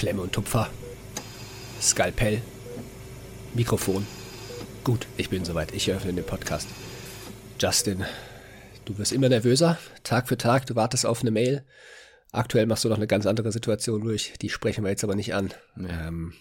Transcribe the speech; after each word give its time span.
Klemme 0.00 0.22
und 0.22 0.32
Tupfer. 0.32 0.70
Skalpell. 1.78 2.40
Mikrofon. 3.52 4.06
Gut, 4.82 5.06
ich 5.18 5.28
bin 5.28 5.44
soweit. 5.44 5.74
Ich 5.74 5.90
eröffne 5.90 6.14
den 6.14 6.24
Podcast. 6.24 6.66
Justin, 7.60 8.06
du 8.86 8.96
wirst 8.96 9.12
immer 9.12 9.28
nervöser. 9.28 9.76
Tag 10.02 10.28
für 10.28 10.38
Tag, 10.38 10.64
du 10.64 10.74
wartest 10.74 11.04
auf 11.04 11.20
eine 11.20 11.30
Mail. 11.30 11.66
Aktuell 12.32 12.64
machst 12.64 12.82
du 12.82 12.88
noch 12.88 12.96
eine 12.96 13.08
ganz 13.08 13.26
andere 13.26 13.52
Situation 13.52 14.00
durch. 14.00 14.32
Die 14.40 14.48
sprechen 14.48 14.84
wir 14.84 14.90
jetzt 14.90 15.04
aber 15.04 15.16
nicht 15.16 15.34
an. 15.34 15.52
Ähm, 15.76 16.32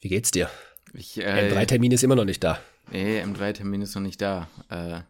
wie 0.00 0.08
geht's 0.08 0.30
dir? 0.30 0.48
Ich, 0.94 1.18
äh, 1.18 1.52
M3-Termin 1.52 1.92
ist 1.92 2.04
immer 2.04 2.16
noch 2.16 2.24
nicht 2.24 2.42
da. 2.42 2.58
Nee, 2.90 3.20
M3-Termin 3.20 3.82
ist 3.82 3.94
noch 3.94 4.00
nicht 4.00 4.22
da. 4.22 4.48
Äh, 4.70 5.02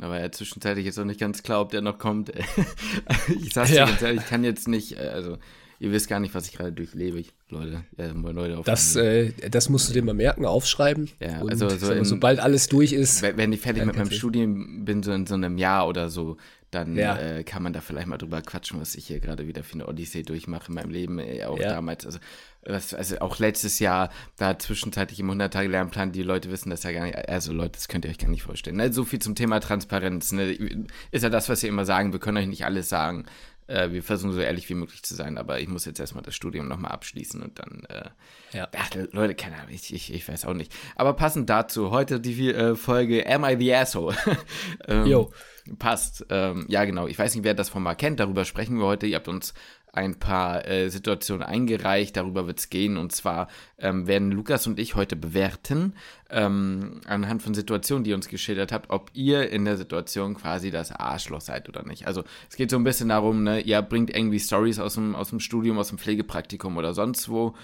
da 0.00 0.08
war 0.08 0.18
ja 0.18 0.32
zwischenzeitlich 0.32 0.86
jetzt 0.86 0.96
noch 0.96 1.04
nicht 1.04 1.20
ganz 1.20 1.42
klar, 1.42 1.60
ob 1.60 1.72
der 1.72 1.82
noch 1.82 1.98
kommt. 1.98 2.32
ich 3.28 3.52
sag's 3.52 3.68
ja. 3.68 3.84
dir 3.84 3.90
ganz 3.90 4.00
ehrlich, 4.00 4.22
ich 4.22 4.28
kann 4.28 4.44
jetzt 4.44 4.66
nicht, 4.66 4.96
äh, 4.96 5.08
also 5.08 5.36
ihr 5.82 5.90
wisst 5.90 6.08
gar 6.08 6.20
nicht, 6.20 6.32
was 6.32 6.46
ich 6.46 6.52
gerade 6.52 6.70
durchlebe, 6.70 7.24
Leute. 7.48 7.84
Ja, 7.98 8.12
Leute 8.12 8.62
das, 8.64 8.94
äh, 8.94 9.32
das 9.50 9.68
musst 9.68 9.88
du 9.88 9.92
dir 9.92 10.02
mal 10.02 10.14
merken, 10.14 10.46
aufschreiben. 10.46 11.10
Ja, 11.18 11.42
also 11.42 11.68
so 11.68 11.90
in, 11.90 12.04
sobald 12.04 12.38
alles 12.38 12.68
durch 12.68 12.92
ist. 12.92 13.22
Wenn 13.22 13.52
ich 13.52 13.60
fertig 13.60 13.84
mit 13.84 13.96
meinem 13.96 14.12
Studium 14.12 14.84
bin, 14.84 15.02
so 15.02 15.12
in 15.12 15.26
so 15.26 15.34
einem 15.34 15.58
Jahr 15.58 15.88
oder 15.88 16.08
so, 16.08 16.36
dann 16.70 16.96
ja. 16.96 17.18
äh, 17.18 17.44
kann 17.44 17.62
man 17.62 17.72
da 17.72 17.80
vielleicht 17.80 18.06
mal 18.06 18.16
drüber 18.16 18.40
quatschen, 18.42 18.80
was 18.80 18.94
ich 18.94 19.08
hier 19.08 19.18
gerade 19.18 19.46
wieder 19.46 19.62
für 19.64 19.74
eine 19.74 19.88
Odyssee 19.88 20.22
durchmache 20.22 20.68
in 20.68 20.74
meinem 20.74 20.90
Leben. 20.90 21.18
Äh, 21.18 21.44
auch 21.44 21.58
ja. 21.58 21.70
damals, 21.70 22.06
also, 22.06 22.18
was, 22.64 22.94
also 22.94 23.18
auch 23.18 23.38
letztes 23.40 23.80
Jahr, 23.80 24.08
da 24.36 24.58
zwischenzeitlich 24.58 25.18
im 25.18 25.30
100-Tage-Lernplan, 25.30 26.12
die 26.12 26.22
Leute 26.22 26.50
wissen 26.50 26.70
das 26.70 26.84
ja 26.84 26.92
gar 26.92 27.04
nicht. 27.04 27.28
Also 27.28 27.52
Leute, 27.52 27.72
das 27.72 27.88
könnt 27.88 28.04
ihr 28.04 28.10
euch 28.10 28.18
gar 28.18 28.30
nicht 28.30 28.44
vorstellen. 28.44 28.76
Ne? 28.76 28.92
So 28.92 29.04
viel 29.04 29.18
zum 29.18 29.34
Thema 29.34 29.58
Transparenz. 29.58 30.30
Ne? 30.32 30.86
Ist 31.10 31.22
ja 31.22 31.28
das, 31.28 31.48
was 31.48 31.62
wir 31.62 31.68
immer 31.68 31.84
sagen, 31.84 32.12
wir 32.12 32.20
können 32.20 32.38
euch 32.38 32.46
nicht 32.46 32.64
alles 32.64 32.88
sagen. 32.88 33.26
Äh, 33.72 33.92
wir 33.92 34.02
versuchen 34.02 34.32
so 34.32 34.40
ehrlich 34.40 34.68
wie 34.68 34.74
möglich 34.74 35.02
zu 35.02 35.14
sein, 35.14 35.38
aber 35.38 35.60
ich 35.60 35.68
muss 35.68 35.86
jetzt 35.86 35.98
erstmal 35.98 36.22
das 36.22 36.34
Studium 36.34 36.68
nochmal 36.68 36.92
abschließen 36.92 37.42
und 37.42 37.58
dann, 37.58 37.84
äh, 37.88 38.10
ja. 38.56 38.68
Ach, 38.76 38.90
Leute, 39.12 39.34
keine 39.34 39.56
Ahnung, 39.56 39.70
ich, 39.70 39.94
ich, 39.94 40.12
ich, 40.12 40.28
weiß 40.28 40.44
auch 40.44 40.52
nicht. 40.52 40.74
Aber 40.94 41.14
passend 41.14 41.48
dazu, 41.48 41.90
heute 41.90 42.20
die 42.20 42.50
äh, 42.50 42.76
Folge 42.76 43.26
Am 43.26 43.44
I 43.44 43.56
the 43.58 43.74
Asshole? 43.74 44.14
ähm, 44.88 45.06
jo. 45.06 45.32
Passt. 45.78 46.26
Ähm, 46.28 46.66
ja, 46.68 46.84
genau. 46.84 47.06
Ich 47.06 47.18
weiß 47.18 47.34
nicht, 47.34 47.44
wer 47.44 47.54
das 47.54 47.68
von 47.68 47.82
mal 47.82 47.94
kennt. 47.94 48.18
Darüber 48.18 48.44
sprechen 48.44 48.78
wir 48.78 48.84
heute. 48.84 49.06
Ihr 49.06 49.16
habt 49.16 49.28
uns 49.28 49.54
ein 49.92 50.18
paar 50.18 50.66
äh, 50.66 50.88
Situationen 50.88 51.42
eingereicht. 51.42 52.16
Darüber 52.16 52.46
wird 52.46 52.58
es 52.58 52.70
gehen. 52.70 52.96
Und 52.96 53.12
zwar 53.12 53.48
ähm, 53.78 54.06
werden 54.06 54.32
Lukas 54.32 54.66
und 54.66 54.78
ich 54.78 54.94
heute 54.94 55.16
bewerten, 55.16 55.94
ähm, 56.30 57.02
anhand 57.06 57.42
von 57.42 57.52
Situationen, 57.52 58.02
die 58.02 58.10
ihr 58.10 58.16
uns 58.16 58.28
geschildert 58.28 58.72
habt, 58.72 58.88
ob 58.88 59.10
ihr 59.12 59.50
in 59.50 59.66
der 59.66 59.76
Situation 59.76 60.34
quasi 60.34 60.70
das 60.70 60.92
Arschloch 60.92 61.42
seid 61.42 61.68
oder 61.68 61.84
nicht. 61.84 62.06
Also 62.06 62.24
es 62.48 62.56
geht 62.56 62.70
so 62.70 62.76
ein 62.76 62.84
bisschen 62.84 63.10
darum, 63.10 63.44
ne, 63.44 63.60
ihr 63.60 63.82
bringt 63.82 64.14
irgendwie 64.14 64.40
Stories 64.40 64.78
aus 64.78 64.94
dem, 64.94 65.14
aus 65.14 65.28
dem 65.28 65.40
Studium, 65.40 65.78
aus 65.78 65.88
dem 65.88 65.98
Pflegepraktikum 65.98 66.78
oder 66.78 66.94
sonst 66.94 67.28
wo. 67.28 67.54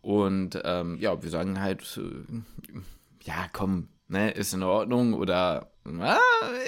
Und 0.00 0.60
ähm, 0.64 0.98
ja, 1.00 1.20
wir 1.20 1.30
sagen 1.30 1.60
halt, 1.60 2.00
äh, 2.00 2.76
ja, 3.24 3.48
komm, 3.52 3.88
ne, 4.06 4.30
ist 4.30 4.54
in 4.54 4.62
Ordnung 4.62 5.14
oder 5.14 5.72
ah, 5.84 6.18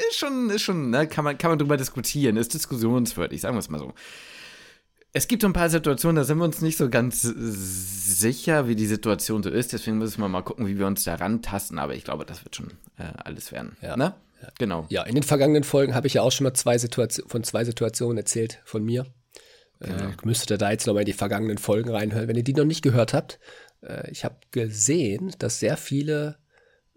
ist 0.09 0.19
schon, 0.19 0.51
ist 0.51 0.63
schon, 0.63 0.91
ne, 0.91 1.07
kann 1.07 1.25
man, 1.25 1.39
kann 1.39 1.51
man 1.51 1.61
drüber 1.61 1.77
diskutieren, 1.77 2.37
ist 2.37 2.55
diskussionswürdig, 2.55 3.41
sagen 3.41 3.55
wir 3.55 3.61
es 3.61 3.71
mal 3.71 3.79
so. 3.79 3.95
Es 5.17 5.29
gibt 5.29 5.41
so 5.41 5.49
ein 5.49 5.55
paar 5.55 5.71
Situationen, 5.71 6.17
da 6.17 6.25
sind 6.25 6.37
wir 6.37 6.45
uns 6.45 6.61
nicht 6.61 6.77
so 6.77 6.91
ganz 6.91 7.23
sicher, 7.23 8.69
wie 8.69 8.77
die 8.77 8.85
Situation 8.85 9.43
so 9.43 9.49
ist. 9.49 9.73
Deswegen 9.73 9.97
müssen 9.97 10.21
wir 10.21 10.29
mal 10.29 10.43
gucken, 10.43 10.67
wie 10.67 10.79
wir 10.79 10.87
uns 10.87 11.05
da 11.05 11.15
rantasten. 11.15 11.79
Aber 11.79 11.95
ich 11.95 12.05
glaube, 12.05 12.27
das 12.27 12.45
wird 12.45 12.55
schon 12.55 12.67
äh, 12.99 13.05
alles 13.25 13.51
werden. 13.51 13.79
Ja. 13.81 13.97
Ne? 13.97 14.13
Ja. 14.43 14.49
Genau. 14.59 14.85
Ja, 14.91 15.05
in 15.05 15.15
den 15.15 15.23
vergangenen 15.23 15.65
Folgen 15.65 15.95
habe 15.95 16.07
ich 16.07 16.13
ja 16.13 16.21
auch 16.21 16.33
schon 16.33 16.45
mal 16.45 16.53
zwei 16.53 16.77
Situation, 16.77 17.27
von 17.31 17.43
zwei 17.45 17.65
Situationen 17.65 18.19
erzählt 18.19 18.61
von 18.67 18.85
mir. 18.85 19.07
Äh, 19.81 19.87
genau. 19.87 20.05
Äh, 20.05 20.13
müsstet 20.25 20.51
ihr 20.51 20.59
da 20.59 20.71
jetzt 20.71 20.87
nochmal 20.87 21.05
in 21.05 21.07
die 21.07 21.15
vergangenen 21.15 21.57
Folgen 21.57 21.89
reinhören, 21.89 22.29
wenn 22.29 22.37
ihr 22.37 22.45
die 22.45 22.53
noch 22.53 22.67
nicht 22.67 22.83
gehört 22.83 23.15
habt. 23.15 23.39
Äh, 23.81 24.11
ich 24.11 24.23
habe 24.23 24.37
gesehen, 24.51 25.35
dass 25.39 25.61
sehr 25.61 25.79
viele 25.79 26.37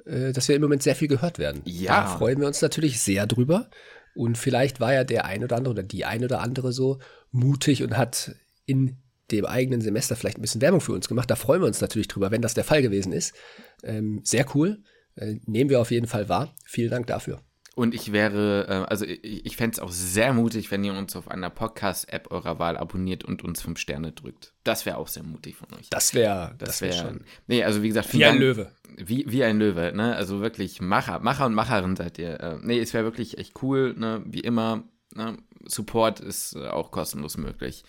äh, 0.06 0.34
dass 0.34 0.50
wir 0.50 0.57
im 0.57 0.62
Moment 0.62 0.84
sehr 0.84 0.96
viel 0.96 1.07
gehört 1.07 1.40
werden. 1.40 1.62
Ja. 1.63 2.01
Da 2.01 2.07
freuen 2.18 2.41
wir 2.41 2.47
uns 2.47 2.62
natürlich 2.62 3.00
sehr 3.00 3.28
drüber. 3.28 3.69
Und 4.13 4.38
vielleicht 4.38 4.81
war 4.81 4.94
ja 4.94 5.06
der 5.06 5.24
ein 5.24 5.46
oder 5.46 5.56
andere 5.56 5.74
oder 5.74 5.84
die 5.84 6.03
ein 6.03 6.25
oder 6.25 6.41
andere 6.41 6.74
so 6.74 7.00
mutig 7.31 7.84
und 7.84 7.97
hat 7.97 8.35
in 8.66 8.97
dem 9.31 9.45
eigenen 9.45 9.81
Semester 9.81 10.16
vielleicht 10.16 10.38
ein 10.38 10.41
bisschen 10.41 10.62
Werbung 10.62 10.81
für 10.81 10.94
uns 10.94 11.07
gemacht. 11.07 11.29
Da 11.29 11.35
freuen 11.35 11.62
wir 11.62 11.67
uns 11.67 11.81
natürlich 11.81 12.07
drüber, 12.07 12.31
wenn 12.31 12.41
das 12.41 12.53
der 12.53 12.63
Fall 12.63 12.81
gewesen 12.81 13.13
ist. 13.13 13.35
Ähm, 13.84 14.22
sehr 14.23 14.45
cool. 14.56 14.84
Äh, 15.16 15.35
nehmen 15.45 15.69
wir 15.69 15.79
auf 15.79 15.91
jeden 15.91 16.07
Fall 16.07 16.29
wahr. 16.29 16.56
Vielen 16.66 16.89
Dank 16.89 17.07
dafür. 17.07 17.41
Und 17.75 17.95
ich 17.95 18.12
wäre, 18.12 18.68
äh, 18.68 18.89
also 18.89 19.06
ich, 19.06 19.45
ich 19.45 19.56
fände 19.56 19.75
es 19.75 19.79
auch 19.79 19.91
sehr 19.91 20.34
mutig, 20.34 20.69
wenn 20.69 20.84
ihr 20.84 20.94
uns 20.94 21.16
auf 21.16 21.29
einer 21.29 21.50
Podcast-App 21.50 22.29
eurer 22.29 22.59
Wahl 22.59 22.75
abonniert 22.75 23.23
und 23.23 23.41
uns 23.41 23.62
fünf 23.62 23.79
Sterne 23.79 24.12
drückt. 24.12 24.53
Das 24.66 24.85
wäre 24.85 24.97
auch 24.97 25.07
sehr 25.07 25.23
mutig 25.23 25.56
von 25.56 25.72
euch. 25.78 25.89
Das 25.89 26.13
wäre, 26.13 26.56
das, 26.57 26.81
wäre 26.81 26.94
wär 26.94 27.01
schon. 27.01 27.22
Nee, 27.47 27.63
also 27.63 27.81
wie 27.81 27.88
gesagt, 27.88 28.12
wie 28.12 28.25
ein 28.25 28.31
Dank, 28.31 28.39
Löwe. 28.41 28.72
Wie, 28.97 29.25
wie 29.29 29.45
ein 29.45 29.59
Löwe, 29.59 29.94
ne? 29.95 30.13
Also 30.16 30.41
wirklich 30.41 30.81
Macher, 30.81 31.19
Macher 31.19 31.45
und 31.45 31.53
Macherin 31.53 31.95
seid 31.95 32.19
ihr. 32.19 32.39
Äh, 32.41 32.57
nee, 32.62 32.79
es 32.79 32.94
wäre 32.94 33.06
wirklich 33.06 33.38
echt 33.38 33.63
cool, 33.63 33.94
ne? 33.97 34.23
Wie 34.25 34.41
immer, 34.41 34.84
ne? 35.14 35.38
Support 35.66 36.20
ist 36.20 36.56
äh, 36.56 36.68
auch 36.68 36.92
kostenlos 36.92 37.38
möglich 37.38 37.84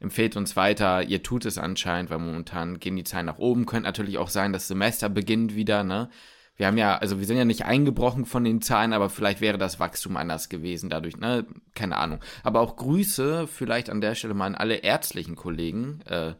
empfehlt 0.00 0.36
uns 0.36 0.54
weiter. 0.54 1.02
Ihr 1.02 1.22
tut 1.22 1.46
es 1.46 1.56
anscheinend, 1.56 2.10
weil 2.10 2.18
momentan 2.18 2.78
gehen 2.78 2.96
die 2.96 3.04
Zahlen 3.04 3.24
nach 3.24 3.38
oben. 3.38 3.64
Könnte 3.64 3.84
natürlich 3.84 4.18
auch 4.18 4.28
sein, 4.28 4.52
das 4.52 4.68
Semester 4.68 5.08
beginnt 5.08 5.54
wieder, 5.54 5.82
ne? 5.82 6.10
wir 6.56 6.66
haben 6.66 6.78
ja, 6.78 6.96
also 6.96 7.18
wir 7.18 7.26
sind 7.26 7.36
ja 7.36 7.44
nicht 7.44 7.64
eingebrochen 7.64 8.26
von 8.26 8.44
den 8.44 8.62
Zahlen, 8.62 8.92
aber 8.92 9.10
vielleicht 9.10 9.40
wäre 9.40 9.58
das 9.58 9.80
Wachstum 9.80 10.16
anders 10.16 10.48
gewesen 10.48 10.88
dadurch, 10.88 11.16
ne? 11.16 11.46
Keine 11.74 11.96
Ahnung. 11.96 12.20
Aber 12.44 12.60
auch 12.60 12.76
Grüße 12.76 13.48
vielleicht 13.48 13.90
an 13.90 14.00
der 14.00 14.14
Stelle 14.14 14.34
mal 14.34 14.46
an 14.46 14.54
alle 14.54 14.76
ärztlichen 14.76 15.34
Kollegen 15.34 16.00
äh, 16.06 16.34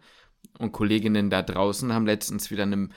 und 0.59 0.73
Kolleginnen 0.73 1.31
da 1.31 1.43
draußen, 1.43 1.93
haben 1.93 2.07
letztens 2.07 2.51
wieder 2.53 2.63
eine 2.63 2.91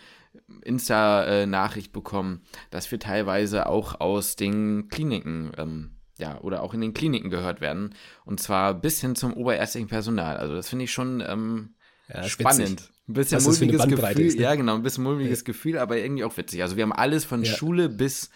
Insta-Nachricht 0.62 1.92
bekommen, 1.92 2.44
dass 2.70 2.92
wir 2.92 3.00
teilweise 3.00 3.66
auch 3.66 4.00
aus 4.00 4.36
den 4.36 4.88
Kliniken, 4.90 5.52
ähm, 5.58 5.97
ja, 6.18 6.40
oder 6.42 6.64
auch 6.64 6.74
in 6.74 6.82
den 6.82 6.94
Kliniken 6.94 7.30
gehört 7.30 7.62
werden. 7.62 7.94
Und 8.26 8.40
zwar 8.40 8.74
bis 8.74 9.02
hin 9.02 9.16
zum 9.16 9.34
oberärztlichen 9.34 9.88
Personal. 9.88 10.38
Also 10.38 10.56
das 10.56 10.70
finde 10.70 10.86
ich 10.86 10.92
schon 10.92 11.24
ähm, 11.26 11.76
ja, 12.14 12.24
spannend. 12.24 12.70
Witzig. 12.70 12.92
Ein 13.08 13.14
bisschen 13.14 13.44
mulmiges 13.44 13.88
Gefühl. 13.88 14.26
Ist, 14.26 14.38
ne? 14.38 14.44
Ja, 14.44 14.56
genau, 14.56 14.76
ein 14.76 14.84
bisschen 14.84 15.04
mulmiges 15.04 15.40
ja. 15.40 15.46
Gefühl, 15.46 15.78
aber 15.78 15.98
irgendwie 15.98 16.26
auch 16.26 16.36
witzig. 16.36 16.62
Also 16.62 16.76
wir 16.76 16.84
haben 16.84 16.92
alles 16.92 17.24
von 17.24 17.44
ja. 17.44 17.54
Schule 17.54 17.88
bis 17.88 18.32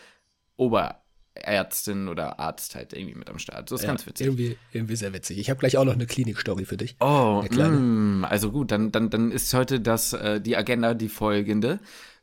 Oberärztin 0.56 2.08
oder 2.08 2.40
Arzt 2.40 2.76
halt 2.76 2.94
irgendwie 2.94 3.16
mit 3.16 3.30
am 3.30 3.38
Start. 3.38 3.70
Das 3.70 3.82
ist 3.82 3.88
ganz 3.88 4.06
witzig. 4.08 4.28
Irgendwie, 4.28 4.58
irgendwie 4.72 4.96
sehr 4.96 5.14
witzig. 5.14 5.40
Ich 5.40 5.50
habe 5.50 5.60
gleich 5.60 5.78
auch 5.78 5.84
noch 5.84 5.94
eine 5.94 6.06
Klinik-Story 6.06 6.64
für 6.64 6.78
dich. 6.78 6.96
Oh, 7.02 7.44
mm, 7.50 8.24
also 8.24 8.52
gut, 8.52 8.72
dann, 8.72 8.94
dann, 8.94 9.10
dann 9.10 9.32
ist 9.32 9.54
heute 9.54 9.82
das, 9.82 10.14
äh, 10.14 10.40
die 10.40 10.56
Agenda 10.56 10.94
die 10.94 11.10
folgende. 11.10 11.80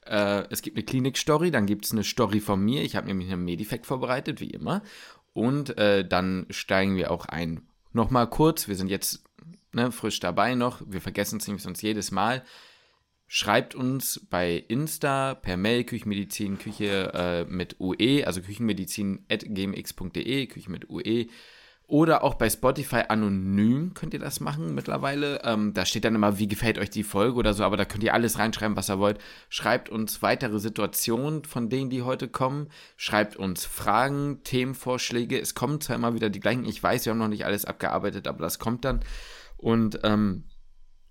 Äh, 0.06 0.44
es 0.48 0.62
gibt 0.62 0.76
eine 0.76 0.84
Klinik-Story, 0.84 1.50
dann 1.50 1.66
gibt 1.66 1.84
es 1.84 1.92
eine 1.92 2.04
Story 2.04 2.40
von 2.40 2.64
mir. 2.64 2.82
Ich 2.82 2.96
habe 2.96 3.06
nämlich 3.06 3.30
einen 3.30 3.44
Medifact 3.44 3.84
vorbereitet, 3.84 4.40
wie 4.40 4.50
immer. 4.50 4.82
Und 5.32 5.78
äh, 5.78 6.06
dann 6.06 6.46
steigen 6.50 6.96
wir 6.96 7.10
auch 7.10 7.26
ein. 7.26 7.62
Nochmal 7.92 8.28
kurz, 8.28 8.68
wir 8.68 8.76
sind 8.76 8.88
jetzt 8.88 9.24
ne, 9.72 9.90
frisch 9.92 10.20
dabei 10.20 10.54
noch. 10.54 10.82
Wir 10.86 11.00
vergessen 11.00 11.38
es 11.38 11.46
sonst 11.62 11.80
jedes 11.82 12.10
Mal. 12.10 12.44
Schreibt 13.26 13.74
uns 13.74 14.26
bei 14.30 14.64
Insta 14.68 15.34
per 15.34 15.56
Mail 15.58 15.84
Küchenmedizin 15.84 16.58
Küche 16.58 17.12
äh, 17.12 17.44
mit 17.44 17.78
UE, 17.78 18.26
also 18.26 18.40
küchenmedizin.gmx.de, 18.40 20.46
Küche 20.46 20.70
mit 20.70 20.88
UE. 20.88 21.26
Oder 21.88 22.22
auch 22.22 22.34
bei 22.34 22.50
Spotify 22.50 23.04
anonym 23.08 23.94
könnt 23.94 24.12
ihr 24.12 24.20
das 24.20 24.40
machen 24.40 24.74
mittlerweile. 24.74 25.40
Ähm, 25.42 25.72
da 25.72 25.86
steht 25.86 26.04
dann 26.04 26.14
immer, 26.14 26.38
wie 26.38 26.46
gefällt 26.46 26.76
euch 26.76 26.90
die 26.90 27.02
Folge 27.02 27.38
oder 27.38 27.54
so, 27.54 27.64
aber 27.64 27.78
da 27.78 27.86
könnt 27.86 28.04
ihr 28.04 28.12
alles 28.12 28.38
reinschreiben, 28.38 28.76
was 28.76 28.90
ihr 28.90 28.98
wollt. 28.98 29.18
Schreibt 29.48 29.88
uns 29.88 30.20
weitere 30.20 30.58
Situationen 30.58 31.46
von 31.46 31.70
denen, 31.70 31.88
die 31.88 32.02
heute 32.02 32.28
kommen. 32.28 32.68
Schreibt 32.98 33.36
uns 33.36 33.64
Fragen, 33.64 34.42
Themenvorschläge. 34.44 35.40
Es 35.40 35.54
kommen 35.54 35.80
zwar 35.80 35.96
immer 35.96 36.12
wieder 36.12 36.28
die 36.28 36.40
gleichen. 36.40 36.66
Ich 36.66 36.82
weiß, 36.82 37.06
wir 37.06 37.12
haben 37.12 37.18
noch 37.18 37.28
nicht 37.28 37.46
alles 37.46 37.64
abgearbeitet, 37.64 38.28
aber 38.28 38.40
das 38.40 38.58
kommt 38.58 38.84
dann. 38.84 39.00
Und 39.56 40.00
ähm, 40.02 40.44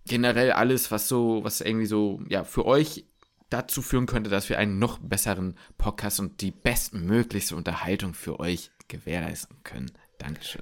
generell 0.05 0.51
alles, 0.51 0.91
was 0.91 1.07
so, 1.07 1.43
was 1.43 1.59
irgendwie 1.59 1.87
so, 1.87 2.21
ja, 2.29 2.43
für 2.43 2.67
euch 2.67 3.07
dazu 3.49 3.81
führen 3.81 4.05
könnte, 4.05 4.29
dass 4.29 4.47
wir 4.47 4.59
einen 4.59 4.77
noch 4.77 4.99
besseren 4.99 5.57
Podcast 5.79 6.19
und 6.19 6.41
die 6.41 6.51
bestmöglichste 6.51 7.55
Unterhaltung 7.55 8.13
für 8.13 8.39
euch 8.39 8.69
gewährleisten 8.87 9.57
können. 9.63 9.91
Dankeschön. 10.17 10.61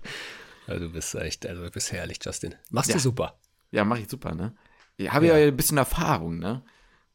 Also 0.68 0.88
du 0.88 0.92
bist 0.92 1.14
echt, 1.16 1.46
also 1.46 1.64
du 1.64 1.72
bist 1.72 1.92
herrlich, 1.92 2.20
Justin. 2.24 2.56
Machst 2.72 2.90
ja. 2.90 2.96
du 2.96 3.02
super. 3.02 3.38
Ja, 3.72 3.84
mach 3.86 3.98
ich 3.98 4.10
super, 4.10 4.34
ne? 4.34 4.56
Ich 4.98 5.12
habe 5.12 5.28
ja. 5.28 5.38
ja 5.38 5.48
ein 5.48 5.58
bisschen 5.58 5.78
Erfahrung, 5.78 6.40
ne? 6.40 6.64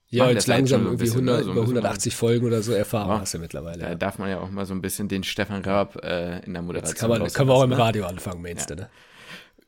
Ja, 0.09 0.29
jetzt 0.29 0.49
langsam 0.49 0.85
irgendwie 0.87 1.05
bisschen, 1.05 1.29
100, 1.29 1.45
so 1.45 1.53
über 1.53 1.61
180 1.63 2.17
Folgen 2.17 2.45
oder 2.45 2.63
so 2.63 2.73
Erfahrung 2.73 3.13
ja. 3.13 3.21
hast 3.21 3.35
du 3.35 3.39
mittlerweile. 3.39 3.79
Da 3.79 3.89
ja. 3.91 3.95
darf 3.95 4.19
man 4.19 4.29
ja 4.29 4.41
auch 4.41 4.51
mal 4.51 4.67
so 4.67 4.75
ein 4.75 4.83
bisschen 4.83 5.09
den 5.09 5.23
Stefan 5.23 5.63
Raab 5.63 6.03
äh, 6.03 6.41
in 6.41 6.53
der 6.53 6.63
Moderation. 6.63 6.91
Jetzt 6.91 7.01
kann 7.01 7.11
man, 7.11 7.33
können 7.33 7.49
wir 7.49 7.55
auch 7.55 7.63
im 7.63 7.71
ne? 7.71 7.79
Radio 7.79 8.07
anfangen, 8.07 8.43
meinst 8.43 8.71
du, 8.71 8.75
ne? 8.75 8.91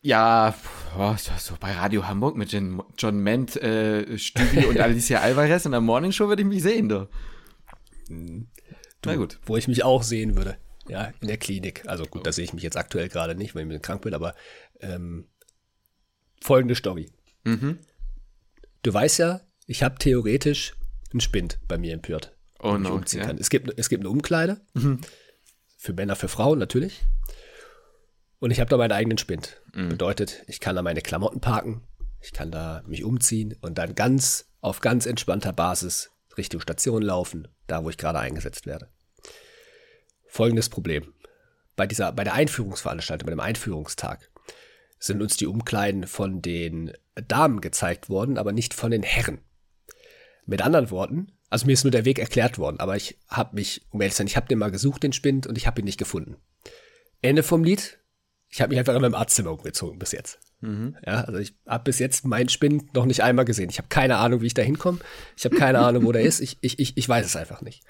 Ja, 0.04 0.52
oh, 0.98 1.14
so 1.38 1.54
bei 1.60 1.72
Radio 1.72 2.08
Hamburg 2.08 2.36
mit 2.36 2.50
John, 2.50 2.82
John 2.98 3.18
Ment, 3.18 3.54
äh, 3.62 4.18
Stübi 4.18 4.66
und 4.66 4.80
Alicia 4.80 5.20
Alvarez 5.20 5.64
in 5.64 5.70
der 5.70 5.80
Morning 5.80 6.10
Show 6.10 6.26
würde 6.26 6.42
ich 6.42 6.48
mich 6.48 6.62
sehen, 6.64 6.88
du. 6.88 7.08
Du, 8.08 8.44
Na 9.06 9.14
gut. 9.14 9.38
Wo 9.46 9.56
ich 9.56 9.68
mich 9.68 9.84
auch 9.84 10.02
sehen 10.02 10.36
würde. 10.36 10.56
Ja, 10.88 11.12
in 11.20 11.28
der 11.28 11.36
Klinik. 11.36 11.86
Also 11.86 12.04
gut, 12.04 12.26
da 12.26 12.32
sehe 12.32 12.44
ich 12.44 12.52
mich 12.52 12.62
jetzt 12.62 12.76
aktuell 12.76 13.08
gerade 13.08 13.34
nicht, 13.34 13.54
weil 13.54 13.70
ich 13.70 13.82
krank 13.82 14.02
bin, 14.02 14.14
aber 14.14 14.34
ähm, 14.80 15.28
folgende 16.40 16.74
Story. 16.74 17.10
Mhm. 17.44 17.78
Du 18.82 18.92
weißt 18.92 19.18
ja, 19.18 19.40
ich 19.66 19.82
habe 19.82 19.98
theoretisch 19.98 20.74
einen 21.12 21.20
Spind 21.20 21.58
bei 21.68 21.78
mir 21.78 21.94
im 21.94 22.02
Pürt. 22.02 22.36
Oh 22.58 22.76
no, 22.76 22.94
umziehen 22.94 23.20
ja. 23.20 23.26
kann. 23.26 23.38
Es 23.38 23.50
gibt, 23.50 23.72
es 23.78 23.88
gibt 23.88 24.02
eine 24.02 24.10
Umkleide. 24.10 24.60
Mhm. 24.74 25.00
Für 25.76 25.92
Männer, 25.92 26.16
für 26.16 26.28
Frauen 26.28 26.58
natürlich. 26.58 27.04
Und 28.38 28.50
ich 28.50 28.60
habe 28.60 28.70
da 28.70 28.76
meinen 28.76 28.92
eigenen 28.92 29.18
Spind. 29.18 29.60
Mhm. 29.74 29.88
Bedeutet, 29.88 30.42
ich 30.48 30.58
kann 30.58 30.74
da 30.74 30.82
meine 30.82 31.00
Klamotten 31.00 31.40
parken, 31.40 31.82
ich 32.20 32.32
kann 32.32 32.50
da 32.50 32.82
mich 32.86 33.04
umziehen 33.04 33.56
und 33.60 33.78
dann 33.78 33.94
ganz 33.94 34.48
auf 34.60 34.80
ganz 34.80 35.06
entspannter 35.06 35.52
Basis 35.52 36.10
Richtung 36.36 36.60
Station 36.60 37.02
laufen, 37.02 37.48
da 37.66 37.84
wo 37.84 37.90
ich 37.90 37.98
gerade 37.98 38.18
eingesetzt 38.18 38.66
werde. 38.66 38.88
Folgendes 40.32 40.70
Problem. 40.70 41.12
Bei 41.76 41.86
dieser, 41.86 42.10
bei 42.10 42.24
der 42.24 42.32
Einführungsveranstaltung, 42.32 43.26
bei 43.26 43.32
dem 43.32 43.40
Einführungstag, 43.40 44.30
sind 44.98 45.20
uns 45.20 45.36
die 45.36 45.46
Umkleiden 45.46 46.06
von 46.06 46.40
den 46.40 46.94
Damen 47.28 47.60
gezeigt 47.60 48.08
worden, 48.08 48.38
aber 48.38 48.52
nicht 48.52 48.72
von 48.72 48.90
den 48.90 49.02
Herren. 49.02 49.42
Mit 50.46 50.62
anderen 50.62 50.90
Worten, 50.90 51.32
also 51.50 51.66
mir 51.66 51.74
ist 51.74 51.84
nur 51.84 51.90
der 51.90 52.06
Weg 52.06 52.18
erklärt 52.18 52.56
worden, 52.56 52.80
aber 52.80 52.96
ich 52.96 53.18
habe 53.28 53.56
mich, 53.56 53.82
um 53.90 54.00
ehrlich 54.00 54.14
zu 54.14 54.18
sein, 54.18 54.26
ich 54.26 54.38
habe 54.38 54.48
den 54.48 54.58
mal 54.58 54.70
gesucht, 54.70 55.02
den 55.02 55.12
Spind, 55.12 55.46
und 55.46 55.58
ich 55.58 55.66
habe 55.66 55.82
ihn 55.82 55.84
nicht 55.84 55.98
gefunden. 55.98 56.36
Ende 57.20 57.42
vom 57.42 57.62
Lied, 57.62 57.98
ich 58.48 58.62
habe 58.62 58.70
mich 58.70 58.78
einfach 58.78 58.94
in 58.94 59.02
meinem 59.02 59.14
Arztzimmer 59.14 59.52
umgezogen 59.52 59.98
bis 59.98 60.12
jetzt. 60.12 60.40
Mhm. 60.60 60.96
Ja, 61.04 61.24
also 61.24 61.40
ich 61.40 61.54
habe 61.66 61.84
bis 61.84 61.98
jetzt 61.98 62.24
meinen 62.24 62.48
Spind 62.48 62.94
noch 62.94 63.04
nicht 63.04 63.22
einmal 63.22 63.44
gesehen. 63.44 63.68
Ich 63.68 63.76
habe 63.76 63.88
keine 63.88 64.16
Ahnung, 64.16 64.40
wie 64.40 64.46
ich 64.46 64.54
da 64.54 64.62
hinkomme. 64.62 65.00
Ich 65.36 65.44
habe 65.44 65.56
keine 65.56 65.80
Ahnung, 65.80 66.06
wo 66.06 66.12
der 66.12 66.22
ist. 66.22 66.40
Ich, 66.40 66.56
ich, 66.62 66.78
ich, 66.78 66.96
ich 66.96 67.06
weiß 67.06 67.26
es 67.26 67.36
einfach 67.36 67.60
nicht. 67.60 67.84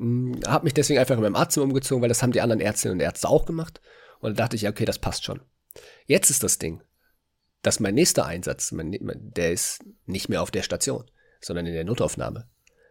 Hm, 0.00 0.40
habe 0.46 0.64
mich 0.64 0.74
deswegen 0.74 0.98
einfach 0.98 1.16
in 1.16 1.22
meinem 1.22 1.36
Arztzimmer 1.36 1.64
umgezogen, 1.64 2.02
weil 2.02 2.08
das 2.08 2.22
haben 2.22 2.32
die 2.32 2.40
anderen 2.40 2.60
Ärztinnen 2.60 2.96
und 2.96 3.00
Ärzte 3.00 3.28
auch 3.28 3.44
gemacht. 3.44 3.80
Und 4.20 4.38
da 4.38 4.44
dachte 4.44 4.56
ich, 4.56 4.66
okay, 4.66 4.84
das 4.84 4.98
passt 4.98 5.24
schon. 5.24 5.40
Jetzt 6.06 6.30
ist 6.30 6.42
das 6.42 6.58
Ding, 6.58 6.82
dass 7.62 7.80
mein 7.80 7.94
nächster 7.94 8.26
Einsatz, 8.26 8.72
mein, 8.72 8.98
der 9.00 9.52
ist 9.52 9.84
nicht 10.06 10.28
mehr 10.28 10.42
auf 10.42 10.50
der 10.50 10.62
Station, 10.62 11.04
sondern 11.40 11.66
in 11.66 11.74
der 11.74 11.84
Notaufnahme. 11.84 12.48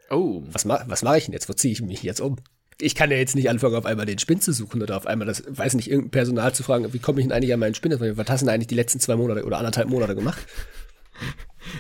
Oh. 0.09 0.43
Was, 0.45 0.67
was 0.67 1.03
mache 1.03 1.17
ich 1.17 1.25
denn 1.25 1.33
jetzt? 1.33 1.49
Wo 1.49 1.53
ziehe 1.53 1.73
ich 1.73 1.81
mich 1.81 2.03
jetzt 2.03 2.21
um? 2.21 2.37
ich 2.81 2.95
kann 2.95 3.11
ja 3.11 3.17
jetzt 3.17 3.35
nicht 3.35 3.49
anfangen, 3.49 3.75
auf 3.75 3.85
einmal 3.85 4.05
den 4.05 4.19
Spinn 4.19 4.39
zu 4.39 4.53
suchen 4.53 4.81
oder 4.81 4.95
auf 4.95 5.05
einmal 5.05 5.27
das, 5.27 5.43
weiß 5.47 5.73
nicht, 5.73 5.89
irgendein 5.89 6.11
Personal 6.11 6.53
zu 6.53 6.63
fragen, 6.63 6.91
wie 6.93 6.99
komme 6.99 7.19
ich 7.19 7.27
denn 7.27 7.33
eigentlich 7.33 7.53
an 7.53 7.59
meinen 7.59 7.75
Spinn? 7.75 7.91
Was 7.91 8.29
hast 8.29 8.41
du 8.41 8.45
denn 8.45 8.53
eigentlich 8.53 8.67
die 8.67 8.75
letzten 8.75 8.99
zwei 8.99 9.15
Monate 9.15 9.43
oder 9.43 9.57
anderthalb 9.57 9.89
Monate 9.89 10.15
gemacht? 10.15 10.39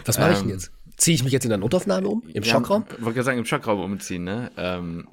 Was 0.05 0.17
mache 0.19 0.33
ich 0.33 0.39
denn 0.39 0.49
ähm, 0.49 0.53
jetzt? 0.55 0.71
Ziehe 0.99 1.15
ich 1.15 1.23
mich 1.23 1.31
jetzt 1.31 1.45
in 1.45 1.49
der 1.49 1.57
Notaufnahme 1.57 2.09
um? 2.09 2.23
Im 2.33 2.43
Schockraum? 2.43 2.83
Ich 2.89 3.01
wollte 3.01 3.15
gerade 3.15 3.23
sagen, 3.23 3.39
im 3.39 3.45
Schockraum 3.45 3.79
umziehen, 3.79 4.25
ne? 4.25 4.51
Ähm, 4.57 5.07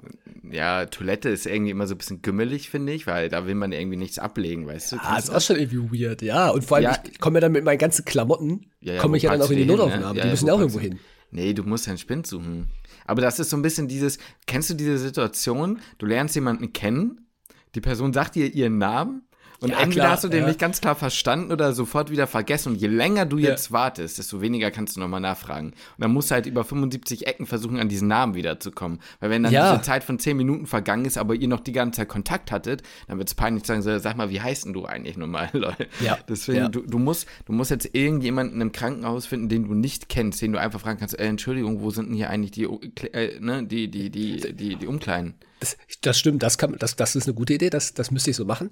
ja, 0.51 0.87
Toilette 0.87 1.29
ist 1.29 1.47
irgendwie 1.47 1.71
immer 1.71 1.87
so 1.87 1.95
ein 1.95 1.99
bisschen 1.99 2.23
gümmelig, 2.23 2.71
finde 2.71 2.93
ich, 2.93 3.07
weil 3.07 3.29
da 3.29 3.47
will 3.47 3.55
man 3.55 3.71
irgendwie 3.71 3.97
nichts 3.97 4.19
ablegen, 4.19 4.67
weißt 4.67 4.93
du? 4.93 4.97
Ah, 5.01 5.17
ist 5.17 5.31
auch 5.31 5.41
schon 5.41 5.57
irgendwie 5.57 6.03
weird, 6.03 6.23
ja. 6.23 6.51
Und 6.51 6.65
vor 6.65 6.79
allem, 6.79 6.85
ja, 6.85 6.99
ich 7.09 7.21
komme 7.21 7.37
ja 7.37 7.43
dann 7.43 7.53
mit 7.53 7.65
meinen 7.65 7.79
ganzen 7.79 8.05
Klamotten, 8.05 8.67
ja, 8.81 8.95
ja, 8.95 9.01
komme 9.01 9.17
ich 9.17 9.23
ja 9.23 9.31
dann 9.31 9.43
auch 9.43 9.51
in 9.51 9.59
die 9.59 9.65
Notaufnahme. 9.65 10.15
Ne? 10.15 10.19
Ja, 10.19 10.25
die 10.25 10.31
müssen 10.31 10.49
ja 10.49 10.55
auch 10.55 10.59
irgendwo 10.61 10.81
hin. 10.81 10.99
Nee, 11.31 11.53
du 11.53 11.63
musst 11.63 11.87
ja 11.87 11.91
einen 11.91 11.99
Spind 11.99 12.27
suchen. 12.27 12.67
Aber 13.05 13.23
das 13.23 13.39
ist 13.39 13.51
so 13.51 13.57
ein 13.57 13.63
bisschen 13.63 13.87
dieses, 13.87 14.19
kennst 14.47 14.71
du 14.71 14.75
diese 14.75 14.99
Situation? 14.99 15.81
Du 15.99 16.07
lernst 16.07 16.35
jemanden 16.35 16.73
kennen, 16.73 17.29
die 17.77 17.81
Person 17.81 18.13
sagt 18.13 18.35
dir 18.35 18.53
ihren 18.53 18.79
Namen 18.79 19.23
und 19.61 19.71
ja, 19.71 19.79
entweder 19.79 20.03
klar, 20.03 20.13
hast 20.13 20.25
du 20.25 20.29
den 20.29 20.43
ja. 20.43 20.49
nicht 20.49 20.59
ganz 20.59 20.81
klar 20.81 20.95
verstanden 20.95 21.53
oder 21.53 21.73
sofort 21.73 22.11
wieder 22.11 22.27
vergessen. 22.27 22.73
Und 22.73 22.81
je 22.81 22.89
länger 22.89 23.27
du 23.27 23.39
ja. 23.39 23.51
jetzt 23.51 23.73
wartest, 23.73 24.19
desto 24.19 24.41
weniger 24.41 24.71
kannst 24.71 24.97
du 24.97 25.01
nochmal 25.01 25.21
nachfragen. 25.21 25.69
Und 25.69 25.77
dann 25.99 26.13
musst 26.13 26.31
du 26.31 26.35
halt 26.35 26.47
über 26.47 26.65
75 26.65 27.27
Ecken 27.27 27.47
versuchen, 27.47 27.79
an 27.79 27.89
diesen 27.89 28.09
Namen 28.09 28.35
wiederzukommen. 28.35 29.01
Weil 29.21 29.31
wenn 29.31 29.43
dann 29.43 29.53
diese 29.53 29.83
Zeit 29.83 30.05
von 30.05 30.19
10 30.19 30.37
Minuten 30.37 30.67
vergangen 30.67 31.05
ist, 31.05 31.19
aber 31.19 31.35
ihr 31.35 31.49
noch 31.49 31.61
die 31.61 31.73
ganze 31.73 31.99
Zeit 31.99 32.09
Kontakt 32.09 32.53
hattet, 32.53 32.83
dann 33.09 33.19
wird 33.19 33.29
es 33.29 33.35
peinlich 33.35 33.65
zu 33.65 33.69
sagen, 33.69 33.83
so, 33.83 33.99
sag 33.99 34.17
mal, 34.17 34.31
wie 34.31 34.41
heißt 34.41 34.67
denn 34.67 34.73
du 34.73 34.85
eigentlich 34.85 35.17
nochmal, 35.17 35.51
Leute? 35.53 35.87
Ja. 36.01 36.19
Deswegen, 36.29 36.71
Du, 36.71 36.83
du, 36.83 36.99
musst, 36.99 37.27
du 37.47 37.53
musst 37.53 37.71
jetzt 37.71 37.95
irgendjemanden 37.95 38.61
im 38.61 38.73
Krankenhaus 38.73 39.27
finden, 39.27 39.49
den 39.49 39.67
du 39.67 39.75
nicht 39.75 40.09
kennst, 40.09 40.43
den 40.43 40.53
du 40.53 40.61
einfach 40.61 40.81
fragen 40.81 40.99
kannst, 40.99 41.19
äh, 41.19 41.25
Entschuldigung, 41.25 41.81
wo 41.81 41.91
sind 41.91 42.09
denn 42.09 42.15
hier 42.15 42.29
eigentlich 42.29 42.51
die, 42.51 42.65
äh, 42.65 43.41
ne, 43.41 43.65
die, 43.65 43.91
die, 43.91 44.11
die, 44.11 44.55
die, 44.55 44.77
die 44.77 44.87
Umkleiden? 44.87 45.35
Das, 45.61 45.77
das 46.03 46.19
stimmt, 46.19 46.43
das, 46.43 46.59
kann, 46.59 46.77
das, 46.79 46.97
das 46.97 47.17
ist 47.17 47.27
eine 47.27 47.35
gute 47.35 47.55
Idee, 47.55 47.71
das, 47.71 47.95
das 47.95 48.11
müsste 48.11 48.31
ich 48.31 48.37
so 48.37 48.45
machen 48.45 48.71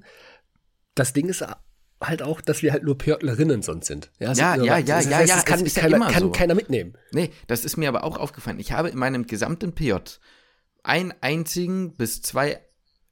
das 0.95 1.13
Ding 1.13 1.29
ist 1.29 1.45
halt 2.01 2.23
auch, 2.23 2.41
dass 2.41 2.63
wir 2.63 2.73
halt 2.73 2.85
nur 2.85 2.99
Pörtlerinnen 2.99 3.63
sonst 3.63 3.87
sind. 3.87 4.11
Ja, 4.19 4.33
ja, 4.33 4.57
ja, 4.57 4.79
ja, 4.79 4.83
das, 4.83 5.07
ja, 5.07 5.17
heißt, 5.17 5.29
ja, 5.29 5.37
das 5.37 5.45
kann, 5.45 5.65
keiner, 5.65 5.99
ja 5.99 6.13
kann 6.13 6.23
so. 6.25 6.31
keiner 6.31 6.55
mitnehmen. 6.55 6.95
Nee, 7.13 7.31
das 7.47 7.65
ist 7.65 7.77
mir 7.77 7.89
aber 7.89 8.05
auch 8.05 8.19
aufgefallen. 8.19 8.61
Ich 8.61 8.73
habe 8.73 8.89
in 8.89 8.99
meinem 8.99 9.27
gesamten 9.27 9.75
PJ 9.75 9.95
einen 10.83 11.15
einzigen 11.21 11.97
bis 11.97 12.23
zwei, 12.23 12.61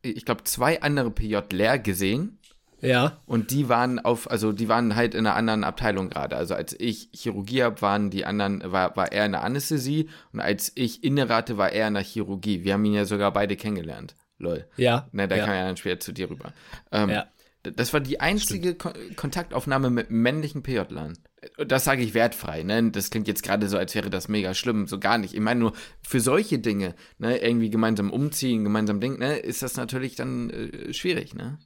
ich 0.02 0.24
glaube 0.24 0.44
zwei 0.44 0.82
andere 0.82 1.10
PJ 1.10 1.38
leer 1.50 1.78
gesehen. 1.78 2.38
Ja. 2.80 3.20
Und 3.26 3.52
die 3.52 3.68
waren 3.68 4.00
auf, 4.00 4.28
also 4.28 4.52
die 4.52 4.68
waren 4.68 4.96
halt 4.96 5.14
in 5.14 5.24
einer 5.24 5.36
anderen 5.36 5.62
Abteilung 5.62 6.10
gerade. 6.10 6.36
Also 6.36 6.54
als 6.54 6.74
ich 6.78 7.10
Chirurgie 7.14 7.62
habe, 7.62 7.80
waren 7.80 8.10
die 8.10 8.24
anderen, 8.26 8.72
war, 8.72 8.96
war 8.96 9.12
er 9.12 9.24
in 9.24 9.32
der 9.32 9.44
Anästhesie 9.44 10.08
und 10.32 10.40
als 10.40 10.72
ich 10.74 11.04
Innere 11.04 11.32
hatte, 11.32 11.56
war 11.56 11.70
er 11.70 11.86
in 11.86 11.94
der 11.94 12.02
Chirurgie. 12.02 12.64
Wir 12.64 12.74
haben 12.74 12.84
ihn 12.84 12.94
ja 12.94 13.04
sogar 13.04 13.32
beide 13.32 13.54
kennengelernt. 13.54 14.16
Lol. 14.38 14.66
Ja. 14.76 15.08
Ne, 15.12 15.28
da 15.28 15.36
ja. 15.36 15.44
kam 15.44 15.54
ja 15.54 15.64
dann 15.64 15.76
später 15.76 16.00
zu 16.00 16.12
dir 16.12 16.28
rüber. 16.28 16.52
Ähm, 16.90 17.10
ja. 17.10 17.26
Das 17.62 17.92
war 17.92 18.00
die 18.00 18.20
einzige 18.20 18.74
Ko 18.74 18.90
Kontaktaufnahme 19.14 19.90
mit 19.90 20.10
männlichen 20.10 20.62
PJ-Lern. 20.62 21.18
Das 21.66 21.84
sage 21.84 22.02
ich 22.02 22.14
wertfrei, 22.14 22.62
ne? 22.62 22.90
Das 22.90 23.10
klingt 23.10 23.28
jetzt 23.28 23.42
gerade 23.42 23.68
so, 23.68 23.76
als 23.76 23.94
wäre 23.94 24.10
das 24.10 24.28
mega 24.28 24.54
schlimm. 24.54 24.86
So 24.86 24.98
gar 24.98 25.18
nicht. 25.18 25.34
Ich 25.34 25.40
meine 25.40 25.60
nur, 25.60 25.72
für 26.02 26.20
solche 26.20 26.58
Dinge, 26.58 26.94
ne, 27.18 27.38
irgendwie 27.38 27.70
gemeinsam 27.70 28.10
umziehen, 28.10 28.64
gemeinsam 28.64 29.00
denken, 29.00 29.20
ne, 29.20 29.38
ist 29.38 29.62
das 29.62 29.76
natürlich 29.76 30.16
dann 30.16 30.50
äh, 30.50 30.92
schwierig, 30.92 31.34
ne? 31.34 31.58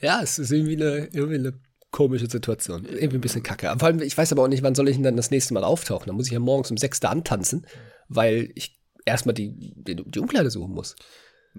Ja, 0.00 0.20
es 0.22 0.38
ist 0.38 0.50
irgendwie 0.50 0.76
eine, 0.76 1.08
irgendwie 1.12 1.36
eine 1.36 1.60
komische 1.94 2.28
Situation. 2.28 2.84
Irgendwie 2.84 3.18
ein 3.18 3.20
bisschen 3.20 3.44
kacke. 3.44 3.72
Vor 3.78 3.86
allem, 3.86 4.02
ich 4.02 4.18
weiß 4.18 4.32
aber 4.32 4.42
auch 4.42 4.48
nicht, 4.48 4.64
wann 4.64 4.74
soll 4.74 4.88
ich 4.88 4.96
denn 4.96 5.04
dann 5.04 5.16
das 5.16 5.30
nächste 5.30 5.54
Mal 5.54 5.62
auftauchen. 5.62 6.06
Dann 6.06 6.16
muss 6.16 6.26
ich 6.26 6.32
ja 6.32 6.40
morgens 6.40 6.70
um 6.72 6.76
sechs 6.76 6.98
da 6.98 7.10
antanzen, 7.10 7.66
weil 8.08 8.50
ich 8.56 8.80
erstmal 9.04 9.34
die, 9.34 9.54
die, 9.56 9.96
die 10.04 10.18
Umkleide 10.18 10.50
suchen 10.50 10.74
muss. 10.74 10.96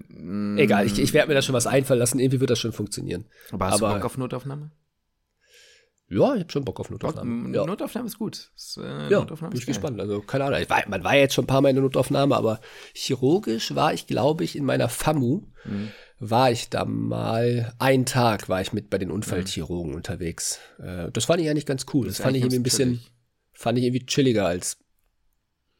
Mm. 0.08 0.58
Egal, 0.58 0.86
ich, 0.86 0.98
ich 0.98 1.12
werde 1.12 1.28
mir 1.28 1.34
da 1.34 1.42
schon 1.42 1.54
was 1.54 1.66
einfallen 1.66 2.00
lassen. 2.00 2.18
Irgendwie 2.18 2.40
wird 2.40 2.50
das 2.50 2.58
schon 2.58 2.72
funktionieren. 2.72 3.24
Aber 3.50 3.66
hast 3.66 3.82
Aber, 3.82 3.88
du 3.88 3.94
Bock 3.94 4.04
auf 4.04 4.18
Notaufnahme? 4.18 4.70
Ja, 6.08 6.34
ich 6.34 6.40
habe 6.40 6.52
schon 6.52 6.64
Bock 6.64 6.78
auf 6.78 6.88
Notaufnahme. 6.88 7.56
Ja. 7.56 7.66
Notaufnahme 7.66 8.06
ist 8.06 8.18
gut. 8.18 8.52
Ist, 8.54 8.76
äh, 8.76 9.10
ja, 9.10 9.20
Notaufnahme 9.20 9.50
bin 9.50 9.60
ich 9.60 9.66
gespannt. 9.66 10.00
Also, 10.00 10.20
keine 10.20 10.44
Ahnung. 10.44 10.60
War, 10.68 10.82
man 10.88 11.02
war 11.02 11.16
jetzt 11.16 11.34
schon 11.34 11.44
ein 11.44 11.48
paar 11.48 11.60
Mal 11.60 11.70
in 11.70 11.76
der 11.76 11.82
Notaufnahme, 11.82 12.36
aber 12.36 12.60
chirurgisch 12.94 13.74
war 13.74 13.92
ich, 13.92 14.06
glaube 14.06 14.44
ich, 14.44 14.54
in 14.54 14.64
meiner 14.64 14.88
FAMU, 14.88 15.42
mhm. 15.64 15.90
war 16.20 16.52
ich 16.52 16.70
da 16.70 16.84
mal, 16.84 17.74
einen 17.80 18.06
Tag 18.06 18.48
war 18.48 18.60
ich 18.60 18.72
mit 18.72 18.88
bei 18.88 18.98
den 18.98 19.10
Unfallchirurgen 19.10 19.90
mhm. 19.90 19.96
unterwegs. 19.96 20.60
Äh, 20.78 21.10
das 21.10 21.24
fand 21.24 21.40
ich 21.40 21.50
eigentlich 21.50 21.66
ganz 21.66 21.86
cool. 21.92 22.06
Das, 22.06 22.18
das 22.18 22.24
fand 22.24 22.36
ich 22.36 22.42
irgendwie 22.42 22.60
ein 22.60 22.62
bisschen, 22.62 22.90
chillig. 22.90 23.12
fand 23.52 23.78
ich 23.78 23.84
irgendwie 23.84 24.06
chilliger 24.06 24.46
als 24.46 24.78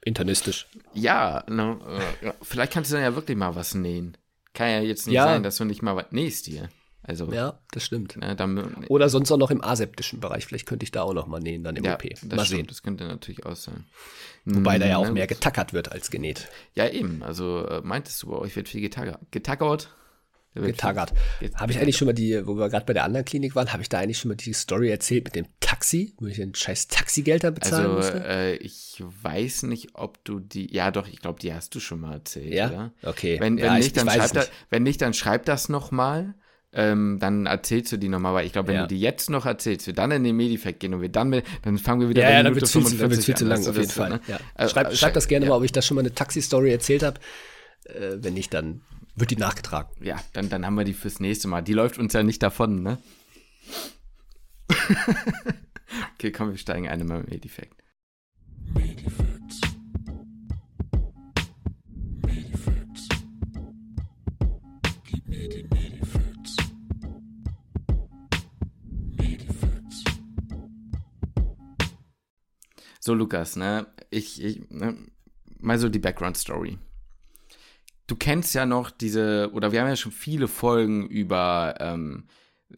internistisch. 0.06 0.66
Ja, 0.94 1.44
ne, 1.48 1.78
äh, 2.22 2.32
vielleicht 2.42 2.72
kannst 2.72 2.90
du 2.90 2.94
dann 2.94 3.04
ja 3.04 3.14
wirklich 3.14 3.36
mal 3.36 3.54
was 3.54 3.74
nähen. 3.74 4.16
Kann 4.54 4.70
ja 4.70 4.80
jetzt 4.80 5.06
nicht 5.06 5.16
ja. 5.16 5.24
sein, 5.24 5.42
dass 5.42 5.56
du 5.56 5.64
nicht 5.64 5.82
mal 5.82 5.96
was 5.96 6.06
nähst 6.12 6.46
hier. 6.46 6.68
Also, 7.02 7.30
ja, 7.32 7.60
das 7.70 7.84
stimmt. 7.84 8.16
Ne, 8.16 8.34
dann, 8.34 8.84
Oder 8.88 9.08
sonst 9.08 9.30
auch 9.30 9.36
noch 9.36 9.52
im 9.52 9.62
aseptischen 9.62 10.18
Bereich. 10.18 10.44
Vielleicht 10.44 10.66
könnte 10.66 10.84
ich 10.84 10.90
da 10.90 11.02
auch 11.02 11.14
noch 11.14 11.28
mal 11.28 11.38
nähen, 11.38 11.62
dann 11.62 11.76
im 11.76 11.84
ja, 11.84 11.94
OP. 11.94 12.02
Das 12.02 12.22
mal 12.22 12.44
stimmt, 12.44 12.48
sehen. 12.48 12.66
Das 12.66 12.82
könnte 12.82 13.04
natürlich 13.04 13.46
auch 13.46 13.54
sein. 13.54 13.84
Wobei 14.44 14.78
da 14.78 14.86
ja 14.86 14.96
auch 14.96 15.06
hm, 15.06 15.14
mehr 15.14 15.26
getackert 15.26 15.72
wird 15.72 15.92
als 15.92 16.10
genäht. 16.10 16.48
Ja, 16.74 16.88
eben. 16.88 17.22
Also 17.22 17.66
äh, 17.66 17.80
meintest 17.82 18.22
du, 18.22 18.28
bei 18.28 18.36
euch 18.36 18.56
wird 18.56 18.68
viel 18.68 18.80
getackert? 18.80 19.20
Getackert? 19.30 19.94
Getaggert. 20.62 21.12
Habe 21.54 21.72
ich 21.72 21.78
eigentlich 21.78 21.96
schon 21.96 22.06
mal 22.06 22.12
die, 22.12 22.46
wo 22.46 22.54
wir 22.54 22.68
gerade 22.68 22.86
bei 22.86 22.92
der 22.92 23.04
anderen 23.04 23.24
Klinik 23.24 23.54
waren, 23.54 23.72
habe 23.72 23.82
ich 23.82 23.88
da 23.88 23.98
eigentlich 23.98 24.18
schon 24.18 24.30
mal 24.30 24.36
die 24.36 24.52
Story 24.52 24.90
erzählt 24.90 25.24
mit 25.24 25.34
dem 25.34 25.46
Taxi, 25.60 26.14
wo 26.18 26.26
ich 26.26 26.36
den 26.36 26.54
scheiß 26.54 26.88
Taxigelder 26.88 27.50
bezahlen 27.50 27.86
also, 27.86 27.96
musste? 27.96 28.24
Äh, 28.24 28.56
ich 28.56 29.02
weiß 29.22 29.64
nicht, 29.64 29.90
ob 29.94 30.24
du 30.24 30.40
die, 30.40 30.72
ja 30.72 30.90
doch, 30.90 31.08
ich 31.08 31.20
glaube, 31.20 31.40
die 31.40 31.52
hast 31.52 31.74
du 31.74 31.80
schon 31.80 32.00
mal 32.00 32.14
erzählt, 32.14 32.54
ja? 32.54 32.68
Oder? 32.68 32.92
Okay. 33.02 33.38
Wenn, 33.40 33.56
wenn, 33.56 33.64
ja, 33.64 33.76
nicht, 33.76 33.96
dann 33.96 34.08
schreib 34.08 34.32
da, 34.32 34.44
wenn 34.70 34.82
nicht, 34.82 35.02
dann 35.02 35.14
schreib 35.14 35.44
das 35.44 35.68
nochmal. 35.68 36.34
Ähm, 36.72 37.18
dann 37.20 37.46
erzählst 37.46 37.90
du 37.92 37.96
die 37.96 38.08
nochmal, 38.08 38.34
weil 38.34 38.44
ich 38.44 38.52
glaube, 38.52 38.68
wenn 38.68 38.74
ja. 38.74 38.82
du 38.82 38.88
die 38.88 39.00
jetzt 39.00 39.30
noch 39.30 39.46
erzählst, 39.46 39.86
wir 39.86 39.94
dann 39.94 40.10
in 40.10 40.24
den 40.24 40.36
Medifact 40.36 40.78
gehen 40.80 40.92
und 40.92 41.00
wir 41.00 41.08
dann, 41.08 41.30
mit, 41.30 41.46
dann 41.62 41.78
fangen 41.78 42.02
wir 42.02 42.10
wieder 42.10 42.22
ja, 42.22 42.28
bei 42.28 42.34
ja, 42.34 42.42
dann 42.42 42.54
wird 42.54 42.64
es 42.64 42.72
viel, 42.72 42.84
viel 42.84 43.34
zu 43.34 43.46
lang, 43.46 43.66
auf 43.66 43.76
jeden 43.76 43.88
Fall. 43.88 44.10
Ne? 44.10 44.20
Ja. 44.26 44.38
Äh, 44.56 44.68
schreib, 44.68 44.94
schreib 44.94 45.14
das 45.14 45.26
gerne 45.26 45.46
mal, 45.46 45.56
ob 45.56 45.64
ich 45.64 45.72
das 45.72 45.86
schon 45.86 45.94
mal 45.94 46.02
eine 46.02 46.12
Taxi-Story 46.12 46.70
erzählt 46.70 47.02
habe. 47.02 47.18
Äh, 47.84 48.18
wenn 48.18 48.34
nicht, 48.34 48.52
dann 48.52 48.82
wird 49.16 49.30
die 49.30 49.36
nachgetragen. 49.36 49.90
Ja, 50.04 50.22
dann, 50.34 50.48
dann 50.48 50.64
haben 50.64 50.76
wir 50.76 50.84
die 50.84 50.94
fürs 50.94 51.20
nächste 51.20 51.48
Mal. 51.48 51.62
Die 51.62 51.72
läuft 51.72 51.98
uns 51.98 52.12
ja 52.12 52.22
nicht 52.22 52.42
davon, 52.42 52.82
ne? 52.82 52.98
okay, 56.14 56.30
komm, 56.30 56.50
wir 56.50 56.58
steigen 56.58 56.88
eine 56.88 57.04
mal 57.04 57.20
mit 57.20 57.30
Medifacts. 57.30 57.74
Medifacts. 58.74 59.60
Medifacts. 62.26 63.08
Gib 65.04 65.28
mir 65.28 65.48
die 65.48 65.62
Medifacts. 65.62 66.56
Medifacts. 69.16 70.04
So, 73.00 73.14
Lukas, 73.14 73.56
ne? 73.56 73.86
Ich, 74.10 74.44
ich 74.44 74.68
ne? 74.68 74.98
mal 75.58 75.78
so 75.78 75.88
die 75.88 75.98
Background 75.98 76.36
Story 76.36 76.78
du 78.06 78.16
kennst 78.16 78.54
ja 78.54 78.66
noch 78.66 78.90
diese, 78.90 79.50
oder 79.52 79.72
wir 79.72 79.80
haben 79.80 79.88
ja 79.88 79.96
schon 79.96 80.12
viele 80.12 80.48
Folgen 80.48 81.06
über 81.06 81.74
ähm, 81.80 82.24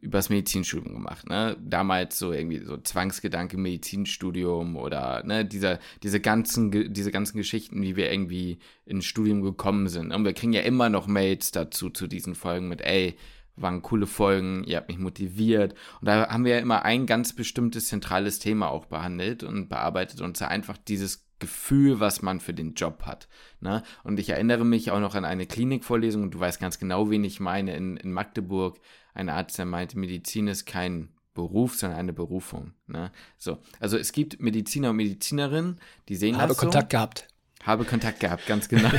übers 0.01 0.29
Medizinstudium 0.29 0.95
gemacht, 0.95 1.29
ne? 1.29 1.57
Damals 1.61 2.19
so 2.19 2.33
irgendwie 2.33 2.63
so 2.63 2.77
Zwangsgedanke 2.77 3.57
Medizinstudium 3.57 4.77
oder 4.77 5.25
ne, 5.25 5.45
dieser, 5.47 5.79
diese 6.03 6.21
ganzen, 6.21 6.93
diese 6.93 7.11
ganzen 7.11 7.39
Geschichten, 7.39 7.81
wie 7.83 7.97
wir 7.97 8.11
irgendwie 8.13 8.59
ins 8.85 9.07
Studium 9.07 9.43
gekommen 9.43 9.89
sind. 9.89 10.13
Und 10.13 10.25
wir 10.25 10.35
kriegen 10.35 10.53
ja 10.53 10.61
immer 10.61 10.91
noch 10.91 11.07
Mails 11.07 11.53
dazu, 11.53 11.89
zu 11.89 12.07
diesen 12.07 12.35
Folgen 12.35 12.69
mit, 12.69 12.83
ey, 12.83 13.17
waren 13.57 13.83
coole 13.83 14.07
Folgen, 14.07 14.63
ihr 14.65 14.77
habt 14.77 14.89
mich 14.89 14.99
motiviert. 14.99 15.75
Und 16.01 16.07
da 16.07 16.29
haben 16.29 16.45
wir 16.45 16.57
ja 16.57 16.61
immer 16.61 16.85
ein 16.85 17.07
ganz 17.07 17.33
bestimmtes 17.33 17.89
zentrales 17.89 18.39
Thema 18.39 18.69
auch 18.69 18.85
behandelt 18.85 19.43
und 19.43 19.69
bearbeitet 19.69 20.21
und 20.21 20.37
zwar 20.37 20.49
einfach 20.49 20.77
dieses 20.77 21.28
Gefühl, 21.39 22.01
was 22.01 22.23
man 22.23 22.41
für 22.41 22.55
den 22.55 22.75
Job 22.75 23.03
hat. 23.05 23.29
Ne? 23.61 23.83
Und 24.05 24.19
ich 24.19 24.31
erinnere 24.31 24.65
mich 24.65 24.91
auch 24.91 25.01
noch 25.01 25.15
an 25.15 25.25
eine 25.25 25.47
Klinikvorlesung, 25.47 26.23
und 26.25 26.35
du 26.35 26.41
weißt 26.41 26.61
ganz 26.61 26.79
genau, 26.79 27.11
wen 27.11 27.25
ich 27.25 27.41
meine, 27.41 27.77
in, 27.77 27.97
in 27.97 28.13
Magdeburg. 28.13 28.79
Ein 29.15 29.29
Arzt, 29.29 29.59
der 29.59 29.67
meinte, 29.67 29.99
Medizin 29.99 30.49
ist 30.49 30.65
kein 30.65 31.09
Beruf, 31.35 31.77
sondern 31.77 31.99
eine 31.99 32.13
Berufung. 32.13 32.73
Ne? 32.87 33.13
So, 33.37 33.59
also 33.81 33.97
es 33.97 34.13
gibt 34.13 34.41
Mediziner 34.41 34.91
und 34.91 34.97
Medizinerinnen, 34.97 35.81
die 36.09 36.17
sehen 36.17 36.37
Habe 36.37 36.49
das 36.49 36.59
Kontakt 36.59 36.91
so. 36.93 36.97
gehabt. 36.97 37.29
Habe 37.63 37.85
Kontakt 37.85 38.21
gehabt, 38.21 38.47
ganz 38.47 38.69
genau. 38.69 38.91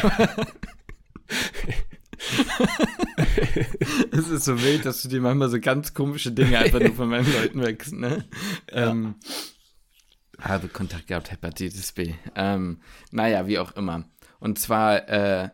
es 4.12 4.30
ist 4.30 4.46
so 4.46 4.62
wild, 4.62 4.86
dass 4.86 5.02
du 5.02 5.10
dir 5.10 5.22
manchmal 5.22 5.50
so 5.50 5.60
ganz 5.60 5.94
komische 5.94 6.32
Dinge 6.32 6.58
einfach 6.58 6.80
nur 6.80 6.94
von 6.94 7.10
meinen 7.10 7.32
Leuten 7.32 7.62
wächst, 7.62 7.94
ne? 7.94 8.26
Ja. 8.72 8.92
Ähm, 8.92 9.16
habe 10.42 10.68
Kontakt 10.68 11.08
gehabt, 11.08 11.32
Hepatitis 11.32 11.92
B. 11.92 12.14
Ähm, 12.36 12.80
naja, 13.12 13.48
wie 13.48 13.60
auch 13.60 13.76
immer. 13.76 14.06
Und 14.40 14.60
zwar 14.60 15.10
äh, 15.10 15.50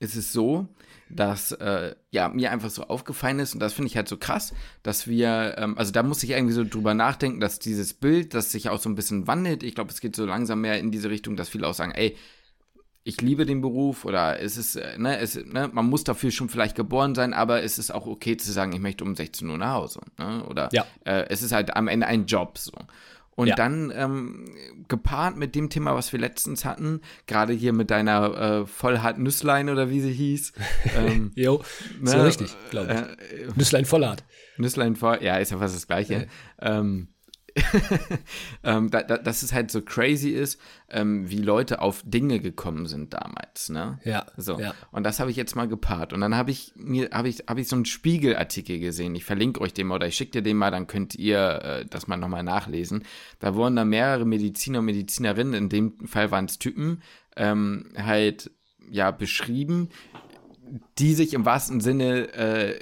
ist 0.00 0.16
es 0.16 0.32
so, 0.32 0.68
dass 1.10 1.52
äh, 1.52 1.94
ja 2.10 2.28
mir 2.28 2.50
einfach 2.52 2.70
so 2.70 2.84
aufgefallen 2.84 3.38
ist 3.38 3.54
und 3.54 3.60
das 3.60 3.72
finde 3.72 3.88
ich 3.88 3.96
halt 3.96 4.08
so 4.08 4.16
krass, 4.16 4.52
dass 4.82 5.06
wir, 5.06 5.54
ähm, 5.56 5.78
also 5.78 5.90
da 5.92 6.02
muss 6.02 6.22
ich 6.22 6.30
irgendwie 6.30 6.52
so 6.52 6.64
drüber 6.64 6.94
nachdenken, 6.94 7.40
dass 7.40 7.58
dieses 7.58 7.94
Bild, 7.94 8.34
das 8.34 8.52
sich 8.52 8.68
auch 8.68 8.78
so 8.78 8.90
ein 8.90 8.94
bisschen 8.94 9.26
wandelt, 9.26 9.62
ich 9.62 9.74
glaube, 9.74 9.90
es 9.90 10.00
geht 10.00 10.16
so 10.16 10.26
langsam 10.26 10.60
mehr 10.60 10.78
in 10.78 10.90
diese 10.90 11.08
Richtung, 11.08 11.36
dass 11.36 11.48
viele 11.48 11.66
auch 11.66 11.74
sagen, 11.74 11.92
ey, 11.92 12.16
ich 13.04 13.22
liebe 13.22 13.46
den 13.46 13.62
Beruf 13.62 14.04
oder 14.04 14.38
es 14.40 14.58
ist, 14.58 14.76
äh, 14.76 14.98
ne, 14.98 15.18
es, 15.18 15.34
ne, 15.34 15.70
man 15.72 15.86
muss 15.86 16.04
dafür 16.04 16.30
schon 16.30 16.50
vielleicht 16.50 16.76
geboren 16.76 17.14
sein, 17.14 17.32
aber 17.32 17.62
es 17.62 17.78
ist 17.78 17.90
auch 17.90 18.06
okay 18.06 18.36
zu 18.36 18.52
sagen, 18.52 18.72
ich 18.72 18.80
möchte 18.80 19.02
um 19.02 19.16
16 19.16 19.48
Uhr 19.48 19.56
nach 19.56 19.72
Hause. 19.72 20.00
Ne? 20.18 20.44
Oder 20.44 20.68
ja. 20.72 20.84
äh, 21.04 21.24
es 21.30 21.42
ist 21.42 21.52
halt 21.52 21.74
am 21.74 21.88
Ende 21.88 22.06
ein 22.06 22.26
Job 22.26 22.58
so. 22.58 22.72
Und 23.38 23.46
ja. 23.46 23.54
dann 23.54 23.92
ähm, 23.94 24.46
gepaart 24.88 25.36
mit 25.36 25.54
dem 25.54 25.70
Thema, 25.70 25.94
was 25.94 26.12
wir 26.12 26.18
letztens 26.18 26.64
hatten, 26.64 27.02
gerade 27.28 27.52
hier 27.52 27.72
mit 27.72 27.88
deiner 27.88 28.62
äh, 28.62 28.66
Vollhart 28.66 29.20
Nüsslein 29.20 29.70
oder 29.70 29.90
wie 29.90 30.00
sie 30.00 30.12
hieß. 30.12 30.54
Ähm, 30.96 31.30
jo, 31.36 31.62
ne, 32.00 32.10
so 32.10 32.20
richtig, 32.22 32.56
glaube 32.70 32.92
ich. 32.92 33.38
Äh, 33.38 33.52
Nüsslein 33.54 33.84
Vollhart. 33.84 34.24
Nüsslein 34.56 34.96
Vollhart, 34.96 35.22
ja, 35.22 35.36
ist 35.36 35.52
ja 35.52 35.58
fast 35.58 35.76
das 35.76 35.86
Gleiche. 35.86 36.26
Ja. 36.60 36.78
Ähm, 36.80 37.08
ähm, 38.64 38.90
da, 38.90 39.02
da, 39.02 39.18
dass 39.18 39.42
es 39.42 39.52
halt 39.52 39.70
so 39.70 39.82
crazy 39.82 40.30
ist, 40.30 40.60
ähm, 40.88 41.28
wie 41.30 41.38
Leute 41.38 41.80
auf 41.80 42.02
Dinge 42.04 42.40
gekommen 42.40 42.86
sind 42.86 43.14
damals, 43.14 43.68
ne? 43.68 43.98
Ja. 44.04 44.26
So. 44.36 44.58
Ja. 44.58 44.74
Und 44.90 45.04
das 45.04 45.20
habe 45.20 45.30
ich 45.30 45.36
jetzt 45.36 45.56
mal 45.56 45.68
gepaart. 45.68 46.12
Und 46.12 46.20
dann 46.20 46.34
habe 46.34 46.50
ich 46.50 46.72
mir, 46.76 47.10
habe 47.12 47.28
ich, 47.28 47.44
habe 47.48 47.60
ich 47.60 47.68
so 47.68 47.76
einen 47.76 47.84
Spiegelartikel 47.84 48.78
gesehen. 48.78 49.14
Ich 49.14 49.24
verlinke 49.24 49.60
euch 49.60 49.72
den 49.72 49.86
mal 49.86 49.96
oder 49.96 50.06
ich 50.06 50.16
schicke 50.16 50.32
dir 50.32 50.42
den 50.42 50.56
mal, 50.56 50.70
dann 50.70 50.86
könnt 50.86 51.14
ihr 51.14 51.62
äh, 51.62 51.86
das 51.86 52.06
mal 52.06 52.16
nochmal 52.16 52.42
nachlesen. 52.42 53.04
Da 53.38 53.54
wurden 53.54 53.76
da 53.76 53.84
mehrere 53.84 54.24
Mediziner 54.24 54.80
und 54.80 54.86
Medizinerinnen, 54.86 55.54
in 55.54 55.68
dem 55.68 56.06
Fall 56.06 56.30
waren 56.30 56.46
es 56.46 56.58
Typen, 56.58 57.02
ähm, 57.36 57.90
halt 57.96 58.50
ja 58.90 59.10
beschrieben, 59.10 59.90
die 60.98 61.14
sich 61.14 61.34
im 61.34 61.44
wahrsten 61.44 61.80
Sinne, 61.80 62.32
äh, 62.34 62.78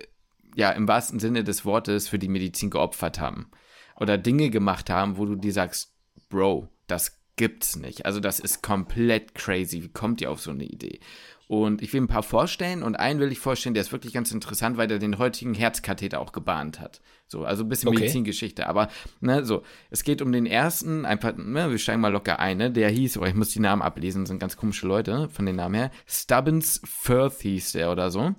ja, 0.54 0.70
im 0.70 0.88
wahrsten 0.88 1.20
Sinne 1.20 1.44
des 1.44 1.64
Wortes 1.64 2.08
für 2.08 2.18
die 2.18 2.28
Medizin 2.28 2.70
geopfert 2.70 3.20
haben 3.20 3.50
oder 3.98 4.18
Dinge 4.18 4.50
gemacht 4.50 4.90
haben, 4.90 5.16
wo 5.16 5.24
du 5.24 5.36
dir 5.36 5.52
sagst, 5.52 5.92
Bro, 6.28 6.68
das 6.86 7.18
gibt's 7.36 7.76
nicht. 7.76 8.06
Also 8.06 8.20
das 8.20 8.40
ist 8.40 8.62
komplett 8.62 9.34
crazy. 9.34 9.82
Wie 9.82 9.88
kommt 9.88 10.20
ihr 10.20 10.30
auf 10.30 10.40
so 10.40 10.50
eine 10.50 10.64
Idee? 10.64 11.00
Und 11.48 11.80
ich 11.80 11.92
will 11.92 12.00
ein 12.00 12.08
paar 12.08 12.24
vorstellen 12.24 12.82
und 12.82 12.96
einen 12.96 13.20
will 13.20 13.30
ich 13.30 13.38
vorstellen, 13.38 13.74
der 13.74 13.82
ist 13.82 13.92
wirklich 13.92 14.12
ganz 14.12 14.32
interessant, 14.32 14.76
weil 14.76 14.88
der 14.88 14.98
den 14.98 15.18
heutigen 15.18 15.54
Herzkatheter 15.54 16.20
auch 16.20 16.32
gebahnt 16.32 16.80
hat. 16.80 17.00
So, 17.28 17.44
also 17.44 17.62
ein 17.62 17.68
bisschen 17.68 17.88
okay. 17.88 18.00
Medizingeschichte. 18.00 18.66
Aber, 18.66 18.88
ne, 19.20 19.44
so, 19.44 19.62
es 19.90 20.02
geht 20.02 20.22
um 20.22 20.32
den 20.32 20.46
ersten, 20.46 21.04
einfach, 21.04 21.36
ne, 21.36 21.70
wir 21.70 21.78
steigen 21.78 22.00
mal 22.00 22.12
locker 22.12 22.40
ein, 22.40 22.56
ne, 22.56 22.72
der 22.72 22.90
hieß, 22.90 23.18
oh, 23.18 23.24
ich 23.24 23.34
muss 23.34 23.50
die 23.50 23.60
Namen 23.60 23.82
ablesen, 23.82 24.26
sind 24.26 24.40
ganz 24.40 24.56
komische 24.56 24.88
Leute 24.88 25.28
von 25.28 25.46
den 25.46 25.56
Namen 25.56 25.76
her. 25.76 25.90
Stubbins 26.06 26.80
Firth 26.84 27.40
hieß 27.42 27.72
der 27.72 27.92
oder 27.92 28.10
so. 28.10 28.34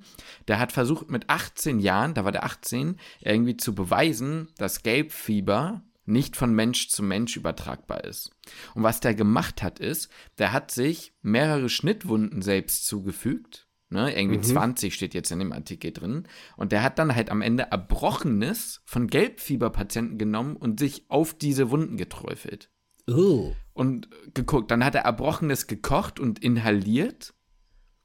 Der 0.50 0.60
hat 0.60 0.74
versucht 0.74 1.10
mit 1.10 1.30
18 1.30 1.80
Jahren, 1.80 2.14
da 2.14 2.26
war 2.26 2.34
der 2.34 2.44
18, 2.44 2.98
irgendwie 3.22 3.56
zu 3.56 3.74
beweisen, 3.74 4.50
dass 4.58 4.84
Gelbfieber 4.84 5.82
nicht 6.08 6.36
von 6.36 6.54
Mensch 6.54 6.90
zu 6.90 7.04
Mensch 7.04 7.36
übertragbar 7.36 8.04
ist. 8.04 8.32
Und 8.74 8.84
was 8.84 9.00
der 9.00 9.14
gemacht 9.14 9.62
hat, 9.62 9.80
ist, 9.80 10.10
der 10.38 10.54
hat 10.54 10.72
sich 10.72 11.14
mehrere 11.22 11.70
Schnittwunden 11.70 12.42
selbst 12.42 12.88
zugefügt. 12.88 13.68
Ne, 13.90 14.14
irgendwie 14.14 14.40
mhm. 14.40 14.44
20 14.44 14.94
steht 14.94 15.14
jetzt 15.14 15.32
in 15.32 15.40
dem 15.40 15.54
Artikel 15.54 15.94
drin. 15.94 16.28
Und 16.58 16.74
der 16.74 16.84
hat 16.84 17.00
dann 17.00 17.16
halt 17.16 17.30
am 17.30 17.42
Ende 17.42 17.72
Erbrochenes 17.72 18.82
von 18.84 19.08
Gelbfieberpatienten 19.08 20.18
genommen 20.18 20.58
und 20.58 20.80
sich 20.80 21.06
auf 21.10 21.34
diese 21.34 21.70
Wunden 21.70 21.96
geträufelt. 21.96 22.70
Oh. 23.10 23.54
Und 23.72 24.10
geguckt. 24.34 24.72
Dann 24.72 24.84
hat 24.84 24.96
er 24.96 25.04
Erbrochenes 25.04 25.68
gekocht 25.68 26.20
und 26.20 26.40
inhaliert 26.40 27.34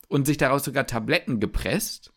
und 0.09 0.27
sich 0.27 0.37
daraus 0.37 0.65
sogar 0.65 0.87
Tabletten 0.87 1.41
gepresst. 1.41 2.13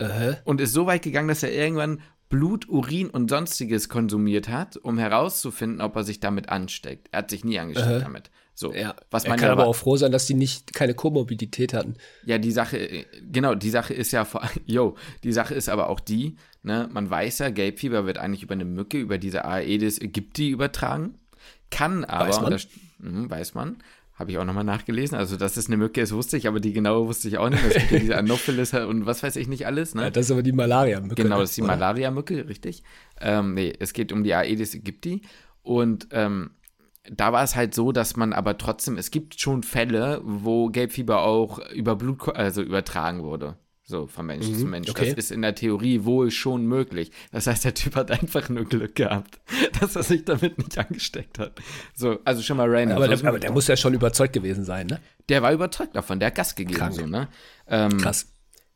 Uh 0.00 0.04
-huh. 0.04 0.42
Und 0.44 0.60
ist 0.60 0.72
so 0.72 0.86
weit 0.86 1.02
gegangen, 1.02 1.28
dass 1.28 1.44
er 1.44 1.52
irgendwann 1.52 2.02
Blut, 2.28 2.68
Urin 2.68 3.08
und 3.08 3.30
sonstiges 3.30 3.88
konsumiert 3.88 4.48
hat, 4.48 4.76
um 4.76 4.98
herauszufinden, 4.98 5.80
ob 5.80 5.94
er 5.96 6.04
sich 6.04 6.20
damit 6.20 6.48
ansteckt. 6.48 7.08
Er 7.12 7.20
hat 7.20 7.30
sich 7.30 7.44
nie 7.44 7.58
angesteckt 7.58 8.00
äh, 8.00 8.00
damit. 8.00 8.30
So, 8.54 8.72
ja. 8.72 8.96
was 9.10 9.24
man 9.24 9.32
er 9.32 9.38
kann 9.38 9.50
aber, 9.50 9.62
aber 9.62 9.70
auch 9.70 9.76
froh 9.76 9.96
sein, 9.96 10.12
dass 10.12 10.26
die 10.26 10.34
nicht 10.34 10.72
keine 10.72 10.94
Komorbidität 10.94 11.74
hatten. 11.74 11.94
Ja, 12.24 12.38
die 12.38 12.50
Sache, 12.50 13.04
genau, 13.30 13.54
die 13.54 13.70
Sache 13.70 13.92
ist 13.92 14.12
ja 14.12 14.24
vor, 14.24 14.48
yo, 14.66 14.96
die 15.24 15.32
Sache 15.32 15.54
ist 15.54 15.68
aber 15.68 15.90
auch 15.90 16.00
die, 16.00 16.36
ne, 16.62 16.88
man 16.90 17.08
weiß 17.08 17.40
ja, 17.40 17.50
Gelbfieber 17.50 18.06
wird 18.06 18.18
eigentlich 18.18 18.42
über 18.42 18.54
eine 18.54 18.64
Mücke, 18.64 18.98
über 18.98 19.18
diese 19.18 19.44
Aedes 19.44 20.00
aegypti 20.00 20.48
übertragen, 20.48 21.18
kann 21.70 22.04
aber, 22.04 22.28
weiß 22.28 22.40
man, 22.40 22.50
das, 22.50 22.68
mh, 22.98 23.30
weiß 23.30 23.54
man 23.54 23.76
habe 24.16 24.30
ich 24.30 24.38
auch 24.38 24.44
nochmal 24.44 24.64
nachgelesen. 24.64 25.16
Also, 25.16 25.36
dass 25.36 25.56
es 25.56 25.66
eine 25.66 25.76
Mücke 25.76 26.00
ist, 26.00 26.12
wusste 26.12 26.36
ich, 26.36 26.48
aber 26.48 26.58
die 26.58 26.72
genaue 26.72 27.06
wusste 27.06 27.28
ich 27.28 27.38
auch 27.38 27.50
nicht. 27.50 27.62
Es 27.64 27.74
gibt 27.74 27.90
ja 27.90 27.98
diese 27.98 28.16
Anopheles 28.16 28.72
und 28.72 29.06
was 29.06 29.22
weiß 29.22 29.36
ich 29.36 29.46
nicht 29.46 29.66
alles. 29.66 29.94
Ne? 29.94 30.04
Ja, 30.04 30.10
das 30.10 30.26
ist 30.26 30.30
aber 30.30 30.42
die 30.42 30.52
Malaria-Mücke. 30.52 31.22
Genau, 31.22 31.40
das 31.40 31.50
ist 31.50 31.58
die 31.58 31.62
Malaria-Mücke, 31.62 32.48
richtig. 32.48 32.82
Ähm, 33.20 33.54
nee, 33.54 33.72
es 33.78 33.92
geht 33.92 34.12
um 34.12 34.24
die 34.24 34.34
Aedes 34.34 34.74
aegypti. 34.74 35.22
Und 35.62 36.08
ähm, 36.12 36.50
da 37.10 37.32
war 37.32 37.44
es 37.44 37.56
halt 37.56 37.74
so, 37.74 37.92
dass 37.92 38.16
man 38.16 38.32
aber 38.32 38.56
trotzdem, 38.56 38.96
es 38.96 39.10
gibt 39.10 39.38
schon 39.38 39.62
Fälle, 39.62 40.20
wo 40.24 40.68
Gelbfieber 40.68 41.22
auch 41.22 41.58
über 41.70 41.96
Blut, 41.96 42.34
also 42.34 42.62
übertragen 42.62 43.22
wurde. 43.22 43.56
So, 43.88 44.08
von 44.08 44.26
Mensch 44.26 44.48
mhm, 44.48 44.58
zu 44.58 44.66
Mensch. 44.66 44.90
Okay. 44.90 45.10
Das 45.10 45.14
ist 45.14 45.30
in 45.30 45.42
der 45.42 45.54
Theorie 45.54 46.02
wohl 46.02 46.32
schon 46.32 46.66
möglich. 46.66 47.12
Das 47.30 47.46
heißt, 47.46 47.64
der 47.64 47.72
Typ 47.72 47.94
hat 47.94 48.10
einfach 48.10 48.48
nur 48.48 48.64
Glück 48.64 48.96
gehabt, 48.96 49.38
dass 49.80 49.94
er 49.94 50.02
sich 50.02 50.24
damit 50.24 50.58
nicht 50.58 50.76
angesteckt 50.76 51.38
hat. 51.38 51.60
So, 51.94 52.18
also 52.24 52.42
schon 52.42 52.56
mal 52.56 52.68
random. 52.68 52.96
Aber, 52.96 53.06
der, 53.06 53.24
aber 53.24 53.38
der 53.38 53.52
muss 53.52 53.68
ja 53.68 53.76
schon 53.76 53.94
überzeugt 53.94 54.32
gewesen 54.32 54.64
sein, 54.64 54.88
ne? 54.88 55.00
Der 55.28 55.40
war 55.42 55.52
überzeugt 55.52 55.94
davon, 55.94 56.18
der 56.18 56.26
hat 56.28 56.34
Gas 56.34 56.56
gegeben, 56.56 56.76
Krank. 56.76 56.94
so, 56.94 57.06
ne? 57.06 57.28
Ähm, 57.68 57.96
Krass. 57.98 58.32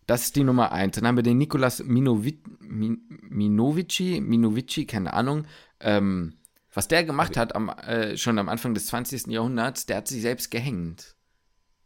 Das 0.07 0.23
ist 0.23 0.37
die 0.37 0.45
Nummer 0.45 0.71
eins. 0.71 0.95
Dann 0.95 1.09
haben 1.09 1.17
wir 1.17 1.25
den 1.25 1.39
Nikolas 1.39 1.83
Minovici, 1.83 2.41
Minovici, 2.61 4.21
Minovici, 4.21 4.87
keine 4.87 5.13
Ahnung. 5.13 5.45
Ähm, 5.81 6.35
was 6.73 6.87
der 6.87 7.03
gemacht 7.03 7.37
hat 7.37 7.57
am, 7.57 7.69
äh, 7.69 8.17
schon 8.17 8.39
am 8.39 8.49
Anfang 8.49 8.75
des 8.75 8.87
20. 8.87 9.27
Jahrhunderts, 9.27 9.87
der 9.87 9.97
hat 9.97 10.09
sich 10.09 10.23
selbst 10.23 10.53
gehängt. 10.53 11.17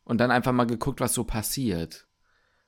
Und 0.05 0.19
dann 0.19 0.31
einfach 0.31 0.53
mal 0.53 0.67
geguckt, 0.67 1.01
was 1.01 1.15
so 1.15 1.25
passiert 1.25 2.07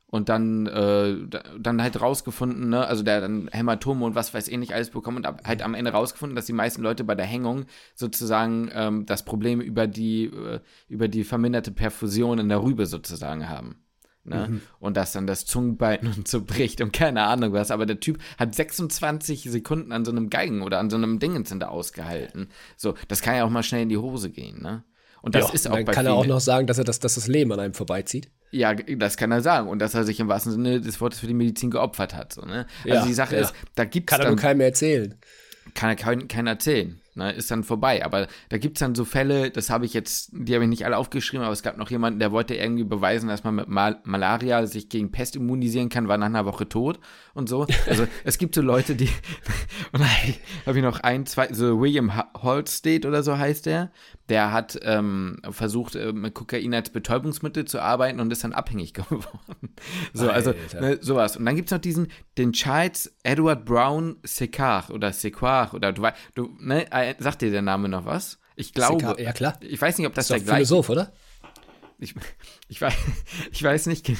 und 0.09 0.29
dann, 0.29 0.67
äh, 0.67 1.17
dann 1.59 1.83
halt 1.83 2.01
rausgefunden, 2.01 2.69
ne, 2.69 2.87
also 2.87 3.03
der 3.03 3.21
dann 3.21 3.49
Hämatome 3.51 4.05
und 4.05 4.15
was 4.15 4.33
weiß 4.33 4.49
ich 4.49 4.57
nicht 4.57 4.73
alles 4.73 4.91
bekommen 4.91 5.19
und 5.19 5.27
halt 5.45 5.63
am 5.63 5.75
Ende 5.75 5.93
rausgefunden, 5.93 6.37
dass 6.37 6.47
die 6.47 6.53
meisten 6.53 6.83
Leute 6.83 7.05
bei 7.05 7.15
der 7.15 7.27
Hängung 7.27 7.67
sozusagen 7.95 8.71
ähm, 8.73 9.07
das 9.07 9.25
Problem 9.25 9.61
über 9.61 9.87
die, 9.87 10.27
äh, 10.27 10.61
über 10.89 11.09
die 11.09 11.25
verminderte 11.25 11.73
Perfusion 11.73 12.39
in 12.39 12.49
der 12.49 12.63
Rübe 12.63 12.87
sozusagen 12.87 13.49
haben. 13.49 13.83
Ne? 14.27 14.49
Mhm. 14.49 14.61
Und 14.81 14.97
dass 14.97 15.13
dann 15.13 15.27
das 15.27 15.45
Zungenbein 15.45 16.01
und 16.17 16.29
so 16.29 16.43
bricht 16.45 16.81
und 16.81 16.93
keine 16.93 17.23
Ahnung 17.25 17.53
was. 17.53 17.71
Aber 17.71 17.87
der 17.87 18.01
Typ 18.01 18.19
hat 18.39 18.55
26 18.55 19.45
Sekunden 19.45 19.93
an 19.93 20.05
so 20.05 20.13
einem 20.13 20.31
Geigen 20.31 20.63
oder 20.63 20.79
an 20.79 20.91
so 20.91 20.97
einem 20.97 21.19
Dingenzinder 21.19 21.71
ausgehalten. 21.71 22.49
So, 22.77 22.95
das 23.09 23.23
kann 23.23 23.37
ja 23.37 23.45
auch 23.45 23.51
mal 23.51 23.63
schnell 23.63 23.83
in 23.83 23.89
die 23.89 23.99
Hose 23.99 24.31
gehen, 24.31 24.63
ne? 24.63 24.85
Und 25.23 25.35
das 25.35 25.49
ja, 25.49 25.55
ist 25.55 25.67
auch 25.67 25.75
dann 25.75 25.85
bei 25.85 25.93
kann 25.93 26.07
er 26.07 26.15
auch 26.15 26.27
noch 26.27 26.41
sagen, 26.41 26.69
dass 26.69 26.79
er 26.79 26.85
das, 26.85 27.01
dass 27.01 27.17
das 27.17 27.27
Leben 27.27 27.51
an 27.51 27.59
einem 27.59 27.75
vorbeizieht. 27.75 28.31
Ja, 28.51 28.75
das 28.75 29.17
kann 29.17 29.33
er 29.33 29.41
sagen. 29.41 29.69
Und 29.69 29.81
dass 29.81 29.95
er 29.95 30.05
sich 30.05 30.21
im 30.21 30.29
wahrsten 30.29 30.53
Sinne 30.53 30.81
des 30.81 31.01
Wortes 31.01 31.21
für 31.21 31.27
die 31.27 31.35
Medizin 31.35 31.71
geopfert 31.71 32.15
hat. 32.15 32.33
So, 32.33 32.43
ne? 32.43 32.67
Also 32.85 32.97
ja, 32.97 33.05
die 33.05 33.15
Sache 33.15 33.37
ja. 33.37 33.43
ist, 33.43 33.55
da 33.75 33.85
gibt 33.85 34.11
es. 34.11 34.17
Kann 34.17 34.27
er 34.27 34.31
nur 34.31 34.39
keinem 34.39 34.61
erzählen. 34.61 35.15
Kann 35.75 35.91
er 35.91 35.97
keinen 35.97 36.29
kein 36.29 36.47
erzählen. 36.47 37.01
ne, 37.17 37.33
ist 37.33 37.51
dann 37.51 37.65
vorbei. 37.65 38.05
Aber 38.05 38.29
da 38.49 38.59
gibt 38.59 38.77
es 38.77 38.81
dann 38.81 38.95
so 38.95 39.05
Fälle, 39.05 39.51
das 39.51 39.69
habe 39.69 39.85
ich 39.85 39.95
jetzt, 39.95 40.31
die 40.33 40.55
habe 40.55 40.65
ich 40.65 40.71
nicht 40.71 40.85
alle 40.85 40.97
aufgeschrieben, 40.97 41.45
aber 41.45 41.53
es 41.53 41.63
gab 41.63 41.77
noch 41.77 41.91
jemanden, 41.91 42.21
der 42.21 42.31
wollte 42.31 42.55
irgendwie 42.55 42.85
beweisen, 42.85 43.29
dass 43.29 43.43
man 43.43 43.57
mit 43.57 43.69
Mal 43.69 44.01
Malaria 44.05 44.67
sich 44.67 44.89
gegen 44.89 45.11
Pest 45.11 45.35
immunisieren 45.37 45.89
kann, 45.89 46.09
war 46.09 46.19
nach 46.19 46.27
einer 46.27 46.47
Woche 46.47 46.69
tot 46.69 47.01
und 47.35 47.49
so. 47.49 47.67
Also 47.89 48.07
es 48.25 48.39
gibt 48.39 48.55
so 48.55 48.63
Leute, 48.63 48.95
die, 48.95 49.09
und 49.93 50.01
dann 50.01 50.09
habe 50.67 50.79
ich 50.79 50.85
noch 50.85 51.01
ein, 51.01 51.27
zwei, 51.27 51.53
so 51.53 51.81
William 51.81 52.13
Holstate 52.35 53.09
oder 53.09 53.23
so 53.23 53.37
heißt 53.37 53.67
der, 53.67 53.91
der 54.29 54.53
hat 54.53 54.79
ähm, 54.83 55.41
versucht, 55.51 55.95
äh, 55.95 56.13
mit 56.13 56.35
Kokain 56.35 56.75
als 56.75 56.91
Betäubungsmittel 56.91 57.65
zu 57.65 57.81
arbeiten 57.81 58.21
und 58.21 58.33
ist 58.33 58.45
dann 58.45 58.53
abhängig 58.53 58.95
geworden. 58.95 59.75
so, 60.13 60.31
also 60.31 60.53
ne, 60.79 60.99
sowas. 61.01 61.37
Und 61.37 61.47
dann 61.47 61.57
gibt 61.57 61.69
es 61.69 61.73
noch 61.73 61.81
diesen, 61.81 62.09
den 62.39 62.53
Charles 62.53 63.15
Edward 63.23 63.65
Brown 63.65 64.17
Secar 64.23 64.91
oder 64.91 65.13
Sequar 65.13 65.75
oder 65.75 65.93
du 65.93 66.03
weißt, 66.03 66.17
du, 66.35 66.57
ne, 66.59 66.91
äh, 66.91 67.15
sagt 67.19 67.43
dir 67.43 67.51
der 67.51 67.63
Name 67.63 67.89
noch 67.89 68.05
was? 68.05 68.39
Ich 68.57 68.73
glaube. 68.73 69.01
Secar, 69.01 69.21
ja, 69.21 69.33
klar. 69.33 69.59
Ich 69.61 69.81
weiß 69.81 69.99
nicht, 69.99 70.07
ob 70.07 70.15
das 70.15 70.27
ist 70.27 70.31
der 70.31 70.41
gleiche 70.41 70.67
Philosoph, 70.67 70.91
oder? 70.91 71.13
Ich, 71.99 72.15
ich, 72.69 72.81
weiß, 72.81 72.95
ich 73.53 73.63
weiß 73.63 73.87
nicht 73.87 74.11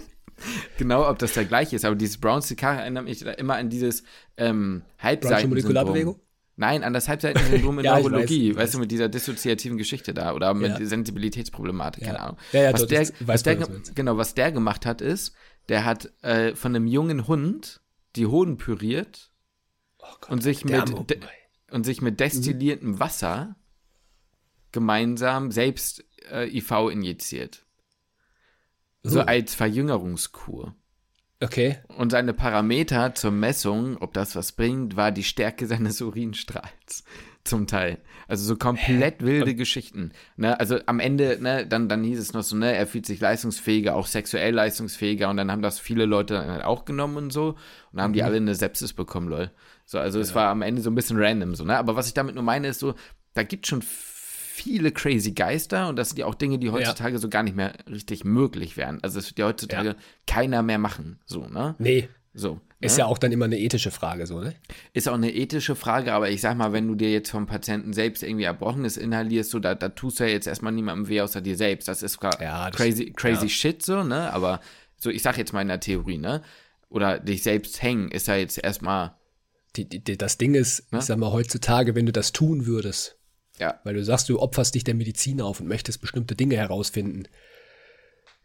genau, 0.78 1.08
ob 1.08 1.18
das 1.18 1.34
der 1.34 1.44
gleiche 1.44 1.76
ist, 1.76 1.84
aber 1.84 1.96
dieses 1.96 2.18
Brown 2.18 2.40
Secar 2.40 2.80
erinnert 2.80 3.04
mich 3.04 3.22
immer 3.22 3.56
an 3.56 3.68
dieses 3.68 4.04
ähm, 4.36 4.82
Halbseiten. 4.98 5.48
Molekularbewegung? 5.48 6.20
Nein, 6.60 6.84
an 6.84 6.92
das 6.92 7.08
Halbseitensyndrom 7.08 7.78
in 7.78 7.84
ja, 7.86 7.98
Neurologie, 7.98 8.50
weiß, 8.50 8.58
weißt 8.58 8.74
du, 8.74 8.78
mit 8.80 8.90
dieser 8.90 9.08
dissoziativen 9.08 9.78
Geschichte 9.78 10.12
da 10.12 10.34
oder 10.34 10.52
mit 10.52 10.78
ja. 10.78 10.84
Sensibilitätsproblematik, 10.84 12.04
keine 12.04 12.20
Ahnung. 12.20 12.36
Was 12.52 12.86
der, 12.86 13.08
was 13.20 13.42
der, 13.42 13.56
genau, 13.94 14.18
was 14.18 14.34
der 14.34 14.52
gemacht 14.52 14.84
hat, 14.84 15.00
ist, 15.00 15.32
der 15.70 15.86
hat 15.86 16.12
äh, 16.22 16.54
von 16.54 16.76
einem 16.76 16.86
jungen 16.86 17.26
Hund 17.26 17.80
die 18.14 18.26
Hoden 18.26 18.58
püriert 18.58 19.32
oh 20.00 20.06
Gott, 20.20 20.30
und, 20.30 20.42
sich 20.42 20.66
mit, 20.66 21.18
und 21.70 21.84
sich 21.84 22.02
mit 22.02 22.20
destilliertem 22.20 22.90
mhm. 22.90 23.00
Wasser 23.00 23.56
gemeinsam 24.70 25.52
selbst 25.52 26.04
äh, 26.30 26.46
IV 26.46 26.90
injiziert. 26.92 27.64
So 29.02 29.20
uh. 29.20 29.22
als 29.22 29.54
Verjüngerungskur. 29.54 30.76
Okay. 31.42 31.78
Und 31.96 32.10
seine 32.10 32.34
Parameter 32.34 33.14
zur 33.14 33.30
Messung, 33.30 33.96
ob 33.98 34.12
das 34.12 34.36
was 34.36 34.52
bringt, 34.52 34.96
war 34.96 35.10
die 35.10 35.24
Stärke 35.24 35.66
seines 35.66 36.00
Urinstrahls. 36.00 37.04
Zum 37.44 37.66
Teil. 37.66 37.98
Also 38.28 38.44
so 38.44 38.56
komplett 38.56 39.22
wilde 39.22 39.54
Geschichten. 39.54 40.12
Ne? 40.36 40.60
Also 40.60 40.78
am 40.84 41.00
Ende, 41.00 41.38
ne, 41.40 41.66
dann, 41.66 41.88
dann 41.88 42.04
hieß 42.04 42.18
es 42.18 42.34
noch 42.34 42.42
so, 42.42 42.54
ne, 42.54 42.76
er 42.76 42.86
fühlt 42.86 43.06
sich 43.06 43.18
leistungsfähiger, 43.18 43.96
auch 43.96 44.06
sexuell 44.06 44.54
leistungsfähiger. 44.54 45.30
Und 45.30 45.38
dann 45.38 45.50
haben 45.50 45.62
das 45.62 45.80
viele 45.80 46.04
Leute 46.04 46.34
dann 46.34 46.50
halt 46.50 46.62
auch 46.62 46.84
genommen 46.84 47.16
und 47.16 47.32
so. 47.32 47.48
Und 47.48 47.56
dann 47.94 48.02
haben 48.02 48.10
mhm. 48.10 48.14
die 48.14 48.22
alle 48.22 48.36
eine 48.36 48.54
Sepsis 48.54 48.92
bekommen, 48.92 49.28
lol. 49.28 49.50
So, 49.86 49.98
also 49.98 50.18
ja. 50.18 50.22
es 50.22 50.34
war 50.34 50.50
am 50.50 50.60
Ende 50.60 50.82
so 50.82 50.90
ein 50.90 50.94
bisschen 50.94 51.16
random, 51.18 51.54
so, 51.54 51.64
ne? 51.64 51.78
Aber 51.78 51.96
was 51.96 52.06
ich 52.06 52.14
damit 52.14 52.34
nur 52.34 52.44
meine, 52.44 52.68
ist 52.68 52.78
so, 52.78 52.94
da 53.34 53.42
gibt 53.42 53.66
schon 53.66 53.82
viele 54.50 54.90
crazy 54.92 55.32
Geister 55.32 55.88
und 55.88 55.96
das 55.96 56.10
sind 56.10 56.18
ja 56.18 56.26
auch 56.26 56.34
Dinge, 56.34 56.58
die 56.58 56.70
heutzutage 56.70 57.14
ja. 57.14 57.18
so 57.18 57.28
gar 57.28 57.42
nicht 57.42 57.56
mehr 57.56 57.72
richtig 57.88 58.24
möglich 58.24 58.76
wären. 58.76 58.98
Also 59.02 59.18
es 59.18 59.28
wird 59.28 59.38
ja 59.38 59.46
heutzutage 59.46 59.88
ja. 59.90 59.96
keiner 60.26 60.62
mehr 60.62 60.78
machen, 60.78 61.20
so, 61.24 61.46
ne? 61.46 61.76
Nee. 61.78 62.08
So. 62.34 62.60
Ist 62.80 62.94
ne? 62.94 63.00
ja 63.00 63.06
auch 63.06 63.18
dann 63.18 63.32
immer 63.32 63.44
eine 63.44 63.58
ethische 63.58 63.90
Frage, 63.90 64.26
so, 64.26 64.40
ne? 64.40 64.54
Ist 64.92 65.08
auch 65.08 65.14
eine 65.14 65.32
ethische 65.32 65.76
Frage, 65.76 66.12
aber 66.12 66.30
ich 66.30 66.40
sag 66.40 66.56
mal, 66.56 66.72
wenn 66.72 66.88
du 66.88 66.94
dir 66.94 67.10
jetzt 67.10 67.30
vom 67.30 67.46
Patienten 67.46 67.92
selbst 67.92 68.22
irgendwie 68.22 68.44
Erbrochenes 68.44 68.96
inhalierst, 68.96 69.50
so, 69.50 69.58
da, 69.58 69.74
da 69.74 69.90
tust 69.90 70.20
du 70.20 70.24
ja 70.24 70.30
jetzt 70.30 70.46
erstmal 70.46 70.72
niemandem 70.72 71.08
weh 71.08 71.20
außer 71.20 71.40
dir 71.40 71.56
selbst. 71.56 71.88
Das 71.88 72.02
ist 72.02 72.18
ja, 72.40 72.70
crazy, 72.70 73.12
crazy 73.12 73.46
ja. 73.46 73.48
shit, 73.48 73.82
so, 73.82 74.02
ne? 74.02 74.32
Aber 74.32 74.60
so, 74.96 75.10
ich 75.10 75.22
sag 75.22 75.38
jetzt 75.38 75.52
mal 75.52 75.62
in 75.62 75.68
der 75.68 75.80
Theorie, 75.80 76.18
ne? 76.18 76.42
Oder 76.88 77.20
dich 77.20 77.42
selbst 77.42 77.82
hängen, 77.82 78.10
ist 78.10 78.26
ja 78.26 78.36
jetzt 78.36 78.58
erstmal. 78.58 79.14
Die, 79.76 79.88
die, 79.88 80.18
das 80.18 80.36
Ding 80.36 80.54
ist, 80.54 80.92
ne? 80.92 80.98
ich 80.98 81.04
sag 81.04 81.16
mal, 81.18 81.30
heutzutage, 81.30 81.94
wenn 81.94 82.04
du 82.04 82.10
das 82.10 82.32
tun 82.32 82.66
würdest, 82.66 83.19
ja. 83.60 83.78
Weil 83.84 83.94
du 83.94 84.04
sagst, 84.04 84.28
du 84.28 84.40
opferst 84.40 84.74
dich 84.74 84.84
der 84.84 84.94
Medizin 84.94 85.40
auf 85.40 85.60
und 85.60 85.68
möchtest 85.68 86.00
bestimmte 86.00 86.34
Dinge 86.34 86.56
herausfinden. 86.56 87.24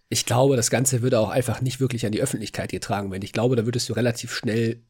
Ich 0.09 0.25
glaube, 0.25 0.55
das 0.55 0.69
Ganze 0.69 1.01
würde 1.01 1.19
auch 1.19 1.29
einfach 1.29 1.61
nicht 1.61 1.79
wirklich 1.79 2.05
an 2.05 2.11
die 2.11 2.21
Öffentlichkeit 2.21 2.69
getragen 2.69 3.11
werden. 3.11 3.23
Ich 3.23 3.33
glaube, 3.33 3.55
da 3.55 3.65
würdest 3.65 3.89
du 3.89 3.93
relativ 3.93 4.31
schnell 4.31 4.83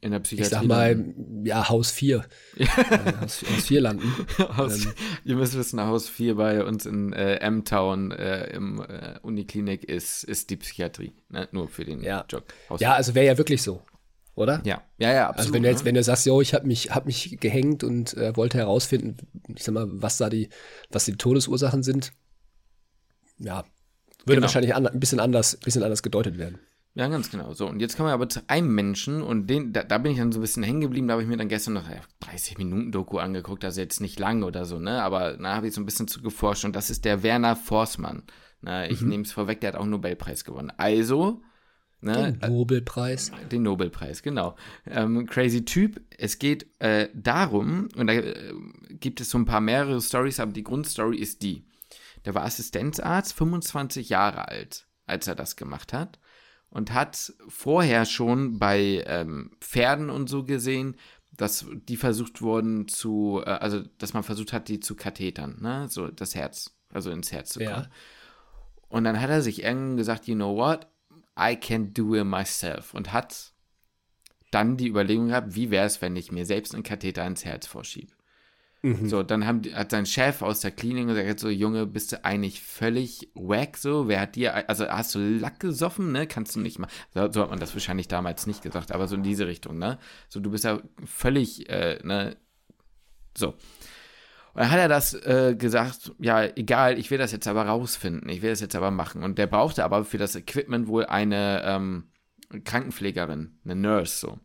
in 0.00 0.12
der 0.12 0.20
Psychiatrie. 0.20 0.46
Ich 0.46 0.50
sag 0.50 0.64
mal, 0.66 1.14
ja, 1.44 1.68
Haus 1.68 1.90
4. 1.90 2.24
Ja. 2.56 2.66
Äh, 2.66 3.12
Haus, 3.20 3.42
Haus 3.42 3.66
4 3.66 3.80
landen. 3.80 4.26
Haus, 4.56 4.84
ähm, 4.84 4.92
ihr 5.24 5.36
müsst 5.36 5.56
wissen, 5.56 5.80
Haus 5.80 6.08
4 6.08 6.36
bei 6.36 6.64
uns 6.64 6.86
in 6.86 7.12
äh, 7.12 7.36
M-Town 7.36 8.12
äh, 8.12 8.46
im 8.54 8.80
äh, 8.80 9.18
Uniklinik 9.22 9.84
ist, 9.84 10.24
ist 10.24 10.50
die 10.50 10.56
Psychiatrie. 10.56 11.12
Ne? 11.28 11.48
Nur 11.52 11.68
für 11.68 11.84
den 11.84 12.02
ja. 12.02 12.24
Job. 12.28 12.44
Haus 12.70 12.80
ja, 12.80 12.94
also 12.94 13.14
wäre 13.14 13.26
ja 13.26 13.38
wirklich 13.38 13.62
so 13.62 13.82
oder? 14.34 14.62
Ja, 14.64 14.82
ja, 14.98 15.12
ja, 15.12 15.28
absolut. 15.28 15.38
Also 15.38 15.54
wenn 15.54 15.62
du 15.62 15.68
jetzt, 15.68 15.80
ne? 15.80 15.84
wenn 15.86 15.94
du 15.94 16.02
sagst, 16.02 16.26
yo, 16.26 16.40
ich 16.40 16.54
habe 16.54 16.66
mich, 16.66 16.90
hab 16.90 17.06
mich 17.06 17.38
gehängt 17.40 17.84
und 17.84 18.16
äh, 18.16 18.36
wollte 18.36 18.58
herausfinden, 18.58 19.16
ich 19.54 19.64
sag 19.64 19.74
mal, 19.74 19.86
was 19.90 20.16
da 20.16 20.30
die, 20.30 20.48
was 20.90 21.04
die 21.04 21.16
Todesursachen 21.16 21.82
sind, 21.82 22.12
ja, 23.38 23.64
würde 24.24 24.36
genau. 24.36 24.42
wahrscheinlich 24.42 24.74
an, 24.74 24.86
ein 24.86 25.00
bisschen 25.00 25.20
anders, 25.20 25.56
bisschen 25.56 25.82
anders 25.82 26.02
gedeutet 26.02 26.38
werden. 26.38 26.58
Ja, 26.94 27.06
ganz 27.06 27.30
genau. 27.30 27.52
So, 27.52 27.68
und 27.68 27.80
jetzt 27.80 27.96
kommen 27.96 28.08
wir 28.08 28.14
aber 28.14 28.28
zu 28.28 28.40
einem 28.48 28.74
Menschen 28.74 29.22
und 29.22 29.46
den, 29.46 29.72
da, 29.72 29.84
da 29.84 29.98
bin 29.98 30.12
ich 30.12 30.18
dann 30.18 30.32
so 30.32 30.38
ein 30.38 30.42
bisschen 30.42 30.64
hängen 30.64 30.80
geblieben, 30.80 31.06
da 31.06 31.12
habe 31.12 31.22
ich 31.22 31.28
mir 31.28 31.36
dann 31.36 31.48
gestern 31.48 31.74
noch 31.74 31.88
ja, 31.88 32.00
30 32.20 32.58
Minuten 32.58 32.90
Doku 32.90 33.18
angeguckt, 33.18 33.64
also 33.64 33.80
jetzt 33.80 34.00
nicht 34.00 34.18
lang 34.18 34.42
oder 34.42 34.64
so, 34.64 34.78
ne? 34.80 35.00
Aber 35.02 35.36
da 35.36 35.54
habe 35.54 35.68
ich 35.68 35.74
so 35.74 35.80
ein 35.80 35.86
bisschen 35.86 36.08
zu 36.08 36.20
geforscht 36.20 36.64
und 36.64 36.74
das 36.74 36.90
ist 36.90 37.04
der 37.04 37.22
Werner 37.22 37.54
Forssmann. 37.54 38.24
Na, 38.60 38.90
ich 38.90 39.00
mhm. 39.00 39.08
nehme 39.08 39.22
es 39.22 39.32
vorweg, 39.32 39.60
der 39.60 39.68
hat 39.68 39.76
auch 39.76 39.82
einen 39.82 39.92
Nobelpreis 39.92 40.44
gewonnen. 40.44 40.72
Also, 40.76 41.42
Ne? 42.02 42.32
Den 42.32 42.50
Nobelpreis. 42.50 43.30
Den 43.50 43.62
Nobelpreis, 43.62 44.22
genau. 44.22 44.56
Ähm, 44.86 45.26
crazy 45.26 45.64
Typ. 45.64 46.00
Es 46.16 46.38
geht 46.38 46.66
äh, 46.80 47.08
darum, 47.14 47.88
und 47.96 48.06
da 48.06 48.14
äh, 48.14 48.54
gibt 48.90 49.20
es 49.20 49.30
so 49.30 49.38
ein 49.38 49.44
paar 49.44 49.60
mehrere 49.60 50.00
Stories, 50.00 50.40
aber 50.40 50.52
die 50.52 50.64
Grundstory 50.64 51.18
ist 51.18 51.42
die. 51.42 51.66
Der 52.24 52.34
war 52.34 52.44
Assistenzarzt, 52.44 53.32
25 53.34 54.08
Jahre 54.08 54.48
alt, 54.48 54.86
als 55.06 55.26
er 55.26 55.34
das 55.34 55.56
gemacht 55.56 55.92
hat. 55.92 56.18
Und 56.70 56.92
hat 56.92 57.32
vorher 57.48 58.06
schon 58.06 58.58
bei 58.58 59.02
ähm, 59.06 59.50
Pferden 59.60 60.08
und 60.08 60.28
so 60.28 60.44
gesehen, 60.44 60.96
dass 61.36 61.66
die 61.88 61.96
versucht 61.96 62.42
wurden 62.42 62.86
zu, 62.86 63.42
äh, 63.44 63.50
also 63.50 63.82
dass 63.98 64.14
man 64.14 64.22
versucht 64.22 64.52
hat, 64.52 64.68
die 64.68 64.80
zu 64.80 64.94
kathetern, 64.94 65.58
ne? 65.60 65.86
So 65.88 66.08
das 66.08 66.34
Herz, 66.34 66.76
also 66.92 67.10
ins 67.10 67.32
Herz 67.32 67.50
zu 67.50 67.58
kommen. 67.58 67.70
Ja. 67.70 67.90
Und 68.88 69.04
dann 69.04 69.20
hat 69.20 69.30
er 69.30 69.42
sich 69.42 69.62
irgendwann 69.62 69.96
gesagt, 69.96 70.26
you 70.26 70.34
know 70.34 70.56
what? 70.56 70.86
I 71.40 71.56
can 71.56 71.94
do 71.94 72.14
it 72.14 72.24
myself 72.24 72.94
und 72.94 73.12
hat 73.12 73.52
dann 74.50 74.76
die 74.76 74.88
Überlegung 74.88 75.28
gehabt, 75.28 75.54
wie 75.54 75.70
wäre 75.70 75.86
es, 75.86 76.02
wenn 76.02 76.16
ich 76.16 76.32
mir 76.32 76.44
selbst 76.44 76.74
einen 76.74 76.82
Katheter 76.82 77.26
ins 77.26 77.44
Herz 77.44 77.66
vorschiebe. 77.66 78.12
Mhm. 78.82 79.08
So, 79.08 79.22
dann 79.22 79.46
haben, 79.46 79.62
hat 79.74 79.90
sein 79.90 80.06
Chef 80.06 80.40
aus 80.40 80.60
der 80.60 80.70
Klinik 80.70 81.06
gesagt, 81.06 81.40
so, 81.40 81.50
Junge, 81.50 81.86
bist 81.86 82.12
du 82.12 82.24
eigentlich 82.24 82.62
völlig 82.62 83.30
wack, 83.34 83.76
so, 83.76 84.08
wer 84.08 84.20
hat 84.20 84.36
dir, 84.36 84.68
also 84.68 84.86
hast 84.88 85.14
du 85.14 85.18
Lack 85.18 85.60
gesoffen, 85.60 86.12
ne, 86.12 86.26
kannst 86.26 86.56
du 86.56 86.60
nicht 86.60 86.78
mal, 86.78 86.88
so, 87.12 87.30
so, 87.30 87.42
hat 87.42 87.50
man 87.50 87.60
das 87.60 87.74
wahrscheinlich 87.74 88.08
damals 88.08 88.46
nicht 88.46 88.62
gesagt, 88.62 88.92
aber 88.92 89.06
so 89.06 89.16
in 89.16 89.22
diese 89.22 89.46
Richtung, 89.46 89.78
ne, 89.78 89.98
so, 90.28 90.40
du 90.40 90.50
bist 90.50 90.64
ja 90.64 90.80
völlig, 91.04 91.68
äh, 91.68 91.98
ne, 92.02 92.36
so. 93.36 93.54
Und 94.52 94.62
dann 94.62 94.70
hat 94.70 94.78
er 94.78 94.88
das 94.88 95.14
äh, 95.14 95.54
gesagt, 95.56 96.12
ja, 96.18 96.44
egal, 96.44 96.98
ich 96.98 97.10
will 97.10 97.18
das 97.18 97.32
jetzt 97.32 97.46
aber 97.46 97.64
rausfinden, 97.66 98.28
ich 98.28 98.42
will 98.42 98.50
das 98.50 98.60
jetzt 98.60 98.74
aber 98.74 98.90
machen. 98.90 99.22
Und 99.22 99.38
der 99.38 99.46
brauchte 99.46 99.84
aber 99.84 100.04
für 100.04 100.18
das 100.18 100.34
Equipment 100.34 100.88
wohl 100.88 101.06
eine 101.06 101.62
ähm, 101.64 102.10
Krankenpflegerin, 102.64 103.58
eine 103.64 103.76
Nurse 103.76 104.16
so. 104.16 104.38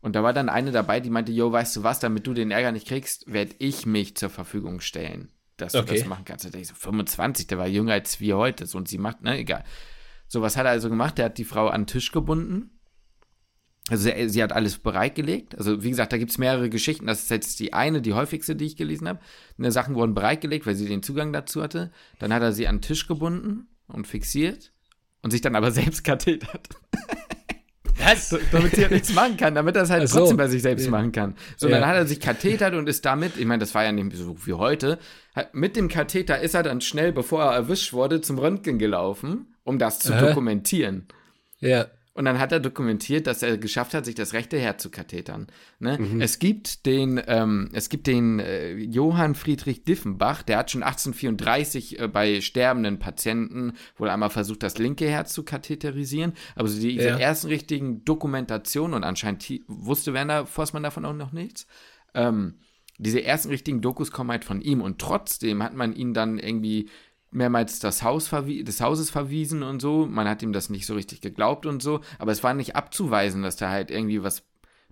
Und 0.00 0.14
da 0.14 0.22
war 0.22 0.32
dann 0.32 0.48
eine 0.48 0.72
dabei, 0.72 1.00
die 1.00 1.10
meinte, 1.10 1.32
yo, 1.32 1.50
weißt 1.50 1.76
du 1.76 1.82
was, 1.82 1.98
damit 2.00 2.26
du 2.26 2.34
den 2.34 2.50
Ärger 2.50 2.70
nicht 2.70 2.86
kriegst, 2.86 3.32
werde 3.32 3.54
ich 3.58 3.86
mich 3.86 4.16
zur 4.16 4.30
Verfügung 4.30 4.80
stellen, 4.80 5.30
dass 5.56 5.72
du 5.72 5.82
das 5.82 6.04
machen 6.04 6.24
kannst. 6.24 6.44
Da 6.44 6.50
dachte 6.50 6.60
ich 6.60 6.68
so, 6.68 6.74
25, 6.74 7.46
der 7.46 7.58
war 7.58 7.66
jünger 7.66 7.94
als 7.94 8.20
wir 8.20 8.36
heute, 8.36 8.66
so, 8.66 8.78
und 8.78 8.88
sie 8.88 8.98
macht, 8.98 9.22
ne, 9.22 9.38
egal. 9.38 9.64
So, 10.28 10.42
was 10.42 10.56
hat 10.56 10.66
er 10.66 10.72
also 10.72 10.90
gemacht? 10.90 11.18
Der 11.18 11.26
hat 11.26 11.38
die 11.38 11.44
Frau 11.44 11.68
an 11.68 11.82
den 11.82 11.86
Tisch 11.86 12.12
gebunden 12.12 12.75
also 13.88 14.02
sie, 14.02 14.28
sie, 14.28 14.42
hat 14.42 14.52
alles 14.52 14.78
bereitgelegt. 14.78 15.56
Also 15.56 15.82
wie 15.82 15.90
gesagt, 15.90 16.12
da 16.12 16.18
gibt 16.18 16.32
es 16.32 16.38
mehrere 16.38 16.68
Geschichten. 16.68 17.06
Das 17.06 17.22
ist 17.22 17.30
jetzt 17.30 17.60
die 17.60 17.72
eine, 17.72 18.02
die 18.02 18.14
häufigste, 18.14 18.56
die 18.56 18.66
ich 18.66 18.76
gelesen 18.76 19.08
habe. 19.08 19.20
Ne, 19.58 19.70
Sachen 19.70 19.94
wurden 19.94 20.14
bereitgelegt, 20.14 20.66
weil 20.66 20.74
sie 20.74 20.86
den 20.86 21.02
Zugang 21.02 21.32
dazu 21.32 21.62
hatte. 21.62 21.92
Dann 22.18 22.32
hat 22.32 22.42
er 22.42 22.52
sie 22.52 22.66
an 22.66 22.76
den 22.76 22.82
Tisch 22.82 23.06
gebunden 23.06 23.68
und 23.86 24.06
fixiert 24.08 24.72
und 25.22 25.30
sich 25.30 25.40
dann 25.40 25.54
aber 25.54 25.70
selbst 25.72 26.02
kathetert. 26.02 26.68
Was? 27.98 28.28
So, 28.28 28.38
damit 28.52 28.74
sie 28.74 28.82
halt 28.82 28.92
nichts 28.92 29.14
machen 29.14 29.36
kann, 29.36 29.54
damit 29.54 29.76
er 29.76 29.82
es 29.82 29.90
halt 29.90 30.08
so. 30.08 30.18
trotzdem 30.18 30.36
bei 30.36 30.48
sich 30.48 30.62
selbst 30.62 30.84
ja. 30.84 30.90
machen 30.90 31.12
kann. 31.12 31.34
So, 31.56 31.68
ja. 31.68 31.78
dann 31.78 31.88
hat 31.88 31.96
er 31.96 32.06
sich 32.06 32.20
kathetert 32.20 32.74
und 32.74 32.88
ist 32.88 33.04
damit, 33.04 33.36
ich 33.36 33.46
meine, 33.46 33.60
das 33.60 33.74
war 33.74 33.84
ja 33.84 33.92
nicht 33.92 34.14
so 34.16 34.36
wie 34.46 34.52
heute, 34.52 34.98
mit 35.52 35.76
dem 35.76 35.88
Katheter 35.88 36.40
ist 36.40 36.54
er 36.54 36.62
dann 36.62 36.80
schnell, 36.80 37.12
bevor 37.12 37.44
er 37.44 37.54
erwischt 37.54 37.92
wurde, 37.92 38.20
zum 38.20 38.38
Röntgen 38.38 38.78
gelaufen, 38.78 39.54
um 39.64 39.78
das 39.78 40.00
zu 40.00 40.12
äh. 40.12 40.20
dokumentieren. 40.20 41.06
Ja. 41.60 41.86
Und 42.16 42.24
dann 42.24 42.38
hat 42.38 42.50
er 42.50 42.60
dokumentiert, 42.60 43.26
dass 43.26 43.42
er 43.42 43.58
geschafft 43.58 43.92
hat, 43.92 44.06
sich 44.06 44.14
das 44.14 44.32
rechte 44.32 44.58
Herz 44.58 44.82
zu 44.82 44.90
kathetern. 44.90 45.48
Ne? 45.80 45.98
Mhm. 45.98 46.22
Es 46.22 46.38
gibt 46.38 46.86
den, 46.86 47.20
ähm, 47.26 47.68
es 47.74 47.90
gibt 47.90 48.06
den 48.06 48.38
äh, 48.38 48.72
Johann 48.72 49.34
Friedrich 49.34 49.84
Diffenbach, 49.84 50.42
der 50.42 50.56
hat 50.56 50.70
schon 50.70 50.82
1834 50.82 52.00
äh, 52.00 52.08
bei 52.08 52.40
sterbenden 52.40 52.98
Patienten 52.98 53.74
wohl 53.98 54.08
einmal 54.08 54.30
versucht, 54.30 54.62
das 54.62 54.78
linke 54.78 55.06
Herz 55.06 55.34
zu 55.34 55.42
katheterisieren. 55.42 56.32
Aber 56.54 56.68
so 56.68 56.80
die, 56.80 56.92
ja. 56.92 57.02
diese 57.02 57.20
ersten 57.20 57.48
richtigen 57.48 58.02
Dokumentationen, 58.06 58.94
und 58.94 59.04
anscheinend 59.04 59.46
wusste 59.66 60.14
Werner 60.14 60.46
Forstmann 60.46 60.84
davon 60.84 61.04
auch 61.04 61.12
noch 61.12 61.32
nichts, 61.32 61.66
ähm, 62.14 62.54
diese 62.98 63.22
ersten 63.22 63.50
richtigen 63.50 63.82
Dokus 63.82 64.10
kommen 64.10 64.30
halt 64.30 64.46
von 64.46 64.62
ihm 64.62 64.80
und 64.80 64.98
trotzdem 64.98 65.62
hat 65.62 65.74
man 65.74 65.92
ihn 65.94 66.14
dann 66.14 66.38
irgendwie 66.38 66.88
mehrmals 67.36 67.78
das 67.78 68.02
Haus 68.02 68.30
des 68.30 68.80
Hauses 68.80 69.10
verwiesen 69.10 69.62
und 69.62 69.80
so. 69.80 70.06
Man 70.06 70.28
hat 70.28 70.42
ihm 70.42 70.52
das 70.52 70.70
nicht 70.70 70.86
so 70.86 70.94
richtig 70.94 71.20
geglaubt 71.20 71.66
und 71.66 71.82
so, 71.82 72.00
aber 72.18 72.32
es 72.32 72.42
war 72.42 72.54
nicht 72.54 72.74
abzuweisen, 72.74 73.42
dass 73.42 73.56
der 73.56 73.70
halt 73.70 73.90
irgendwie 73.90 74.22
was 74.22 74.42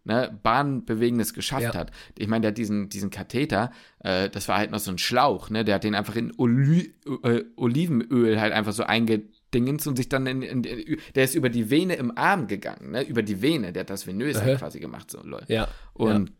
ne, 0.04 0.38
Bahnbewegendes 0.42 1.32
geschafft 1.32 1.62
ja. 1.62 1.74
hat. 1.74 1.90
Ich 2.18 2.28
meine, 2.28 2.42
der 2.42 2.48
hat 2.50 2.58
diesen, 2.58 2.90
diesen 2.90 3.10
Katheter, 3.10 3.72
äh, 4.00 4.28
das 4.28 4.46
war 4.48 4.58
halt 4.58 4.70
noch 4.70 4.78
so 4.78 4.90
ein 4.90 4.98
Schlauch, 4.98 5.48
ne? 5.48 5.64
Der 5.64 5.76
hat 5.76 5.84
den 5.84 5.94
einfach 5.94 6.16
in 6.16 6.32
Oli 6.36 6.94
äh, 7.22 7.44
Olivenöl 7.56 8.38
halt 8.38 8.52
einfach 8.52 8.72
so 8.72 8.84
eingedingens 8.84 9.86
und 9.86 9.96
sich 9.96 10.10
dann 10.10 10.26
in, 10.26 10.42
in, 10.42 10.64
in, 10.64 10.98
der 11.14 11.24
ist 11.24 11.34
über 11.34 11.48
die 11.48 11.70
Vene 11.70 11.94
im 11.94 12.16
Arm 12.16 12.46
gegangen, 12.46 12.90
ne? 12.90 13.02
Über 13.02 13.22
die 13.22 13.40
Vene, 13.40 13.72
der 13.72 13.80
hat 13.80 13.90
das 13.90 14.06
venös 14.06 14.40
halt 14.40 14.58
quasi 14.58 14.80
gemacht, 14.80 15.10
so 15.10 15.22
Leute. 15.22 15.50
Ja. 15.52 15.68
Und 15.94 16.30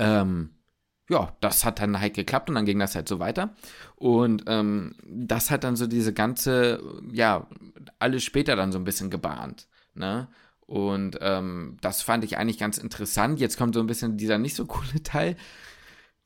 ja. 0.00 0.22
ähm, 0.22 0.50
ja, 1.08 1.36
das 1.40 1.64
hat 1.64 1.80
dann 1.80 2.00
halt 2.00 2.14
geklappt 2.14 2.48
und 2.48 2.54
dann 2.54 2.64
ging 2.64 2.78
das 2.78 2.94
halt 2.94 3.08
so 3.08 3.18
weiter. 3.18 3.54
Und 3.96 4.44
ähm, 4.46 4.94
das 5.04 5.50
hat 5.50 5.64
dann 5.64 5.76
so 5.76 5.86
diese 5.86 6.12
ganze, 6.12 6.82
ja, 7.12 7.46
alles 7.98 8.24
später 8.24 8.56
dann 8.56 8.72
so 8.72 8.78
ein 8.78 8.84
bisschen 8.84 9.10
gebahnt. 9.10 9.68
Ne? 9.94 10.28
Und 10.60 11.18
ähm, 11.20 11.76
das 11.82 12.00
fand 12.00 12.24
ich 12.24 12.38
eigentlich 12.38 12.58
ganz 12.58 12.78
interessant. 12.78 13.38
Jetzt 13.38 13.58
kommt 13.58 13.74
so 13.74 13.80
ein 13.80 13.86
bisschen 13.86 14.16
dieser 14.16 14.38
nicht 14.38 14.56
so 14.56 14.64
coole 14.64 15.02
Teil. 15.02 15.36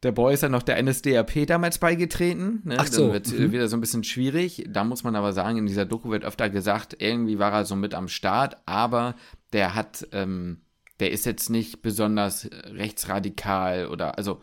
Der 0.04 0.12
Boy 0.12 0.32
ist 0.32 0.44
dann 0.44 0.52
noch 0.52 0.62
der 0.62 0.80
NSDAP 0.80 1.44
damals 1.48 1.78
beigetreten. 1.78 2.62
Ne? 2.64 2.76
Ach 2.78 2.86
so. 2.86 3.04
Dann 3.04 3.14
wird 3.14 3.32
mhm. 3.32 3.50
wieder 3.50 3.66
so 3.66 3.76
ein 3.76 3.80
bisschen 3.80 4.04
schwierig. 4.04 4.64
Da 4.68 4.84
muss 4.84 5.02
man 5.02 5.16
aber 5.16 5.32
sagen, 5.32 5.58
in 5.58 5.66
dieser 5.66 5.86
Doku 5.86 6.10
wird 6.10 6.24
öfter 6.24 6.50
gesagt, 6.50 6.94
irgendwie 7.00 7.40
war 7.40 7.52
er 7.52 7.64
so 7.64 7.74
mit 7.74 7.94
am 7.94 8.06
Start, 8.06 8.58
aber 8.64 9.16
der 9.52 9.74
hat, 9.74 10.06
ähm, 10.12 10.60
der 11.00 11.10
ist 11.10 11.26
jetzt 11.26 11.50
nicht 11.50 11.82
besonders 11.82 12.48
rechtsradikal 12.66 13.88
oder 13.88 14.16
also 14.18 14.40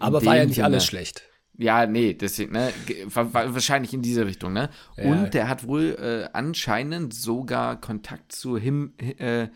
aber 0.00 0.24
war 0.24 0.36
ja 0.36 0.44
nicht 0.44 0.56
Sinne, 0.56 0.66
alles 0.66 0.84
schlecht. 0.84 1.22
Ja, 1.56 1.86
nee, 1.86 2.14
deswegen, 2.14 2.52
ne, 2.52 2.72
wahrscheinlich 3.12 3.92
in 3.92 4.00
diese 4.00 4.24
Richtung, 4.24 4.54
ne? 4.54 4.70
Ja, 4.96 5.04
und 5.04 5.34
der 5.34 5.48
hat 5.48 5.66
wohl 5.66 5.96
äh, 6.00 6.28
anscheinend 6.32 7.12
sogar 7.12 7.78
Kontakt 7.78 8.32
zu 8.32 8.56
Him, 8.56 8.94
äh, 9.18 9.48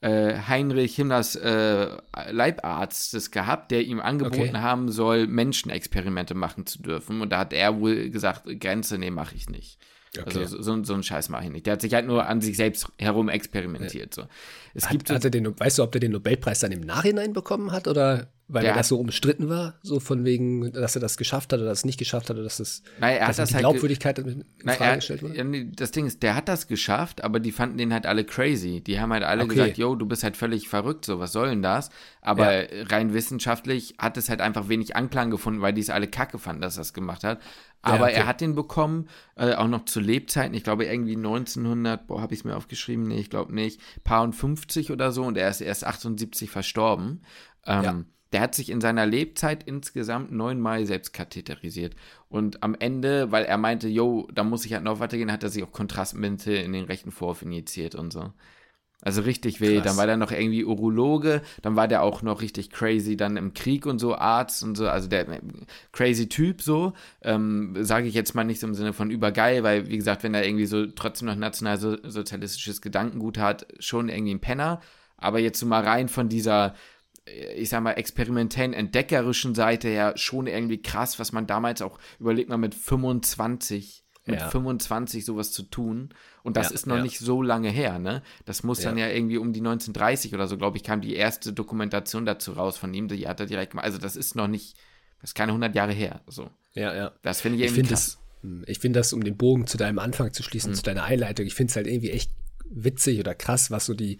äh, 0.00 0.38
Heinrich 0.48 0.96
Himmlers 0.96 1.36
äh, 1.36 1.88
Leibarztes 2.30 3.30
gehabt, 3.30 3.70
der 3.70 3.82
ihm 3.82 4.00
angeboten 4.00 4.50
okay. 4.50 4.58
haben 4.58 4.90
soll, 4.90 5.26
Menschenexperimente 5.26 6.34
machen 6.34 6.64
zu 6.64 6.80
dürfen. 6.80 7.20
Und 7.20 7.30
da 7.30 7.38
hat 7.40 7.52
er 7.52 7.80
wohl 7.80 8.10
gesagt, 8.10 8.44
Grenze, 8.60 8.98
nee, 8.98 9.10
mache 9.10 9.34
ich 9.34 9.48
nicht. 9.48 9.78
Okay. 10.18 10.38
Also 10.40 10.62
so, 10.62 10.84
so 10.84 10.94
einen 10.94 11.02
Scheiß 11.02 11.28
mache 11.28 11.44
ich 11.44 11.50
nicht. 11.50 11.66
Der 11.66 11.74
hat 11.74 11.80
sich 11.80 11.92
halt 11.92 12.06
nur 12.06 12.26
an 12.26 12.40
sich 12.40 12.56
selbst 12.56 12.88
herum 12.98 13.28
experimentiert. 13.28 14.14
So. 14.14 14.24
Es 14.74 14.84
hat, 14.84 14.92
gibt 14.92 15.10
hat 15.10 15.24
er 15.24 15.30
den, 15.30 15.58
weißt 15.58 15.78
du, 15.78 15.82
ob 15.82 15.92
der 15.92 16.00
den 16.00 16.12
Nobelpreis 16.12 16.60
dann 16.60 16.72
im 16.72 16.80
Nachhinein 16.80 17.32
bekommen 17.32 17.72
hat 17.72 17.88
oder 17.88 18.28
weil 18.48 18.64
er 18.64 18.74
das 18.74 18.88
so 18.88 18.98
umstritten 18.98 19.48
war, 19.48 19.74
so 19.82 19.98
von 19.98 20.24
wegen, 20.24 20.72
dass 20.72 20.94
er 20.94 21.00
das 21.00 21.16
geschafft 21.16 21.52
hat 21.52 21.58
oder 21.58 21.68
das 21.68 21.84
nicht 21.84 21.98
geschafft 21.98 22.30
hat 22.30 22.36
oder 22.36 22.44
dass, 22.44 22.58
das, 22.58 22.82
naja, 23.00 23.16
er 23.16 23.26
dass 23.26 23.38
hat 23.38 23.42
das 23.42 23.48
die 23.50 23.56
Glaubwürdigkeit 23.56 24.18
in 24.20 24.44
Frage 24.64 24.96
gestellt 24.96 25.22
wurde? 25.22 25.66
Das 25.74 25.90
Ding 25.90 26.06
ist, 26.06 26.22
der 26.22 26.36
hat 26.36 26.48
das 26.48 26.68
geschafft, 26.68 27.24
aber 27.24 27.40
die 27.40 27.50
fanden 27.50 27.76
den 27.78 27.92
halt 27.92 28.06
alle 28.06 28.24
crazy. 28.24 28.80
Die 28.80 29.00
haben 29.00 29.12
halt 29.12 29.24
alle 29.24 29.44
okay. 29.44 29.54
gesagt, 29.54 29.78
yo, 29.78 29.96
du 29.96 30.06
bist 30.06 30.22
halt 30.22 30.36
völlig 30.36 30.68
verrückt, 30.68 31.04
so, 31.04 31.18
was 31.18 31.32
soll 31.32 31.48
denn 31.48 31.62
das? 31.62 31.90
Aber 32.20 32.72
ja. 32.72 32.84
rein 32.84 33.14
wissenschaftlich 33.14 33.94
hat 33.98 34.16
es 34.16 34.28
halt 34.28 34.40
einfach 34.40 34.68
wenig 34.68 34.94
Anklang 34.94 35.30
gefunden, 35.30 35.60
weil 35.60 35.72
die 35.72 35.80
es 35.80 35.90
alle 35.90 36.06
kacke 36.06 36.38
fanden, 36.38 36.62
dass 36.62 36.76
er 36.78 36.82
es 36.82 36.94
gemacht 36.94 37.24
hat. 37.24 37.40
Aber 37.82 38.06
ja, 38.06 38.12
okay. 38.12 38.14
er 38.14 38.26
hat 38.26 38.40
den 38.40 38.54
bekommen, 38.54 39.08
äh, 39.36 39.54
auch 39.54 39.68
noch 39.68 39.84
zu 39.84 40.00
Lebzeiten, 40.00 40.54
ich 40.54 40.64
glaube 40.64 40.86
irgendwie 40.86 41.16
1900, 41.16 42.06
boah, 42.06 42.20
habe 42.20 42.34
ich 42.34 42.40
es 42.40 42.44
mir 42.44 42.56
aufgeschrieben, 42.56 43.06
nee, 43.06 43.18
ich 43.18 43.30
glaube 43.30 43.54
nicht, 43.54 43.80
paar 44.02 44.22
und 44.22 44.34
50 44.34 44.90
oder 44.90 45.12
so 45.12 45.24
und 45.24 45.36
er 45.36 45.48
ist 45.50 45.60
erst 45.60 45.84
78 45.84 46.50
verstorben. 46.50 47.22
Ähm, 47.64 47.84
ja. 47.84 48.04
Der 48.32 48.40
hat 48.40 48.54
sich 48.54 48.70
in 48.70 48.80
seiner 48.80 49.06
Lebzeit 49.06 49.62
insgesamt 49.64 50.32
neunmal 50.32 50.84
selbst 50.86 51.12
katheterisiert. 51.12 51.94
Und 52.28 52.62
am 52.62 52.74
Ende, 52.74 53.30
weil 53.30 53.44
er 53.44 53.56
meinte, 53.56 53.88
yo, 53.88 54.28
da 54.34 54.42
muss 54.44 54.64
ich 54.64 54.72
halt 54.72 54.84
noch 54.84 55.00
weitergehen, 55.00 55.32
hat 55.32 55.42
er 55.42 55.48
sich 55.48 55.62
auch 55.62 55.72
Kontrastmittel 55.72 56.56
in 56.56 56.72
den 56.72 56.84
rechten 56.84 57.12
Vorhof 57.12 57.42
injiziert 57.42 57.94
und 57.94 58.12
so. 58.12 58.32
Also 59.02 59.20
richtig 59.22 59.60
weh. 59.60 59.76
Krass. 59.76 59.84
Dann 59.84 59.96
war 59.98 60.06
der 60.06 60.16
noch 60.16 60.32
irgendwie 60.32 60.64
Urologe, 60.64 61.42
dann 61.62 61.76
war 61.76 61.86
der 61.86 62.02
auch 62.02 62.22
noch 62.22 62.40
richtig 62.40 62.70
crazy, 62.70 63.16
dann 63.16 63.36
im 63.36 63.52
Krieg 63.52 63.86
und 63.86 63.98
so, 63.98 64.16
Arzt 64.16 64.62
und 64.64 64.74
so, 64.74 64.88
also 64.88 65.06
der 65.06 65.26
crazy 65.92 66.28
Typ 66.28 66.62
so, 66.62 66.94
ähm, 67.22 67.76
sage 67.78 68.08
ich 68.08 68.14
jetzt 68.14 68.34
mal 68.34 68.44
nicht 68.44 68.58
so 68.58 68.66
im 68.66 68.74
Sinne 68.74 68.94
von 68.94 69.10
übergeil, 69.10 69.62
weil 69.62 69.88
wie 69.88 69.96
gesagt, 69.96 70.22
wenn 70.22 70.34
er 70.34 70.46
irgendwie 70.46 70.66
so 70.66 70.86
trotzdem 70.86 71.28
noch 71.28 71.36
nationalsozialistisches 71.36 72.80
Gedankengut 72.80 73.38
hat, 73.38 73.66
schon 73.78 74.08
irgendwie 74.08 74.34
ein 74.34 74.40
Penner, 74.40 74.80
aber 75.18 75.40
jetzt 75.40 75.60
so 75.60 75.66
mal 75.66 75.84
rein 75.84 76.08
von 76.08 76.28
dieser 76.28 76.74
ich 77.26 77.68
sag 77.68 77.82
mal, 77.82 77.92
experimentellen, 77.92 78.72
entdeckerischen 78.72 79.54
Seite 79.54 79.88
her 79.88 80.12
schon 80.16 80.46
irgendwie 80.46 80.80
krass, 80.80 81.18
was 81.18 81.32
man 81.32 81.46
damals 81.46 81.82
auch, 81.82 81.98
überlegt 82.20 82.48
mal, 82.48 82.56
mit 82.56 82.74
25, 82.74 84.04
mit 84.26 84.40
ja. 84.40 84.48
25 84.48 85.24
sowas 85.24 85.50
zu 85.52 85.64
tun. 85.64 86.10
Und 86.42 86.56
das 86.56 86.68
ja, 86.68 86.74
ist 86.74 86.86
noch 86.86 86.96
ja. 86.96 87.02
nicht 87.02 87.18
so 87.18 87.42
lange 87.42 87.70
her, 87.70 87.98
ne? 87.98 88.22
Das 88.44 88.62
muss 88.62 88.80
dann 88.80 88.96
ja 88.96 89.08
irgendwie 89.08 89.38
um 89.38 89.52
die 89.52 89.60
1930 89.60 90.34
oder 90.34 90.46
so, 90.46 90.56
glaube 90.56 90.76
ich, 90.76 90.84
kam 90.84 91.00
die 91.00 91.16
erste 91.16 91.52
Dokumentation 91.52 92.24
dazu 92.26 92.52
raus 92.52 92.78
von 92.78 92.94
ihm, 92.94 93.08
die 93.08 93.26
hat 93.26 93.40
er 93.40 93.46
direkt 93.46 93.74
mal, 93.74 93.82
also 93.82 93.98
das 93.98 94.14
ist 94.14 94.36
noch 94.36 94.48
nicht, 94.48 94.76
das 95.20 95.30
ist 95.30 95.34
keine 95.34 95.50
100 95.50 95.74
Jahre 95.74 95.92
her, 95.92 96.20
so. 96.28 96.50
Ja, 96.74 96.94
ja. 96.94 97.12
Das 97.22 97.40
finde 97.40 97.58
ich 97.58 97.64
irgendwie 97.64 97.80
ich 97.80 97.86
find 97.86 97.88
krass. 97.88 98.18
Das, 98.42 98.42
hm, 98.42 98.64
ich 98.68 98.78
finde 98.78 99.00
das, 99.00 99.12
um 99.12 99.24
den 99.24 99.36
Bogen 99.36 99.66
zu 99.66 99.76
deinem 99.76 99.98
Anfang 99.98 100.32
zu 100.32 100.44
schließen, 100.44 100.70
mhm. 100.70 100.76
zu 100.76 100.82
deiner 100.82 101.04
Einleitung, 101.04 101.46
ich 101.46 101.54
finde 101.54 101.70
es 101.70 101.76
halt 101.76 101.88
irgendwie 101.88 102.10
echt 102.10 102.30
witzig 102.70 103.18
oder 103.18 103.34
krass, 103.34 103.70
was 103.70 103.86
so 103.86 103.94
die 103.94 104.18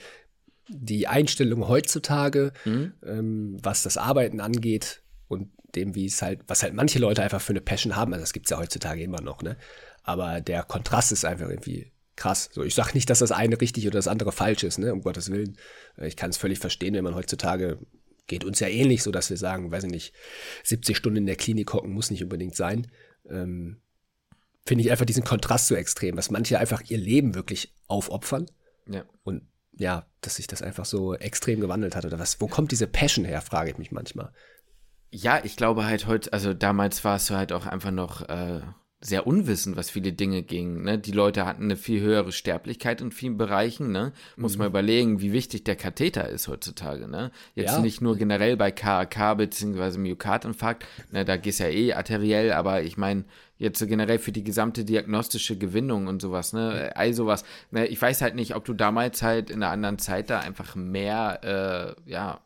die 0.69 1.07
Einstellung 1.07 1.69
heutzutage, 1.69 2.53
mhm. 2.65 2.95
ähm, 3.05 3.57
was 3.63 3.83
das 3.83 3.97
Arbeiten 3.97 4.41
angeht 4.41 5.03
und 5.29 5.51
dem, 5.75 5.95
wie 5.95 6.07
es 6.07 6.23
halt, 6.23 6.41
was 6.47 6.63
halt 6.63 6.75
manche 6.75 6.99
Leute 6.99 7.23
einfach 7.23 7.41
für 7.41 7.53
eine 7.53 7.61
Passion 7.61 7.97
haben, 7.97 8.13
also 8.13 8.23
das 8.23 8.33
gibt 8.33 8.47
es 8.47 8.51
ja 8.51 8.59
heutzutage 8.59 9.03
immer 9.03 9.21
noch, 9.21 9.43
ne? 9.43 9.57
Aber 10.03 10.41
der 10.41 10.63
Kontrast 10.63 11.13
ist 11.13 11.25
einfach 11.25 11.49
irgendwie 11.49 11.93
krass. 12.15 12.49
So, 12.53 12.63
ich 12.63 12.75
sage 12.75 12.93
nicht, 12.95 13.11
dass 13.11 13.19
das 13.19 13.33
eine 13.33 13.61
richtig 13.61 13.87
oder 13.87 13.99
das 13.99 14.09
andere 14.09 14.33
falsch 14.33 14.63
ist, 14.63 14.79
ne? 14.79 14.93
Um 14.93 15.03
Gottes 15.03 15.31
Willen. 15.31 15.59
Ich 16.01 16.17
kann 16.17 16.31
es 16.31 16.37
völlig 16.37 16.59
verstehen, 16.59 16.95
wenn 16.95 17.05
man 17.05 17.15
heutzutage 17.15 17.79
geht 18.27 18.45
uns 18.45 18.61
ja 18.61 18.69
ähnlich, 18.69 19.03
so 19.03 19.11
dass 19.11 19.31
wir 19.31 19.37
sagen, 19.37 19.71
weiß 19.71 19.85
ich 19.85 19.91
nicht, 19.91 20.15
70 20.65 20.97
Stunden 20.97 21.19
in 21.19 21.27
der 21.27 21.37
Klinik 21.37 21.73
hocken 21.73 21.93
muss 21.93 22.11
nicht 22.11 22.23
unbedingt 22.23 22.57
sein. 22.57 22.91
Ähm, 23.29 23.81
Finde 24.65 24.83
ich 24.83 24.91
einfach 24.91 25.05
diesen 25.05 25.23
Kontrast 25.23 25.69
so 25.69 25.77
extrem, 25.77 26.17
dass 26.17 26.31
manche 26.31 26.59
einfach 26.59 26.83
ihr 26.89 26.99
Leben 26.99 27.37
wirklich 27.37 27.73
aufopfern. 27.87 28.47
Ja. 28.91 29.05
Und 29.23 29.43
ja, 29.77 30.07
dass 30.23 30.37
sich 30.37 30.47
das 30.47 30.63
einfach 30.63 30.85
so 30.85 31.15
extrem 31.15 31.61
gewandelt 31.61 31.95
hat 31.95 32.05
oder 32.05 32.19
was? 32.19 32.41
Wo 32.41 32.47
kommt 32.47 32.73
diese 32.73 32.87
Passion 32.87 33.25
her, 33.25 33.41
frage 33.43 33.71
ich 33.71 33.79
mich 33.79 33.93
manchmal. 33.93 34.33
Ja, 35.11 35.41
ich 35.45 35.57
glaube 35.57 35.85
halt 35.85 36.07
heute, 36.07 36.33
also 36.33 36.55
damals 36.55 37.05
war 37.05 37.17
es 37.17 37.31
halt 37.31 37.53
auch 37.53 37.67
einfach 37.67 37.91
noch 37.91 38.29
äh, 38.29 38.61
sehr 39.01 39.27
unwissend, 39.27 39.77
was 39.77 39.91
viele 39.91 40.13
Dinge 40.13 40.43
gingen. 40.43 40.83
Ne? 40.83 40.99
Die 40.99 41.13
Leute 41.13 41.45
hatten 41.45 41.65
eine 41.65 41.77
viel 41.77 42.01
höhere 42.01 42.33
Sterblichkeit 42.33 43.01
in 43.03 43.13
vielen 43.13 43.37
Bereichen. 43.37 43.93
Ne? 43.93 44.13
Muss 44.37 44.55
mhm. 44.55 44.61
man 44.61 44.69
überlegen, 44.69 45.21
wie 45.21 45.33
wichtig 45.33 45.65
der 45.65 45.77
Katheter 45.77 46.29
ist 46.29 46.49
heutzutage. 46.49 47.07
Ne? 47.07 47.31
Jetzt 47.55 47.73
ja. 47.73 47.81
nicht 47.81 48.01
nur 48.01 48.17
generell 48.17 48.57
bei 48.57 48.71
KAK 48.71 49.37
bzw. 49.37 49.99
Myokardinfarkt, 49.99 50.87
ne? 51.11 51.25
da 51.25 51.37
gehst 51.37 51.61
ja 51.61 51.69
eh 51.69 51.93
arteriell, 51.93 52.53
aber 52.53 52.83
ich 52.83 52.97
meine, 52.97 53.25
jetzt 53.59 53.79
so 53.79 53.87
generell 53.87 54.19
für 54.19 54.33
die 54.33 54.45
gesamte 54.45 54.85
diagnostische 54.85 55.59
Gewinnung 55.59 56.07
und 56.07 56.21
sowas, 56.21 56.53
ne, 56.53 56.93
all 56.95 57.13
sowas. 57.15 57.45
Ne, 57.71 57.87
ich 57.87 58.01
weiß 58.01 58.21
halt 58.23 58.35
nicht, 58.35 58.55
ob 58.55 58.65
du 58.65 58.75
damals 58.75 59.23
halt 59.23 59.51
in 59.51 59.63
einer 59.63 59.73
anderen 59.73 59.99
Zeit 59.99 60.31
da 60.31 60.41
einfach 60.41 60.75
mehr, 60.75 61.97
äh, 62.07 62.11
ja, 62.11 62.41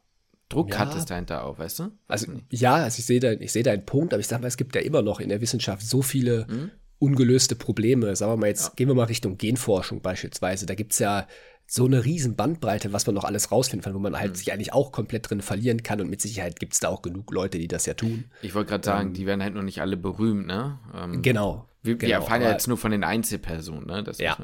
Druck 0.50 0.70
ja. 0.70 0.80
hattest 0.80 1.10
dahinter 1.10 1.44
auch, 1.44 1.58
weißt 1.58 1.78
du? 1.78 1.84
Weiß 2.08 2.28
also, 2.28 2.32
ja, 2.50 2.74
also 2.74 2.98
ich 2.98 3.06
sehe 3.06 3.20
da, 3.20 3.32
ich 3.32 3.52
sehe 3.52 3.62
deinen 3.62 3.86
Punkt, 3.86 4.12
aber 4.12 4.20
ich 4.20 4.26
sag 4.26 4.40
mal, 4.40 4.48
es 4.48 4.56
gibt 4.56 4.74
ja 4.74 4.82
immer 4.82 5.00
noch 5.00 5.20
in 5.20 5.30
der 5.30 5.40
Wissenschaft 5.40 5.82
so 5.82 6.02
viele 6.02 6.46
mhm. 6.48 6.70
ungelöste 6.98 7.54
Probleme. 7.54 8.14
Sagen 8.16 8.32
wir 8.32 8.36
mal, 8.36 8.48
jetzt 8.48 8.68
ja. 8.68 8.72
gehen 8.76 8.88
wir 8.88 8.94
mal 8.94 9.04
Richtung 9.04 9.38
Genforschung 9.38 10.02
beispielsweise. 10.02 10.66
Da 10.66 10.74
gibt 10.74 10.92
es 10.92 10.98
ja 10.98 11.26
so 11.68 11.86
eine 11.86 12.04
riesen 12.04 12.34
Bandbreite, 12.34 12.92
was 12.92 13.06
man 13.06 13.14
noch 13.14 13.22
alles 13.22 13.52
rausfinden 13.52 13.84
kann, 13.84 13.94
wo 13.94 14.00
man 14.00 14.18
halt 14.18 14.32
mhm. 14.32 14.34
sich 14.34 14.52
eigentlich 14.52 14.72
auch 14.72 14.90
komplett 14.90 15.30
drin 15.30 15.40
verlieren 15.40 15.84
kann 15.84 16.00
und 16.00 16.10
mit 16.10 16.20
Sicherheit 16.20 16.58
gibt 16.58 16.72
es 16.72 16.80
da 16.80 16.88
auch 16.88 17.00
genug 17.00 17.32
Leute, 17.32 17.58
die 17.58 17.68
das 17.68 17.86
ja 17.86 17.94
tun. 17.94 18.24
Ich 18.42 18.56
wollte 18.56 18.70
gerade 18.70 18.84
sagen, 18.84 19.08
ähm, 19.08 19.14
die 19.14 19.24
werden 19.24 19.40
halt 19.40 19.54
noch 19.54 19.62
nicht 19.62 19.80
alle 19.80 19.96
berühmt, 19.96 20.48
ne? 20.48 20.80
Ähm, 20.92 21.22
genau. 21.22 21.68
Wir, 21.84 21.94
genau, 21.94 22.14
erfahren 22.14 22.42
ja 22.42 22.50
jetzt 22.50 22.66
nur 22.66 22.76
von 22.76 22.90
den 22.90 23.04
Einzelpersonen, 23.04 23.86
ne? 23.86 24.02
Das 24.02 24.18
ja, 24.18 24.36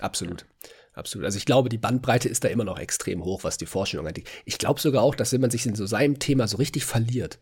absolut. 0.00 0.46
Absolut. 0.92 1.24
Also 1.24 1.38
ich 1.38 1.46
glaube, 1.46 1.68
die 1.68 1.78
Bandbreite 1.78 2.28
ist 2.28 2.44
da 2.44 2.48
immer 2.48 2.64
noch 2.64 2.78
extrem 2.78 3.24
hoch, 3.24 3.44
was 3.44 3.56
die 3.58 3.66
Forschung 3.66 4.06
angeht. 4.06 4.28
Ich 4.44 4.58
glaube 4.58 4.80
sogar 4.80 5.02
auch, 5.02 5.14
dass 5.14 5.32
wenn 5.32 5.40
man 5.40 5.50
sich 5.50 5.64
in 5.66 5.74
so 5.74 5.86
seinem 5.86 6.18
Thema 6.18 6.48
so 6.48 6.56
richtig 6.56 6.84
verliert, 6.84 7.38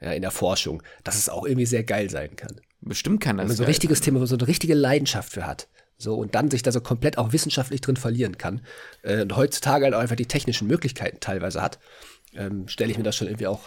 ja, 0.00 0.12
in 0.12 0.22
der 0.22 0.30
Forschung, 0.30 0.82
dass 1.04 1.16
es 1.16 1.28
auch 1.28 1.44
irgendwie 1.44 1.66
sehr 1.66 1.84
geil 1.84 2.10
sein 2.10 2.36
kann. 2.36 2.60
Bestimmt 2.80 3.20
kann 3.20 3.36
das. 3.36 3.44
Wenn 3.44 3.48
man 3.48 3.56
so 3.56 3.62
ein 3.62 3.66
richtiges 3.66 3.98
sein. 3.98 4.06
Thema, 4.06 4.16
wo 4.16 4.20
man 4.20 4.28
so 4.28 4.36
eine 4.36 4.48
richtige 4.48 4.74
Leidenschaft 4.74 5.32
für 5.32 5.46
hat. 5.46 5.68
So, 5.98 6.16
und 6.16 6.34
dann 6.34 6.50
sich 6.50 6.62
da 6.62 6.72
so 6.72 6.80
komplett 6.80 7.16
auch 7.16 7.32
wissenschaftlich 7.32 7.80
drin 7.80 7.96
verlieren 7.96 8.36
kann. 8.36 8.62
Äh, 9.02 9.22
und 9.22 9.36
heutzutage 9.36 9.84
halt 9.84 9.94
auch 9.94 10.00
einfach 10.00 10.16
die 10.16 10.26
technischen 10.26 10.66
Möglichkeiten 10.66 11.20
teilweise 11.20 11.62
hat, 11.62 11.78
ähm, 12.34 12.66
stelle 12.66 12.90
ich 12.90 12.98
mir 12.98 13.04
das 13.04 13.14
schon 13.14 13.28
irgendwie 13.28 13.46
auch 13.46 13.60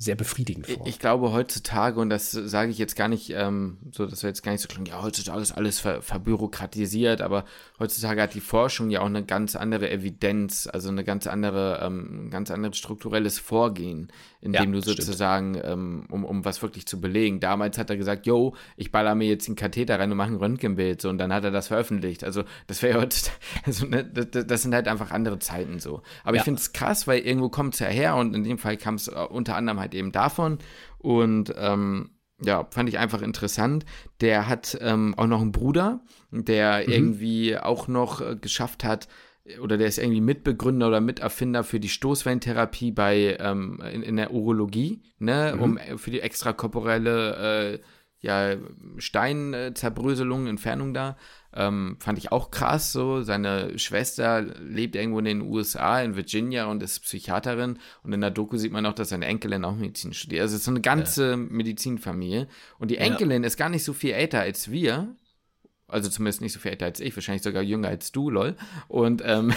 sehr 0.00 0.14
befriedigend 0.14 0.68
vor. 0.68 0.86
Ich, 0.86 1.00
glaube 1.00 1.32
heutzutage, 1.32 1.98
und 1.98 2.08
das 2.08 2.30
sage 2.30 2.70
ich 2.70 2.78
jetzt 2.78 2.94
gar 2.94 3.08
nicht, 3.08 3.30
ähm, 3.30 3.78
so 3.90 4.06
dass 4.06 4.22
wir 4.22 4.30
jetzt 4.30 4.44
gar 4.44 4.52
nicht 4.52 4.60
so 4.60 4.68
klingen, 4.68 4.86
ja, 4.86 5.02
heutzutage 5.02 5.40
ist 5.40 5.50
alles 5.50 5.80
ver, 5.80 6.02
verbürokratisiert, 6.02 7.20
aber 7.20 7.44
heutzutage 7.80 8.22
hat 8.22 8.34
die 8.34 8.40
Forschung 8.40 8.90
ja 8.90 9.00
auch 9.00 9.06
eine 9.06 9.24
ganz 9.24 9.56
andere 9.56 9.90
Evidenz, 9.90 10.68
also 10.72 10.88
eine 10.88 11.02
ganz 11.02 11.26
andere, 11.26 11.80
ähm, 11.82 12.28
ganz 12.30 12.52
anderes 12.52 12.76
strukturelles 12.76 13.40
Vorgehen, 13.40 14.12
in 14.40 14.52
dem 14.52 14.72
ja, 14.72 14.80
du 14.80 14.82
sozusagen, 14.82 15.60
ähm, 15.64 16.06
um, 16.10 16.24
um 16.24 16.44
was 16.44 16.62
wirklich 16.62 16.86
zu 16.86 17.00
belegen. 17.00 17.40
Damals 17.40 17.76
hat 17.76 17.90
er 17.90 17.96
gesagt, 17.96 18.24
yo, 18.24 18.54
ich 18.76 18.92
baller 18.92 19.16
mir 19.16 19.26
jetzt 19.26 19.48
den 19.48 19.56
Katheter 19.56 19.98
rein 19.98 20.12
und 20.12 20.16
mache 20.16 20.30
ein 20.30 20.36
Röntgenbild, 20.36 21.02
so, 21.02 21.08
und 21.08 21.18
dann 21.18 21.32
hat 21.32 21.42
er 21.42 21.50
das 21.50 21.66
veröffentlicht. 21.66 22.22
Also, 22.22 22.44
das 22.68 22.82
wäre 22.82 23.00
heutzutage, 23.00 23.36
also, 23.66 23.86
ne, 23.86 24.04
das, 24.04 24.46
das, 24.46 24.62
sind 24.62 24.76
halt 24.76 24.86
einfach 24.86 25.10
andere 25.10 25.40
Zeiten 25.40 25.80
so. 25.80 26.02
Aber 26.22 26.36
ja. 26.36 26.42
ich 26.42 26.44
finde 26.44 26.60
es 26.60 26.72
krass, 26.72 27.08
weil 27.08 27.18
irgendwo 27.18 27.48
kommt 27.48 27.74
es 27.74 27.80
ja 27.80 27.88
her 27.88 28.14
und 28.14 28.32
in 28.34 28.44
dem 28.44 28.58
Fall 28.58 28.76
kam 28.76 28.94
es 28.94 29.08
äh, 29.08 29.26
unter 29.28 29.56
anderem 29.56 29.80
halt 29.80 29.87
eben 29.94 30.12
davon 30.12 30.58
und, 30.98 31.54
ähm, 31.56 32.10
ja, 32.40 32.68
fand 32.70 32.88
ich 32.88 32.98
einfach 32.98 33.20
interessant. 33.20 33.84
Der 34.20 34.46
hat 34.46 34.78
ähm, 34.80 35.12
auch 35.16 35.26
noch 35.26 35.40
einen 35.40 35.50
Bruder, 35.50 36.00
der 36.30 36.84
mhm. 36.86 36.92
irgendwie 36.92 37.58
auch 37.58 37.88
noch 37.88 38.20
äh, 38.20 38.36
geschafft 38.36 38.84
hat, 38.84 39.08
oder 39.60 39.78
der 39.78 39.86
ist 39.86 39.98
irgendwie 39.98 40.20
Mitbegründer 40.20 40.88
oder 40.88 41.00
Miterfinder 41.00 41.64
für 41.64 41.80
die 41.80 41.88
Stoßwellentherapie 41.88 42.92
bei 42.92 43.36
ähm, 43.40 43.80
in, 43.92 44.02
in, 44.02 44.16
der 44.16 44.32
Urologie, 44.32 45.02
ne, 45.18 45.54
mhm. 45.56 45.62
um 45.62 45.78
äh, 45.78 45.96
für 45.96 46.10
die 46.10 46.20
extrakorporelle 46.20 47.72
äh, 47.74 47.78
ja, 48.20 48.56
Steinzerbröselung, 48.98 50.46
Entfernung 50.48 50.92
da. 50.92 51.16
Ähm, 51.54 51.96
fand 51.98 52.18
ich 52.18 52.30
auch 52.30 52.50
krass 52.50 52.92
so. 52.92 53.22
Seine 53.22 53.78
Schwester 53.78 54.42
lebt 54.42 54.94
irgendwo 54.94 55.18
in 55.18 55.24
den 55.24 55.40
USA, 55.40 56.02
in 56.02 56.14
Virginia 56.14 56.66
und 56.66 56.82
ist 56.82 57.00
Psychiaterin. 57.00 57.78
Und 58.02 58.12
in 58.12 58.20
der 58.20 58.30
Doku 58.30 58.58
sieht 58.58 58.72
man 58.72 58.84
auch, 58.84 58.92
dass 58.92 59.08
seine 59.08 59.26
Enkelin 59.26 59.64
auch 59.64 59.74
Medizin 59.74 60.12
studiert. 60.12 60.42
Also 60.42 60.54
es 60.54 60.60
ist 60.60 60.66
so 60.66 60.70
eine 60.70 60.82
ganze 60.82 61.30
ja. 61.30 61.36
Medizinfamilie. 61.36 62.48
Und 62.78 62.90
die 62.90 62.98
Enkelin 62.98 63.42
ja. 63.42 63.46
ist 63.46 63.56
gar 63.56 63.70
nicht 63.70 63.84
so 63.84 63.94
viel 63.94 64.12
älter 64.12 64.40
als 64.40 64.70
wir. 64.70 65.16
Also 65.86 66.10
zumindest 66.10 66.42
nicht 66.42 66.52
so 66.52 66.60
viel 66.60 66.72
älter 66.72 66.84
als 66.84 67.00
ich, 67.00 67.16
wahrscheinlich 67.16 67.42
sogar 67.42 67.62
jünger 67.62 67.88
als 67.88 68.12
du, 68.12 68.28
lol. 68.28 68.54
Und, 68.88 69.22
ähm, 69.24 69.54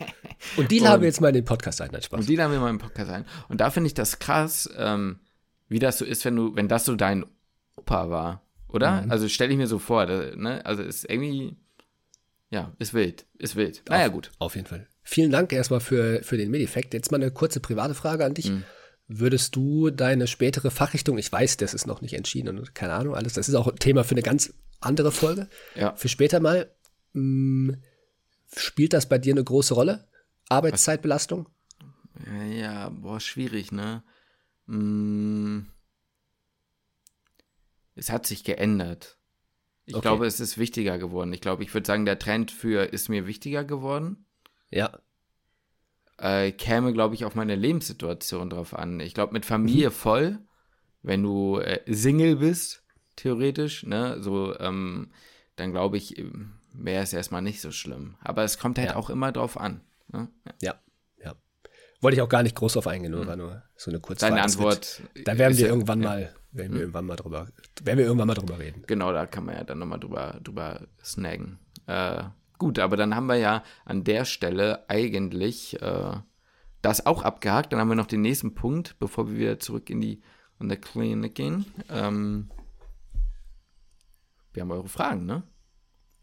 und 0.58 0.70
die 0.70 0.78
laden 0.78 1.00
wir 1.00 1.08
jetzt 1.08 1.22
mal 1.22 1.28
in 1.28 1.36
den 1.36 1.44
Podcast 1.46 1.80
ein, 1.80 1.88
nein, 1.90 2.02
Spaß. 2.02 2.20
Und 2.20 2.28
die 2.28 2.36
laden 2.36 2.52
wir 2.52 2.60
mal 2.60 2.68
in 2.68 2.76
den 2.76 2.82
Podcast 2.82 3.10
ein. 3.10 3.24
Und 3.48 3.62
da 3.62 3.70
finde 3.70 3.86
ich 3.86 3.94
das 3.94 4.18
krass, 4.18 4.68
ähm, 4.76 5.20
wie 5.68 5.78
das 5.78 5.96
so 5.96 6.04
ist, 6.04 6.22
wenn 6.26 6.36
du, 6.36 6.54
wenn 6.54 6.68
das 6.68 6.84
so 6.84 6.96
dein 6.96 7.24
Opa 7.76 8.10
war, 8.10 8.42
oder? 8.72 9.02
Mhm. 9.02 9.10
Also 9.10 9.28
stelle 9.28 9.52
ich 9.52 9.58
mir 9.58 9.66
so 9.66 9.78
vor, 9.78 10.06
da, 10.06 10.34
ne? 10.36 10.64
Also 10.64 10.82
ist 10.82 11.08
irgendwie, 11.08 11.56
ja, 12.50 12.72
ist 12.78 12.94
wild, 12.94 13.26
ist 13.38 13.56
wild. 13.56 13.82
Naja, 13.88 14.06
auf, 14.06 14.12
gut. 14.12 14.30
Auf 14.38 14.56
jeden 14.56 14.66
Fall. 14.66 14.86
Vielen 15.02 15.30
Dank 15.30 15.52
erstmal 15.52 15.80
für, 15.80 16.22
für 16.22 16.36
den 16.36 16.50
Medifekt. 16.50 16.94
Jetzt 16.94 17.10
mal 17.10 17.20
eine 17.20 17.30
kurze 17.30 17.60
private 17.60 17.94
Frage 17.94 18.24
an 18.24 18.34
dich. 18.34 18.50
Mhm. 18.50 18.64
Würdest 19.08 19.56
du 19.56 19.90
deine 19.90 20.26
spätere 20.28 20.70
Fachrichtung, 20.70 21.18
ich 21.18 21.32
weiß, 21.32 21.56
das 21.56 21.74
ist 21.74 21.86
noch 21.86 22.00
nicht 22.00 22.14
entschieden 22.14 22.58
und 22.58 22.76
keine 22.76 22.92
Ahnung, 22.92 23.16
alles, 23.16 23.32
das 23.32 23.48
ist 23.48 23.56
auch 23.56 23.66
ein 23.66 23.76
Thema 23.76 24.04
für 24.04 24.12
eine 24.12 24.22
ganz 24.22 24.54
andere 24.80 25.10
Folge. 25.10 25.48
Ja. 25.74 25.94
Für 25.96 26.08
später 26.08 26.40
mal. 26.40 26.70
Mh, 27.12 27.72
mm, 27.72 27.82
spielt 28.56 28.92
das 28.92 29.08
bei 29.08 29.18
dir 29.18 29.34
eine 29.34 29.44
große 29.44 29.74
Rolle? 29.74 30.06
Arbeitszeitbelastung? 30.48 31.48
Ja, 32.52 32.88
boah, 32.90 33.20
schwierig, 33.20 33.72
ne? 33.72 34.02
Hm, 34.66 35.66
es 38.00 38.10
hat 38.10 38.26
sich 38.26 38.44
geändert. 38.44 39.18
Ich 39.84 39.94
okay. 39.94 40.02
glaube, 40.02 40.26
es 40.26 40.40
ist 40.40 40.56
wichtiger 40.56 40.98
geworden. 40.98 41.32
Ich 41.32 41.40
glaube, 41.40 41.62
ich 41.62 41.74
würde 41.74 41.86
sagen, 41.86 42.06
der 42.06 42.18
Trend 42.18 42.50
für 42.50 42.84
ist 42.92 43.08
mir 43.08 43.26
wichtiger 43.26 43.62
geworden. 43.62 44.24
Ja. 44.70 44.98
Äh, 46.16 46.52
käme, 46.52 46.92
glaube 46.92 47.14
ich, 47.14 47.24
auf 47.24 47.34
meine 47.34 47.56
Lebenssituation 47.56 48.50
drauf 48.50 48.74
an. 48.74 49.00
Ich 49.00 49.14
glaube, 49.14 49.34
mit 49.34 49.44
Familie 49.44 49.88
mhm. 49.88 49.94
voll, 49.94 50.38
wenn 51.02 51.22
du 51.22 51.58
äh, 51.58 51.80
Single 51.86 52.36
bist, 52.36 52.84
theoretisch, 53.16 53.84
ne, 53.84 54.16
so, 54.22 54.58
ähm, 54.58 55.12
dann 55.56 55.72
glaube 55.72 55.98
ich, 55.98 56.18
ähm, 56.18 56.54
wäre 56.72 57.02
es 57.02 57.12
erstmal 57.12 57.42
nicht 57.42 57.60
so 57.60 57.70
schlimm. 57.70 58.16
Aber 58.20 58.44
es 58.44 58.58
kommt 58.58 58.78
halt 58.78 58.90
ja. 58.90 58.96
auch 58.96 59.10
immer 59.10 59.30
drauf 59.32 59.58
an. 59.58 59.82
Ne? 60.08 60.28
Ja. 60.46 60.52
ja. 60.62 61.24
ja. 61.24 61.34
Wollte 62.00 62.16
ich 62.16 62.22
auch 62.22 62.28
gar 62.28 62.42
nicht 62.42 62.56
groß 62.56 62.78
auf 62.78 62.86
eingehen, 62.86 63.12
nur, 63.12 63.24
mhm. 63.24 63.28
war 63.28 63.36
nur 63.36 63.62
so 63.76 63.90
eine 63.90 64.00
kurze 64.00 64.26
Deine 64.26 64.42
Antwort. 64.42 65.02
Da 65.24 65.36
werden 65.36 65.58
wir 65.58 65.66
ja, 65.66 65.70
irgendwann 65.70 66.00
mal, 66.00 66.34
werden 66.52 66.72
wir 66.72 66.76
mhm. 66.76 66.80
irgendwann 66.80 67.06
mal 67.06 67.16
drüber, 67.16 67.48
werden 67.82 67.98
wir 67.98 68.04
irgendwann 68.04 68.28
mal 68.28 68.34
drüber 68.34 68.58
reden. 68.58 68.82
Genau, 68.86 69.12
da 69.12 69.26
kann 69.26 69.44
man 69.44 69.56
ja 69.56 69.64
dann 69.64 69.78
nochmal 69.78 70.00
drüber, 70.00 70.38
drüber 70.42 70.86
snaggen. 71.02 71.58
Äh, 71.86 72.24
gut, 72.58 72.78
aber 72.78 72.96
dann 72.96 73.14
haben 73.14 73.26
wir 73.26 73.36
ja 73.36 73.62
an 73.84 74.04
der 74.04 74.24
Stelle 74.24 74.88
eigentlich 74.88 75.80
äh, 75.80 76.12
das 76.82 77.06
auch 77.06 77.22
abgehakt. 77.22 77.72
Dann 77.72 77.80
haben 77.80 77.88
wir 77.88 77.94
noch 77.94 78.06
den 78.06 78.22
nächsten 78.22 78.54
Punkt, 78.54 78.98
bevor 78.98 79.28
wir 79.28 79.38
wieder 79.38 79.58
zurück 79.58 79.90
in 79.90 80.00
die 80.00 80.22
in 80.58 80.68
der 80.68 80.78
Klinik 80.78 81.34
gehen. 81.34 81.64
Ähm, 81.88 82.50
wir 84.52 84.62
haben 84.62 84.70
eure 84.70 84.88
Fragen, 84.88 85.24
ne? 85.24 85.42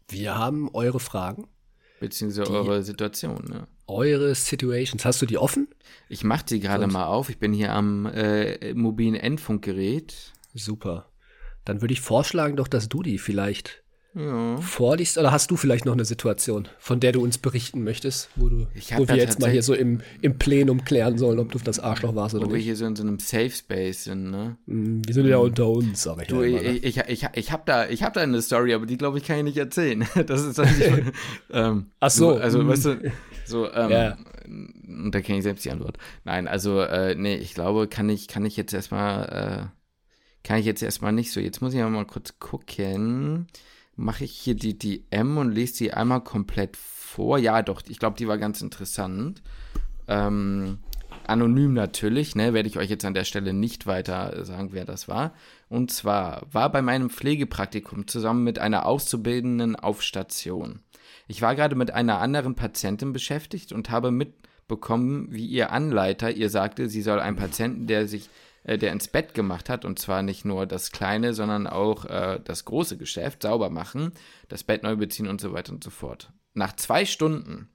Wir 0.08 0.38
haben 0.38 0.70
eure 0.72 1.00
Fragen. 1.00 1.48
Beziehungsweise 2.00 2.50
eure 2.50 2.82
Situation, 2.82 3.44
ne? 3.48 3.66
Eure 3.86 4.34
Situations. 4.34 5.04
Hast 5.04 5.20
du 5.22 5.26
die 5.26 5.38
offen? 5.38 5.68
Ich 6.08 6.24
mach 6.24 6.42
die 6.42 6.60
gerade 6.60 6.86
mal 6.86 7.06
auf. 7.06 7.30
Ich 7.30 7.38
bin 7.38 7.52
hier 7.52 7.72
am 7.72 8.06
äh, 8.06 8.74
mobilen 8.74 9.14
Endfunkgerät. 9.14 10.32
Super. 10.54 11.10
Dann 11.64 11.80
würde 11.80 11.94
ich 11.94 12.00
vorschlagen 12.00 12.56
doch, 12.56 12.68
dass 12.68 12.88
du 12.88 13.02
die 13.02 13.18
vielleicht 13.18 13.82
ja. 14.18 14.56
vorliest? 14.58 15.18
Oder 15.18 15.30
hast 15.30 15.50
du 15.50 15.56
vielleicht 15.56 15.84
noch 15.84 15.92
eine 15.92 16.04
Situation, 16.04 16.68
von 16.78 17.00
der 17.00 17.12
du 17.12 17.22
uns 17.22 17.38
berichten 17.38 17.84
möchtest, 17.84 18.28
wo, 18.36 18.48
du, 18.48 18.66
wo 18.96 19.08
wir 19.08 19.16
jetzt 19.16 19.40
mal 19.40 19.50
hier 19.50 19.62
so 19.62 19.74
im, 19.74 20.00
im 20.20 20.38
Plenum 20.38 20.84
klären 20.84 21.18
sollen, 21.18 21.38
ob 21.38 21.52
du 21.52 21.58
das 21.58 21.78
Arschloch 21.78 22.14
warst 22.14 22.34
oder 22.34 22.46
wo 22.46 22.46
nicht? 22.46 22.52
Wo 22.52 22.56
wir 22.56 22.64
hier 22.64 22.76
so 22.76 22.86
in 22.86 22.96
so 22.96 23.02
einem 23.02 23.18
Safe 23.18 23.50
Space 23.50 24.04
sind, 24.04 24.30
ne? 24.30 24.56
Mm, 24.66 25.02
wir 25.06 25.14
sind 25.14 25.26
ja 25.26 25.38
unter 25.38 25.68
uns, 25.68 26.02
sag 26.02 26.22
ich 26.22 26.28
du, 26.28 26.42
ich, 26.42 26.54
ne? 26.54 26.76
ich, 26.78 26.96
ich, 26.96 27.28
ich, 27.32 27.52
hab 27.52 27.66
da, 27.66 27.88
ich 27.88 28.02
hab 28.02 28.14
da 28.14 28.20
eine 28.20 28.42
Story, 28.42 28.74
aber 28.74 28.86
die 28.86 28.98
glaube 28.98 29.18
ich 29.18 29.24
kann 29.24 29.38
ich 29.38 29.44
nicht 29.44 29.58
erzählen. 29.58 30.06
Das 30.26 30.44
ist 30.44 30.58
nicht, 30.58 30.82
ähm, 31.52 31.86
Ach 32.00 32.10
so. 32.10 32.34
Also, 32.34 32.66
weißt 32.66 32.84
du, 32.86 33.12
so, 33.46 33.72
ähm, 33.72 33.90
ja. 33.90 34.18
und 34.46 35.14
da 35.14 35.20
kenne 35.20 35.38
ich 35.38 35.44
selbst 35.44 35.64
die 35.64 35.70
Antwort. 35.70 35.96
Nein, 36.24 36.48
also, 36.48 36.80
äh, 36.80 37.14
nee, 37.14 37.36
ich 37.36 37.54
glaube, 37.54 37.88
kann 37.88 38.08
ich, 38.10 38.28
kann 38.28 38.44
ich 38.44 38.56
jetzt 38.56 38.74
erstmal, 38.74 39.70
äh, 39.72 40.46
kann 40.46 40.58
ich 40.58 40.66
jetzt 40.66 40.82
erstmal 40.82 41.12
nicht 41.12 41.32
so. 41.32 41.40
Jetzt 41.40 41.62
muss 41.62 41.72
ich 41.72 41.80
mal 41.80 42.04
kurz 42.04 42.38
gucken 42.38 43.46
mache 43.98 44.24
ich 44.24 44.32
hier 44.32 44.54
die 44.54 44.78
DM 44.78 45.36
und 45.36 45.50
lese 45.50 45.74
sie 45.74 45.92
einmal 45.92 46.22
komplett 46.22 46.76
vor. 46.76 47.38
Ja, 47.38 47.62
doch, 47.62 47.82
ich 47.88 47.98
glaube, 47.98 48.16
die 48.16 48.28
war 48.28 48.38
ganz 48.38 48.62
interessant. 48.62 49.42
Ähm, 50.06 50.78
anonym 51.26 51.74
natürlich, 51.74 52.36
ne, 52.36 52.54
werde 52.54 52.68
ich 52.68 52.78
euch 52.78 52.88
jetzt 52.88 53.04
an 53.04 53.14
der 53.14 53.24
Stelle 53.24 53.52
nicht 53.52 53.86
weiter 53.86 54.44
sagen, 54.44 54.68
wer 54.72 54.84
das 54.84 55.08
war. 55.08 55.34
Und 55.68 55.90
zwar 55.90 56.46
war 56.52 56.70
bei 56.70 56.80
meinem 56.80 57.10
Pflegepraktikum 57.10 58.06
zusammen 58.06 58.44
mit 58.44 58.60
einer 58.60 58.86
Auszubildenden 58.86 59.74
auf 59.74 60.02
Station. 60.02 60.80
Ich 61.26 61.42
war 61.42 61.56
gerade 61.56 61.74
mit 61.74 61.90
einer 61.90 62.20
anderen 62.20 62.54
Patientin 62.54 63.12
beschäftigt 63.12 63.72
und 63.72 63.90
habe 63.90 64.12
mitbekommen, 64.12 65.26
wie 65.30 65.46
ihr 65.46 65.72
Anleiter 65.72 66.30
ihr 66.30 66.50
sagte, 66.50 66.88
sie 66.88 67.02
soll 67.02 67.18
einen 67.18 67.36
Patienten, 67.36 67.88
der 67.88 68.06
sich 68.06 68.30
äh, 68.64 68.78
der 68.78 68.92
ins 68.92 69.08
Bett 69.08 69.34
gemacht 69.34 69.68
hat, 69.68 69.84
und 69.84 69.98
zwar 69.98 70.22
nicht 70.22 70.44
nur 70.44 70.66
das 70.66 70.92
kleine, 70.92 71.34
sondern 71.34 71.66
auch 71.66 72.04
äh, 72.04 72.40
das 72.42 72.64
große 72.64 72.96
Geschäft 72.96 73.42
sauber 73.42 73.70
machen, 73.70 74.12
das 74.48 74.64
Bett 74.64 74.82
neu 74.82 74.96
beziehen 74.96 75.28
und 75.28 75.40
so 75.40 75.52
weiter 75.52 75.72
und 75.72 75.84
so 75.84 75.90
fort. 75.90 76.32
Nach 76.54 76.74
zwei 76.74 77.04
Stunden 77.04 77.68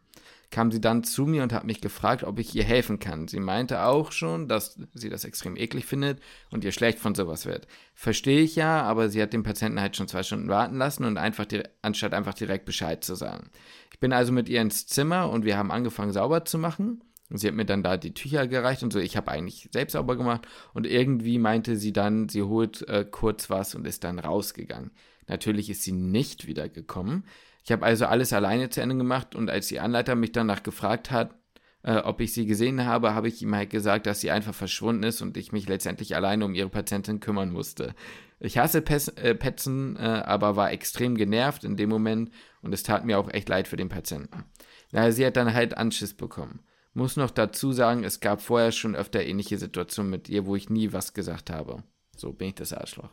kam 0.54 0.72
sie 0.72 0.80
dann 0.80 1.04
zu 1.04 1.26
mir 1.26 1.41
und 1.41 1.52
hat 1.52 1.65
mich 1.65 1.82
gefragt, 1.82 2.24
ob 2.24 2.38
ich 2.38 2.54
ihr 2.54 2.63
helfen 2.63 3.00
kann. 3.00 3.28
Sie 3.28 3.39
meinte 3.39 3.86
auch 3.86 4.12
schon, 4.12 4.48
dass 4.48 4.80
sie 4.93 5.10
das 5.10 5.24
extrem 5.24 5.58
eklig 5.58 5.86
findet 5.86 6.22
und 6.52 6.63
ihr 6.63 6.72
schlecht 6.72 7.00
von 7.00 7.15
sowas 7.15 7.48
wird. 7.48 7.67
Verstehe 7.96 8.41
ich 8.41 8.56
ja, 8.56 8.84
aber 8.84 9.10
sie 9.10 9.19
hat 9.19 9.34
den 9.34 9.41
Patienten 9.41 9.82
halt 9.82 9.96
schon 9.96 10.08
zwei 10.08 10.22
Stunden 10.22 10.50
warten 10.50 10.78
lassen 10.78 11.06
und 11.06 11.17
einfach 11.17 11.48
anstatt 11.82 12.13
einfach 12.13 12.36
direkt 12.36 12.65
Bescheid 12.65 13.04
zu 13.04 13.15
sagen. 13.15 13.50
Ich 13.91 14.00
bin 14.00 14.13
also 14.13 14.32
mit 14.32 14.48
ihr 14.48 14.62
ins 14.62 14.86
Zimmer 14.86 15.28
und 15.32 15.43
wir 15.43 15.58
haben 15.58 15.72
angefangen 15.72 16.13
sauber 16.13 16.46
zu 16.46 16.60
machen. 16.60 17.04
Und 17.34 17.39
sie 17.39 17.48
hat 17.48 17.56
mir 17.56 17.65
dann 17.65 17.82
da 17.82 17.98
die 17.98 18.13
Tücher 18.13 18.48
gereicht 18.48 18.84
und 18.84 18.93
so. 18.93 19.00
Ich 19.00 19.17
habe 19.17 19.32
eigentlich 19.32 19.67
selbst 19.74 19.93
sauber 19.93 20.15
gemacht. 20.15 20.48
Und 20.76 20.86
irgendwie 20.86 21.39
meinte 21.39 21.78
sie 21.78 21.91
dann, 21.91 22.30
sie 22.30 22.43
holt 22.43 22.88
äh, 22.88 23.06
kurz 23.10 23.50
was 23.50 23.74
und 23.74 23.88
ist 23.88 24.04
dann 24.04 24.19
rausgegangen. 24.19 24.91
Natürlich 25.28 25.72
ist 25.72 25.82
sie 25.82 25.93
nicht 25.93 26.46
wiedergekommen. 26.46 27.26
Ich 27.63 27.72
habe 27.72 27.84
also 27.84 28.06
alles 28.06 28.34
alleine 28.34 28.69
zu 28.69 28.82
Ende 28.82 28.98
gemacht 28.98 29.34
und 29.34 29.50
als 29.50 29.67
die 29.67 29.80
Anleiter 29.80 30.13
mich 30.13 30.32
danach 30.32 30.62
gefragt 30.62 31.10
hat, 31.10 31.34
äh, 31.82 31.96
ob 31.96 32.22
ich 32.22 32.34
sie 32.34 32.46
gesehen 32.46 32.86
habe, 32.86 33.15
habe 33.15 33.28
ich 33.28 33.41
ihm 33.41 33.56
halt 33.56 33.72
gesagt, 33.72 34.06
dass 34.06 34.22
sie 34.22 34.30
einfach 34.30 34.54
verschwunden 34.54 35.02
ist 35.02 35.24
und 35.24 35.36
ich 35.36 35.52
mich 35.52 35.67
letztendlich 35.67 36.15
alleine 36.15 36.46
um 36.46 36.54
ihre 36.54 36.69
Patientin 36.69 37.19
kümmern 37.19 37.52
musste. 37.52 37.96
Ich 38.39 38.60
hasse 38.60 38.84
Pes 38.84 39.08
äh, 39.08 39.34
Petzen, 39.34 39.96
äh, 39.98 40.02
aber 40.02 40.56
war 40.56 40.72
extrem 40.72 41.15
genervt 41.15 41.63
in 41.63 41.78
dem 41.78 41.89
Moment 41.89 42.30
und 42.62 42.74
es 42.74 42.84
tat 42.84 43.06
mir 43.06 43.17
auch 43.17 43.34
echt 43.34 43.50
leid 43.50 43.67
für 43.67 43.78
den 43.78 43.89
Patienten. 43.89 44.43
Naja, 44.91 45.12
sie 45.12 45.26
hat 45.26 45.36
dann 45.36 45.54
halt 45.54 45.76
Anschiss 45.76 46.13
bekommen. 46.13 46.60
Muss 46.93 47.15
noch 47.15 47.32
dazu 47.32 47.71
sagen, 47.71 48.03
es 48.03 48.19
gab 48.19 48.41
vorher 48.41 48.71
schon 48.71 48.95
öfter 48.95 49.23
ähnliche 49.23 49.58
Situationen 49.58 50.12
mit 50.12 50.29
ihr, 50.29 50.45
wo 50.45 50.56
ich 50.56 50.69
nie 50.69 50.93
was 50.93 51.13
gesagt 51.13 51.49
habe. 51.49 51.84
So 52.15 52.34
bin 52.34 52.49
ich 52.49 52.56
das 52.56 52.73
Arschloch. 52.73 53.10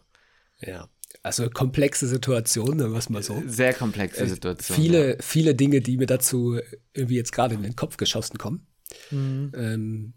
Ja. 0.61 0.89
Also 1.23 1.49
komplexe 1.51 2.07
Situation, 2.07 2.79
sagen 2.79 2.93
wir 2.93 2.99
es 2.99 3.09
mal 3.09 3.23
so. 3.23 3.43
Sehr 3.47 3.75
komplexe 3.75 4.25
äh, 4.25 4.29
Situation. 4.29 4.77
Viele, 4.77 5.11
ja. 5.11 5.17
viele 5.21 5.55
Dinge, 5.55 5.81
die 5.81 5.97
mir 5.97 6.07
dazu 6.07 6.59
irgendwie 6.95 7.17
jetzt 7.17 7.33
gerade 7.33 7.55
in 7.55 7.63
den 7.63 7.75
Kopf 7.75 7.97
geschossen 7.97 8.39
kommen. 8.39 8.67
Mhm. 9.11 9.53
Ähm, 9.55 10.13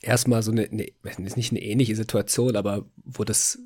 erstmal 0.00 0.42
so 0.42 0.52
eine, 0.52 0.68
eine, 0.70 0.86
nicht 1.18 1.50
eine 1.50 1.62
ähnliche 1.62 1.96
Situation, 1.96 2.56
aber 2.56 2.88
wo 3.04 3.24
das, 3.24 3.58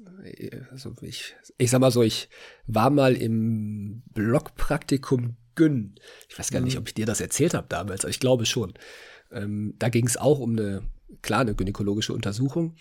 also 0.70 0.94
ich, 1.02 1.34
ich 1.58 1.70
sag 1.70 1.80
mal 1.80 1.90
so, 1.90 2.02
ich 2.02 2.28
war 2.66 2.90
mal 2.90 3.14
im 3.14 4.02
Blockpraktikum 4.12 5.36
Gyn. 5.54 5.94
Ich 6.28 6.38
weiß 6.38 6.50
gar 6.50 6.60
nicht, 6.60 6.74
mhm. 6.74 6.80
ob 6.80 6.88
ich 6.88 6.94
dir 6.94 7.06
das 7.06 7.20
erzählt 7.20 7.54
habe 7.54 7.66
damals, 7.68 8.04
aber 8.04 8.10
ich 8.10 8.20
glaube 8.20 8.46
schon. 8.46 8.74
Ähm, 9.32 9.74
da 9.78 9.88
ging 9.88 10.06
es 10.06 10.16
auch 10.16 10.38
um 10.38 10.52
eine, 10.52 10.82
klar, 11.22 11.40
eine 11.40 11.54
gynäkologische 11.54 12.12
Untersuchung. 12.12 12.76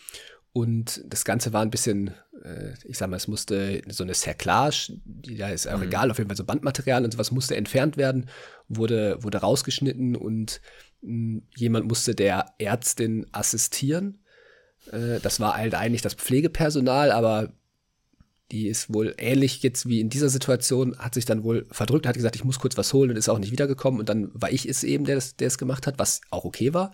Und 0.51 1.03
das 1.05 1.25
Ganze 1.25 1.53
war 1.53 1.61
ein 1.61 1.69
bisschen, 1.69 2.11
äh, 2.43 2.73
ich 2.85 2.97
sag 2.97 3.09
mal, 3.09 3.17
es 3.17 3.27
musste 3.27 3.81
so 3.87 4.03
eine 4.03 4.15
Cerclage, 4.15 4.93
die 5.05 5.37
da 5.37 5.49
ist 5.49 5.67
auch 5.67 5.77
mhm. 5.77 5.83
egal, 5.83 6.09
auf 6.09 6.17
jeden 6.17 6.29
Fall 6.29 6.37
so 6.37 6.43
Bandmaterial 6.43 7.05
und 7.05 7.11
sowas 7.11 7.31
musste 7.31 7.55
entfernt 7.55 7.97
werden, 7.97 8.29
wurde, 8.67 9.17
wurde 9.21 9.39
rausgeschnitten 9.39 10.15
und 10.15 10.61
mh, 11.01 11.09
hm, 11.09 11.43
jemand 11.55 11.87
musste 11.87 12.15
der 12.15 12.53
Ärztin 12.57 13.27
assistieren. 13.31 14.23
Äh, 14.91 15.19
das 15.21 15.39
war 15.39 15.55
halt 15.55 15.75
eigentlich 15.75 16.01
das 16.01 16.15
Pflegepersonal, 16.15 17.11
aber 17.11 17.53
die 18.51 18.67
ist 18.67 18.93
wohl 18.93 19.13
ähnlich 19.17 19.61
jetzt 19.61 19.87
wie 19.87 19.99
in 19.99 20.09
dieser 20.09 20.29
Situation, 20.29 20.97
hat 20.97 21.13
sich 21.13 21.25
dann 21.25 21.43
wohl 21.43 21.67
verdrückt, 21.71 22.07
hat 22.07 22.15
gesagt, 22.15 22.35
ich 22.35 22.43
muss 22.43 22.59
kurz 22.59 22.77
was 22.77 22.93
holen 22.93 23.11
und 23.11 23.15
ist 23.15 23.29
auch 23.29 23.39
nicht 23.39 23.51
wiedergekommen. 23.51 23.99
Und 23.99 24.09
dann 24.09 24.31
war 24.33 24.51
ich 24.51 24.67
es 24.67 24.83
eben, 24.83 25.05
der 25.05 25.17
es, 25.17 25.35
der 25.35 25.49
gemacht 25.49 25.87
hat, 25.87 25.99
was 25.99 26.21
auch 26.31 26.45
okay 26.45 26.73
war. 26.73 26.91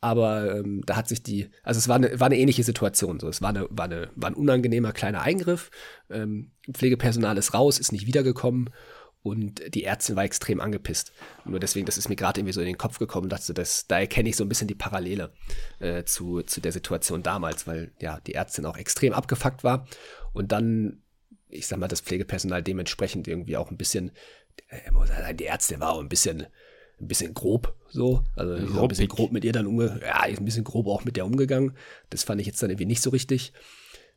Aber 0.00 0.56
ähm, 0.56 0.82
da 0.84 0.96
hat 0.96 1.08
sich 1.08 1.22
die, 1.22 1.48
also 1.62 1.78
es 1.78 1.88
war 1.88 1.96
eine, 1.96 2.18
war 2.18 2.26
eine 2.26 2.38
ähnliche 2.38 2.64
Situation. 2.64 3.20
So, 3.20 3.28
es 3.28 3.40
war, 3.40 3.50
eine, 3.50 3.68
war, 3.70 3.84
eine, 3.84 4.10
war 4.16 4.30
ein 4.30 4.34
unangenehmer 4.34 4.92
kleiner 4.92 5.22
Eingriff. 5.22 5.70
Ähm, 6.10 6.50
Pflegepersonal 6.70 7.36
ist 7.38 7.54
raus, 7.54 7.78
ist 7.78 7.92
nicht 7.92 8.06
wiedergekommen 8.06 8.70
und 9.22 9.74
die 9.74 9.84
Ärztin 9.84 10.16
war 10.16 10.24
extrem 10.24 10.60
angepisst. 10.60 11.12
Nur 11.44 11.60
deswegen, 11.60 11.86
das 11.86 11.96
ist 11.96 12.08
mir 12.08 12.16
gerade 12.16 12.40
irgendwie 12.40 12.52
so 12.52 12.60
in 12.60 12.66
den 12.66 12.78
Kopf 12.78 12.98
gekommen, 12.98 13.28
dachte, 13.28 13.54
das, 13.54 13.86
da 13.86 14.00
erkenne 14.00 14.28
ich 14.28 14.36
so 14.36 14.44
ein 14.44 14.48
bisschen 14.48 14.66
die 14.66 14.74
Parallele 14.74 15.32
äh, 15.78 16.02
zu, 16.04 16.42
zu 16.42 16.60
der 16.60 16.72
Situation 16.72 17.22
damals, 17.22 17.66
weil 17.68 17.92
ja 18.00 18.18
die 18.26 18.34
Ärztin 18.34 18.66
auch 18.66 18.76
extrem 18.76 19.12
abgefuckt 19.12 19.62
war 19.62 19.86
und 20.32 20.52
dann, 20.52 21.02
ich 21.48 21.66
sag 21.66 21.78
mal, 21.78 21.88
das 21.88 22.00
Pflegepersonal 22.00 22.62
dementsprechend 22.62 23.28
irgendwie 23.28 23.56
auch 23.56 23.70
ein 23.70 23.76
bisschen, 23.76 24.12
äh, 24.68 25.34
die 25.34 25.46
Ärztin 25.46 25.80
war 25.80 25.92
auch 25.92 26.00
ein 26.00 26.08
bisschen 26.08 26.46
ein 27.02 27.08
bisschen 27.08 27.34
grob 27.34 27.74
so. 27.88 28.22
Also 28.36 28.54
ein 28.54 28.88
bisschen 28.88 29.08
grob 29.08 29.32
mit 29.32 29.44
ihr 29.44 29.52
dann 29.52 29.66
umgegangen. 29.66 30.02
Ja, 30.02 30.20
ein 30.20 30.44
bisschen 30.44 30.64
grob 30.64 30.86
auch 30.86 31.04
mit 31.04 31.16
der 31.16 31.26
umgegangen. 31.26 31.76
Das 32.10 32.22
fand 32.22 32.40
ich 32.40 32.46
jetzt 32.46 32.62
dann 32.62 32.70
irgendwie 32.70 32.86
nicht 32.86 33.02
so 33.02 33.10
richtig. 33.10 33.52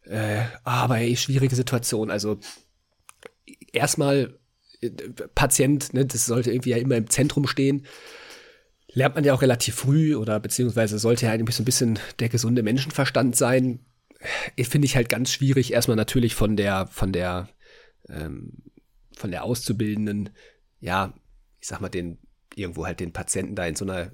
Äh, 0.03 0.43
aber 0.63 0.99
ey, 0.99 1.15
schwierige 1.15 1.55
Situation. 1.55 2.11
Also 2.11 2.37
erstmal 3.73 4.37
äh, 4.81 4.89
Patient, 5.33 5.93
ne, 5.93 6.05
das 6.05 6.25
sollte 6.25 6.51
irgendwie 6.51 6.69
ja 6.69 6.77
immer 6.77 6.95
im 6.95 7.09
Zentrum 7.09 7.47
stehen. 7.47 7.85
Lernt 8.93 9.15
man 9.15 9.23
ja 9.25 9.33
auch 9.33 9.41
relativ 9.41 9.75
früh 9.75 10.15
oder 10.15 10.39
beziehungsweise 10.39 10.99
sollte 10.99 11.25
ja 11.25 11.31
eigentlich 11.31 11.55
so 11.55 11.63
ein 11.63 11.65
bisschen 11.65 11.99
der 12.19 12.29
gesunde 12.29 12.63
Menschenverstand 12.63 13.35
sein. 13.35 13.79
Äh, 14.55 14.63
finde 14.63 14.85
ich 14.85 14.95
halt 14.95 15.09
ganz 15.09 15.31
schwierig. 15.31 15.73
Erstmal 15.73 15.97
natürlich 15.97 16.35
von 16.35 16.55
der, 16.55 16.87
von 16.87 17.11
der, 17.11 17.49
ähm, 18.09 18.63
von 19.15 19.31
der 19.31 19.43
Auszubildenden, 19.43 20.29
ja, 20.79 21.13
ich 21.59 21.67
sag 21.67 21.81
mal, 21.81 21.89
den 21.89 22.19
irgendwo 22.55 22.85
halt 22.85 22.99
den 22.99 23.13
Patienten 23.13 23.55
da 23.55 23.65
in 23.65 23.75
so 23.75 23.85
einer 23.85 24.11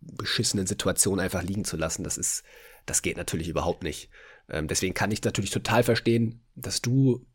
beschissenen 0.00 0.66
Situation 0.66 1.20
einfach 1.20 1.42
liegen 1.42 1.64
zu 1.64 1.76
lassen, 1.76 2.04
das 2.04 2.18
ist, 2.18 2.44
das 2.86 3.02
geht 3.02 3.16
natürlich 3.16 3.48
überhaupt 3.48 3.82
nicht. 3.82 4.10
Ähm, 4.48 4.68
deswegen 4.68 4.94
kann 4.94 5.10
ich 5.10 5.22
natürlich 5.22 5.50
total 5.50 5.82
verstehen, 5.82 6.40
dass 6.54 6.80
du 6.80 7.26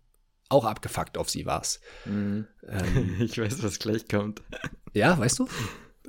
auch 0.49 0.65
abgefuckt 0.65 1.17
auf 1.17 1.29
sie 1.29 1.45
warst. 1.45 1.81
Mhm. 2.05 2.47
Ähm, 2.67 3.17
ich 3.19 3.37
weiß, 3.37 3.63
was 3.63 3.79
gleich 3.79 4.07
kommt. 4.07 4.41
Ja, 4.93 5.17
weißt 5.17 5.39
du? 5.39 5.47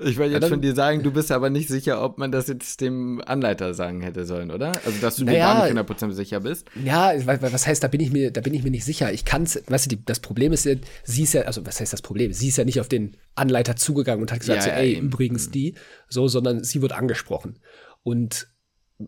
Ich 0.00 0.18
wollte 0.18 0.32
jetzt 0.32 0.42
ja, 0.42 0.48
von 0.48 0.60
dir 0.60 0.74
sagen, 0.74 1.04
du 1.04 1.12
bist 1.12 1.30
aber 1.30 1.50
nicht 1.50 1.68
sicher, 1.68 2.02
ob 2.02 2.18
man 2.18 2.32
das 2.32 2.48
jetzt 2.48 2.80
dem 2.80 3.22
Anleiter 3.24 3.74
sagen 3.74 4.00
hätte 4.00 4.24
sollen, 4.24 4.50
oder? 4.50 4.72
Also, 4.84 5.00
dass 5.00 5.16
du 5.16 5.24
naja, 5.24 5.66
dir 5.66 5.74
gar 5.74 5.84
nicht 5.84 5.90
100% 5.90 6.12
sicher 6.12 6.40
bist. 6.40 6.66
Ja, 6.82 7.12
was 7.24 7.66
heißt, 7.66 7.82
da 7.82 7.86
bin 7.86 8.00
ich 8.00 8.10
mir, 8.10 8.32
da 8.32 8.40
bin 8.40 8.54
ich 8.54 8.64
mir 8.64 8.72
nicht 8.72 8.84
sicher. 8.84 9.12
Ich 9.12 9.24
kann 9.24 9.44
es, 9.44 9.62
weißt 9.66 9.86
du, 9.86 9.96
die, 9.96 10.04
das 10.04 10.18
Problem 10.18 10.52
ist 10.52 10.64
ja, 10.64 10.74
sie 11.04 11.22
ist 11.22 11.34
ja, 11.34 11.42
also 11.42 11.64
was 11.64 11.78
heißt 11.78 11.92
das 11.92 12.02
Problem? 12.02 12.32
Sie 12.32 12.48
ist 12.48 12.58
ja 12.58 12.64
nicht 12.64 12.80
auf 12.80 12.88
den 12.88 13.16
Anleiter 13.36 13.76
zugegangen 13.76 14.22
und 14.22 14.32
hat 14.32 14.40
gesagt, 14.40 14.64
ja, 14.64 14.64
so, 14.64 14.70
ey, 14.70 14.94
ja, 14.94 15.00
übrigens 15.00 15.50
die, 15.50 15.74
so, 16.08 16.26
sondern 16.26 16.64
sie 16.64 16.82
wird 16.82 16.92
angesprochen. 16.92 17.60
Und 18.02 18.48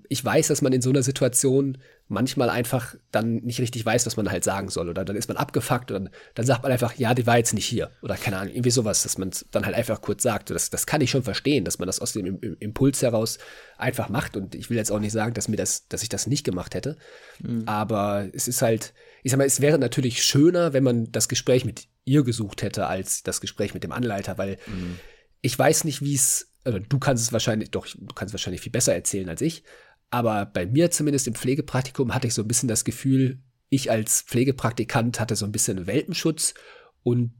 ich 0.09 0.25
weiß, 0.25 0.49
dass 0.49 0.63
man 0.63 0.73
in 0.73 0.83
so 0.83 0.91
einer 0.91 1.03
Situation 1.03 1.79
manchmal 2.09 2.51
einfach 2.51 2.97
dann 3.13 3.37
nicht 3.37 3.61
richtig 3.61 3.87
weiß, 3.87 4.05
was 4.07 4.17
man 4.17 4.31
halt 4.31 4.43
sagen 4.43 4.69
soll. 4.69 4.89
Oder 4.89 5.05
dann 5.05 5.17
ist 5.17 5.29
man 5.29 5.37
abgefuckt 5.37 5.91
und 5.91 6.05
dann, 6.05 6.13
dann 6.35 6.47
sagt 6.47 6.63
man 6.65 6.73
einfach, 6.73 6.95
ja, 6.95 7.15
die 7.15 7.27
war 7.27 7.39
jetzt 7.39 7.55
nicht 7.55 7.67
hier. 7.67 7.91
Oder 8.03 8.17
keine 8.17 8.39
Ahnung, 8.39 8.53
irgendwie 8.53 8.71
sowas, 8.71 9.05
dass 9.05 9.17
man 9.17 9.29
es 9.29 9.47
dann 9.51 9.65
halt 9.65 9.77
einfach 9.77 10.01
kurz 10.01 10.25
sagt. 10.25 10.51
Das, 10.51 10.71
das 10.71 10.87
kann 10.87 11.01
ich 11.01 11.11
schon 11.11 11.23
verstehen, 11.23 11.65
dass 11.65 11.79
man 11.79 11.87
das 11.87 12.01
aus 12.01 12.13
dem 12.13 12.39
Impuls 12.59 13.03
heraus 13.03 13.39
einfach 13.79 14.09
macht. 14.09 14.37
Und 14.37 14.57
ich 14.57 14.71
will 14.71 14.77
jetzt 14.77 14.91
auch 14.91 14.99
nicht 14.99 15.13
sagen, 15.13 15.35
dass 15.35 15.49
mir 15.49 15.57
das, 15.57 15.87
dass 15.89 16.03
ich 16.03 16.09
das 16.09 16.27
nicht 16.27 16.45
gemacht 16.45 16.75
hätte. 16.75 16.97
Mhm. 17.41 17.63
Aber 17.67 18.29
es 18.33 18.49
ist 18.49 18.63
halt, 18.63 18.93
ich 19.23 19.31
sag 19.31 19.39
mal, 19.39 19.47
es 19.47 19.61
wäre 19.61 19.79
natürlich 19.79 20.25
schöner, 20.25 20.73
wenn 20.73 20.85
man 20.85 21.13
das 21.13 21.29
Gespräch 21.29 21.65
mit 21.65 21.87
ihr 22.05 22.25
gesucht 22.25 22.63
hätte, 22.63 22.87
als 22.87 23.23
das 23.23 23.41
Gespräch 23.41 23.75
mit 23.75 23.85
dem 23.85 23.93
Anleiter, 23.93 24.37
weil 24.39 24.59
mhm. 24.67 24.99
ich 25.43 25.57
weiß 25.57 25.85
nicht, 25.85 26.03
wie 26.03 26.15
es, 26.15 26.53
also 26.67 26.79
du 26.81 26.99
kannst 26.99 27.23
es 27.23 27.33
wahrscheinlich, 27.33 27.71
doch, 27.71 27.87
du 27.87 28.15
kannst 28.15 28.31
es 28.31 28.35
wahrscheinlich 28.35 28.61
viel 28.61 28.73
besser 28.73 28.95
erzählen 28.95 29.29
als 29.29 29.41
ich. 29.41 29.63
Aber 30.11 30.47
bei 30.47 30.67
mir 30.67 30.91
zumindest 30.91 31.27
im 31.27 31.35
Pflegepraktikum 31.35 32.15
hatte 32.15 32.27
ich 32.27 32.35
so 32.35 32.43
ein 32.43 32.49
bisschen 32.49 32.69
das 32.69 32.85
Gefühl, 32.85 33.41
ich 33.69 33.91
als 33.91 34.23
Pflegepraktikant 34.23 35.19
hatte 35.21 35.37
so 35.37 35.45
ein 35.45 35.53
bisschen 35.53 35.87
Welpenschutz 35.87 36.55
und 37.03 37.33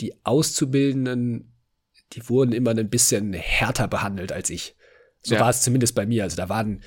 die 0.00 0.14
Auszubildenden, 0.24 1.52
die 2.12 2.28
wurden 2.28 2.52
immer 2.52 2.70
ein 2.70 2.90
bisschen 2.90 3.32
härter 3.32 3.88
behandelt 3.88 4.32
als 4.32 4.50
ich. 4.50 4.76
So 5.22 5.34
ja. 5.34 5.40
war 5.40 5.50
es 5.50 5.62
zumindest 5.62 5.94
bei 5.94 6.06
mir. 6.06 6.22
Also 6.22 6.36
da 6.36 6.48
war 6.48 6.62
ein 6.62 6.82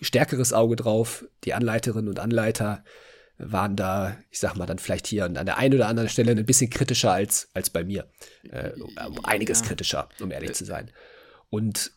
stärkeres 0.00 0.52
Auge 0.52 0.76
drauf. 0.76 1.24
Die 1.44 1.54
Anleiterinnen 1.54 2.08
und 2.08 2.20
Anleiter 2.20 2.84
waren 3.44 3.76
da, 3.76 4.16
ich 4.30 4.38
sag 4.38 4.56
mal, 4.56 4.66
dann 4.66 4.78
vielleicht 4.78 5.06
hier 5.06 5.24
an 5.24 5.34
der 5.34 5.56
einen 5.58 5.74
oder 5.74 5.88
anderen 5.88 6.08
Stelle 6.08 6.32
ein 6.32 6.46
bisschen 6.46 6.70
kritischer 6.70 7.12
als, 7.12 7.48
als 7.54 7.70
bei 7.70 7.84
mir. 7.84 8.08
Äh, 8.50 8.72
einiges 9.22 9.60
ja. 9.60 9.66
kritischer, 9.66 10.08
um 10.20 10.30
ehrlich 10.30 10.50
äh, 10.50 10.54
zu 10.54 10.64
sein. 10.64 10.90
Und 11.50 11.92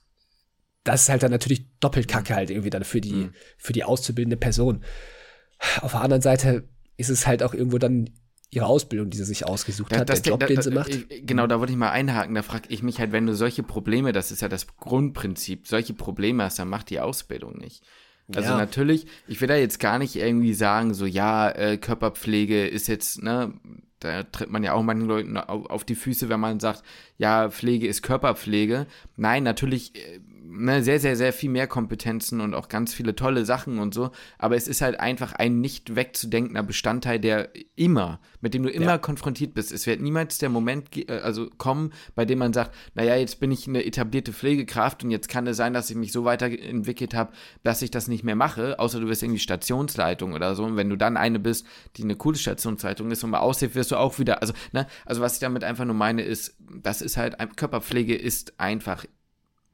das 0.83 1.03
ist 1.03 1.09
halt 1.09 1.23
dann 1.23 1.31
natürlich 1.31 1.65
doppelt 1.79 2.07
kacke 2.07 2.35
halt 2.35 2.49
irgendwie 2.49 2.69
dann 2.69 2.83
für 2.83 3.01
die, 3.01 3.13
mhm. 3.13 3.33
für 3.57 3.73
die 3.73 3.83
auszubildende 3.83 4.37
Person. 4.37 4.83
Auf 5.81 5.91
der 5.91 6.01
anderen 6.01 6.21
Seite 6.21 6.67
ist 6.97 7.09
es 7.09 7.25
halt 7.25 7.43
auch 7.43 7.53
irgendwo 7.53 7.77
dann 7.77 8.09
ihre 8.51 8.67
Ausbildung, 8.67 9.09
die 9.09 9.17
sie 9.17 9.25
sich 9.25 9.45
ausgesucht 9.45 9.95
hat, 9.95 10.09
das, 10.09 10.21
der 10.21 10.31
Job, 10.31 10.39
da, 10.39 10.45
den 10.45 10.61
sie 10.61 10.71
macht. 10.71 10.91
Äh, 11.11 11.21
genau, 11.21 11.47
da 11.47 11.59
wollte 11.59 11.73
ich 11.73 11.77
mal 11.77 11.91
einhaken. 11.91 12.35
Da 12.35 12.41
frage 12.41 12.69
ich 12.69 12.83
mich 12.83 12.99
halt, 12.99 13.11
wenn 13.11 13.25
du 13.25 13.35
solche 13.35 13.63
Probleme, 13.63 14.13
das 14.13 14.31
ist 14.31 14.41
ja 14.41 14.47
das 14.47 14.67
Grundprinzip, 14.77 15.67
solche 15.67 15.93
Probleme 15.93 16.43
hast, 16.43 16.59
dann 16.59 16.69
macht 16.69 16.89
die 16.89 16.99
Ausbildung 16.99 17.57
nicht. 17.57 17.83
Also 18.33 18.49
ja. 18.51 18.57
natürlich, 18.57 19.05
ich 19.27 19.39
will 19.39 19.47
da 19.47 19.55
jetzt 19.55 19.79
gar 19.79 19.99
nicht 19.99 20.15
irgendwie 20.15 20.53
sagen, 20.53 20.93
so 20.93 21.05
ja, 21.05 21.49
äh, 21.49 21.77
Körperpflege 21.77 22.67
ist 22.67 22.87
jetzt, 22.87 23.21
ne, 23.21 23.53
da 23.99 24.23
tritt 24.23 24.49
man 24.49 24.63
ja 24.63 24.73
auch 24.73 24.83
manchen 24.83 25.07
Leuten 25.07 25.37
auf, 25.37 25.69
auf 25.69 25.83
die 25.83 25.95
Füße, 25.95 26.27
wenn 26.29 26.39
man 26.39 26.59
sagt, 26.59 26.83
ja, 27.17 27.49
Pflege 27.49 27.87
ist 27.87 28.01
Körperpflege. 28.01 28.87
Nein, 29.15 29.43
natürlich 29.43 29.95
äh, 29.95 30.19
ne, 30.47 30.83
sehr, 30.83 30.99
sehr, 30.99 31.15
sehr 31.15 31.33
viel 31.33 31.49
mehr 31.49 31.67
Kompetenzen 31.67 32.41
und 32.41 32.53
auch 32.53 32.69
ganz 32.69 32.93
viele 32.93 33.15
tolle 33.15 33.45
Sachen 33.45 33.79
und 33.79 33.93
so. 33.93 34.11
Aber 34.37 34.55
es 34.55 34.67
ist 34.67 34.81
halt 34.81 34.99
einfach 34.99 35.33
ein 35.33 35.59
nicht 35.61 35.95
wegzudenkender 35.95 36.63
Bestandteil, 36.63 37.19
der 37.19 37.49
immer, 37.75 38.19
mit 38.41 38.53
dem 38.53 38.63
du 38.63 38.69
immer 38.69 38.85
ja. 38.85 38.97
konfrontiert 38.97 39.53
bist. 39.53 39.71
Es 39.71 39.87
wird 39.87 40.01
niemals 40.01 40.37
der 40.37 40.49
Moment 40.49 40.95
äh, 40.97 41.19
also 41.19 41.49
kommen, 41.57 41.93
bei 42.15 42.25
dem 42.25 42.39
man 42.39 42.53
sagt, 42.53 42.73
naja, 42.93 43.15
jetzt 43.15 43.39
bin 43.39 43.51
ich 43.51 43.67
eine 43.67 43.85
etablierte 43.85 44.33
Pflegekraft 44.33 45.03
und 45.03 45.11
jetzt 45.11 45.29
kann 45.29 45.47
es 45.47 45.57
sein, 45.57 45.73
dass 45.73 45.89
ich 45.89 45.95
mich 45.95 46.11
so 46.11 46.25
weiterentwickelt 46.25 47.13
habe, 47.13 47.33
dass 47.63 47.81
ich 47.81 47.91
das 47.91 48.07
nicht 48.07 48.23
mehr 48.23 48.35
mache, 48.35 48.79
außer 48.79 48.99
du 48.99 49.07
wirst 49.07 49.23
irgendwie 49.23 49.39
Stationsleitung 49.39 50.33
oder 50.33 50.55
so. 50.55 50.63
Und 50.63 50.77
wenn 50.77 50.89
du 50.89 50.97
dann 50.97 51.17
eine 51.17 51.39
bist, 51.39 51.65
die 51.97 52.03
eine 52.03 52.15
coole 52.15 52.37
Stationsleitung 52.37 53.11
ist 53.11 53.23
und 53.23 53.31
mal 53.31 53.39
aushilft, 53.39 53.75
wirst 53.75 53.91
du 53.91 53.97
auch 53.97 54.19
wieder, 54.19 54.41
also, 54.41 54.53
ne, 54.71 54.87
also 55.05 55.21
was 55.21 55.33
ich 55.35 55.39
damit 55.39 55.63
einfach 55.63 55.85
nur 55.85 55.95
meine 55.95 56.21
ist, 56.21 56.55
das 56.59 57.01
ist 57.01 57.17
halt, 57.17 57.35
Körperpflege 57.55 58.15
ist 58.15 58.59
einfach 58.59 59.05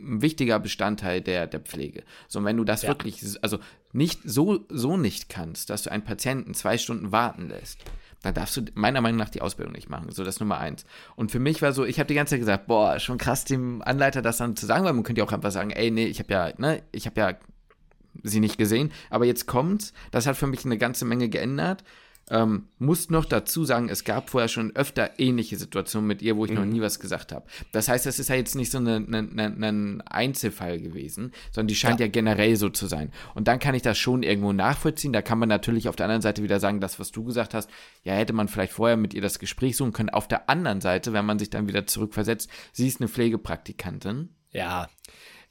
ein 0.02 0.22
wichtiger 0.22 0.60
Bestandteil 0.60 1.22
der, 1.22 1.48
der 1.48 1.60
Pflege. 1.60 2.04
So, 2.28 2.40
und 2.40 2.46
wenn 2.46 2.58
du 2.58 2.64
das 2.64 2.84
ja. 2.84 2.90
wirklich, 2.90 3.24
also 3.42 3.60
nicht 3.94 4.20
so, 4.24 4.66
so 4.70 4.98
nicht 4.98 5.30
kannst, 5.30 5.70
dass 5.70 5.84
du 5.84 5.92
einen 5.92 6.04
Patienten 6.04 6.54
zwei 6.54 6.78
Stunden 6.78 7.12
warten 7.12 7.50
lässt, 7.50 7.80
dann 8.22 8.34
darfst 8.34 8.58
du 8.58 8.62
meiner 8.76 9.02
Meinung 9.02 9.18
nach 9.18 9.30
die 9.30 9.42
Ausbildung 9.42 9.74
nicht 9.74 9.90
machen. 9.90 10.12
So, 10.12 10.24
das 10.24 10.40
Nummer 10.40 10.60
eins. 10.60 10.86
Und 11.16 11.32
für 11.32 11.40
mich 11.40 11.62
war 11.62 11.74
so, 11.74 11.86
ich 11.86 12.00
habe 12.00 12.08
die 12.08 12.14
ganze 12.14 12.32
Zeit 12.32 12.40
gesagt, 12.40 12.68
boah, 12.68 13.00
schon 13.00 13.18
krass, 13.18 13.46
dem 13.46 13.82
Anleiter 13.82 14.22
das 14.22 14.38
dann 14.38 14.56
zu 14.56 14.66
sagen, 14.66 14.86
weil 14.86 14.94
man 14.94 15.04
könnte 15.04 15.20
ja 15.20 15.26
auch 15.26 15.32
einfach 15.32 15.52
sagen, 15.52 15.72
ey, 15.72 15.90
nee, 15.90 16.06
ich 16.06 16.20
habe 16.20 16.32
ja, 16.32 16.54
ne, 16.58 16.84
ich 16.92 17.08
habe 17.08 17.20
ja 17.20 17.34
sie 18.24 18.40
nicht 18.40 18.58
gesehen, 18.58 18.92
aber 19.10 19.26
jetzt 19.26 19.48
kommt's. 19.48 19.94
Das 20.12 20.28
hat 20.28 20.38
für 20.38 20.48
mich 20.48 20.66
eine 20.66 20.78
ganze 20.78 21.06
Menge 21.06 21.30
geändert. 21.30 21.84
Ähm, 22.30 22.68
muss 22.80 23.10
noch 23.10 23.26
dazu 23.26 23.66
sagen, 23.66 23.90
es 23.90 24.04
gab 24.04 24.30
vorher 24.30 24.48
schon 24.48 24.74
öfter 24.76 25.20
ähnliche 25.20 25.58
Situationen 25.58 26.08
mit 26.08 26.22
ihr, 26.22 26.38
wo 26.38 26.46
ich 26.46 26.52
mhm. 26.52 26.58
noch 26.58 26.66
nie 26.66 26.82
was 26.82 27.00
gesagt 27.00 27.32
habe. 27.32 27.46
Das 27.74 27.90
heißt, 27.90 28.06
das 28.06 28.20
ist 28.20 28.30
ja 28.30 28.36
jetzt 28.36 28.56
nicht 28.56 28.72
so 28.72 28.78
ein 28.78 28.88
eine, 28.88 29.18
eine, 29.18 29.68
eine 29.68 30.04
Einzelfall 30.06 30.80
gewesen, 30.80 31.34
sondern 31.52 31.68
die 31.68 31.76
scheint 31.76 32.00
ja. 32.00 32.06
ja. 32.06 32.12
generell 32.12 32.56
so 32.56 32.70
zu 32.70 32.88
sein. 32.88 33.12
Und 33.36 33.48
dann 33.48 33.60
kann 33.60 33.76
ich 33.76 33.82
das 33.82 33.98
schon 33.98 34.24
irgendwo 34.24 34.54
nachvollziehen. 34.54 35.12
Da 35.12 35.22
kann 35.22 35.40
man 35.40 35.50
natürlich 35.50 35.90
auf 35.90 35.96
der 35.96 36.06
anderen 36.06 36.22
Seite 36.22 36.44
wieder 36.44 36.60
sagen, 36.60 36.80
das, 36.80 37.00
was 37.00 37.12
du 37.12 37.24
gesagt 37.24 37.54
hast, 37.54 37.70
ja, 38.04 38.14
hätte 38.14 38.34
man 38.34 38.48
vielleicht 38.48 38.74
vorher 38.74 38.98
mit 38.98 39.14
ihr 39.14 39.22
das 39.22 39.40
Gespräch 39.40 39.76
suchen 39.76 39.94
können. 39.94 40.10
Auf 40.10 40.28
der 40.28 40.50
anderen 40.50 40.80
Seite, 40.80 41.14
wenn 41.14 41.26
man 41.26 41.40
sich 41.40 41.50
dann 41.50 41.68
wieder 41.68 41.86
zurückversetzt, 41.86 42.50
sie 42.72 42.88
ist 42.88 43.02
eine 43.02 43.10
Pflegepraktikantin. 43.10 44.30
Ja 44.52 44.88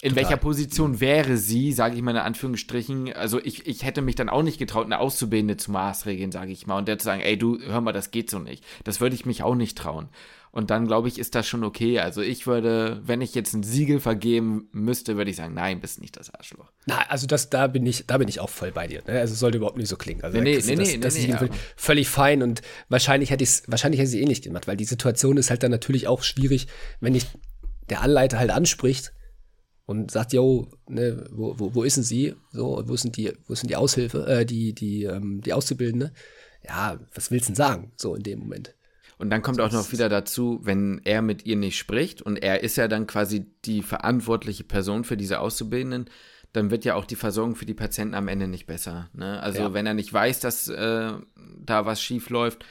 in 0.03 0.11
Total. 0.11 0.25
welcher 0.25 0.37
Position 0.39 1.01
wäre 1.01 1.37
sie, 1.37 1.73
sage 1.73 1.95
ich 1.95 2.03
mal 2.03 2.13
in 2.13 2.17
Anführungsstrichen, 2.19 3.13
also 3.13 3.39
ich, 3.39 3.67
ich 3.67 3.85
hätte 3.85 4.01
mich 4.01 4.15
dann 4.15 4.31
auch 4.31 4.43
nicht 4.43 4.59
getraut, 4.59 4.87
eine 4.87 4.99
Auszubildende 4.99 5.59
zu 5.59 5.71
maßregeln, 5.71 6.33
sage 6.33 6.53
ich 6.53 6.67
mal, 6.67 6.79
und 6.79 6.89
der 6.89 6.99
zu 6.99 7.05
sagen, 7.05 7.21
ey, 7.21 7.37
du, 7.37 7.59
hör 7.61 7.83
mal, 7.83 7.93
das 7.93 8.11
geht 8.11 8.31
so 8.31 8.39
nicht. 8.39 8.65
Das 8.85 9.01
würde 9.01 9.15
ich 9.15 9.27
mich 9.27 9.43
auch 9.43 9.55
nicht 9.55 9.77
trauen. 9.77 10.09
Und 10.53 10.71
dann, 10.71 10.87
glaube 10.87 11.07
ich, 11.07 11.19
ist 11.19 11.35
das 11.35 11.47
schon 11.47 11.63
okay. 11.63 12.01
Also 12.01 12.23
ich 12.23 12.47
würde, 12.47 13.01
wenn 13.05 13.21
ich 13.21 13.35
jetzt 13.35 13.53
ein 13.53 13.63
Siegel 13.63 14.01
vergeben 14.01 14.69
müsste, 14.73 15.17
würde 15.17 15.31
ich 15.31 15.37
sagen, 15.37 15.55
nein, 15.55 15.81
bist 15.81 16.01
nicht 16.01 16.17
das 16.17 16.35
Arschloch. 16.35 16.73
Na, 16.87 17.03
also 17.09 17.27
das, 17.27 17.51
da 17.51 17.69
bin 17.69 17.87
ich, 17.87 18.07
da 18.07 18.19
bin 18.19 18.27
ich 18.27 18.41
auch 18.41 18.49
voll 18.49 18.73
bei 18.73 18.89
dir. 18.89 19.03
Ne? 19.07 19.21
Also 19.21 19.35
sollte 19.35 19.59
überhaupt 19.59 19.77
nicht 19.77 19.89
so 19.89 19.97
klingen. 19.97 20.25
Also 20.25 20.41
nee, 20.41 20.61
nee, 20.65 20.77
nee, 20.77 20.99
das, 20.99 21.15
nee, 21.15 21.27
nee, 21.27 21.37
nee 21.41 21.49
völlig 21.77 22.09
fein 22.09 22.43
und 22.43 22.63
wahrscheinlich 22.89 23.31
hätte 23.31 23.45
ich 23.45 23.51
es, 23.51 23.63
wahrscheinlich 23.69 24.01
hätte 24.01 24.17
ich 24.17 24.23
eh 24.23 24.27
nicht 24.27 24.43
gemacht, 24.43 24.67
weil 24.67 24.77
die 24.77 24.87
Situation 24.87 25.37
ist 25.37 25.51
halt 25.51 25.63
dann 25.63 25.71
natürlich 25.71 26.09
auch 26.09 26.25
schwierig, 26.25 26.67
wenn 27.01 27.15
ich 27.15 27.27
der 27.91 28.01
Anleiter 28.01 28.39
halt 28.39 28.51
anspricht 28.51 29.13
und 29.91 30.13
sagt, 30.13 30.33
yo, 30.33 30.69
ne, 30.89 31.25
wo, 31.33 31.59
wo, 31.59 31.75
wo 31.75 31.83
ist 31.83 31.97
denn 31.97 32.05
sie? 32.05 32.37
So, 32.53 32.81
wo 32.87 32.95
sind 32.95 33.17
die, 33.17 33.33
wo 33.49 33.57
sind 33.57 33.71
die 33.71 33.75
Aushilfe, 33.75 34.25
äh, 34.25 34.47
die, 34.47 34.73
die, 34.73 35.03
ähm, 35.03 35.41
die 35.41 35.53
Auszubildende? 35.53 36.13
Ja, 36.65 37.01
was 37.13 37.33
willst 37.33 37.49
du 37.49 37.51
denn 37.51 37.57
sagen, 37.57 37.93
so 37.97 38.15
in 38.15 38.23
dem 38.23 38.39
Moment? 38.39 38.73
Und 39.19 39.31
dann 39.31 39.43
kommt 39.43 39.61
auch 39.61 39.73
noch 39.73 39.91
wieder 39.91 40.09
dazu, 40.09 40.61
wenn 40.63 41.01
er 41.03 41.23
mit 41.23 41.45
ihr 41.45 41.57
nicht 41.57 41.77
spricht 41.77 42.23
und 42.23 42.37
er 42.37 42.63
ist 42.63 42.77
ja 42.77 42.87
dann 42.87 43.09
quasi 43.09 43.47
die 43.65 43.83
verantwortliche 43.83 44.63
Person 44.63 45.03
für 45.03 45.17
diese 45.17 45.41
Auszubildenden, 45.41 46.09
dann 46.53 46.71
wird 46.71 46.85
ja 46.85 46.95
auch 46.95 47.05
die 47.05 47.17
Versorgung 47.17 47.57
für 47.57 47.67
die 47.67 47.75
Patienten 47.75 48.15
am 48.15 48.29
Ende 48.29 48.47
nicht 48.47 48.67
besser. 48.67 49.11
Ne? 49.13 49.43
Also 49.43 49.59
ja. 49.59 49.75
wenn 49.75 49.89
er 49.89 49.95
nicht 49.95 50.13
weiß, 50.13 50.39
dass 50.39 50.69
äh, 50.69 51.15
da 51.59 51.85
was 51.85 52.01
schief 52.01 52.31
läuft, 52.31 52.65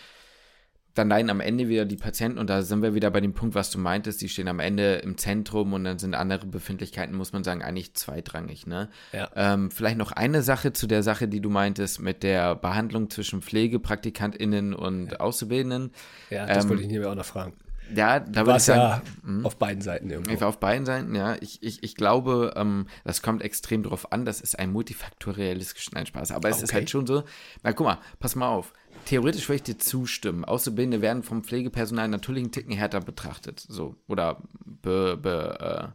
dann 0.96 1.10
leiden 1.10 1.30
am 1.30 1.40
Ende 1.40 1.70
wieder 1.70 1.86
die 1.86 1.96
Patienten 1.96 2.40
und 2.40 2.50
da 2.50 2.62
sind 2.62 2.82
wir 2.82 2.94
wieder 2.94 3.12
bei 3.12 3.22
dem 3.22 3.34
Punkt, 3.34 3.56
was 3.56 3.70
du 3.72 3.78
meintest, 3.78 4.22
die 4.22 4.30
stehen 4.30 4.48
am 4.48 4.60
Ende 4.60 4.96
im 4.96 5.18
Zentrum 5.18 5.74
und 5.74 5.84
dann 5.84 6.00
sind 6.00 6.16
andere 6.16 6.46
Befindlichkeiten, 6.48 7.16
muss 7.16 7.32
man 7.32 7.44
sagen, 7.44 7.62
eigentlich 7.62 7.94
zweitrangig. 7.94 8.68
Ne? 8.68 8.90
Ja. 9.14 9.30
Ähm, 9.36 9.72
vielleicht 9.72 9.98
noch 9.98 10.12
eine 10.12 10.42
Sache 10.42 10.74
zu 10.74 10.88
der 10.88 11.04
Sache, 11.04 11.28
die 11.28 11.42
du 11.42 11.50
meintest 11.50 12.02
mit 12.02 12.24
der 12.24 12.56
Behandlung 12.56 13.10
zwischen 13.10 13.42
PflegepraktikantInnen 13.42 14.74
und 14.74 15.12
ja. 15.12 15.20
Auszubildenden. 15.20 15.92
Ja, 16.30 16.46
das 16.46 16.64
ähm, 16.64 16.70
wollte 16.72 16.84
ich 16.84 16.90
mir 16.90 17.10
auch 17.10 17.16
noch 17.16 17.26
fragen. 17.26 17.54
Ja, 17.96 18.20
da 18.20 18.46
würde 18.46 18.58
ich 18.58 18.64
sagen. 18.64 18.80
Ja 18.80 19.02
hm? 19.24 19.46
auf 19.46 19.58
beiden 19.58 19.82
Seiten 19.82 20.10
irgendwo. 20.10 20.32
Ich 20.32 20.42
war 20.42 20.48
auf 20.48 20.60
beiden 20.60 20.86
Seiten, 20.86 21.16
ja. 21.16 21.36
Ich, 21.42 21.64
ich, 21.64 21.84
ich 21.84 21.96
glaube, 21.96 22.54
ähm, 22.56 22.88
das 23.04 23.22
kommt 23.22 23.42
extrem 23.42 23.84
drauf 23.84 24.12
an, 24.12 24.26
das 24.26 24.42
ist 24.42 24.58
ein 24.60 24.72
multifaktorielles 24.72 25.76
Spaß. 25.80 26.32
Aber 26.32 26.50
es 26.50 26.58
okay. 26.58 26.64
ist 26.66 26.74
halt 26.74 26.90
schon 26.90 27.08
so, 27.08 27.24
na 27.64 27.72
guck 27.72 27.88
mal, 27.88 27.98
pass 28.20 28.36
mal 28.36 28.48
auf 28.48 28.74
theoretisch 29.06 29.48
würde 29.50 29.58
ich 29.58 29.64
dir 29.64 29.78
zustimmen. 29.78 30.46
Auszubildende 30.46 31.02
werden 31.02 31.24
vom 31.24 31.44
Pflegepersonal 31.44 32.08
natürlich 32.08 32.44
einen 32.44 32.52
Ticken 32.52 32.74
härter 32.74 33.02
betrachtet. 33.02 33.60
So. 33.60 33.96
Oder 34.08 34.42
be, 34.66 35.18
be, 35.18 35.94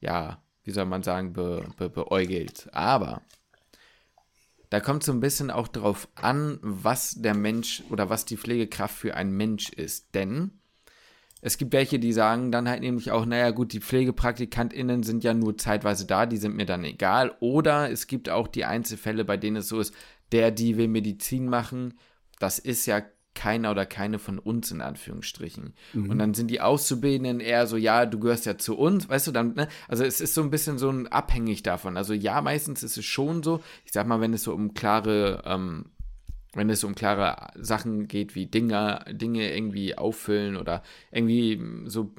äh, 0.00 0.06
ja, 0.06 0.42
wie 0.64 0.70
soll 0.70 0.86
man 0.86 1.02
sagen, 1.02 1.32
be, 1.32 1.64
be, 1.76 1.88
beäugelt. 1.88 2.68
Aber 2.72 3.22
da 4.70 4.80
kommt 4.80 5.02
so 5.02 5.12
ein 5.12 5.20
bisschen 5.20 5.50
auch 5.50 5.68
drauf 5.68 6.08
an, 6.14 6.58
was 6.62 7.14
der 7.14 7.34
Mensch 7.34 7.82
oder 7.90 8.10
was 8.10 8.24
die 8.24 8.36
Pflegekraft 8.36 8.94
für 8.94 9.14
ein 9.14 9.30
Mensch 9.30 9.70
ist. 9.70 10.14
Denn 10.14 10.58
es 11.40 11.56
gibt 11.56 11.72
welche, 11.72 11.98
die 11.98 12.12
sagen 12.12 12.50
dann 12.50 12.68
halt 12.68 12.80
nämlich 12.80 13.10
auch, 13.12 13.24
naja 13.24 13.50
gut, 13.50 13.72
die 13.72 13.80
PflegepraktikantInnen 13.80 15.04
sind 15.04 15.22
ja 15.22 15.34
nur 15.34 15.56
zeitweise 15.56 16.04
da, 16.04 16.26
die 16.26 16.36
sind 16.36 16.56
mir 16.56 16.66
dann 16.66 16.84
egal. 16.84 17.34
Oder 17.40 17.90
es 17.90 18.06
gibt 18.06 18.28
auch 18.28 18.48
die 18.48 18.64
Einzelfälle, 18.64 19.24
bei 19.24 19.36
denen 19.36 19.56
es 19.56 19.68
so 19.68 19.80
ist, 19.80 19.94
der, 20.32 20.50
die 20.50 20.76
will 20.76 20.88
Medizin 20.88 21.48
machen, 21.48 21.94
das 22.38 22.58
ist 22.58 22.86
ja 22.86 23.02
keiner 23.38 23.70
oder 23.70 23.86
keine 23.86 24.18
von 24.18 24.40
uns 24.40 24.72
in 24.72 24.80
Anführungsstrichen. 24.80 25.74
Mhm. 25.92 26.10
Und 26.10 26.18
dann 26.18 26.34
sind 26.34 26.50
die 26.50 26.60
Auszubildenden 26.60 27.38
eher 27.38 27.68
so, 27.68 27.76
ja, 27.76 28.04
du 28.04 28.18
gehörst 28.18 28.46
ja 28.46 28.58
zu 28.58 28.76
uns, 28.76 29.08
weißt 29.08 29.28
du, 29.28 29.32
dann, 29.32 29.54
ne? 29.54 29.68
Also 29.86 30.02
es 30.02 30.20
ist 30.20 30.34
so 30.34 30.42
ein 30.42 30.50
bisschen 30.50 30.76
so 30.76 30.90
ein 30.90 31.06
abhängig 31.06 31.62
davon. 31.62 31.96
Also 31.96 32.14
ja, 32.14 32.40
meistens 32.40 32.82
ist 32.82 32.98
es 32.98 33.04
schon 33.04 33.44
so, 33.44 33.60
ich 33.84 33.92
sag 33.92 34.08
mal, 34.08 34.20
wenn 34.20 34.34
es 34.34 34.42
so 34.42 34.52
um 34.52 34.74
klare, 34.74 35.42
ähm, 35.46 35.86
wenn 36.54 36.68
es 36.68 36.82
um 36.82 36.96
klare 36.96 37.52
Sachen 37.54 38.08
geht, 38.08 38.34
wie 38.34 38.46
Dinge, 38.46 39.04
Dinge 39.08 39.54
irgendwie 39.54 39.96
auffüllen 39.96 40.56
oder 40.56 40.82
irgendwie 41.12 41.62
so 41.84 42.12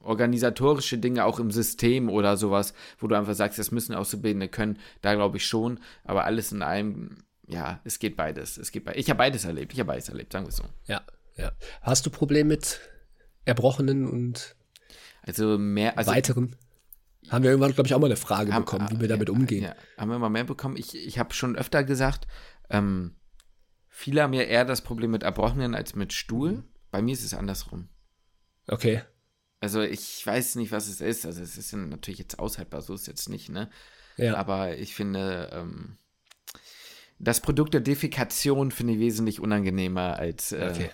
organisatorische 0.00 0.96
Dinge 0.96 1.26
auch 1.26 1.38
im 1.38 1.50
System 1.50 2.08
oder 2.08 2.38
sowas, 2.38 2.72
wo 2.98 3.08
du 3.08 3.14
einfach 3.14 3.34
sagst, 3.34 3.58
das 3.58 3.72
müssen 3.72 3.94
Auszubildende 3.94 4.48
können, 4.48 4.78
da 5.02 5.14
glaube 5.14 5.36
ich 5.36 5.44
schon, 5.44 5.80
aber 6.04 6.24
alles 6.24 6.50
in 6.52 6.62
allem 6.62 7.16
ja, 7.46 7.80
es 7.84 7.98
geht 7.98 8.16
beides. 8.16 8.56
Es 8.56 8.72
geht 8.72 8.84
be 8.84 8.94
ich 8.94 9.08
habe 9.08 9.18
beides 9.18 9.44
erlebt. 9.44 9.72
Ich 9.72 9.80
habe 9.80 9.88
beides 9.88 10.08
erlebt, 10.08 10.32
sagen 10.32 10.46
wir 10.46 10.50
es 10.50 10.56
so. 10.56 10.64
Ja, 10.86 11.02
ja. 11.36 11.52
Hast 11.82 12.06
du 12.06 12.10
Probleme 12.10 12.48
mit 12.48 12.80
Erbrochenen 13.44 14.06
und 14.06 14.56
also 15.22 15.58
mehr, 15.58 15.96
also 15.98 16.10
weiteren? 16.10 16.56
Haben 17.28 17.42
wir 17.42 17.50
irgendwann, 17.50 17.72
glaube 17.72 17.88
ich, 17.88 17.94
auch 17.94 17.98
mal 17.98 18.06
eine 18.06 18.16
Frage 18.16 18.52
haben, 18.52 18.64
bekommen, 18.64 18.88
wie 18.90 19.00
wir 19.00 19.08
damit 19.08 19.30
umgehen. 19.30 19.64
Ja, 19.64 19.74
haben 19.98 20.10
wir 20.10 20.18
mal 20.18 20.28
mehr 20.28 20.44
bekommen. 20.44 20.76
Ich, 20.76 20.94
ich 20.94 21.18
habe 21.18 21.34
schon 21.34 21.56
öfter 21.56 21.82
gesagt, 21.82 22.28
ähm, 22.70 23.16
viele 23.88 24.22
haben 24.22 24.32
ja 24.32 24.42
eher 24.42 24.64
das 24.64 24.82
Problem 24.82 25.10
mit 25.10 25.24
Erbrochenen 25.24 25.74
als 25.74 25.96
mit 25.96 26.12
Stuhl. 26.12 26.62
Bei 26.90 27.02
mir 27.02 27.12
ist 27.12 27.24
es 27.24 27.34
andersrum. 27.34 27.88
Okay. 28.68 29.02
Also 29.60 29.82
ich 29.82 30.24
weiß 30.24 30.54
nicht, 30.56 30.70
was 30.70 30.88
es 30.88 31.00
ist. 31.00 31.26
Also 31.26 31.42
es 31.42 31.56
ist 31.56 31.72
natürlich 31.72 32.18
jetzt 32.18 32.38
aushaltbar, 32.38 32.82
so 32.82 32.94
ist 32.94 33.02
es 33.02 33.06
jetzt 33.06 33.28
nicht, 33.28 33.48
ne? 33.48 33.70
Ja. 34.16 34.36
Aber 34.36 34.76
ich 34.76 34.94
finde, 34.94 35.50
ähm, 35.52 35.98
das 37.18 37.40
Produkt 37.40 37.74
der 37.74 37.80
Defikation 37.80 38.70
finde 38.70 38.94
ich 38.94 38.98
wesentlich 38.98 39.40
unangenehmer 39.40 40.18
als 40.18 40.52
äh, 40.52 40.68
okay. 40.70 40.90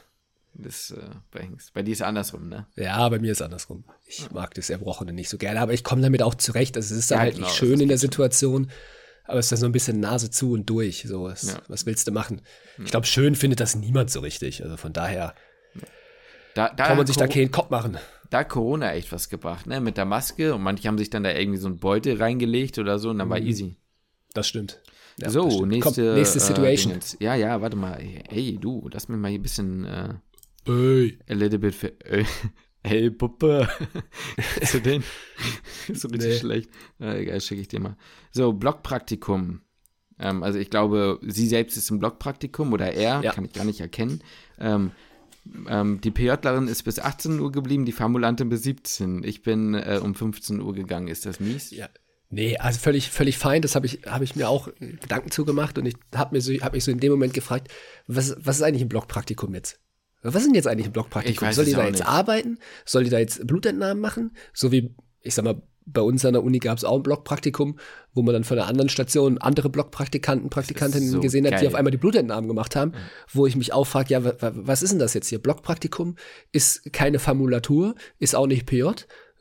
das 0.55 0.93
äh, 0.93 1.01
bei 1.31 1.41
Hengst. 1.41 1.75
Bei 1.75 1.83
dir 1.83 1.93
ist 1.93 1.99
es 1.99 2.07
andersrum, 2.07 2.49
ne? 2.49 2.67
Ja, 2.77 3.09
bei 3.09 3.19
mir 3.19 3.33
ist 3.33 3.39
es 3.39 3.43
andersrum. 3.43 3.85
Ich 4.07 4.31
mag 4.31 4.55
das 4.55 4.71
Erbrochene 4.71 5.13
nicht 5.13 5.29
so 5.29 5.39
gerne, 5.39 5.61
aber 5.61 5.73
ich 5.73 5.85
komme 5.85 6.03
damit 6.03 6.23
auch 6.23 6.35
zurecht. 6.35 6.77
Also 6.77 6.95
es 6.95 7.01
ist 7.01 7.11
ja, 7.11 7.19
halt 7.19 7.35
genau, 7.35 7.47
nicht 7.47 7.57
schön 7.57 7.81
in 7.81 7.89
der 7.89 7.99
Situation, 7.99 8.71
aber 9.25 9.39
es 9.39 9.47
ist 9.47 9.53
dann 9.53 9.59
so 9.59 9.67
ein 9.67 9.73
bisschen 9.73 10.01
Nase 10.01 10.31
zu 10.31 10.53
und 10.53 10.69
durch. 10.69 11.05
So, 11.07 11.25
was, 11.25 11.43
ja. 11.43 11.61
was 11.69 11.87
willst 11.87 12.07
du 12.07 12.13
machen? 12.13 12.43
Ja. 12.79 12.85
Ich 12.85 12.91
glaube, 12.91 13.07
schön 13.07 13.35
findet 13.35 13.61
das 13.61 13.75
niemand 13.75 14.11
so 14.11 14.21
richtig. 14.21 14.63
Also 14.63 14.77
von 14.77 14.93
daher 14.93 15.35
da, 16.55 16.69
da 16.69 16.87
kann 16.87 16.97
man 16.97 17.07
sich 17.07 17.17
da 17.17 17.27
keinen 17.27 17.51
Kopf 17.51 17.71
machen. 17.71 17.99
Da 18.31 18.41
hat 18.41 18.49
Corona 18.49 18.93
echt 18.93 19.13
was 19.13 19.29
gebracht, 19.29 19.67
ne? 19.67 19.81
Mit 19.81 19.97
der 19.97 20.05
Maske 20.05 20.55
und 20.55 20.63
manche 20.63 20.89
haben 20.89 20.99
sich 20.99 21.11
dann 21.11 21.23
da 21.23 21.33
irgendwie 21.33 21.59
so 21.59 21.69
ein 21.69 21.79
Beutel 21.79 22.17
reingelegt 22.17 22.79
oder 22.79 22.99
so 22.99 23.11
und 23.11 23.19
dann 23.19 23.29
mhm. 23.29 23.33
war 23.33 23.39
easy. 23.39 23.77
Das 24.35 24.49
stimmt. 24.49 24.81
Ja, 25.19 25.31
so, 25.31 25.65
nächste, 25.67 26.05
Komm, 26.05 26.15
nächste 26.15 26.39
äh, 26.39 26.41
Situation. 26.41 26.93
Äh, 26.95 27.25
ja, 27.25 27.35
ja, 27.35 27.61
warte 27.61 27.77
mal. 27.77 27.99
Hey, 28.29 28.59
du, 28.61 28.89
lass 28.93 29.09
mich 29.09 29.19
mal 29.19 29.29
hier 29.29 29.39
ein 29.39 29.43
bisschen. 29.43 29.85
Äh, 29.85 30.15
hey. 30.67 31.19
A 31.29 31.35
little 31.35 31.59
bit. 31.59 31.75
Für, 31.75 31.89
äh, 32.05 32.25
hey, 32.85 33.11
Puppe. 33.11 33.69
Zu 34.65 34.81
den? 34.81 35.03
so 35.93 36.09
richtig 36.09 36.33
nee. 36.33 36.39
schlecht. 36.39 36.71
Äh, 37.01 37.23
egal, 37.23 37.41
schicke 37.41 37.61
ich 37.61 37.69
dir 37.69 37.81
mal. 37.81 37.97
So, 38.31 38.53
Blockpraktikum. 38.53 39.61
Ähm, 40.19 40.43
also, 40.43 40.59
ich 40.59 40.71
glaube, 40.71 41.19
sie 41.23 41.47
selbst 41.47 41.77
ist 41.77 41.91
im 41.91 41.99
Blockpraktikum 41.99 42.73
oder 42.73 42.93
er, 42.93 43.23
ja. 43.23 43.33
kann 43.33 43.45
ich 43.45 43.53
gar 43.53 43.65
nicht 43.65 43.81
erkennen. 43.81 44.23
Ähm, 44.59 44.93
ähm, 45.69 46.01
die 46.01 46.11
PJlerin 46.11 46.69
ist 46.69 46.85
bis 46.85 46.99
18 46.99 47.41
Uhr 47.41 47.51
geblieben, 47.51 47.85
die 47.85 47.93
Formulantin 47.93 48.49
bis 48.49 48.63
17. 48.63 49.25
Ich 49.25 49.43
bin 49.43 49.75
äh, 49.75 50.01
um 50.03 50.15
15 50.15 50.61
Uhr 50.61 50.73
gegangen. 50.73 51.09
Ist 51.09 51.27
das 51.27 51.41
mies? 51.41 51.71
Ja, 51.71 51.89
Nee, 52.35 52.57
also 52.57 52.81
völlig, 52.81 53.11
völlig 53.11 53.37
fein. 53.37 53.61
Das 53.61 53.75
habe 53.75 53.85
ich, 53.85 54.01
hab 54.07 54.23
ich 54.23 54.35
mir 54.37 54.49
auch 54.49 54.71
Gedanken 54.81 55.31
zugemacht 55.31 55.77
und 55.77 55.85
ich 55.85 55.97
habe 56.15 56.41
so, 56.41 56.51
hab 56.55 56.73
mich 56.73 56.83
so 56.83 56.91
in 56.91 56.99
dem 56.99 57.13
Moment 57.13 57.35
gefragt, 57.35 57.69
was, 58.07 58.35
was 58.39 58.57
ist 58.57 58.63
eigentlich 58.63 58.81
ein 58.81 58.89
Blockpraktikum 58.89 59.55
jetzt? 59.55 59.79
Was 60.23 60.37
ist 60.37 60.47
denn 60.47 60.55
jetzt 60.55 60.67
eigentlich 60.67 60.87
ein 60.87 60.93
Blockpraktikum? 60.93 61.53
Soll 61.53 61.67
die 61.67 61.73
da 61.73 61.85
jetzt 61.85 61.99
nicht. 61.99 62.07
arbeiten? 62.07 62.59
Soll 62.87 63.05
die 63.05 63.11
da 63.11 63.19
jetzt 63.19 63.47
Blutentnahmen 63.47 64.01
machen? 64.01 64.35
So 64.55 64.73
wie, 64.73 64.95
ich 65.21 65.35
sag 65.35 65.45
mal, 65.45 65.61
bei 65.85 66.01
uns 66.01 66.25
an 66.25 66.33
der 66.33 66.43
Uni 66.43 66.59
gab 66.59 66.79
es 66.79 66.85
auch 66.85 66.97
ein 66.97 67.03
Blockpraktikum, 67.03 67.79
wo 68.15 68.23
man 68.23 68.33
dann 68.33 68.45
von 68.45 68.59
einer 68.59 68.67
anderen 68.67 68.89
Station 68.89 69.37
andere 69.37 69.69
Blockpraktikanten, 69.69 70.49
Praktikantinnen 70.49 71.11
so 71.11 71.21
gesehen 71.21 71.45
hat, 71.45 71.53
geil. 71.53 71.61
die 71.61 71.67
auf 71.67 71.75
einmal 71.75 71.91
die 71.91 71.99
Blutentnahmen 71.99 72.49
gemacht 72.49 72.77
haben, 72.77 72.93
mhm. 72.93 72.97
wo 73.31 73.47
ich 73.47 73.57
mich 73.57 73.75
auch 73.75 73.85
frage, 73.85 74.15
ja, 74.15 74.23
was 74.41 74.83
ist 74.83 74.93
denn 74.93 75.01
das 75.01 75.13
jetzt 75.13 75.29
hier? 75.29 75.39
Blockpraktikum 75.39 76.17
ist 76.51 76.93
keine 76.95 77.19
Formulatur, 77.19 77.95
ist 78.19 78.35
auch 78.35 78.47
nicht 78.47 78.65
PJ, 78.65 78.85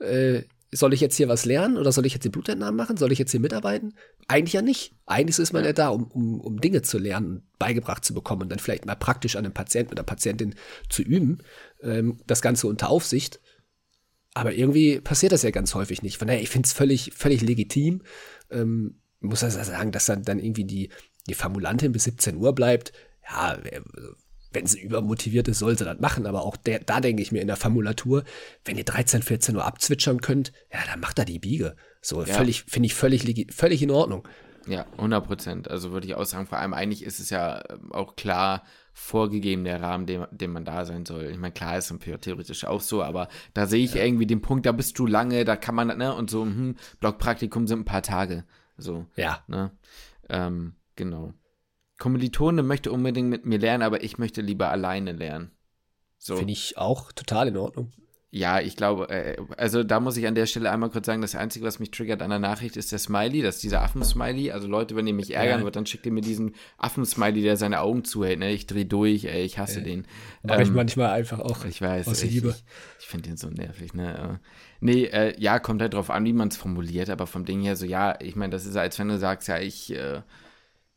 äh, 0.02 0.42
soll 0.74 0.94
ich 0.94 1.02
jetzt 1.02 1.18
hier 1.18 1.28
was 1.28 1.46
lernen 1.46 1.78
oder 1.78 1.92
soll 1.92 2.06
ich 2.06 2.14
jetzt 2.14 2.24
die 2.24 2.30
Blutentnahmen 2.30 2.76
machen? 2.76 2.96
Soll 2.96 3.12
ich 3.12 3.20
jetzt 3.20 3.32
hier 3.32 3.42
mitarbeiten? 3.42 3.94
Eigentlich 4.28 4.54
ja 4.54 4.62
nicht. 4.62 4.96
Eigentlich 5.06 5.38
ist 5.38 5.52
man 5.52 5.64
ja, 5.64 5.70
ja 5.70 5.74
da, 5.74 5.90
um, 5.90 6.06
um, 6.06 6.40
um 6.40 6.62
Dinge 6.62 6.82
zu 6.82 6.98
lernen, 6.98 7.44
beigebracht 7.60 8.06
zu 8.06 8.14
bekommen 8.14 8.44
und 8.44 8.50
dann 8.50 8.60
vielleicht 8.60 8.86
mal 8.86 8.96
praktisch 8.96 9.36
an 9.36 9.44
einem 9.44 9.54
Patienten 9.54 9.92
oder 9.92 10.04
Patientin 10.04 10.56
zu 10.90 11.02
üben. 11.02 11.40
Ähm, 11.82 12.22
das 12.26 12.42
Ganze 12.42 12.68
unter 12.68 12.90
Aufsicht. 12.90 13.42
Aber 14.34 14.54
irgendwie 14.54 15.02
passiert 15.02 15.34
das 15.34 15.44
ja 15.44 15.52
ganz 15.52 15.76
häufig 15.76 16.04
nicht. 16.04 16.18
Von 16.18 16.30
daher, 16.30 16.42
ich 16.42 16.50
finde 16.50 16.68
es 16.68 16.74
völlig, 16.74 17.12
völlig 17.14 17.42
legitim. 17.42 18.02
Ähm, 18.50 19.02
muss 19.20 19.44
also 19.44 19.62
sagen, 19.62 19.92
dass 19.92 20.06
dann, 20.06 20.24
dann 20.24 20.40
irgendwie 20.40 20.64
die, 20.64 20.90
die 21.28 21.34
Formulantin 21.34 21.92
bis 21.92 22.06
17 22.06 22.38
Uhr 22.38 22.56
bleibt. 22.56 22.94
Ja, 23.30 23.58
wenn 24.52 24.66
sie 24.66 24.82
übermotiviert 24.82 25.48
ist, 25.48 25.60
soll 25.60 25.78
sie 25.78 25.86
das 25.86 26.00
machen. 26.00 26.26
Aber 26.26 26.44
auch 26.44 26.58
der, 26.58 26.80
da 26.80 27.00
denke 27.00 27.22
ich 27.22 27.32
mir 27.32 27.42
in 27.42 27.48
der 27.48 27.56
Formulatur, 27.56 28.24
wenn 28.66 28.78
ihr 28.78 28.84
13, 28.84 29.22
14 29.22 29.56
Uhr 29.56 29.66
abzwitschern 29.66 30.22
könnt, 30.22 30.52
ja, 30.72 30.80
dann 30.90 31.00
macht 31.00 31.20
er 31.20 31.26
die 31.26 31.40
Biege. 31.40 31.76
So, 32.02 32.24
ja. 32.24 32.34
völlig, 32.34 32.64
finde 32.64 32.88
ich 32.88 32.96
völlig, 32.96 33.54
völlig 33.54 33.82
in 33.82 33.92
Ordnung. 33.92 34.28
Ja, 34.68 34.86
100 34.98 35.26
Prozent. 35.26 35.72
Also 35.72 35.92
würde 35.92 36.08
ich 36.08 36.16
auch 36.16 36.26
sagen, 36.26 36.46
vor 36.46 36.60
allem 36.60 36.74
eigentlich 36.74 37.04
ist 37.04 37.20
es 37.20 37.30
ja 37.30 37.64
ähm, 37.70 37.92
auch 37.92 38.16
klar 38.16 38.64
vorgegebene 38.94 39.82
Rahmen, 39.82 40.06
dem, 40.06 40.28
dem 40.32 40.52
man 40.52 40.66
da 40.66 40.86
sein 40.86 41.06
soll. 41.06 41.26
Ich 41.26 41.38
meine, 41.38 41.54
klar 41.54 41.78
ist 41.78 41.90
es 41.90 42.22
theoretisch 42.22 42.66
auch 42.66 42.82
so, 42.82 43.02
aber 43.02 43.30
da 43.54 43.66
sehe 43.66 43.84
ich 43.84 43.94
ja. 43.94 44.04
irgendwie 44.04 44.28
den 44.28 44.42
Punkt, 44.42 44.66
da 44.66 44.72
bist 44.72 45.00
du 45.00 45.08
lange, 45.08 45.46
da 45.46 45.56
kann 45.56 45.76
man, 45.76 45.98
ne, 45.98 46.14
und 46.14 46.30
so, 46.30 46.44
hm, 46.44 46.76
Blockpraktikum 47.00 47.68
sind 47.68 47.80
ein 47.80 47.86
paar 47.86 48.04
Tage. 48.04 48.44
So. 48.78 49.06
Ja. 49.16 49.44
Ne? 49.48 49.72
Ähm, 50.30 50.74
genau. 50.96 51.34
Kommilitone 52.02 52.64
möchte 52.64 52.92
unbedingt 52.92 53.30
mit 53.30 53.46
mir 53.46 53.60
lernen, 53.60 53.84
aber 53.84 54.04
ich 54.04 54.18
möchte 54.18 54.42
lieber 54.42 54.72
alleine 54.72 55.12
lernen. 55.12 55.52
So. 56.18 56.36
Finde 56.36 56.52
ich 56.52 56.76
auch 56.76 57.12
total 57.12 57.50
in 57.50 57.58
Ordnung. 57.58 57.92
Ja, 58.32 58.60
ich 58.60 58.76
glaube, 58.76 59.10
äh, 59.10 59.38
also 59.58 59.84
da 59.84 60.00
muss 60.00 60.18
ich 60.18 60.26
an 60.26 60.34
der 60.34 60.48
Stelle 60.48 60.72
einmal 60.72 60.90
kurz 60.90 61.06
sagen, 61.06 61.22
das 61.22 61.36
Einzige, 61.36 61.64
was 61.64 61.78
mich 61.78 61.92
triggert 61.92 62.24
an 62.24 62.32
der 62.32 62.40
Nachricht, 62.40 62.76
ist 62.76 62.92
der 62.92 62.98
Smiley, 62.98 63.44
das 63.44 63.56
ist 63.56 63.64
dieser 63.64 63.84
Affen-Smiley. 63.84 64.50
Also 64.52 64.68
Leute, 64.68 64.96
wenn 64.96 65.06
ihr 65.06 65.14
mich 65.14 65.36
ärgern 65.36 65.60
ja. 65.60 65.66
wird, 65.66 65.76
dann 65.76 65.86
schickt 65.86 66.08
ihr 66.08 66.12
mir 66.12 66.22
diesen 66.22 66.56
Affen-Smiley, 66.80 67.44
der 67.44 67.56
seine 67.56 67.82
Augen 67.82 68.04
zuhält. 68.04 68.40
Ne? 68.40 68.52
Ich 68.52 68.66
dreh 68.66 68.86
durch, 68.86 69.26
ey, 69.26 69.44
ich 69.44 69.60
hasse 69.60 69.82
äh, 69.82 69.84
den. 69.84 70.08
Mach 70.42 70.56
ähm, 70.56 70.62
ich 70.62 70.72
manchmal 70.72 71.12
einfach 71.12 71.40
auch. 71.40 71.66
Ich 71.66 71.84
weiß, 71.84 72.08
aus 72.08 72.24
ich, 72.24 72.32
Liebe. 72.32 72.50
Ich, 72.50 72.64
ich 73.02 73.08
finde 73.08 73.30
den 73.30 73.38
so 73.38 73.50
nervig, 73.50 73.94
ne? 73.94 74.40
Nee, 74.80 75.04
äh, 75.04 75.40
ja, 75.40 75.60
kommt 75.60 75.84
halt 75.84 75.94
drauf 75.94 76.10
an, 76.10 76.26
wie 76.26 76.34
man 76.34 76.48
es 76.48 76.58
formuliert, 76.58 77.12
aber 77.12 77.28
vom 77.28 77.46
Ding 77.46 77.62
her 77.62 77.76
so, 77.76 77.86
ja, 77.86 78.20
ich 78.20 78.36
meine, 78.36 78.52
das 78.52 78.66
ist, 78.66 78.76
als 78.76 78.98
wenn 78.98 79.10
du 79.10 79.20
sagst, 79.20 79.50
ja, 79.50 79.60
ich, 79.60 79.94
äh, 79.94 80.22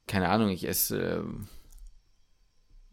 keine 0.06 0.28
Ahnung, 0.28 0.50
ich 0.50 0.66
esse, 0.66 0.98
äh, 0.98 1.22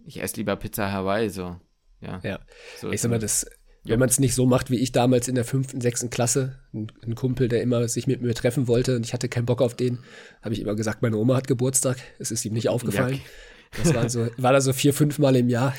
ich 0.05 0.22
esse 0.22 0.38
lieber 0.38 0.55
Pizza 0.55 0.91
Hawaii, 0.91 1.30
so. 1.30 1.59
Ja. 2.01 2.20
ja. 2.24 2.39
So 2.80 2.91
ich 2.91 3.01
sag 3.01 3.12
mal, 3.12 3.20
das 3.20 3.45
wenn 3.84 3.99
man 3.99 4.09
es 4.09 4.20
nicht 4.20 4.36
so 4.36 4.45
macht 4.45 4.70
wie 4.70 4.78
ich 4.78 4.91
damals 4.91 5.28
in 5.28 5.36
der 5.36 5.45
fünften, 5.45 5.82
sechsten 5.82 6.09
Klasse, 6.09 6.59
ein, 6.74 6.91
ein, 7.03 7.16
Kumpel, 7.16 7.47
der 7.47 7.62
immer 7.62 7.88
sich 7.88 8.05
mit 8.05 8.22
mir 8.22 8.34
treffen 8.36 8.68
wollte 8.68 8.95
und 8.95 9.05
ich 9.05 9.14
hatte 9.14 9.28
keinen 9.28 9.45
Bock 9.45 9.62
auf 9.62 9.76
den, 9.76 9.99
habe 10.41 10.53
ich 10.53 10.62
immer 10.62 10.76
gesagt, 10.76 11.01
meine 11.01 11.18
Oma 11.18 11.36
hat 11.36 11.47
Geburtstag. 11.47 11.97
Es 12.20 12.30
ist 12.32 12.45
ihm 12.45 12.53
nicht 12.53 12.70
aufgefallen. 12.70 13.16
Ja. 13.16 13.84
Das 13.84 13.93
war 13.93 14.09
so, 14.09 14.28
war 14.38 14.53
da 14.53 14.62
so 14.62 14.74
vier, 14.74 14.93
fünf 14.93 15.18
Mal 15.18 15.36
im 15.36 15.49
Jahr. 15.49 15.74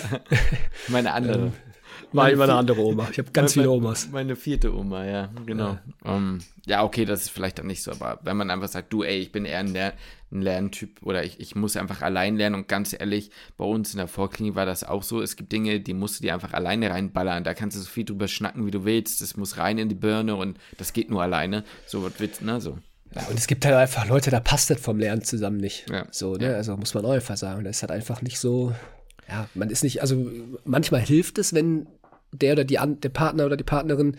meine 0.88 1.12
andere. 1.14 1.38
Ähm, 1.38 1.52
war 2.12 2.30
immer 2.30 2.44
eine 2.44 2.54
andere 2.54 2.80
Oma. 2.80 3.08
Ich 3.10 3.18
habe 3.18 3.30
ganz 3.32 3.56
meine, 3.56 3.64
viele 3.64 3.74
Omas. 3.74 4.08
Meine 4.10 4.36
vierte 4.36 4.74
Oma, 4.74 5.04
ja, 5.04 5.30
genau. 5.46 5.78
Ja. 6.04 6.14
Um, 6.14 6.38
ja. 6.66 6.84
okay, 6.84 7.04
das 7.04 7.22
ist 7.22 7.30
vielleicht 7.30 7.58
dann 7.58 7.66
nicht 7.66 7.82
so, 7.82 7.90
aber 7.90 8.20
wenn 8.22 8.36
man 8.36 8.50
einfach 8.50 8.68
sagt, 8.68 8.92
du, 8.92 9.02
ey, 9.02 9.18
ich 9.18 9.32
bin 9.32 9.44
eher 9.44 9.58
ein, 9.58 9.72
Lern 9.72 9.92
ein 10.34 10.42
Lerntyp 10.42 11.02
oder 11.02 11.24
ich, 11.24 11.40
ich 11.40 11.54
muss 11.54 11.76
einfach 11.76 12.02
allein 12.02 12.36
lernen 12.36 12.56
und 12.56 12.68
ganz 12.68 12.92
ehrlich, 12.92 13.30
bei 13.56 13.64
uns 13.64 13.92
in 13.92 13.98
der 13.98 14.08
Vorklinik 14.08 14.54
war 14.54 14.66
das 14.66 14.84
auch 14.84 15.02
so. 15.02 15.22
Es 15.22 15.36
gibt 15.36 15.52
Dinge, 15.52 15.80
die 15.80 15.94
musst 15.94 16.18
du 16.18 16.22
dir 16.22 16.34
einfach 16.34 16.52
alleine 16.52 16.90
reinballern. 16.90 17.44
Da 17.44 17.54
kannst 17.54 17.76
du 17.76 17.80
so 17.80 17.88
viel 17.88 18.04
drüber 18.04 18.28
schnacken, 18.28 18.66
wie 18.66 18.70
du 18.70 18.84
willst. 18.84 19.20
Das 19.20 19.36
muss 19.36 19.58
rein 19.58 19.78
in 19.78 19.88
die 19.88 19.94
Birne 19.94 20.34
und 20.34 20.58
das 20.76 20.92
geht 20.92 21.10
nur 21.10 21.22
alleine. 21.22 21.64
So 21.86 22.02
was 22.02 22.12
willst, 22.18 22.42
ne, 22.42 22.60
so. 22.60 22.78
Ja, 23.14 23.22
und 23.28 23.38
es 23.38 23.46
gibt 23.46 23.64
halt 23.64 23.76
einfach 23.76 24.08
Leute, 24.08 24.30
da 24.30 24.40
passt 24.40 24.70
das 24.70 24.80
vom 24.80 24.98
Lernen 24.98 25.22
zusammen 25.22 25.58
nicht. 25.58 25.88
Ja. 25.88 26.06
So, 26.10 26.34
ne? 26.34 26.54
Also 26.56 26.76
muss 26.76 26.94
man 26.94 27.04
auch 27.04 27.12
einfach 27.12 27.36
sagen. 27.36 27.62
Das 27.64 27.76
ist 27.76 27.82
halt 27.82 27.92
einfach 27.92 28.22
nicht 28.22 28.40
so. 28.40 28.74
Ja, 29.28 29.48
man 29.54 29.70
ist 29.70 29.84
nicht, 29.84 30.02
also 30.02 30.30
manchmal 30.64 31.00
hilft 31.00 31.38
es, 31.38 31.54
wenn 31.54 31.86
der 32.32 32.52
oder 32.54 32.64
die, 32.64 32.78
der 32.78 33.08
Partner 33.08 33.46
oder 33.46 33.56
die 33.56 33.64
Partnerin 33.64 34.16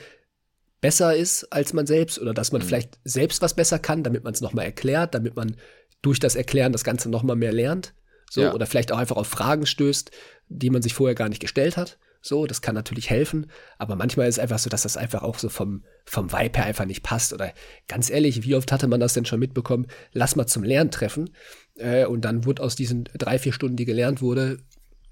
besser 0.81 1.15
ist 1.15 1.51
als 1.51 1.73
man 1.73 1.87
selbst 1.87 2.19
oder 2.19 2.33
dass 2.33 2.51
man 2.51 2.61
mhm. 2.61 2.67
vielleicht 2.67 2.99
selbst 3.03 3.41
was 3.41 3.55
besser 3.55 3.79
kann, 3.79 4.03
damit 4.03 4.23
man 4.23 4.33
es 4.33 4.41
nochmal 4.41 4.65
erklärt, 4.65 5.15
damit 5.15 5.35
man 5.35 5.55
durch 6.01 6.19
das 6.19 6.35
Erklären 6.35 6.71
das 6.71 6.83
Ganze 6.83 7.09
nochmal 7.09 7.35
mehr 7.35 7.53
lernt. 7.53 7.93
So, 8.29 8.41
ja. 8.41 8.53
oder 8.53 8.65
vielleicht 8.65 8.91
auch 8.91 8.97
einfach 8.97 9.15
auf 9.17 9.27
Fragen 9.27 9.65
stößt, 9.65 10.11
die 10.47 10.69
man 10.69 10.81
sich 10.81 10.93
vorher 10.93 11.15
gar 11.15 11.29
nicht 11.29 11.41
gestellt 11.41 11.77
hat. 11.77 11.97
So, 12.21 12.47
das 12.47 12.61
kann 12.61 12.73
natürlich 12.73 13.11
helfen, 13.11 13.51
aber 13.77 13.95
manchmal 13.95 14.27
ist 14.27 14.35
es 14.35 14.39
einfach 14.39 14.57
so, 14.57 14.67
dass 14.67 14.81
das 14.81 14.97
einfach 14.97 15.21
auch 15.21 15.37
so 15.37 15.47
vom, 15.47 15.83
vom 16.05 16.31
Vibe 16.31 16.57
her 16.57 16.65
einfach 16.65 16.85
nicht 16.85 17.03
passt. 17.03 17.33
Oder 17.33 17.53
ganz 17.87 18.09
ehrlich, 18.09 18.43
wie 18.43 18.55
oft 18.55 18.71
hatte 18.71 18.87
man 18.87 18.99
das 18.99 19.13
denn 19.13 19.25
schon 19.25 19.39
mitbekommen? 19.39 19.85
Lass 20.11 20.35
mal 20.35 20.47
zum 20.47 20.63
Lernen 20.63 20.89
treffen. 20.89 21.29
Äh, 21.75 22.05
und 22.05 22.25
dann 22.25 22.45
wurde 22.45 22.63
aus 22.63 22.75
diesen 22.75 23.03
drei, 23.15 23.37
vier 23.37 23.53
Stunden, 23.53 23.75
die 23.75 23.85
gelernt 23.85 24.23
wurde, 24.23 24.57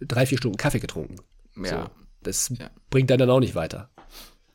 drei, 0.08 0.26
vier 0.26 0.38
Stunden 0.38 0.58
Kaffee 0.58 0.80
getrunken. 0.80 1.16
Ja. 1.56 1.84
So, 1.84 1.90
das 2.22 2.50
ja. 2.58 2.70
bringt 2.90 3.10
dann, 3.10 3.20
dann 3.20 3.30
auch 3.30 3.40
nicht 3.40 3.56
weiter. 3.56 3.90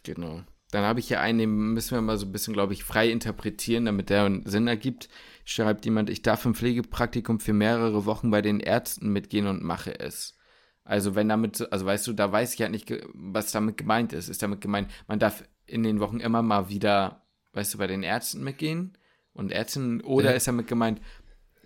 Genau. 0.05 0.43
Dann 0.71 0.85
habe 0.85 1.01
ich 1.01 1.09
hier 1.09 1.21
einen, 1.21 1.39
den 1.39 1.73
müssen 1.73 1.95
wir 1.95 2.03
mal 2.03 2.19
so 2.19 2.27
ein 2.27 2.33
bisschen, 2.33 2.53
glaube 2.53 2.75
ich, 2.75 2.85
frei 2.85 3.11
interpretieren, 3.11 3.87
damit 3.87 4.11
der 4.11 4.25
einen 4.25 4.47
Sinn 4.47 4.67
ergibt. 4.67 5.09
Schreibt 5.45 5.87
jemand, 5.87 6.11
ich 6.11 6.21
darf 6.21 6.45
im 6.45 6.55
Pflegepraktikum 6.55 7.41
für 7.41 7.55
mehrere 7.55 8.05
Wochen 8.05 8.31
bei 8.31 8.43
den 8.43 8.61
Ärzten 8.61 9.11
mitgehen 9.11 9.47
und 9.47 9.63
mache 9.63 9.99
es. 9.99 10.37
Also 10.85 11.15
wenn 11.15 11.29
damit, 11.29 11.71
also 11.73 11.87
weißt 11.87 12.07
du, 12.07 12.13
da 12.13 12.31
weiß 12.33 12.55
ich 12.55 12.61
halt 12.61 12.73
nicht, 12.73 12.93
was 13.15 13.53
damit 13.53 13.79
gemeint 13.79 14.13
ist. 14.13 14.29
Ist 14.29 14.43
damit 14.43 14.61
gemeint, 14.61 14.91
man 15.07 15.19
darf 15.19 15.45
in 15.67 15.83
den 15.83 16.01
Wochen 16.01 16.21
immer 16.21 16.43
mal 16.43 16.69
wieder, 16.69 17.27
weißt 17.53 17.75
du, 17.75 17.79
bei 17.79 17.87
den 17.87 18.03
Ärzten 18.03 18.43
mitgehen 18.43 18.97
und 19.33 19.53
Ärzten, 19.53 20.01
oder 20.03 20.31
ja. 20.31 20.37
ist 20.37 20.49
damit 20.49 20.67
gemeint, 20.67 21.01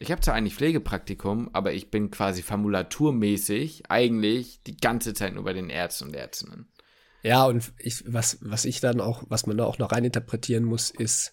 ich 0.03 0.11
habe 0.11 0.21
zwar 0.21 0.35
eigentlich 0.35 0.57
Pflegepraktikum, 0.57 1.51
aber 1.53 1.73
ich 1.73 1.91
bin 1.91 2.11
quasi 2.11 2.43
formulaturmäßig 2.43 3.85
eigentlich 3.89 4.63
die 4.65 4.77
ganze 4.77 5.15
Zeit 5.15 5.35
nur 5.35 5.45
bei 5.45 5.53
den 5.53 5.71
Ärzten 5.71 6.09
und 6.09 6.15
Ärztinnen. 6.15 6.69
Ja, 7.23 7.45
und 7.47 7.73
ich, 7.79 8.03
was, 8.07 8.39
was 8.41 8.65
ich 8.65 8.81
dann 8.81 9.01
auch, 9.01 9.23
was 9.29 9.47
man 9.47 9.57
da 9.57 9.65
auch 9.65 9.79
noch 9.79 9.93
reininterpretieren 9.93 10.65
muss, 10.65 10.91
ist, 10.91 11.33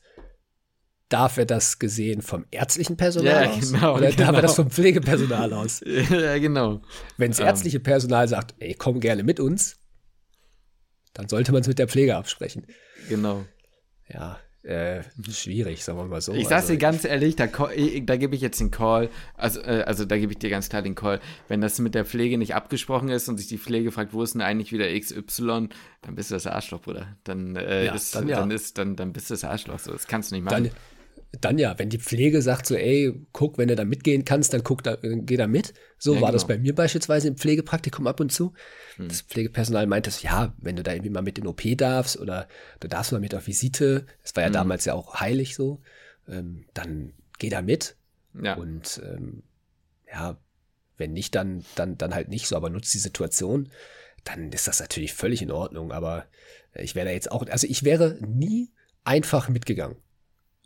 darf 1.10 1.38
er 1.38 1.46
das 1.46 1.80
gesehen 1.80 2.22
vom 2.22 2.46
ärztlichen 2.52 2.96
Personal 2.96 3.46
ja, 3.46 3.50
aus? 3.50 3.72
Genau, 3.72 3.96
oder 3.96 4.12
genau. 4.12 4.18
darf 4.18 4.36
er 4.36 4.42
das 4.44 4.56
vom 4.56 4.70
Pflegepersonal 4.70 5.52
aus? 5.54 5.82
ja, 5.86 6.38
genau. 6.38 6.82
Wenn 7.18 7.32
das 7.32 7.40
ähm. 7.40 7.48
ärztliche 7.48 7.80
Personal 7.80 8.28
sagt, 8.28 8.54
ey, 8.60 8.76
komm 8.76 9.00
gerne 9.00 9.24
mit 9.24 9.40
uns, 9.40 9.80
dann 11.14 11.28
sollte 11.28 11.52
man 11.52 11.62
es 11.62 11.68
mit 11.68 11.80
der 11.80 11.88
Pflege 11.88 12.16
absprechen. 12.16 12.68
Genau. 13.10 13.46
Ja, 14.08 14.40
äh, 14.64 15.04
schwierig, 15.32 15.84
sagen 15.86 15.98
wir 16.00 16.06
mal 16.06 16.20
so. 16.20 16.34
Ich 16.34 16.50
sag's 16.50 16.64
also, 16.64 16.74
dir 16.74 16.80
ganz 16.80 17.06
ehrlich, 17.06 17.38
da, 17.38 17.48
da 17.48 18.18
gebe 18.18 18.36
ich 18.36 18.42
jetzt 18.42 18.60
den 18.60 18.72
Call, 18.72 19.10
also, 19.36 19.62
äh, 19.62 19.84
also 19.88 20.04
da 20.04 20.18
gebe 20.18 20.34
ich 20.34 20.40
dir 20.40 20.50
ganz 20.50 20.68
klar 20.68 20.82
den 20.82 20.96
Call, 20.96 21.22
wenn 21.48 21.62
das 21.62 21.80
mit 21.80 21.96
der 21.96 22.04
Pflege 22.04 22.38
nicht 22.38 22.56
abgesprochen 22.56 23.08
ist 23.10 23.30
und 23.30 23.38
sich 23.38 23.48
die 23.48 23.58
Pflege 23.58 23.92
fragt, 23.92 24.14
wo 24.14 24.22
ist 24.22 24.34
denn 24.34 24.42
eigentlich 24.42 24.74
wieder 24.74 24.88
XY, 25.00 25.70
dann 26.02 26.16
bist 26.16 26.30
du 26.32 26.36
das 26.36 26.46
Arschloch, 26.46 26.82
Bruder. 26.82 27.16
Dann, 27.24 27.56
äh, 27.56 27.86
ja, 27.86 27.94
ist, 27.94 28.14
dann, 28.16 28.28
ja. 28.28 28.38
dann, 28.38 28.52
ist, 28.52 28.78
dann, 28.78 28.98
dann 28.98 29.14
bist 29.14 29.30
du 29.30 29.34
das 29.34 29.46
Arschloch, 29.46 29.80
so, 29.80 29.94
das 29.94 30.08
kannst 30.08 30.32
du 30.32 30.36
nicht 30.36 30.44
machen. 30.44 30.66
Dann, 30.66 30.74
dann 31.32 31.60
ja, 31.60 31.78
wenn 31.78 31.90
die 31.90 32.00
Pflege 32.00 32.42
sagt 32.42 32.66
so, 32.66 32.76
ey, 32.76 33.14
guck, 33.34 33.58
wenn 33.58 33.68
du 33.68 33.76
da 33.76 33.86
mitgehen 33.86 34.26
kannst, 34.26 34.54
dann 34.54 34.64
guck 34.64 34.84
da, 34.84 34.98
geh 35.02 35.38
da 35.38 35.48
mit. 35.48 35.74
So 36.00 36.16
ja, 36.16 36.22
war 36.22 36.30
genau. 36.30 36.34
das 36.34 36.48
bei 36.48 36.58
mir 36.58 36.74
beispielsweise 36.74 37.28
im 37.28 37.38
Pflegepraktikum 37.38 38.08
ab 38.08 38.20
und 38.20 38.32
zu. 38.32 38.54
Hm. 38.96 39.10
Das 39.10 39.22
Pflegepersonal 39.22 39.86
meinte, 39.86 40.12
ja, 40.22 40.56
wenn 40.58 40.76
du 40.76 40.84
da 40.84 40.92
irgendwie 40.94 41.12
mal 41.12 41.22
mit 41.22 41.38
in 41.38 41.46
OP 41.46 41.62
darfst 41.78 42.20
oder 42.20 42.48
du 42.80 42.88
darfst 42.88 43.12
mal 43.12 43.22
mit 43.22 43.36
auf 43.36 43.46
Visite, 43.46 44.08
das 44.24 44.36
war 44.36 44.44
ja 44.44 44.48
hm. 44.48 44.54
damals 44.54 44.86
ja 44.86 44.94
auch 44.94 45.20
heilig 45.20 45.56
so, 45.56 45.82
ähm, 46.28 46.66
dann 46.74 47.14
geh 47.38 47.50
da 47.50 47.62
mit. 47.62 47.96
Ja. 48.42 48.56
Und 48.56 49.00
ähm, 49.06 49.44
ja, 50.12 50.38
wenn 50.98 51.14
nicht, 51.14 51.36
dann, 51.36 51.64
dann, 51.76 51.98
dann 51.98 52.16
halt 52.16 52.30
nicht 52.30 52.48
so, 52.48 52.56
aber 52.56 52.72
nutzt 52.72 52.94
die 52.94 53.00
Situation, 53.00 53.70
dann 54.24 54.52
ist 54.52 54.68
das 54.68 54.80
natürlich 54.80 55.14
völlig 55.14 55.44
in 55.44 55.52
Ordnung. 55.52 55.92
Aber 55.92 56.26
ich 56.74 56.96
wäre 56.96 57.06
da 57.06 57.12
jetzt 57.12 57.32
auch, 57.32 57.48
also 57.48 57.68
ich 57.68 57.84
wäre 57.84 58.18
nie 58.20 58.72
einfach 59.04 59.48
mitgegangen. 59.48 59.98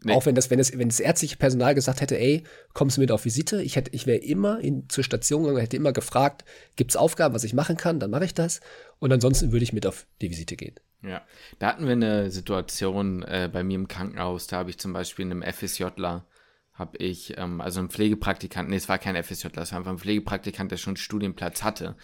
Nee. 0.06 0.14
Auch 0.14 0.26
wenn 0.26 0.36
das, 0.36 0.49
wenn 0.49 0.58
das, 0.58 0.78
wenn 0.78 0.89
das 0.89 0.99
ärztliche 0.99 1.38
Personal 1.38 1.76
gesagt 1.76 2.01
hätte, 2.01 2.20
ey, 2.20 2.43
kommst 2.74 2.97
du 2.97 3.01
mit 3.01 3.12
auf 3.12 3.26
Visite? 3.26 3.62
Ich 3.62 3.76
hätte, 3.76 3.91
ich 3.93 4.06
wäre 4.06 4.18
immer 4.18 4.60
in, 4.60 4.89
zur 4.89 5.04
Station 5.04 5.43
gegangen, 5.43 5.62
hätte 5.62 5.78
immer 5.78 5.93
gefragt, 5.93 6.43
gibt 6.76 6.91
es 6.91 6.97
Aufgaben, 6.97 7.34
was 7.34 7.43
ich 7.43 7.54
machen 7.54 7.78
kann? 7.78 7.99
Dann 7.99 8.12
mache 8.12 8.26
ich 8.26 8.34
das. 8.34 8.60
Und 8.99 9.14
ansonsten 9.14 9.51
würde 9.51 9.64
ich 9.64 9.74
mit 9.74 9.88
auf 9.88 10.06
die 10.22 10.30
Visite 10.30 10.56
gehen. 10.58 10.76
Ja, 11.01 11.22
da 11.60 11.68
hatten 11.68 11.86
wir 11.86 11.93
eine 11.93 12.32
Situation 12.32 13.24
äh, 13.24 13.49
bei 13.51 13.64
mir 13.64 13.76
im 13.76 13.88
Krankenhaus. 13.88 14.47
Da 14.47 14.58
habe 14.58 14.70
ich 14.70 14.78
zum 14.78 14.93
Beispiel 14.93 15.26
einem 15.26 15.41
FSJler, 15.41 16.26
habe 16.74 16.97
ich, 16.97 17.38
ähm, 17.38 17.62
also 17.62 17.80
einen 17.80 17.89
Pflegepraktikanten, 17.89 18.72
nee, 18.72 18.78
es 18.78 18.89
war 18.89 18.97
kein 18.97 19.22
FSJler, 19.22 19.62
es 19.62 19.72
war 19.72 19.80
einfach 19.80 19.91
ein 19.91 19.99
Pflegepraktikant, 19.99 20.72
der 20.72 20.78
schon 20.78 20.91
einen 20.91 20.97
Studienplatz 20.97 21.64
hatte. 21.64 21.95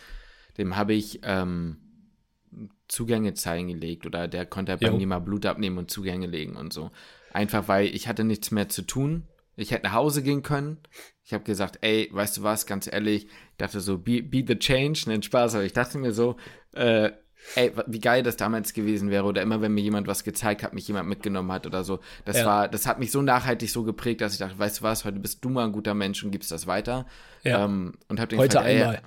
Dem 0.58 0.76
habe 0.76 0.93
ich 0.93 1.22
ähm, 1.24 1.78
Zugänge 2.88 3.34
zeigen 3.34 3.68
gelegt 3.68 4.06
oder 4.06 4.28
der 4.28 4.45
konnte 4.45 4.76
bei 4.78 4.91
mir 4.91 5.08
mal 5.08 5.20
Blut 5.20 5.45
abnehmen 5.45 5.78
und 5.78 5.91
Zugänge 5.91 6.28
legen 6.28 6.56
und 6.56 6.74
so. 6.74 6.91
Einfach 7.34 7.68
weil 7.68 7.88
ich 7.88 8.08
hatte 8.08 8.24
nichts 8.24 8.52
mehr 8.52 8.70
zu 8.70 8.82
tun. 8.82 9.28
Ich 9.56 9.72
hätte 9.72 9.88
nach 9.88 9.94
Hause 9.94 10.24
gehen 10.24 10.42
können. 10.42 10.78
Ich 11.24 11.34
habe 11.34 11.44
gesagt, 11.44 11.80
ey, 11.82 12.10
weißt 12.12 12.38
du 12.38 12.44
was, 12.44 12.66
ganz 12.66 12.92
ehrlich, 12.92 13.26
ich 13.26 13.58
dachte 13.58 13.82
so, 13.82 13.98
be, 13.98 14.24
be 14.24 14.44
the 14.48 14.58
change, 14.58 15.04
nennt 15.08 15.26
Spaß, 15.26 15.56
aber 15.56 15.64
ich 15.64 15.74
dachte 15.74 15.98
mir 15.98 16.14
so, 16.14 16.38
äh, 16.74 17.12
ey, 17.56 17.72
wie 17.88 18.00
geil 18.00 18.24
das 18.24 18.38
damals 18.38 18.74
gewesen 18.74 19.10
wäre 19.10 19.26
oder 19.26 19.42
immer 19.42 19.62
wenn 19.62 19.74
mir 19.74 19.82
jemand 19.82 20.08
was 20.08 20.24
gezeigt 20.24 20.64
hat, 20.64 20.74
mich 20.74 20.88
jemand 20.88 21.10
mitgenommen 21.10 21.52
hat 21.52 21.68
oder 21.68 21.84
so. 21.84 22.00
Das 22.26 22.38
ja. 22.38 22.46
war, 22.46 22.68
das 22.68 22.88
hat 22.88 23.00
mich 23.00 23.12
so 23.12 23.22
nachhaltig 23.22 23.70
so 23.70 23.84
geprägt, 23.84 24.22
dass 24.22 24.34
ich 24.34 24.40
dachte, 24.40 24.58
weißt 24.58 24.80
du 24.80 24.84
was, 24.84 25.06
heute 25.06 25.20
bist 25.20 25.44
du 25.44 25.50
mal 25.50 25.66
ein 25.66 25.72
guter 25.72 25.94
Mensch 25.94 26.24
und 26.24 26.32
gibst 26.32 26.52
das 26.52 26.66
weiter. 26.66 27.06
Ja. 27.44 27.66
Ähm, 27.66 27.94
und 28.08 28.20
hab 28.20 28.30
den 28.30 28.40
heute 28.40 28.58
gefragt, 28.58 28.70
einmal. 28.70 28.96
Ey, 28.96 29.02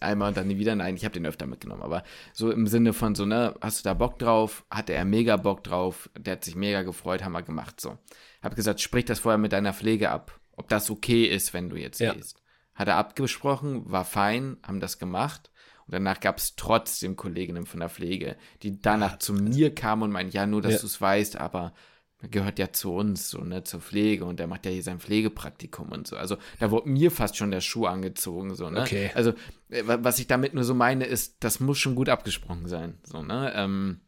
einmal 0.00 0.28
und 0.28 0.36
dann 0.36 0.46
nie 0.46 0.58
wieder. 0.58 0.74
Nein, 0.74 0.96
ich 0.96 1.04
habe 1.04 1.14
den 1.14 1.26
öfter 1.26 1.46
mitgenommen. 1.46 1.82
Aber 1.82 2.02
so 2.32 2.50
im 2.50 2.66
Sinne 2.66 2.92
von 2.92 3.14
so, 3.14 3.26
ne, 3.26 3.54
hast 3.60 3.80
du 3.80 3.88
da 3.88 3.94
Bock 3.94 4.18
drauf? 4.18 4.64
Hatte 4.70 4.92
er 4.92 5.04
mega 5.04 5.36
Bock 5.36 5.64
drauf. 5.64 6.10
Der 6.18 6.34
hat 6.34 6.44
sich 6.44 6.56
mega 6.56 6.82
gefreut, 6.82 7.24
haben 7.24 7.32
wir 7.32 7.42
gemacht. 7.42 7.80
So. 7.80 7.98
Hab 8.42 8.56
gesagt, 8.56 8.80
sprich 8.80 9.04
das 9.04 9.20
vorher 9.20 9.38
mit 9.38 9.52
deiner 9.52 9.72
Pflege 9.72 10.10
ab. 10.10 10.38
Ob 10.56 10.68
das 10.68 10.90
okay 10.90 11.24
ist, 11.24 11.54
wenn 11.54 11.70
du 11.70 11.76
jetzt 11.76 12.00
ja. 12.00 12.12
gehst. 12.12 12.42
Hat 12.74 12.88
er 12.88 12.96
abgesprochen, 12.96 13.90
war 13.90 14.04
fein, 14.04 14.56
haben 14.62 14.80
das 14.80 14.98
gemacht. 14.98 15.50
Und 15.86 15.94
danach 15.94 16.20
gab 16.20 16.38
es 16.38 16.54
trotzdem 16.56 17.16
Kolleginnen 17.16 17.66
von 17.66 17.80
der 17.80 17.88
Pflege, 17.88 18.36
die 18.62 18.80
danach 18.80 19.12
ja. 19.12 19.18
zu 19.18 19.32
mir 19.32 19.74
kamen 19.74 20.04
und 20.04 20.12
meinten, 20.12 20.32
ja, 20.32 20.46
nur, 20.46 20.62
dass 20.62 20.74
ja. 20.74 20.78
du 20.78 20.86
es 20.86 21.00
weißt, 21.00 21.36
aber 21.36 21.72
gehört 22.28 22.58
ja 22.58 22.72
zu 22.72 22.92
uns, 22.92 23.30
so, 23.30 23.38
ne, 23.42 23.64
zur 23.64 23.80
Pflege 23.80 24.24
und 24.24 24.38
der 24.38 24.46
macht 24.46 24.66
ja 24.66 24.72
hier 24.72 24.82
sein 24.82 25.00
Pflegepraktikum 25.00 25.90
und 25.90 26.06
so. 26.06 26.16
Also 26.16 26.36
da 26.58 26.70
wurde 26.70 26.88
mir 26.88 27.10
fast 27.10 27.36
schon 27.36 27.50
der 27.50 27.60
Schuh 27.60 27.86
angezogen, 27.86 28.54
so, 28.54 28.68
ne? 28.68 28.82
Okay. 28.82 29.10
Also, 29.14 29.30
äh, 29.70 29.82
was 29.84 30.18
ich 30.18 30.26
damit 30.26 30.52
nur 30.52 30.64
so 30.64 30.74
meine, 30.74 31.04
ist, 31.04 31.36
das 31.40 31.60
muss 31.60 31.78
schon 31.78 31.94
gut 31.94 32.08
abgesprochen 32.08 32.66
sein, 32.66 32.98
so, 33.04 33.22
ne? 33.22 33.52
Ähm, 33.54 34.00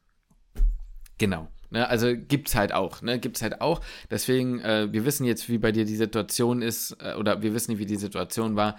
genau. 1.19 1.49
Ne, 1.71 1.89
also 1.89 2.15
gibt's 2.15 2.55
halt 2.55 2.75
auch, 2.75 3.01
ne, 3.01 3.19
gibt's 3.19 3.41
halt 3.41 3.63
auch. 3.63 3.81
Deswegen, 4.11 4.61
äh, 4.61 4.93
wir 4.93 5.07
wissen 5.07 5.25
jetzt, 5.25 5.49
wie 5.49 5.57
bei 5.57 5.73
dir 5.73 5.87
die 5.87 5.97
Situation 5.97 6.61
ist, 6.61 6.99
äh, 7.01 7.15
oder 7.15 7.41
wir 7.41 7.55
wissen 7.55 7.71
nicht, 7.71 7.81
wie 7.81 7.87
die 7.87 7.97
Situation 7.97 8.57
war. 8.57 8.77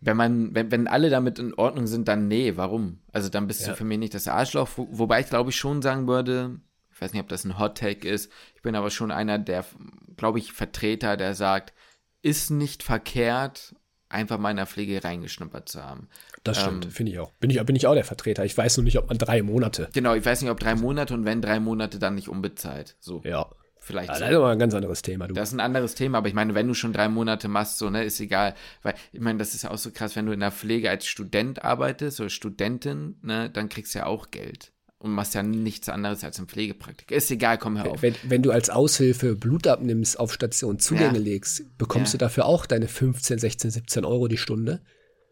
Wenn 0.00 0.16
man, 0.16 0.54
wenn, 0.54 0.70
wenn 0.70 0.86
alle 0.86 1.10
damit 1.10 1.40
in 1.40 1.52
Ordnung 1.54 1.88
sind, 1.88 2.06
dann 2.06 2.28
nee, 2.28 2.52
warum? 2.56 3.00
Also 3.10 3.28
dann 3.28 3.48
bist 3.48 3.62
ja. 3.62 3.68
du 3.68 3.76
für 3.76 3.84
mich 3.84 3.98
nicht 3.98 4.14
das 4.14 4.28
Arschloch, 4.28 4.68
wo, 4.76 4.86
wobei 4.92 5.18
ich 5.18 5.28
glaube 5.28 5.50
ich 5.50 5.56
schon 5.56 5.82
sagen 5.82 6.06
würde, 6.06 6.60
ich 6.96 7.02
weiß 7.02 7.12
nicht, 7.12 7.20
ob 7.20 7.28
das 7.28 7.44
ein 7.44 7.58
Hot 7.58 7.76
Take 7.76 8.08
ist, 8.08 8.32
ich 8.54 8.62
bin 8.62 8.74
aber 8.74 8.90
schon 8.90 9.10
einer 9.10 9.38
der, 9.38 9.66
glaube 10.16 10.38
ich, 10.38 10.54
Vertreter, 10.54 11.18
der 11.18 11.34
sagt, 11.34 11.74
ist 12.22 12.50
nicht 12.50 12.82
verkehrt, 12.82 13.76
einfach 14.08 14.38
mal 14.38 14.50
in 14.50 14.56
der 14.56 14.64
Pflege 14.66 15.04
reingeschnuppert 15.04 15.68
zu 15.68 15.84
haben. 15.84 16.08
Das 16.42 16.58
stimmt, 16.58 16.86
ähm, 16.86 16.90
finde 16.90 17.12
ich 17.12 17.18
auch. 17.18 17.32
Bin 17.32 17.50
ich, 17.50 17.62
bin 17.64 17.76
ich 17.76 17.86
auch 17.86 17.92
der 17.92 18.04
Vertreter. 18.04 18.46
Ich 18.46 18.56
weiß 18.56 18.78
nur 18.78 18.84
nicht, 18.84 18.96
ob 18.96 19.08
man 19.10 19.18
drei 19.18 19.42
Monate. 19.42 19.90
Genau, 19.92 20.14
ich 20.14 20.24
weiß 20.24 20.40
nicht, 20.40 20.50
ob 20.50 20.58
drei 20.58 20.74
Monate 20.74 21.12
und 21.12 21.26
wenn 21.26 21.42
drei 21.42 21.60
Monate, 21.60 21.98
dann 21.98 22.14
nicht 22.14 22.28
unbezahlt. 22.28 22.96
So. 22.98 23.20
Ja. 23.24 23.50
Vielleicht. 23.78 24.08
Ja. 24.08 24.18
Das 24.18 24.30
ist 24.30 24.36
aber 24.36 24.48
ein 24.48 24.58
ganz 24.58 24.72
anderes 24.72 25.02
Thema. 25.02 25.28
Du. 25.28 25.34
Das 25.34 25.50
ist 25.50 25.54
ein 25.54 25.60
anderes 25.60 25.94
Thema, 25.96 26.18
aber 26.18 26.28
ich 26.28 26.34
meine, 26.34 26.54
wenn 26.54 26.66
du 26.66 26.72
schon 26.72 26.94
drei 26.94 27.10
Monate 27.10 27.48
machst, 27.48 27.76
so, 27.76 27.90
ne, 27.90 28.04
ist 28.04 28.18
egal. 28.20 28.54
Weil, 28.82 28.94
ich 29.12 29.20
meine, 29.20 29.38
das 29.38 29.54
ist 29.54 29.64
ja 29.64 29.70
auch 29.70 29.76
so 29.76 29.90
krass, 29.90 30.16
wenn 30.16 30.24
du 30.24 30.32
in 30.32 30.40
der 30.40 30.50
Pflege 30.50 30.88
als 30.88 31.06
Student 31.06 31.62
arbeitest 31.62 32.20
oder 32.20 32.30
Studentin, 32.30 33.18
ne, 33.20 33.50
dann 33.50 33.68
kriegst 33.68 33.94
du 33.94 33.98
ja 33.98 34.06
auch 34.06 34.30
Geld 34.30 34.72
und 34.98 35.12
machst 35.12 35.34
ja 35.34 35.42
nichts 35.42 35.88
anderes 35.88 36.24
als 36.24 36.38
ein 36.38 36.46
Pflegepraktik. 36.46 37.10
Ist 37.10 37.30
egal, 37.30 37.58
komm 37.58 37.76
hör 37.78 37.90
auf. 37.90 38.02
Wenn, 38.02 38.14
wenn 38.24 38.42
du 38.42 38.50
als 38.50 38.70
Aushilfe 38.70 39.36
Blut 39.36 39.66
abnimmst, 39.66 40.18
auf 40.18 40.32
Station 40.32 40.78
Zugänge 40.78 41.18
ja. 41.18 41.24
legst, 41.24 41.76
bekommst 41.76 42.14
ja. 42.14 42.18
du 42.18 42.24
dafür 42.24 42.46
auch 42.46 42.66
deine 42.66 42.88
15, 42.88 43.38
16, 43.38 43.70
17 43.70 44.04
Euro 44.04 44.28
die 44.28 44.38
Stunde. 44.38 44.82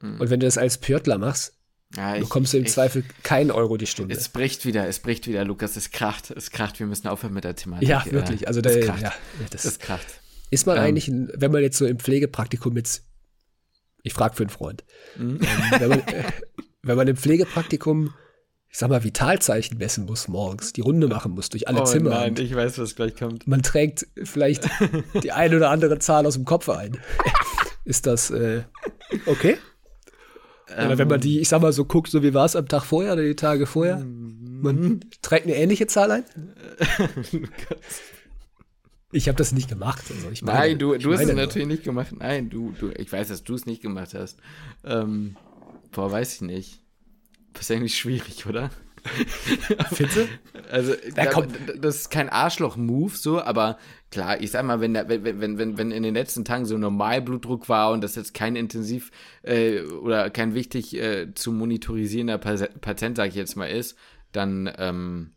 Mhm. 0.01 0.21
Und 0.21 0.31
wenn 0.31 0.41
du 0.41 0.47
das 0.47 0.59
als 0.59 0.79
Pörtler 0.79 1.19
machst, 1.19 1.55
ja, 1.97 2.19
bekommst 2.19 2.53
du 2.53 2.59
im 2.59 2.65
ich, 2.65 2.73
Zweifel 2.73 3.05
keinen 3.23 3.51
Euro 3.51 3.77
die 3.77 3.87
Stunde. 3.87 4.15
Es 4.15 4.29
bricht 4.29 4.67
wieder, 4.67 4.87
es 4.89 4.99
bricht 4.99 5.29
wieder, 5.29 5.45
Lukas, 5.45 5.77
es 5.77 5.91
kracht, 5.91 6.31
es 6.31 6.51
kracht, 6.51 6.79
wir 6.81 6.87
müssen 6.87 7.07
aufhören 7.07 7.33
mit 7.33 7.45
der 7.45 7.55
Thematik. 7.55 7.89
Ja, 7.89 8.05
wirklich, 8.11 8.49
also 8.49 8.61
der, 8.61 8.81
kracht. 8.81 9.03
Ja, 9.03 9.13
das, 9.51 9.65
es 9.65 9.79
kracht. 9.79 10.07
Ist 10.51 10.67
man 10.67 10.77
ähm. 10.77 10.83
eigentlich, 10.83 11.11
wenn 11.11 11.53
man 11.53 11.63
jetzt 11.63 11.79
so 11.79 11.87
im 11.87 11.99
Pflegepraktikum 11.99 12.77
jetzt, 12.77 13.05
ich 14.03 14.13
frage 14.13 14.35
für 14.35 14.43
einen 14.43 14.51
Freund, 14.51 14.85
mhm. 15.17 15.41
wenn, 15.79 15.89
man, 15.89 16.03
wenn 16.83 16.97
man 16.97 17.09
im 17.09 17.17
Pflegepraktikum 17.17 18.13
ich 18.75 18.81
sag 18.81 18.91
mal, 18.91 19.05
Vitalzeichen 19.05 19.79
messen 19.79 20.05
muss 20.05 20.27
morgens, 20.27 20.73
die 20.73 20.81
Runde 20.81 21.07
machen 21.07 21.31
muss 21.31 21.49
durch 21.49 21.69
alle 21.69 21.83
oh, 21.83 21.85
Zimmer. 21.85 22.11
Nein, 22.11 22.35
ich 22.39 22.57
weiß, 22.57 22.77
was 22.81 22.97
gleich 22.97 23.15
kommt. 23.15 23.47
Man 23.47 23.63
trägt 23.63 24.05
vielleicht 24.25 24.69
die 25.23 25.31
eine 25.31 25.59
oder 25.59 25.71
andere 25.71 26.01
Zahl 26.01 26.27
aus 26.27 26.35
dem 26.35 26.45
Kopf 26.45 26.69
ein. 26.69 26.99
Ist 27.85 28.05
das 28.05 28.33
äh, 28.33 28.65
okay? 29.27 29.59
Ähm, 30.77 30.87
oder 30.87 30.99
wenn 30.99 31.07
man 31.07 31.21
die, 31.21 31.39
ich 31.39 31.49
sag 31.49 31.63
mal, 31.63 31.73
so 31.73 31.85
guckt, 31.85 32.11
so 32.11 32.25
wie 32.25 32.35
war 32.35 32.47
es 32.47 32.57
am 32.57 32.67
Tag 32.67 32.83
vorher 32.83 33.13
oder 33.13 33.23
die 33.23 33.37
Tage 33.37 33.67
vorher? 33.67 34.05
Man 34.05 35.05
trägt 35.23 35.47
eine 35.47 35.55
ähnliche 35.55 35.87
Zahl 35.87 36.11
ein? 36.11 36.25
Ich 39.13 39.29
habe 39.29 39.39
das 39.39 39.53
nicht 39.53 39.69
gemacht. 39.69 40.03
Also 40.11 40.29
ich 40.33 40.43
meine, 40.43 40.59
Nein, 40.59 40.79
du, 40.81 40.99
du 40.99 41.13
hast 41.13 41.21
es 41.21 41.33
natürlich 41.33 41.69
nicht 41.69 41.85
gemacht. 41.85 42.09
Nein, 42.19 42.51
du, 42.51 42.75
du, 42.77 42.91
ich 42.91 43.13
weiß, 43.13 43.29
dass 43.29 43.45
du 43.45 43.55
es 43.55 43.65
nicht 43.65 43.81
gemacht 43.81 44.13
hast. 44.13 44.41
Ähm, 44.83 45.37
boah, 45.93 46.11
weiß 46.11 46.35
ich 46.35 46.41
nicht. 46.41 46.84
Das 47.55 47.63
ist 47.63 47.71
eigentlich 47.71 47.97
schwierig, 47.97 48.47
oder? 48.47 48.71
Fitte? 49.93 50.29
Also, 50.71 50.95
da, 51.15 51.25
das 51.77 51.97
ist 51.97 52.11
kein 52.11 52.29
Arschloch-Move, 52.29 53.15
so, 53.15 53.41
aber 53.41 53.79
klar, 54.11 54.41
ich 54.41 54.51
sag 54.51 54.65
mal, 54.65 54.81
wenn, 54.81 54.95
wenn, 54.95 55.25
wenn, 55.25 55.59
wenn, 55.59 55.79
wenn 55.79 55.91
in 55.91 56.03
den 56.03 56.15
letzten 56.15 56.45
Tagen 56.45 56.65
so 56.65 56.79
Normalblutdruck 56.79 57.69
war 57.69 57.93
und 57.93 58.03
das 58.03 58.15
jetzt 58.15 58.33
kein 58.33 58.57
intensiv 58.57 59.11
äh, 59.43 59.83
oder 59.83 60.31
kein 60.31 60.55
wichtig 60.55 60.97
äh, 60.97 61.35
zu 61.35 61.53
monitorisierender 61.53 62.39
Patient, 62.39 63.17
sag 63.17 63.29
ich 63.29 63.35
jetzt 63.35 63.57
mal, 63.57 63.67
ist, 63.67 63.97
dann 64.33 64.73
ähm, 64.79 65.33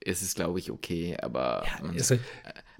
ist 0.00 0.22
es, 0.22 0.34
glaube 0.34 0.58
ich, 0.58 0.70
okay, 0.70 1.16
aber 1.20 1.64
ja, 1.66 1.88
also, 1.88 2.18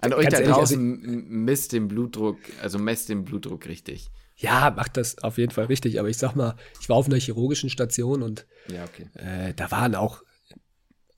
an 0.00 0.12
euch 0.12 0.28
da 0.28 0.40
draußen 0.40 1.00
also, 1.02 1.18
misst 1.26 1.72
den 1.72 1.88
Blutdruck, 1.88 2.38
also 2.62 2.78
messt 2.78 3.08
den 3.08 3.24
Blutdruck 3.24 3.66
richtig. 3.66 4.10
Ja, 4.36 4.72
macht 4.74 4.96
das 4.96 5.18
auf 5.18 5.38
jeden 5.38 5.52
Fall 5.52 5.66
richtig. 5.66 5.98
Aber 5.98 6.08
ich 6.08 6.18
sag 6.18 6.34
mal, 6.34 6.56
ich 6.80 6.88
war 6.88 6.96
auf 6.96 7.06
einer 7.06 7.18
chirurgischen 7.18 7.70
Station 7.70 8.22
und 8.22 8.46
ja, 8.68 8.84
okay. 8.84 9.08
äh, 9.14 9.54
da 9.54 9.70
waren 9.70 9.94
auch 9.94 10.22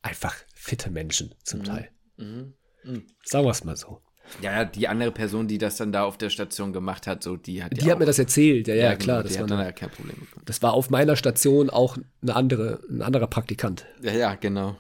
einfach 0.03 0.35
fitte 0.55 0.91
Menschen 0.91 1.35
zum 1.43 1.61
mhm. 1.61 1.65
Teil. 1.65 1.91
Mhm. 2.17 2.55
Mhm. 2.85 3.07
Sagen 3.25 3.45
wir 3.45 3.51
es 3.51 3.65
mal 3.65 3.77
so. 3.77 4.03
Ja, 4.43 4.65
die 4.65 4.89
andere 4.89 5.13
Person, 5.13 5.47
die 5.47 5.59
das 5.59 5.77
dann 5.77 5.93
da 5.93 6.03
auf 6.03 6.19
der 6.19 6.31
Station 6.31 6.73
gemacht 6.73 7.07
hat, 7.07 7.23
so 7.23 7.37
die 7.37 7.63
hat 7.63 7.77
Die 7.77 7.85
ja 7.85 7.93
hat 7.93 8.01
mir 8.01 8.07
das 8.07 8.19
erzählt, 8.19 8.67
ja, 8.67 8.75
ja, 8.75 8.83
ja 8.83 8.97
klar. 8.97 9.23
Genau, 9.23 9.29
das 9.29 9.39
war 9.39 9.47
dann 9.47 9.61
ja 9.61 9.73
kein 9.73 9.91
Problem 9.91 10.19
bekommen. 10.19 10.43
Das 10.45 10.63
war 10.63 10.73
auf 10.73 10.91
meiner 10.91 11.15
Station 11.15 11.71
auch 11.71 11.97
eine 12.23 12.35
andere, 12.35 12.81
ein 12.91 13.03
anderer 13.03 13.29
Praktikant. 13.29 13.87
Ja, 14.03 14.13
ja, 14.13 14.35
genau. 14.35 14.77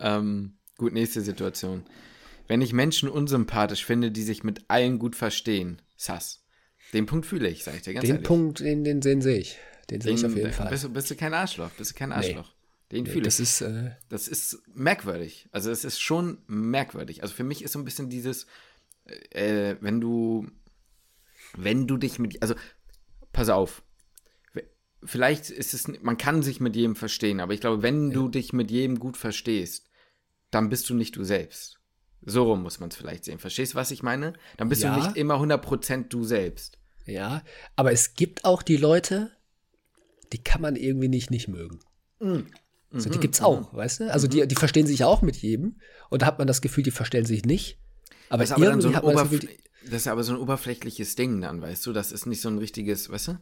Ähm, 0.00 0.58
gut, 0.76 0.92
nächste 0.92 1.20
Situation. 1.20 1.84
Wenn 2.48 2.60
ich 2.60 2.72
Menschen 2.72 3.08
unsympathisch 3.08 3.84
finde, 3.84 4.10
die 4.10 4.22
sich 4.22 4.44
mit 4.44 4.64
allen 4.68 4.98
gut 4.98 5.16
verstehen, 5.16 5.82
Sass. 5.96 6.45
Den 6.92 7.06
Punkt 7.06 7.26
fühle 7.26 7.48
ich, 7.48 7.64
sag 7.64 7.76
ich 7.76 7.82
dir 7.82 7.94
ganz 7.94 8.04
den 8.04 8.16
ehrlich. 8.16 8.26
Punkt, 8.26 8.60
den, 8.60 8.84
den, 8.84 9.00
den 9.00 9.20
sehe 9.20 9.38
ich. 9.38 9.58
Den 9.90 10.00
sehe 10.00 10.14
ich 10.14 10.24
auf 10.24 10.36
jeden 10.36 10.52
Fall. 10.52 10.68
Bist 10.70 10.84
du, 10.84 10.88
bist 10.88 11.10
du 11.10 11.16
kein 11.16 11.34
Arschloch, 11.34 11.70
bist 11.70 11.92
du 11.92 11.94
kein 11.94 12.12
Arschloch. 12.12 12.48
Nee. 12.48 12.56
Den 12.92 13.04
nee, 13.04 13.10
fühle 13.10 13.24
das 13.24 13.40
ich. 13.40 13.44
Ist, 13.44 13.60
äh 13.62 13.90
das 14.08 14.28
ist 14.28 14.62
merkwürdig. 14.74 15.48
Also 15.52 15.70
es 15.70 15.84
ist 15.84 16.00
schon 16.00 16.38
merkwürdig. 16.46 17.22
Also 17.22 17.34
für 17.34 17.44
mich 17.44 17.62
ist 17.62 17.72
so 17.72 17.78
ein 17.78 17.84
bisschen 17.84 18.08
dieses, 18.08 18.46
äh, 19.30 19.76
wenn 19.80 20.00
du, 20.00 20.48
wenn 21.56 21.86
du 21.86 21.96
dich 21.96 22.18
mit, 22.18 22.40
also 22.42 22.54
pass 23.32 23.48
auf, 23.48 23.82
vielleicht 25.04 25.50
ist 25.50 25.74
es, 25.74 25.88
man 26.02 26.18
kann 26.18 26.42
sich 26.42 26.60
mit 26.60 26.76
jedem 26.76 26.96
verstehen, 26.96 27.40
aber 27.40 27.54
ich 27.54 27.60
glaube, 27.60 27.82
wenn 27.82 28.08
ja. 28.08 28.14
du 28.14 28.28
dich 28.28 28.52
mit 28.52 28.70
jedem 28.70 28.98
gut 28.98 29.16
verstehst, 29.16 29.88
dann 30.50 30.68
bist 30.68 30.88
du 30.88 30.94
nicht 30.94 31.16
du 31.16 31.24
selbst. 31.24 31.80
So 32.26 32.42
rum 32.42 32.62
muss 32.62 32.80
man 32.80 32.90
es 32.90 32.96
vielleicht 32.96 33.24
sehen. 33.24 33.38
Verstehst 33.38 33.72
du, 33.72 33.76
was 33.76 33.92
ich 33.92 34.02
meine? 34.02 34.34
Dann 34.56 34.68
bist 34.68 34.82
ja. 34.82 34.94
du 34.94 35.00
nicht 35.00 35.16
immer 35.16 35.36
100% 35.36 36.08
du 36.08 36.24
selbst. 36.24 36.78
Ja, 37.06 37.42
aber 37.76 37.92
es 37.92 38.14
gibt 38.14 38.44
auch 38.44 38.62
die 38.62 38.76
Leute, 38.76 39.30
die 40.32 40.42
kann 40.42 40.60
man 40.60 40.74
irgendwie 40.74 41.08
nicht 41.08 41.30
nicht 41.30 41.46
mögen. 41.46 41.78
Mhm. 42.18 42.48
So, 42.90 43.10
die 43.10 43.18
gibt's 43.18 43.40
auch, 43.40 43.72
mhm. 43.72 43.76
weißt 43.76 44.00
du? 44.00 44.12
Also 44.12 44.26
die, 44.26 44.46
die 44.46 44.54
verstehen 44.56 44.86
sich 44.86 45.04
auch 45.04 45.22
mit 45.22 45.36
jedem 45.36 45.80
und 46.10 46.22
da 46.22 46.26
hat 46.26 46.38
man 46.38 46.48
das 46.48 46.62
Gefühl, 46.62 46.82
die 46.82 46.90
verstehen 46.90 47.24
sich 47.24 47.44
nicht. 47.44 47.78
Aber, 48.28 48.42
das 48.42 48.50
ist 48.50 48.56
aber 48.56 48.80
so 48.80 48.94
hat 48.94 49.04
man 49.04 49.14
das, 49.14 49.30
Gefühl, 49.30 49.50
das 49.84 49.94
ist 49.94 50.08
aber 50.08 50.24
so 50.24 50.32
ein 50.32 50.38
oberflächliches 50.38 51.14
Ding 51.14 51.40
dann, 51.40 51.62
weißt 51.62 51.86
du? 51.86 51.92
Das 51.92 52.10
ist 52.10 52.26
nicht 52.26 52.40
so 52.40 52.48
ein 52.48 52.58
richtiges, 52.58 53.08
weißt 53.08 53.28
du? 53.28 53.38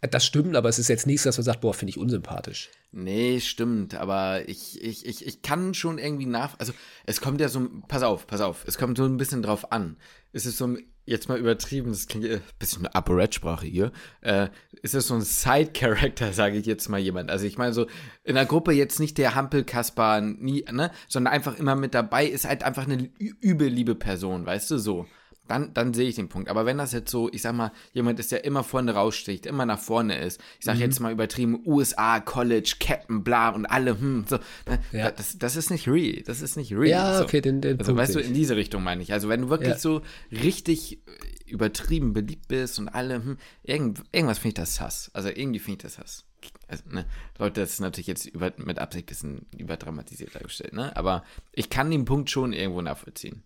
Das 0.00 0.24
stimmt, 0.24 0.54
aber 0.54 0.68
es 0.68 0.78
ist 0.78 0.88
jetzt 0.88 1.08
nichts, 1.08 1.24
dass 1.24 1.38
man 1.38 1.44
sagt, 1.44 1.60
boah, 1.60 1.74
finde 1.74 1.90
ich 1.90 1.98
unsympathisch. 1.98 2.70
Nee, 2.92 3.40
stimmt, 3.40 3.96
aber 3.96 4.48
ich, 4.48 4.80
ich, 4.82 5.04
ich, 5.04 5.26
ich 5.26 5.42
kann 5.42 5.74
schon 5.74 5.98
irgendwie 5.98 6.26
nach. 6.26 6.58
Also, 6.58 6.72
es 7.04 7.20
kommt 7.20 7.40
ja 7.40 7.48
so. 7.48 7.68
Pass 7.88 8.04
auf, 8.04 8.26
pass 8.28 8.40
auf. 8.40 8.64
Es 8.66 8.78
kommt 8.78 8.96
so 8.96 9.04
ein 9.04 9.16
bisschen 9.16 9.42
drauf 9.42 9.72
an. 9.72 9.96
Es 10.32 10.46
ist 10.46 10.56
so 10.56 10.76
jetzt 11.04 11.28
mal 11.28 11.38
übertrieben, 11.38 11.90
das 11.90 12.06
klingt 12.06 12.26
ein 12.26 12.40
bisschen 12.58 12.86
eine 12.86 12.94
Upper-Red-Sprache 12.94 13.66
hier. 13.66 13.92
Äh, 14.20 14.48
ist 14.82 14.94
es 14.94 15.08
so 15.08 15.14
ein 15.14 15.22
Side-Character, 15.22 16.32
sage 16.32 16.58
ich 16.58 16.66
jetzt 16.66 16.88
mal 16.88 17.00
jemand. 17.00 17.30
Also, 17.30 17.46
ich 17.46 17.58
meine, 17.58 17.72
so 17.72 17.86
in 18.22 18.36
der 18.36 18.46
Gruppe 18.46 18.72
jetzt 18.72 19.00
nicht 19.00 19.18
der 19.18 19.34
Hampel-Kaspar, 19.34 20.20
ne, 20.20 20.90
sondern 21.08 21.32
einfach 21.32 21.58
immer 21.58 21.74
mit 21.74 21.94
dabei, 21.94 22.26
ist 22.26 22.46
halt 22.46 22.62
einfach 22.62 22.84
eine 22.84 23.10
übel 23.18 23.68
liebe 23.68 23.96
Person, 23.96 24.46
weißt 24.46 24.70
du, 24.70 24.78
so 24.78 25.06
dann, 25.48 25.72
dann 25.74 25.94
sehe 25.94 26.08
ich 26.08 26.14
den 26.14 26.28
Punkt. 26.28 26.48
Aber 26.48 26.66
wenn 26.66 26.78
das 26.78 26.92
jetzt 26.92 27.10
so, 27.10 27.30
ich 27.32 27.42
sag 27.42 27.54
mal, 27.54 27.72
jemand 27.92 28.20
ist, 28.20 28.30
der 28.30 28.44
immer 28.44 28.62
vorne 28.62 28.92
raussticht, 28.92 29.46
immer 29.46 29.66
nach 29.66 29.78
vorne 29.78 30.18
ist, 30.18 30.40
ich 30.58 30.66
sag 30.66 30.76
mhm. 30.76 30.82
jetzt 30.82 31.00
mal 31.00 31.10
übertrieben, 31.10 31.62
USA, 31.66 32.20
College, 32.20 32.76
Captain, 32.78 33.24
bla 33.24 33.48
und 33.50 33.66
alle, 33.66 33.98
hm, 33.98 34.26
so, 34.28 34.36
ne, 34.68 34.78
ja. 34.92 35.10
das, 35.10 35.38
das 35.38 35.56
ist 35.56 35.70
nicht 35.70 35.88
real. 35.88 36.22
Das 36.26 36.42
ist 36.42 36.56
nicht 36.56 36.72
real. 36.72 36.88
Ja, 36.88 37.18
so. 37.18 37.24
okay, 37.24 37.40
den, 37.40 37.60
den 37.60 37.78
Also, 37.78 37.96
weißt 37.96 38.14
du, 38.14 38.20
in 38.20 38.34
diese 38.34 38.56
Richtung 38.56 38.84
meine 38.84 39.02
ich. 39.02 39.12
Also, 39.12 39.28
wenn 39.28 39.42
du 39.42 39.48
wirklich 39.48 39.70
ja. 39.70 39.78
so 39.78 40.02
richtig 40.30 41.00
übertrieben 41.46 42.12
beliebt 42.12 42.48
bist 42.48 42.78
und 42.78 42.88
alle, 42.88 43.14
hm, 43.16 43.38
irgend, 43.62 44.02
irgendwas 44.12 44.38
finde 44.38 44.48
ich 44.48 44.54
das 44.54 44.80
Hass. 44.80 45.10
Also, 45.14 45.30
irgendwie 45.30 45.58
finde 45.58 45.78
ich 45.78 45.82
das 45.82 45.98
Hass. 45.98 46.24
Also, 46.68 46.84
ne, 46.90 47.06
Leute, 47.38 47.62
das 47.62 47.70
ist 47.70 47.80
natürlich 47.80 48.06
jetzt 48.06 48.26
über, 48.26 48.52
mit 48.58 48.78
Absicht 48.78 49.04
ein 49.04 49.08
bisschen 49.08 49.46
überdramatisiert 49.56 50.34
dargestellt, 50.34 50.74
ne? 50.74 50.94
Aber 50.96 51.24
ich 51.52 51.70
kann 51.70 51.90
den 51.90 52.04
Punkt 52.04 52.30
schon 52.30 52.52
irgendwo 52.52 52.82
nachvollziehen. 52.82 53.42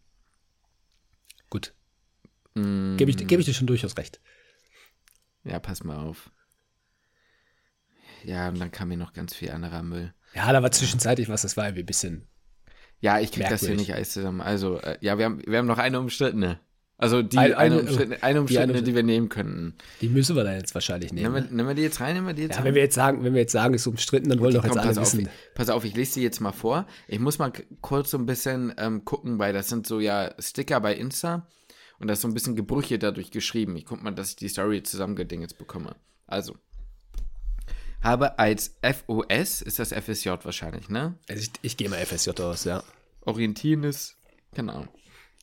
Gut, 1.48 1.74
Mm. 2.54 2.96
Gebe 2.96 3.10
ich, 3.10 3.16
geb 3.16 3.40
ich 3.40 3.46
dir 3.46 3.54
schon 3.54 3.66
durchaus 3.66 3.96
recht. 3.96 4.20
Ja, 5.44 5.58
pass 5.58 5.84
mal 5.84 5.96
auf. 5.96 6.30
Ja, 8.24 8.48
und 8.48 8.60
dann 8.60 8.70
kam 8.70 8.88
mir 8.88 8.96
noch 8.96 9.12
ganz 9.12 9.34
viel 9.34 9.50
anderer 9.50 9.82
Müll. 9.82 10.14
Ja, 10.34 10.52
da 10.52 10.62
war 10.62 10.70
zwischenzeitlich 10.70 11.28
was, 11.28 11.42
das 11.42 11.56
war 11.56 11.66
irgendwie 11.66 11.82
ein 11.82 11.86
bisschen. 11.86 12.28
Ja, 13.00 13.18
ich 13.18 13.32
krieg 13.32 13.40
merkwürdig. 13.40 13.60
das 13.60 13.68
hier 13.68 13.76
nicht 13.76 13.94
alles 13.94 14.12
zusammen. 14.12 14.40
Also, 14.40 14.78
äh, 14.80 14.96
ja, 15.00 15.18
wir 15.18 15.24
haben, 15.24 15.42
wir 15.44 15.58
haben 15.58 15.66
noch 15.66 15.78
eine 15.78 15.98
umstrittene. 15.98 16.60
Also 17.02 17.20
die 17.20 17.36
eine, 17.36 17.58
eine, 17.58 17.80
umstrittene, 17.80 18.22
eine 18.22 18.40
umstrittene 18.40 18.74
die, 18.74 18.84
die, 18.84 18.94
wir 18.94 19.02
nehmen 19.02 19.28
könnten. 19.28 19.74
Die 20.02 20.08
müssen 20.08 20.36
wir 20.36 20.44
dann 20.44 20.54
jetzt 20.54 20.72
wahrscheinlich 20.72 21.12
nehmen. 21.12 21.32
Nehmen 21.32 21.48
wir, 21.50 21.56
nehmen 21.56 21.68
wir 21.70 21.74
die 21.74 21.82
jetzt 21.82 22.00
rein? 22.00 22.14
Nehmen 22.14 22.28
wir 22.28 22.34
die 22.34 22.42
jetzt 22.42 22.52
ja, 22.52 22.56
rein? 22.58 22.66
wenn 22.66 22.74
wir 22.76 22.82
jetzt 22.82 22.94
sagen, 22.94 23.24
wenn 23.24 23.34
wir 23.34 23.40
jetzt 23.40 23.50
sagen, 23.50 23.74
ist 23.74 23.88
umstritten, 23.88 24.28
dann 24.28 24.38
wollen 24.38 24.54
doch 24.54 24.62
jetzt 24.62 24.74
komm, 24.74 24.78
alle 24.78 24.94
pass 24.94 25.14
wissen. 25.14 25.26
Auf, 25.26 25.32
pass 25.54 25.68
auf, 25.68 25.84
ich 25.84 25.96
lese 25.96 26.14
die 26.14 26.22
jetzt 26.22 26.38
mal 26.38 26.52
vor. 26.52 26.86
Ich 27.08 27.18
muss 27.18 27.40
mal 27.40 27.52
kurz 27.80 28.12
so 28.12 28.18
ein 28.18 28.26
bisschen 28.26 28.72
ähm, 28.78 29.04
gucken, 29.04 29.40
weil 29.40 29.52
das 29.52 29.68
sind 29.68 29.84
so 29.84 29.98
ja 29.98 30.32
Sticker 30.38 30.80
bei 30.80 30.94
Insta 30.94 31.48
und 32.02 32.08
das 32.08 32.18
ist 32.18 32.22
so 32.22 32.28
ein 32.28 32.34
bisschen 32.34 32.56
Gebrüche 32.56 32.98
dadurch 32.98 33.30
geschrieben. 33.30 33.76
Ich 33.76 33.86
guck 33.86 34.02
mal, 34.02 34.10
dass 34.10 34.30
ich 34.30 34.36
die 34.36 34.48
Story 34.48 34.82
zusammengedinget 34.82 35.56
bekomme. 35.56 35.94
Also, 36.26 36.58
habe 38.00 38.40
als 38.40 38.76
FOS, 38.82 39.62
ist 39.62 39.78
das 39.78 39.92
FSJ 39.92 40.30
wahrscheinlich, 40.42 40.88
ne? 40.88 41.16
Also 41.28 41.42
ich, 41.42 41.50
ich 41.62 41.76
gehe 41.76 41.88
mal 41.88 42.04
FSJ 42.04 42.30
aus, 42.42 42.64
ja. 42.64 42.82
Orientierendes, 43.20 44.16
genau. 44.52 44.88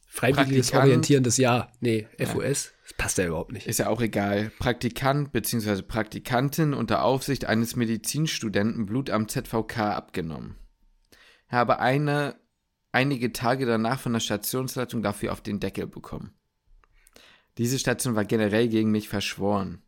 Freiwilliges 0.10 0.74
orientierendes 0.74 1.38
Jahr. 1.38 1.72
Nee, 1.80 2.10
FOS, 2.18 2.66
ja. 2.66 2.72
das 2.84 2.94
passt 2.98 3.18
ja 3.20 3.28
überhaupt 3.28 3.54
nicht. 3.54 3.66
Ist 3.66 3.80
ja 3.80 3.88
auch 3.88 4.02
egal. 4.02 4.52
Praktikant 4.60 5.32
bzw. 5.32 5.82
Praktikantin 5.84 6.74
unter 6.74 7.06
Aufsicht 7.06 7.46
eines 7.46 7.78
Medizinstudenten 7.78 8.86
Blut 8.86 9.12
am 9.12 9.30
ZVK 9.30 9.78
abgenommen. 9.78 10.58
Habe 11.48 11.80
eine, 11.80 12.36
einige 12.92 13.32
Tage 13.32 13.66
danach 13.66 14.02
von 14.02 14.12
der 14.12 14.20
Stationsleitung 14.20 15.02
dafür 15.02 15.32
auf 15.32 15.40
den 15.40 15.62
Deckel 15.62 15.88
bekommen. 15.88 16.34
Diese 17.60 17.78
Station 17.78 18.16
war 18.16 18.24
generell 18.24 18.70
gegen 18.70 18.90
mich 18.90 19.10
verschworen. 19.10 19.84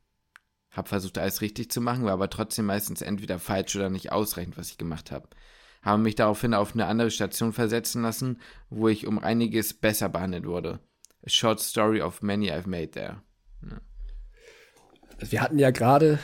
Hab 0.72 0.89
versucht, 0.89 1.17
alles 1.17 1.39
richtig 1.39 1.72
zu 1.72 1.80
machen, 1.80 2.03
war 2.03 2.11
aber 2.11 2.30
trotzdem 2.30 2.65
meistens 2.65 3.01
entweder 3.01 3.39
falsch 3.39 3.78
oder 3.78 3.89
nicht 3.89 4.11
ausreichend, 4.11 4.57
was 4.57 4.72
ich 4.72 4.78
gemacht 4.78 5.09
habe. 5.09 5.30
Habe 5.82 6.03
mich 6.03 6.15
daraufhin 6.15 6.53
auf 6.53 6.74
eine 6.74 6.86
andere 6.88 7.09
Station 7.09 7.53
versetzen 7.53 8.01
lassen, 8.01 8.41
wo 8.69 8.89
ich 8.89 9.07
um 9.07 9.19
einiges 9.19 9.74
besser 9.74 10.09
behandelt 10.09 10.45
wurde. 10.45 10.82
A 11.26 11.30
short 11.30 11.61
story 11.61 12.01
of 12.01 12.22
many 12.22 12.51
I've 12.51 12.67
made 12.67 12.91
there. 12.91 13.22
Ja. 13.63 13.82
Wir 15.30 15.41
hatten 15.41 15.57
ja 15.57 15.72
gerade 15.72 16.19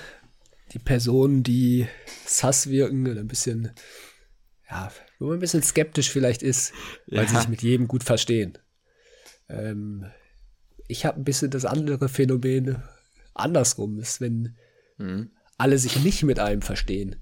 die 0.74 0.80
Personen, 0.80 1.44
die 1.44 1.88
sass 2.26 2.70
wirken 2.70 3.08
oder 3.08 3.22
ein 3.22 3.30
bisschen, 3.30 3.72
ja, 4.70 4.92
wo 5.18 5.28
man 5.28 5.38
ein 5.38 5.40
bisschen 5.40 5.64
skeptisch 5.64 6.12
vielleicht 6.12 6.44
ist, 6.44 6.74
weil 7.08 7.24
ja. 7.24 7.28
sie 7.30 7.38
sich 7.38 7.48
mit 7.48 7.62
jedem 7.62 7.88
gut 7.88 8.04
verstehen. 8.04 8.58
Ähm, 9.48 10.12
ich 10.88 11.06
habe 11.06 11.20
ein 11.20 11.24
bisschen 11.24 11.52
das 11.52 11.66
andere 11.66 12.10
Phänomen, 12.10 12.78
andersrum 13.34 14.00
ist, 14.00 14.22
wenn 14.22 14.56
mhm. 14.98 15.32
alle 15.58 15.78
sich 15.78 16.04
nicht 16.04 16.24
mit 16.24 16.40
einem 16.40 16.62
verstehen. 16.62 17.18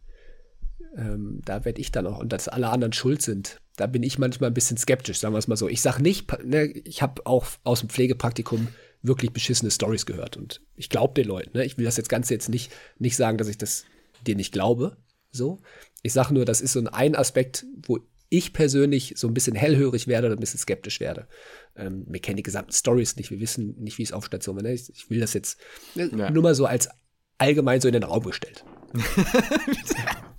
Ähm, 0.97 1.41
da 1.43 1.65
werde 1.65 1.81
ich 1.81 1.91
dann 1.91 2.07
auch, 2.07 2.19
und 2.19 2.31
dass 2.31 2.47
alle 2.47 2.69
anderen 2.69 2.93
schuld 2.93 3.21
sind, 3.21 3.59
da 3.75 3.87
bin 3.87 4.03
ich 4.03 4.17
manchmal 4.17 4.49
ein 4.49 4.53
bisschen 4.53 4.77
skeptisch, 4.77 5.19
sagen 5.19 5.33
wir 5.33 5.39
es 5.39 5.47
mal 5.47 5.57
so. 5.57 5.67
Ich 5.67 5.81
sage 5.81 6.01
nicht, 6.01 6.31
ne, 6.45 6.65
ich 6.65 7.01
habe 7.01 7.25
auch 7.25 7.45
aus 7.63 7.81
dem 7.81 7.89
Pflegepraktikum 7.89 8.69
wirklich 9.01 9.31
beschissene 9.33 9.71
Stories 9.71 10.05
gehört 10.05 10.37
und 10.37 10.61
ich 10.75 10.89
glaube 10.89 11.13
den 11.13 11.27
Leuten. 11.27 11.57
Ne? 11.57 11.65
Ich 11.65 11.77
will 11.77 11.85
das 11.85 11.97
jetzt 11.97 12.09
Ganze 12.09 12.33
jetzt 12.33 12.49
nicht, 12.49 12.71
nicht 12.97 13.15
sagen, 13.15 13.37
dass 13.37 13.47
ich 13.47 13.57
das 13.57 13.85
dir 14.25 14.35
nicht 14.35 14.51
glaube. 14.51 14.97
So. 15.31 15.59
Ich 16.01 16.13
sage 16.13 16.33
nur, 16.33 16.45
das 16.45 16.61
ist 16.61 16.73
so 16.73 16.83
ein 16.91 17.15
Aspekt, 17.15 17.65
wo 17.85 17.99
ich 18.29 18.53
persönlich 18.53 19.13
so 19.17 19.27
ein 19.27 19.33
bisschen 19.33 19.55
hellhörig 19.55 20.07
werde 20.07 20.27
oder 20.27 20.35
ein 20.35 20.39
bisschen 20.39 20.59
skeptisch 20.59 20.99
werde. 20.99 21.27
Ähm, 21.75 22.05
wir 22.07 22.19
kennen 22.19 22.37
die 22.37 22.43
gesamten 22.43 22.71
Stories 22.71 23.15
nicht, 23.15 23.31
wir 23.31 23.39
wissen 23.39 23.75
nicht, 23.77 23.97
wie 23.97 24.03
es 24.03 24.11
auf 24.11 24.25
Station 24.25 24.55
war. 24.55 24.63
Ne? 24.63 24.73
Ich, 24.73 24.89
ich, 24.89 25.09
will 25.09 25.19
das 25.19 25.33
jetzt 25.33 25.59
ja. 25.95 26.29
nur 26.29 26.43
mal 26.43 26.55
so 26.55 26.65
als 26.65 26.89
allgemein 27.37 27.81
so 27.81 27.87
in 27.87 27.93
den 27.93 28.03
Raum 28.03 28.23
gestellt. 28.23 28.63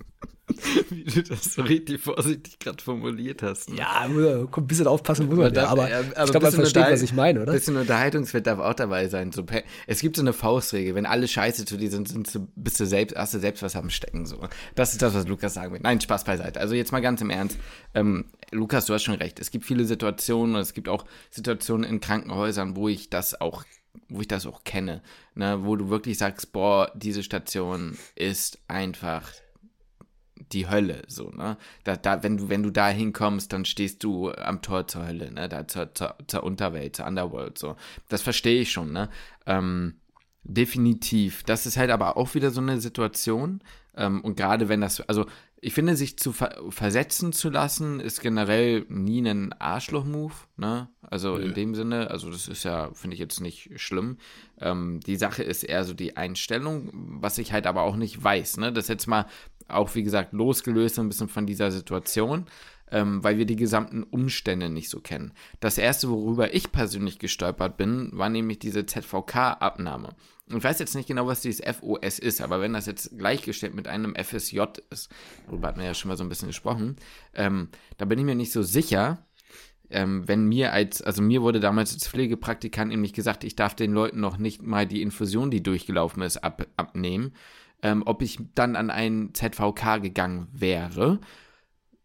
Wie 0.89 1.03
du 1.03 1.23
das 1.23 1.55
so 1.55 1.61
richtig 1.61 2.01
vorsichtig 2.01 2.59
gerade 2.59 2.81
formuliert 2.81 3.43
hast. 3.43 3.69
Ne? 3.69 3.77
Ja, 3.77 4.07
ein 4.07 4.67
bisschen 4.67 4.87
aufpassen 4.87 5.27
muss 5.27 5.37
man 5.37 5.53
da, 5.53 5.67
aber, 5.67 5.89
ja, 5.89 5.99
aber 5.99 6.23
ich 6.23 6.31
glaube, 6.31 6.45
man 6.45 6.53
versteht, 6.53 6.85
was 6.89 7.01
ich 7.01 7.13
meine, 7.13 7.41
oder? 7.41 7.51
Ein 7.51 7.57
bisschen 7.57 7.75
Unterhaltungswert 7.75 8.47
darf 8.47 8.59
auch 8.59 8.73
dabei 8.73 9.07
sein. 9.09 9.31
So, 9.31 9.43
es 9.87 9.99
gibt 9.99 10.15
so 10.15 10.21
eine 10.21 10.31
Faustregel, 10.31 10.95
wenn 10.95 11.05
alle 11.05 11.27
scheiße 11.27 11.65
zu 11.65 11.77
dir 11.77 11.89
sind, 11.89 12.07
sind 12.07 12.33
du, 12.33 12.47
bist 12.55 12.79
du 12.79 12.85
selbst, 12.85 13.15
hast 13.17 13.33
du 13.33 13.39
selbst 13.39 13.61
was 13.61 13.75
am 13.75 13.89
Stecken. 13.89 14.25
So. 14.25 14.39
Das 14.75 14.93
ist 14.93 15.01
das, 15.01 15.13
was 15.13 15.27
Lukas 15.27 15.53
sagen 15.53 15.73
will. 15.73 15.81
Nein, 15.83 15.99
Spaß 15.99 16.23
beiseite. 16.23 16.59
Also 16.61 16.75
jetzt 16.75 16.91
mal 16.91 17.01
ganz 17.01 17.21
im 17.21 17.29
Ernst. 17.29 17.57
Ähm, 17.93 18.25
Lukas, 18.51 18.85
du 18.85 18.93
hast 18.93 19.03
schon 19.03 19.15
recht. 19.15 19.39
Es 19.39 19.51
gibt 19.51 19.65
viele 19.65 19.83
Situationen 19.85 20.55
und 20.55 20.61
es 20.61 20.73
gibt 20.73 20.87
auch 20.87 21.05
Situationen 21.29 21.89
in 21.89 21.99
Krankenhäusern, 21.99 22.75
wo 22.75 22.87
ich 22.87 23.09
das 23.09 23.39
auch 23.39 23.63
wo 24.09 24.21
ich 24.21 24.27
das 24.27 24.45
auch 24.45 24.63
kenne, 24.63 25.01
ne, 25.35 25.59
wo 25.63 25.75
du 25.75 25.89
wirklich 25.89 26.17
sagst, 26.17 26.53
boah, 26.53 26.91
diese 26.95 27.23
Station 27.23 27.97
ist 28.15 28.59
einfach 28.67 29.31
die 30.51 30.69
Hölle, 30.69 31.03
so, 31.07 31.29
ne? 31.29 31.57
Da, 31.83 31.95
da, 31.95 32.23
wenn 32.23 32.37
du, 32.37 32.49
wenn 32.49 32.63
du 32.63 32.71
da 32.71 32.89
hinkommst, 32.89 33.51
dann 33.53 33.65
stehst 33.65 34.03
du 34.03 34.31
am 34.31 34.61
Tor 34.61 34.87
zur 34.87 35.07
Hölle, 35.07 35.31
ne? 35.31 35.49
Da 35.49 35.67
zur, 35.67 35.93
zur, 35.93 36.15
zur 36.27 36.43
Unterwelt, 36.43 36.95
zur 36.95 37.07
Underworld, 37.07 37.57
so. 37.57 37.75
Das 38.09 38.21
verstehe 38.21 38.61
ich 38.61 38.71
schon, 38.71 38.91
ne? 38.91 39.09
Ähm, 39.45 39.95
definitiv. 40.43 41.43
Das 41.43 41.65
ist 41.65 41.77
halt 41.77 41.91
aber 41.91 42.17
auch 42.17 42.33
wieder 42.35 42.51
so 42.51 42.61
eine 42.61 42.79
Situation. 42.79 43.61
Ähm, 43.95 44.21
und 44.21 44.37
gerade 44.37 44.69
wenn 44.69 44.81
das, 44.81 45.01
also 45.01 45.25
ich 45.59 45.73
finde, 45.73 45.95
sich 45.95 46.17
zu 46.17 46.33
ver 46.33 46.55
versetzen 46.69 47.33
zu 47.33 47.49
lassen, 47.49 47.99
ist 47.99 48.21
generell 48.21 48.85
nie 48.89 49.27
ein 49.27 49.53
Arschloch-Move, 49.53 50.33
ne? 50.55 50.89
Also 51.01 51.37
ja. 51.37 51.45
in 51.45 51.53
dem 51.55 51.73
Sinne, 51.73 52.11
also 52.11 52.29
das 52.29 52.47
ist 52.47 52.63
ja, 52.63 52.91
finde 52.93 53.15
ich 53.15 53.19
jetzt 53.19 53.41
nicht 53.41 53.71
schlimm. 53.75 54.17
Ähm, 54.59 54.99
die 54.99 55.15
Sache 55.15 55.41
ist 55.41 55.63
eher 55.63 55.83
so 55.83 55.93
die 55.93 56.15
Einstellung, 56.15 56.89
was 56.93 57.39
ich 57.39 57.53
halt 57.53 57.65
aber 57.65 57.83
auch 57.83 57.95
nicht 57.95 58.23
weiß, 58.23 58.57
ne? 58.57 58.71
Das 58.71 58.87
jetzt 58.87 59.07
mal 59.07 59.25
auch, 59.69 59.95
wie 59.95 60.03
gesagt, 60.03 60.33
losgelöst 60.33 60.99
ein 60.99 61.09
bisschen 61.09 61.29
von 61.29 61.45
dieser 61.45 61.71
Situation, 61.71 62.45
ähm, 62.91 63.23
weil 63.23 63.37
wir 63.37 63.45
die 63.45 63.55
gesamten 63.55 64.03
Umstände 64.03 64.69
nicht 64.69 64.89
so 64.89 64.99
kennen. 64.99 65.33
Das 65.59 65.77
erste, 65.77 66.09
worüber 66.09 66.53
ich 66.53 66.71
persönlich 66.71 67.19
gestolpert 67.19 67.77
bin, 67.77 68.09
war 68.13 68.29
nämlich 68.29 68.59
diese 68.59 68.85
ZVK-Abnahme. 68.85 70.15
Ich 70.49 70.63
weiß 70.63 70.79
jetzt 70.79 70.95
nicht 70.95 71.07
genau, 71.07 71.27
was 71.27 71.41
dieses 71.41 71.61
FOS 71.65 72.19
ist, 72.19 72.41
aber 72.41 72.61
wenn 72.61 72.71
das 72.71 72.85
jetzt 72.85 73.17
gleichgestellt 73.17 73.75
mit 73.75 73.87
einem 73.87 74.15
FSJ 74.15 74.61
ist, 74.89 75.11
darüber 75.45 75.67
hatten 75.67 75.79
wir 75.81 75.87
ja 75.87 75.93
schon 75.93 76.07
mal 76.07 76.15
so 76.15 76.23
ein 76.23 76.29
bisschen 76.29 76.47
gesprochen, 76.47 76.95
ähm, 77.33 77.67
da 77.97 78.05
bin 78.05 78.17
ich 78.17 78.25
mir 78.25 78.35
nicht 78.35 78.53
so 78.53 78.63
sicher, 78.63 79.25
ähm, 79.89 80.27
wenn 80.27 80.47
mir 80.47 80.71
als, 80.71 81.01
also 81.01 81.21
mir 81.21 81.41
wurde 81.41 81.59
damals 81.59 81.93
als 81.93 82.07
Pflegepraktikant 82.07 82.91
nämlich 82.91 83.13
gesagt, 83.13 83.43
ich 83.43 83.55
darf 83.55 83.75
den 83.75 83.91
Leuten 83.91 84.19
noch 84.19 84.37
nicht 84.37 84.61
mal 84.61 84.85
die 84.85 85.01
Infusion, 85.01 85.51
die 85.51 85.63
durchgelaufen 85.63 86.23
ist, 86.23 86.37
ab, 86.37 86.65
abnehmen, 86.77 87.33
ähm, 87.81 88.03
ob 88.05 88.21
ich 88.21 88.39
dann 88.55 88.75
an 88.75 88.89
einen 88.89 89.33
ZVK 89.33 90.01
gegangen 90.01 90.47
wäre. 90.51 91.19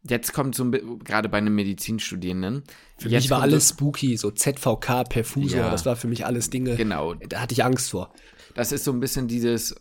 Jetzt 0.08 0.32
kommt 0.32 0.54
so 0.54 0.68
gerade 0.70 1.28
bei 1.28 1.38
einem 1.38 1.54
Medizinstudierenden. 1.54 2.64
Für 2.98 3.08
mich 3.08 3.30
war 3.30 3.40
alles 3.40 3.68
spooky, 3.68 4.16
so 4.16 4.30
ZVK, 4.32 5.04
Perfusor, 5.04 5.60
ja, 5.60 5.70
das 5.70 5.86
war 5.86 5.94
für 5.94 6.08
mich 6.08 6.26
alles 6.26 6.50
Dinge. 6.50 6.74
Genau. 6.76 7.14
Da 7.14 7.40
hatte 7.40 7.52
ich 7.52 7.64
Angst 7.64 7.90
vor. 7.90 8.12
Das 8.54 8.72
ist 8.72 8.84
so 8.84 8.92
ein 8.92 8.98
bisschen 8.98 9.28
dieses, 9.28 9.76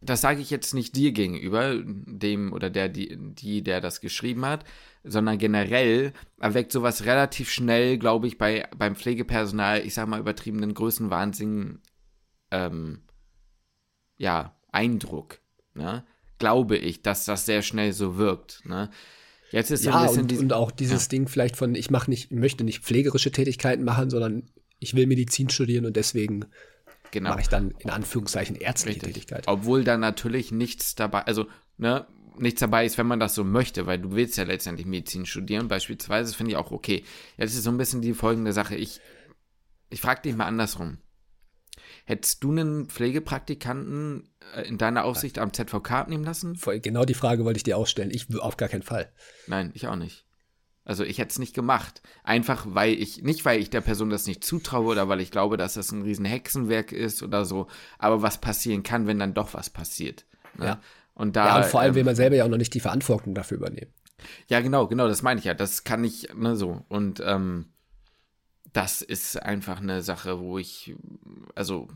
das 0.00 0.20
sage 0.20 0.40
ich 0.40 0.50
jetzt 0.50 0.72
nicht 0.72 0.94
dir 0.94 1.12
gegenüber, 1.12 1.74
dem 1.84 2.52
oder 2.52 2.70
der, 2.70 2.88
die, 2.88 3.16
die, 3.18 3.62
der 3.62 3.80
das 3.80 4.00
geschrieben 4.00 4.46
hat, 4.46 4.64
sondern 5.02 5.38
generell 5.38 6.12
erweckt 6.38 6.70
sowas 6.70 7.04
relativ 7.04 7.50
schnell, 7.50 7.98
glaube 7.98 8.28
ich, 8.28 8.38
bei, 8.38 8.68
beim 8.76 8.94
Pflegepersonal, 8.94 9.84
ich 9.84 9.94
sage 9.94 10.08
mal, 10.08 10.20
übertriebenen 10.20 10.74
Größenwahnsinn, 10.74 11.80
ähm, 12.52 13.02
ja, 14.16 14.57
Eindruck. 14.72 15.40
Ne? 15.74 16.04
glaube 16.38 16.76
ich, 16.76 17.02
dass 17.02 17.24
das 17.24 17.46
sehr 17.46 17.62
schnell 17.62 17.92
so 17.92 18.16
wirkt. 18.16 18.62
Ne? 18.64 18.90
Jetzt 19.50 19.70
ist 19.70 19.84
ja, 19.84 20.00
ein 20.00 20.06
bisschen 20.06 20.22
und, 20.22 20.38
und 20.38 20.52
auch 20.52 20.70
dieses 20.70 21.04
ja. 21.04 21.08
Ding 21.10 21.28
vielleicht 21.28 21.56
von, 21.56 21.74
ich 21.74 21.90
mache 21.90 22.10
nicht, 22.10 22.30
möchte 22.32 22.64
nicht 22.64 22.82
pflegerische 22.82 23.32
Tätigkeiten 23.32 23.84
machen, 23.84 24.10
sondern 24.10 24.44
ich 24.78 24.94
will 24.94 25.06
Medizin 25.06 25.48
studieren 25.50 25.86
und 25.86 25.96
deswegen 25.96 26.46
genau. 27.10 27.30
mache 27.30 27.40
ich 27.40 27.48
dann 27.48 27.72
in 27.78 27.90
Anführungszeichen 27.90 28.56
ärztliche 28.56 28.96
Richtig. 28.96 29.14
Tätigkeit. 29.14 29.48
Obwohl 29.48 29.84
da 29.84 29.96
natürlich 29.96 30.52
nichts 30.52 30.94
dabei, 30.94 31.22
also 31.22 31.46
ne, 31.78 32.06
nichts 32.38 32.60
dabei 32.60 32.86
ist, 32.86 32.98
wenn 32.98 33.06
man 33.06 33.20
das 33.20 33.34
so 33.34 33.42
möchte, 33.42 33.86
weil 33.86 33.98
du 33.98 34.12
willst 34.12 34.36
ja 34.36 34.44
letztendlich 34.44 34.86
Medizin 34.86 35.26
studieren, 35.26 35.66
beispielsweise, 35.66 36.34
finde 36.34 36.52
ich 36.52 36.56
auch 36.56 36.70
okay. 36.70 37.02
Jetzt 37.36 37.54
ist 37.54 37.64
so 37.64 37.70
ein 37.70 37.78
bisschen 37.78 38.02
die 38.02 38.14
folgende 38.14 38.52
Sache. 38.52 38.76
Ich, 38.76 39.00
ich 39.90 40.00
frage 40.00 40.22
dich 40.22 40.36
mal 40.36 40.46
andersrum. 40.46 40.98
Hättest 42.08 42.42
du 42.42 42.52
einen 42.52 42.86
Pflegepraktikanten 42.86 44.30
äh, 44.56 44.62
in 44.62 44.78
deiner 44.78 45.04
Aufsicht 45.04 45.38
am 45.38 45.52
ZVK 45.52 45.90
abnehmen 45.90 46.24
lassen? 46.24 46.58
Genau 46.80 47.04
die 47.04 47.12
Frage 47.12 47.44
wollte 47.44 47.58
ich 47.58 47.64
dir 47.64 47.76
ausstellen. 47.76 48.10
Ich 48.10 48.34
auf 48.40 48.56
gar 48.56 48.70
keinen 48.70 48.82
Fall. 48.82 49.12
Nein, 49.46 49.72
ich 49.74 49.88
auch 49.88 49.94
nicht. 49.94 50.24
Also 50.86 51.04
ich 51.04 51.18
hätte 51.18 51.32
es 51.32 51.38
nicht 51.38 51.54
gemacht. 51.54 52.00
Einfach 52.24 52.64
weil 52.70 52.94
ich, 52.94 53.20
nicht 53.24 53.44
weil 53.44 53.60
ich 53.60 53.68
der 53.68 53.82
Person 53.82 54.08
das 54.08 54.26
nicht 54.26 54.42
zutraue 54.42 54.86
oder 54.86 55.10
weil 55.10 55.20
ich 55.20 55.30
glaube, 55.30 55.58
dass 55.58 55.74
das 55.74 55.92
ein 55.92 56.00
riesen 56.00 56.24
Hexenwerk 56.24 56.92
ist 56.92 57.22
oder 57.22 57.44
so, 57.44 57.66
aber 57.98 58.22
was 58.22 58.40
passieren 58.40 58.82
kann, 58.82 59.06
wenn 59.06 59.18
dann 59.18 59.34
doch 59.34 59.52
was 59.52 59.68
passiert. 59.68 60.24
Ne? 60.56 60.64
Ja. 60.64 60.80
Und 61.12 61.36
da. 61.36 61.46
Ja, 61.48 61.56
und 61.58 61.66
vor 61.66 61.80
allem 61.80 61.90
ähm, 61.90 61.96
will 61.96 62.04
man 62.04 62.16
selber 62.16 62.36
ja 62.36 62.46
auch 62.46 62.48
noch 62.48 62.56
nicht 62.56 62.72
die 62.72 62.80
Verantwortung 62.80 63.34
dafür 63.34 63.58
übernehmen. 63.58 63.92
Ja, 64.46 64.62
genau, 64.62 64.86
genau, 64.86 65.08
das 65.08 65.20
meine 65.20 65.40
ich 65.40 65.44
ja. 65.44 65.52
Das 65.52 65.84
kann 65.84 66.02
ich, 66.04 66.34
ne, 66.34 66.56
so. 66.56 66.86
Und 66.88 67.22
ähm, 67.22 67.66
das 68.72 69.02
ist 69.02 69.40
einfach 69.42 69.80
eine 69.80 70.02
Sache, 70.02 70.40
wo 70.40 70.58
ich, 70.58 70.94
also. 71.54 71.88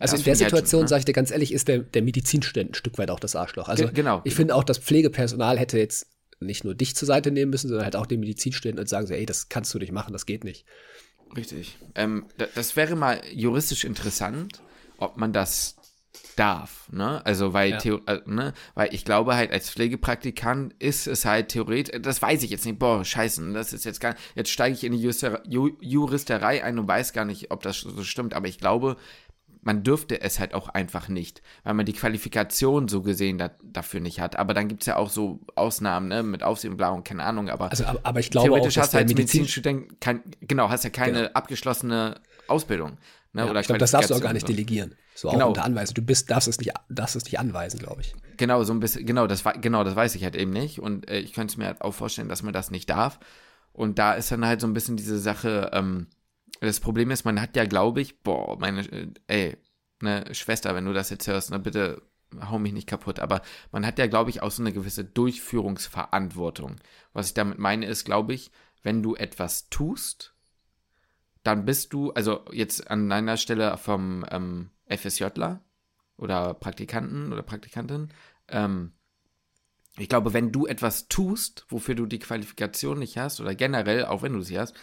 Also 0.00 0.16
in 0.16 0.24
der 0.24 0.36
Situation, 0.36 0.80
halt, 0.80 0.84
ne? 0.84 0.88
sage 0.88 0.98
ich 1.00 1.04
dir 1.04 1.12
ganz 1.12 1.30
ehrlich, 1.30 1.52
ist 1.52 1.68
der, 1.68 1.80
der 1.80 2.02
Medizinstudent 2.02 2.70
ein 2.70 2.74
Stück 2.74 2.98
weit 2.98 3.10
auch 3.10 3.20
das 3.20 3.36
Arschloch. 3.36 3.68
Also 3.68 3.88
genau. 3.92 4.22
Ich 4.24 4.34
finde 4.34 4.54
auch, 4.54 4.64
das 4.64 4.78
Pflegepersonal 4.78 5.58
hätte 5.58 5.78
jetzt 5.78 6.08
nicht 6.40 6.64
nur 6.64 6.74
dich 6.74 6.96
zur 6.96 7.06
Seite 7.06 7.30
nehmen 7.30 7.50
müssen, 7.50 7.68
sondern 7.68 7.84
halt 7.84 7.96
auch 7.96 8.06
den 8.06 8.20
Medizinstudenten 8.20 8.80
und 8.80 8.88
sagen 8.88 9.06
so, 9.06 9.14
ey, 9.14 9.26
das 9.26 9.48
kannst 9.48 9.72
du 9.74 9.78
nicht 9.78 9.92
machen, 9.92 10.12
das 10.12 10.26
geht 10.26 10.44
nicht. 10.44 10.64
Richtig. 11.36 11.78
Ähm, 11.94 12.26
das 12.54 12.76
wäre 12.76 12.96
mal 12.96 13.20
juristisch 13.32 13.84
interessant, 13.84 14.62
ob 14.98 15.16
man 15.16 15.32
das 15.32 15.75
darf, 16.36 16.88
ne? 16.92 17.24
Also 17.24 17.52
weil, 17.52 17.78
ja. 17.82 17.98
äh, 18.06 18.20
ne? 18.26 18.52
weil 18.74 18.94
ich 18.94 19.04
glaube 19.04 19.34
halt 19.34 19.52
als 19.52 19.70
Pflegepraktikant 19.70 20.74
ist 20.78 21.06
es 21.06 21.24
halt 21.24 21.48
theoretisch, 21.48 22.00
das 22.02 22.20
weiß 22.20 22.42
ich 22.42 22.50
jetzt 22.50 22.66
nicht, 22.66 22.78
boah, 22.78 23.04
scheiße, 23.04 23.52
das 23.52 23.72
ist 23.72 23.84
jetzt 23.84 24.00
gar 24.00 24.14
jetzt 24.34 24.50
steige 24.50 24.74
ich 24.74 24.84
in 24.84 24.92
die 24.92 25.00
Juster, 25.00 25.42
Ju, 25.48 25.70
Juristerei 25.80 26.62
ein 26.62 26.78
und 26.78 26.86
weiß 26.86 27.12
gar 27.12 27.24
nicht, 27.24 27.50
ob 27.50 27.62
das 27.62 27.80
so 27.80 28.04
stimmt, 28.04 28.34
aber 28.34 28.48
ich 28.48 28.58
glaube, 28.58 28.96
man 29.66 29.82
dürfte 29.82 30.20
es 30.20 30.38
halt 30.38 30.54
auch 30.54 30.68
einfach 30.68 31.08
nicht, 31.08 31.42
weil 31.64 31.74
man 31.74 31.86
die 31.86 31.92
Qualifikation 31.92 32.86
so 32.86 33.02
gesehen 33.02 33.36
da, 33.36 33.50
dafür 33.64 33.98
nicht 33.98 34.20
hat. 34.20 34.36
Aber 34.36 34.54
dann 34.54 34.68
gibt 34.68 34.82
es 34.82 34.86
ja 34.86 34.96
auch 34.96 35.10
so 35.10 35.40
Ausnahmen, 35.56 36.06
ne, 36.06 36.22
mit 36.22 36.44
Aufsehen 36.44 36.70
und 36.70 36.76
Blau 36.76 36.94
und 36.94 37.04
keine 37.04 37.24
Ahnung, 37.24 37.50
aber, 37.50 37.70
also, 37.70 37.84
aber, 37.84 37.98
aber 38.04 38.20
ich 38.20 38.30
glaube 38.30 38.46
theoretisch 38.46 38.78
auch, 38.78 38.82
hast 38.82 38.94
du 38.94 38.98
als 38.98 39.12
Medizinstudent, 39.12 40.00
kein, 40.00 40.22
genau, 40.40 40.70
hast 40.70 40.84
ja 40.84 40.90
keine 40.90 41.22
genau. 41.22 41.30
abgeschlossene 41.32 42.20
Ausbildung. 42.46 42.98
Ne, 43.36 43.42
ja, 43.42 43.50
oder 43.50 43.60
ich 43.60 43.66
glaube, 43.66 43.78
das 43.78 43.90
darfst 43.90 44.08
du 44.08 44.14
auch 44.14 44.20
gar 44.22 44.32
nicht 44.32 44.48
delegieren. 44.48 44.94
So 45.14 45.28
genau. 45.28 45.44
auch 45.44 45.48
unter 45.48 45.64
Anweisung. 45.64 45.94
Du 45.94 46.00
bist, 46.00 46.30
darfst 46.30 46.48
es 46.48 46.58
nicht, 46.58 46.72
darfst 46.88 47.16
es 47.16 47.24
nicht 47.26 47.38
anweisen, 47.38 47.78
glaube 47.78 48.00
ich. 48.00 48.14
Genau, 48.38 48.64
so 48.64 48.72
ein 48.72 48.80
bisschen, 48.80 49.04
genau, 49.04 49.26
das 49.26 49.44
genau, 49.60 49.84
das 49.84 49.94
weiß 49.94 50.14
ich 50.14 50.24
halt 50.24 50.36
eben 50.36 50.52
nicht. 50.52 50.80
Und 50.80 51.10
äh, 51.10 51.18
ich 51.18 51.34
könnte 51.34 51.52
es 51.52 51.58
mir 51.58 51.66
halt 51.66 51.82
auch 51.82 51.92
vorstellen, 51.92 52.30
dass 52.30 52.42
man 52.42 52.54
das 52.54 52.70
nicht 52.70 52.88
darf. 52.88 53.20
Und 53.74 53.98
da 53.98 54.14
ist 54.14 54.32
dann 54.32 54.46
halt 54.46 54.62
so 54.62 54.66
ein 54.66 54.72
bisschen 54.72 54.96
diese 54.96 55.18
Sache, 55.18 55.68
ähm, 55.74 56.06
das 56.62 56.80
Problem 56.80 57.10
ist, 57.10 57.26
man 57.26 57.38
hat 57.38 57.56
ja, 57.56 57.66
glaube 57.66 58.00
ich, 58.00 58.22
boah, 58.22 58.58
meine, 58.58 58.90
äh, 58.90 59.08
ey, 59.26 59.58
ne, 60.00 60.24
Schwester, 60.32 60.74
wenn 60.74 60.86
du 60.86 60.94
das 60.94 61.10
jetzt 61.10 61.26
hörst, 61.26 61.50
ne, 61.50 61.58
bitte 61.58 62.00
hau 62.40 62.58
mich 62.58 62.72
nicht 62.72 62.88
kaputt, 62.88 63.20
aber 63.20 63.42
man 63.70 63.84
hat 63.84 63.98
ja, 63.98 64.06
glaube 64.06 64.30
ich, 64.30 64.40
auch 64.40 64.50
so 64.50 64.62
eine 64.62 64.72
gewisse 64.72 65.04
Durchführungsverantwortung. 65.04 66.76
Was 67.12 67.28
ich 67.28 67.34
damit 67.34 67.58
meine, 67.58 67.84
ist, 67.84 68.04
glaube 68.04 68.32
ich, 68.32 68.50
wenn 68.82 69.02
du 69.02 69.14
etwas 69.14 69.68
tust, 69.68 70.35
dann 71.46 71.64
bist 71.64 71.92
du, 71.92 72.12
also 72.12 72.44
jetzt 72.52 72.90
an 72.90 73.08
deiner 73.08 73.36
Stelle 73.36 73.76
vom 73.78 74.24
ähm, 74.30 74.70
FSJler 74.88 75.60
oder 76.16 76.54
Praktikanten 76.54 77.32
oder 77.32 77.42
Praktikantin, 77.42 78.08
ähm, 78.48 78.92
ich 79.98 80.08
glaube, 80.08 80.34
wenn 80.34 80.52
du 80.52 80.66
etwas 80.66 81.08
tust, 81.08 81.64
wofür 81.68 81.94
du 81.94 82.06
die 82.06 82.18
Qualifikation 82.18 82.98
nicht 82.98 83.16
hast, 83.16 83.40
oder 83.40 83.54
generell, 83.54 84.04
auch 84.04 84.22
wenn 84.22 84.34
du 84.34 84.42
sie 84.42 84.58
hast, 84.58 84.74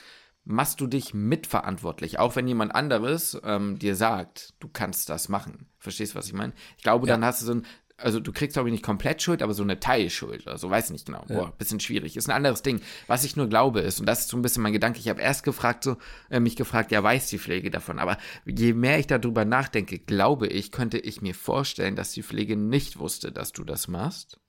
machst 0.46 0.82
du 0.82 0.88
dich 0.88 1.14
mitverantwortlich, 1.14 2.20
auch 2.20 2.36
wenn 2.36 2.48
jemand 2.48 2.74
anderes 2.76 3.40
ähm, 3.44 3.78
dir 3.78 3.96
sagt, 3.96 4.56
du 4.60 4.68
kannst 4.68 5.10
das 5.10 5.30
machen. 5.30 5.70
Verstehst 5.78 6.14
du, 6.14 6.18
was 6.18 6.28
ich 6.28 6.34
meine? 6.34 6.54
Ich 6.78 6.84
glaube, 6.84 7.08
ja. 7.08 7.14
dann 7.14 7.24
hast 7.24 7.42
du 7.42 7.46
so 7.46 7.54
ein, 7.54 7.66
also 7.98 8.20
du 8.20 8.32
kriegst, 8.32 8.56
glaube 8.56 8.70
ich, 8.70 8.74
nicht 8.74 8.84
komplett 8.84 9.22
Schuld, 9.22 9.42
aber 9.42 9.54
so 9.54 9.64
eine 9.64 9.80
Teilschuld 9.80 10.48
oder 10.48 10.58
so, 10.58 10.70
weiß 10.70 10.90
nicht 10.90 11.06
genau. 11.06 11.26
Ja. 11.30 11.36
Boah, 11.36 11.52
bisschen 11.58 11.80
schwierig. 11.80 12.18
Ist 12.18 12.28
ein 12.28 12.36
anderes 12.36 12.64
Ding. 12.64 12.82
Was 13.08 13.24
ich 13.24 13.36
nur 13.36 13.48
glaube 13.48 13.82
ist, 13.82 14.00
und 14.00 14.06
das 14.08 14.22
ist 14.22 14.30
so 14.30 14.38
ein 14.38 14.42
bisschen 14.42 14.64
mein 14.64 14.74
Gedanke, 14.74 15.00
ich 15.00 15.10
habe 15.10 15.22
erst 15.22 15.44
gefragt, 15.44 15.84
so, 15.84 15.98
äh, 16.30 16.40
mich 16.40 16.56
gefragt, 16.56 16.92
ja, 16.92 17.04
weiß 17.04 17.30
die 17.30 17.40
Pflege 17.40 17.70
davon, 17.70 18.00
aber 18.00 18.18
je 18.46 18.74
mehr 18.74 19.00
ich 19.00 19.08
darüber 19.08 19.46
nachdenke, 19.46 20.00
glaube 20.00 20.48
ich, 20.48 20.72
könnte 20.72 20.98
ich 20.98 21.22
mir 21.22 21.36
vorstellen, 21.36 21.96
dass 21.96 22.12
die 22.12 22.24
Pflege 22.24 22.56
nicht 22.56 23.00
wusste, 23.00 23.32
dass 23.32 23.52
du 23.52 23.64
das 23.64 23.88
machst. 23.88 24.40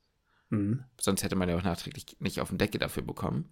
Mhm. 0.50 0.84
Sonst 1.00 1.22
hätte 1.22 1.36
man 1.36 1.48
ja 1.48 1.56
auch 1.56 1.62
nachträglich 1.62 2.16
nicht 2.20 2.40
auf 2.40 2.48
den 2.48 2.58
Decke 2.58 2.78
dafür 2.78 3.02
bekommen. 3.02 3.50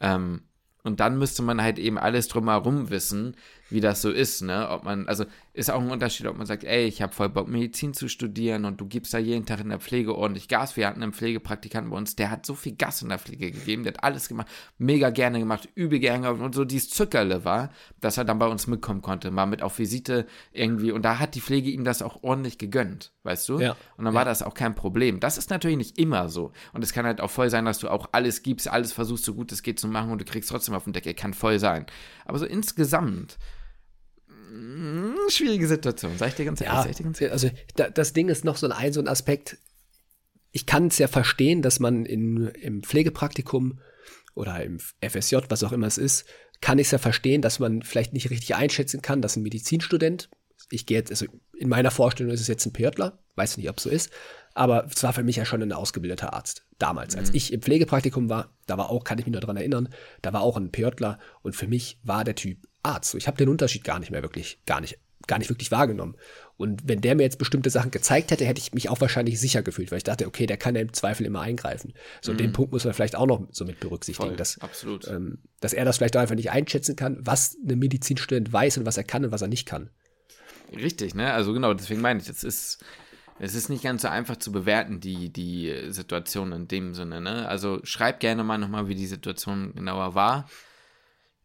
Ähm, 0.00 0.42
und 0.82 1.00
dann 1.00 1.18
müsste 1.18 1.42
man 1.42 1.62
halt 1.62 1.78
eben 1.78 1.98
alles 1.98 2.28
drumherum 2.28 2.90
wissen, 2.90 3.36
wie 3.70 3.80
das 3.80 4.02
so 4.02 4.10
ist, 4.10 4.42
ne? 4.42 4.68
Ob 4.68 4.84
man, 4.84 5.08
also 5.08 5.24
ist 5.52 5.70
auch 5.70 5.80
ein 5.80 5.90
Unterschied, 5.90 6.26
ob 6.26 6.36
man 6.36 6.46
sagt, 6.46 6.64
ey, 6.64 6.86
ich 6.86 7.02
habe 7.02 7.12
voll 7.12 7.28
Bock, 7.28 7.48
Medizin 7.48 7.92
zu 7.94 8.08
studieren 8.08 8.64
und 8.64 8.80
du 8.80 8.86
gibst 8.86 9.12
da 9.14 9.18
jeden 9.18 9.46
Tag 9.46 9.60
in 9.60 9.68
der 9.68 9.80
Pflege 9.80 10.16
ordentlich 10.16 10.48
Gas. 10.48 10.76
Wir 10.76 10.86
hatten 10.86 11.02
einen 11.02 11.12
Pflegepraktikanten 11.12 11.90
bei 11.90 11.96
uns, 11.96 12.16
der 12.16 12.30
hat 12.30 12.46
so 12.46 12.54
viel 12.54 12.76
Gas 12.76 13.02
in 13.02 13.08
der 13.08 13.18
Pflege 13.18 13.50
gegeben, 13.50 13.82
der 13.84 13.94
hat 13.94 14.04
alles 14.04 14.28
gemacht, 14.28 14.48
mega 14.78 15.10
gerne 15.10 15.38
gemacht, 15.38 15.68
übel 15.74 15.98
gerne 15.98 16.28
gemacht 16.28 16.42
und 16.42 16.54
so 16.54 16.64
dieses 16.64 16.90
Zückerle 16.90 17.44
war, 17.44 17.70
dass 18.00 18.16
er 18.18 18.24
dann 18.24 18.38
bei 18.38 18.46
uns 18.46 18.66
mitkommen 18.66 19.02
konnte, 19.02 19.30
mal 19.30 19.46
mit 19.46 19.62
auf 19.62 19.78
Visite 19.78 20.26
irgendwie 20.52 20.92
und 20.92 21.02
da 21.02 21.18
hat 21.18 21.34
die 21.34 21.40
Pflege 21.40 21.70
ihm 21.70 21.84
das 21.84 22.02
auch 22.02 22.22
ordentlich 22.22 22.58
gegönnt, 22.58 23.12
weißt 23.24 23.48
du? 23.48 23.60
Ja. 23.60 23.76
Und 23.96 24.04
dann 24.04 24.14
ja. 24.14 24.18
war 24.18 24.24
das 24.24 24.42
auch 24.42 24.54
kein 24.54 24.74
Problem. 24.74 25.20
Das 25.20 25.38
ist 25.38 25.50
natürlich 25.50 25.76
nicht 25.76 25.98
immer 25.98 26.28
so 26.28 26.52
und 26.72 26.82
es 26.82 26.92
kann 26.92 27.06
halt 27.06 27.20
auch 27.20 27.30
voll 27.30 27.50
sein, 27.50 27.64
dass 27.64 27.78
du 27.78 27.88
auch 27.88 28.08
alles 28.12 28.42
gibst, 28.42 28.68
alles 28.68 28.92
versuchst, 28.92 29.24
so 29.24 29.34
gut 29.34 29.52
es 29.52 29.62
geht 29.62 29.80
zu 29.80 29.88
machen 29.88 30.10
und 30.10 30.20
du 30.20 30.24
kriegst 30.24 30.48
trotzdem 30.50 30.74
auf 30.74 30.84
den 30.84 30.92
Deckel, 30.92 31.14
kann 31.14 31.34
voll 31.34 31.58
sein. 31.58 31.86
Aber 32.24 32.38
so 32.38 32.46
insgesamt 32.46 33.38
schwierige 35.28 35.66
Situation, 35.66 36.12
sag 36.18 36.28
ich 36.28 36.34
dir 36.34 36.44
ganz 36.44 36.60
ehrlich. 36.60 36.98
Ja, 36.98 37.04
ganz 37.04 37.20
ehrlich. 37.20 37.32
Also 37.32 37.50
da, 37.76 37.90
das 37.90 38.12
Ding 38.12 38.28
ist 38.28 38.44
noch 38.44 38.56
so 38.56 38.68
ein, 38.68 38.92
so 38.92 39.00
ein 39.00 39.08
Aspekt. 39.08 39.58
Ich 40.52 40.66
kann 40.66 40.88
es 40.88 40.98
ja 40.98 41.08
verstehen, 41.08 41.62
dass 41.62 41.80
man 41.80 42.04
in, 42.04 42.48
im 42.48 42.82
Pflegepraktikum 42.82 43.80
oder 44.34 44.62
im 44.62 44.78
FSJ, 45.00 45.36
was 45.48 45.62
auch 45.62 45.72
immer 45.72 45.86
es 45.86 45.98
ist, 45.98 46.26
kann 46.60 46.78
ich 46.78 46.88
es 46.88 46.90
ja 46.90 46.98
verstehen, 46.98 47.42
dass 47.42 47.58
man 47.58 47.82
vielleicht 47.82 48.12
nicht 48.12 48.30
richtig 48.30 48.54
einschätzen 48.54 49.02
kann, 49.02 49.22
dass 49.22 49.36
ein 49.36 49.42
Medizinstudent, 49.42 50.28
ich 50.70 50.86
gehe 50.86 50.98
jetzt, 50.98 51.10
also 51.10 51.26
in 51.56 51.68
meiner 51.68 51.90
Vorstellung 51.90 52.32
ist 52.32 52.40
es 52.40 52.48
jetzt 52.48 52.66
ein 52.66 52.72
PJler, 52.72 53.18
weiß 53.36 53.56
nicht, 53.56 53.70
ob 53.70 53.78
es 53.78 53.84
so 53.84 53.90
ist, 53.90 54.10
aber 54.54 54.86
es 54.86 55.02
war 55.02 55.12
für 55.12 55.22
mich 55.22 55.36
ja 55.36 55.44
schon 55.44 55.62
ein 55.62 55.72
ausgebildeter 55.72 56.32
Arzt. 56.32 56.66
Damals, 56.78 57.14
mhm. 57.14 57.20
als 57.20 57.30
ich 57.34 57.52
im 57.52 57.62
Pflegepraktikum 57.62 58.28
war, 58.28 58.56
da 58.66 58.76
war 58.76 58.90
auch, 58.90 59.04
kann 59.04 59.18
ich 59.18 59.26
mich 59.26 59.32
nur 59.32 59.40
daran 59.40 59.56
erinnern, 59.56 59.88
da 60.22 60.32
war 60.32 60.42
auch 60.42 60.56
ein 60.56 60.70
PJler 60.70 61.18
und 61.42 61.56
für 61.56 61.66
mich 61.66 61.98
war 62.02 62.24
der 62.24 62.34
Typ 62.34 62.58
Arzt. 62.82 63.14
Ich 63.14 63.26
habe 63.26 63.36
den 63.36 63.48
Unterschied 63.48 63.84
gar 63.84 63.98
nicht 63.98 64.10
mehr 64.10 64.22
wirklich, 64.22 64.58
gar 64.66 64.80
nicht, 64.80 64.98
gar 65.26 65.38
nicht 65.38 65.50
wirklich 65.50 65.70
wahrgenommen. 65.70 66.16
Und 66.56 66.86
wenn 66.86 67.00
der 67.00 67.14
mir 67.14 67.22
jetzt 67.22 67.38
bestimmte 67.38 67.70
Sachen 67.70 67.90
gezeigt 67.90 68.30
hätte, 68.30 68.44
hätte 68.44 68.60
ich 68.60 68.74
mich 68.74 68.90
auch 68.90 69.00
wahrscheinlich 69.00 69.40
sicher 69.40 69.62
gefühlt, 69.62 69.90
weil 69.90 69.98
ich 69.98 70.04
dachte, 70.04 70.26
okay, 70.26 70.46
der 70.46 70.58
kann 70.58 70.74
ja 70.74 70.82
im 70.82 70.92
Zweifel 70.92 71.24
immer 71.24 71.40
eingreifen. 71.40 71.94
So, 72.20 72.32
mhm. 72.32 72.36
den 72.36 72.52
Punkt 72.52 72.72
muss 72.72 72.84
man 72.84 72.92
vielleicht 72.92 73.16
auch 73.16 73.26
noch 73.26 73.46
so 73.50 73.64
mit 73.64 73.80
berücksichtigen, 73.80 74.28
Voll, 74.28 74.36
dass, 74.36 74.58
ähm, 75.08 75.38
dass 75.60 75.72
er 75.72 75.86
das 75.86 75.96
vielleicht 75.96 76.16
auch 76.16 76.20
einfach 76.20 76.34
nicht 76.34 76.50
einschätzen 76.50 76.96
kann, 76.96 77.16
was 77.20 77.56
ein 77.66 77.78
Medizinstudent 77.78 78.52
weiß 78.52 78.76
und 78.76 78.84
was 78.84 78.98
er 78.98 79.04
kann 79.04 79.24
und 79.24 79.32
was 79.32 79.40
er 79.40 79.48
nicht 79.48 79.66
kann. 79.66 79.88
Richtig, 80.74 81.14
ne? 81.14 81.32
Also 81.32 81.54
genau, 81.54 81.72
deswegen 81.72 82.02
meine 82.02 82.20
ich, 82.20 82.28
es 82.28 82.44
ist, 82.44 82.84
es 83.38 83.54
ist 83.54 83.70
nicht 83.70 83.82
ganz 83.82 84.02
so 84.02 84.08
einfach 84.08 84.36
zu 84.36 84.52
bewerten, 84.52 85.00
die, 85.00 85.32
die 85.32 85.74
Situation 85.88 86.52
in 86.52 86.68
dem 86.68 86.94
Sinne, 86.94 87.22
ne? 87.22 87.48
Also 87.48 87.80
schreib 87.84 88.20
gerne 88.20 88.44
mal 88.44 88.58
nochmal, 88.58 88.86
wie 88.88 88.94
die 88.94 89.06
Situation 89.06 89.74
genauer 89.74 90.14
war 90.14 90.46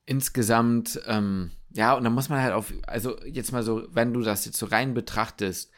insgesamt, 0.06 1.00
ähm, 1.08 1.52
ja, 1.74 1.94
und 1.94 2.04
dann 2.04 2.14
muss 2.14 2.30
man 2.30 2.42
halt 2.42 2.54
auf, 2.54 2.74
also 2.88 3.20
jetzt 3.26 3.52
mal 3.52 3.64
so, 3.64 3.88
wenn 3.92 4.14
du 4.14 4.22
das 4.22 4.46
jetzt 4.46 4.58
so 4.58 4.66
rein 4.68 4.94
betrachtest, 4.94 5.72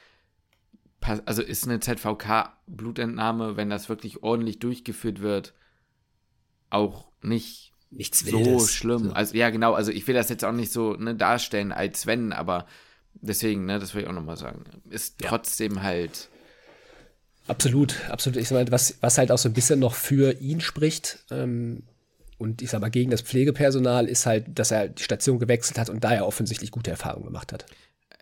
also 1.26 1.42
ist 1.42 1.66
eine 1.66 1.80
ZVK-Blutentnahme, 1.80 3.56
wenn 3.56 3.70
das 3.70 3.90
wirklich 3.90 4.24
ordentlich 4.24 4.60
durchgeführt 4.60 5.22
wird, 5.22 5.54
auch 6.70 7.08
nicht 7.22 7.74
Nichts 7.90 8.20
so 8.20 8.38
Wildes. 8.38 8.74
schlimm. 8.74 9.12
Also 9.14 9.36
ja, 9.36 9.50
genau, 9.50 9.74
also 9.74 9.92
ich 9.92 10.06
will 10.08 10.16
das 10.16 10.30
jetzt 10.30 10.44
auch 10.44 10.52
nicht 10.52 10.72
so 10.72 10.94
ne, 10.94 11.16
darstellen 11.16 11.72
als 11.72 12.06
wenn, 12.06 12.34
aber 12.34 12.68
deswegen, 13.14 13.66
ne, 13.66 13.80
das 13.80 13.94
will 13.94 14.04
ich 14.04 14.08
auch 14.08 14.14
nochmal 14.14 14.38
sagen, 14.38 14.64
ist 14.90 15.22
ja. 15.22 15.30
trotzdem 15.30 15.84
halt. 15.84 16.30
Absolut, 17.48 17.96
absolut. 18.10 18.38
Ich 18.38 18.52
meine, 18.52 18.70
was, 18.72 18.98
was 19.00 19.18
halt 19.18 19.32
auch 19.32 19.38
so 19.38 19.48
ein 19.48 19.54
bisschen 19.54 19.80
noch 19.80 19.94
für 19.94 20.34
ihn 20.42 20.60
spricht, 20.60 21.24
ähm, 21.32 21.84
und 22.38 22.62
ich 22.62 22.70
sag 22.70 22.82
mal, 22.82 22.90
gegen 22.90 23.12
das 23.12 23.22
Pflegepersonal 23.22 24.08
ist 24.08 24.26
halt, 24.26 24.60
dass 24.60 24.72
er 24.72 24.90
die 24.90 25.04
Station 25.04 25.40
gewechselt 25.40 25.80
hat 25.80 25.90
und 25.90 26.04
da 26.04 26.14
er 26.14 26.28
offensichtlich 26.28 26.72
gute 26.72 26.92
Erfahrungen 26.92 27.26
gemacht 27.26 27.52
hat. 27.52 27.66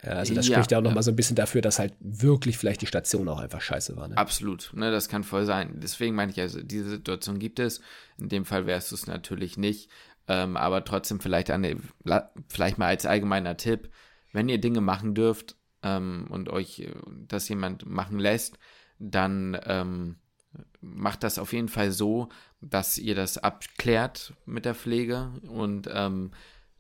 Also 0.02 0.36
das 0.36 0.48
ja, 0.48 0.56
spricht 0.56 0.72
ja 0.72 0.78
auch 0.78 0.84
nochmal 0.84 0.98
ja. 0.98 1.04
so 1.04 1.12
ein 1.12 1.16
bisschen 1.16 1.36
dafür, 1.36 1.62
dass 1.62 1.80
halt 1.80 1.94
wirklich 2.00 2.58
vielleicht 2.58 2.82
die 2.82 2.88
Station 2.88 3.28
auch 3.28 3.40
einfach 3.40 3.62
scheiße 3.62 3.96
war. 3.98 4.08
Ne? 4.08 4.18
Absolut, 4.18 4.72
ne, 4.74 4.92
das 4.92 5.10
kann 5.10 5.24
voll 5.24 5.46
sein. 5.46 5.80
Deswegen 5.82 6.16
meine 6.16 6.32
ich, 6.32 6.40
also 6.40 6.62
diese 6.62 6.90
Situation 6.90 7.40
gibt 7.40 7.60
es. 7.60 7.82
In 8.18 8.30
dem 8.30 8.46
Fall 8.46 8.68
wärst 8.68 8.92
du 8.92 8.96
es 8.96 9.08
natürlich 9.08 9.58
nicht. 9.58 9.90
Ähm, 10.28 10.58
aber 10.58 10.84
trotzdem 10.84 11.20
vielleicht, 11.20 11.52
eine, 11.52 11.78
vielleicht 12.48 12.78
mal 12.78 12.88
als 12.88 13.06
allgemeiner 13.06 13.58
Tipp, 13.58 13.90
wenn 14.32 14.50
ihr 14.50 14.60
Dinge 14.60 14.82
machen 14.82 15.14
dürft 15.14 15.56
ähm, 15.84 16.28
und 16.30 16.50
euch 16.50 16.80
äh, 16.80 16.92
das 17.28 17.48
jemand 17.50 17.86
machen 17.86 18.20
lässt, 18.20 18.58
dann 19.00 19.58
ähm, 19.66 20.18
macht 20.82 21.24
das 21.24 21.40
auf 21.40 21.54
jeden 21.54 21.70
Fall 21.70 21.92
so, 21.92 22.30
dass 22.62 22.98
ihr 22.98 23.16
das 23.16 23.38
abklärt 23.38 24.34
mit 24.46 24.66
der 24.66 24.76
Pflege 24.76 25.32
und 25.48 25.90
ähm, 25.92 26.32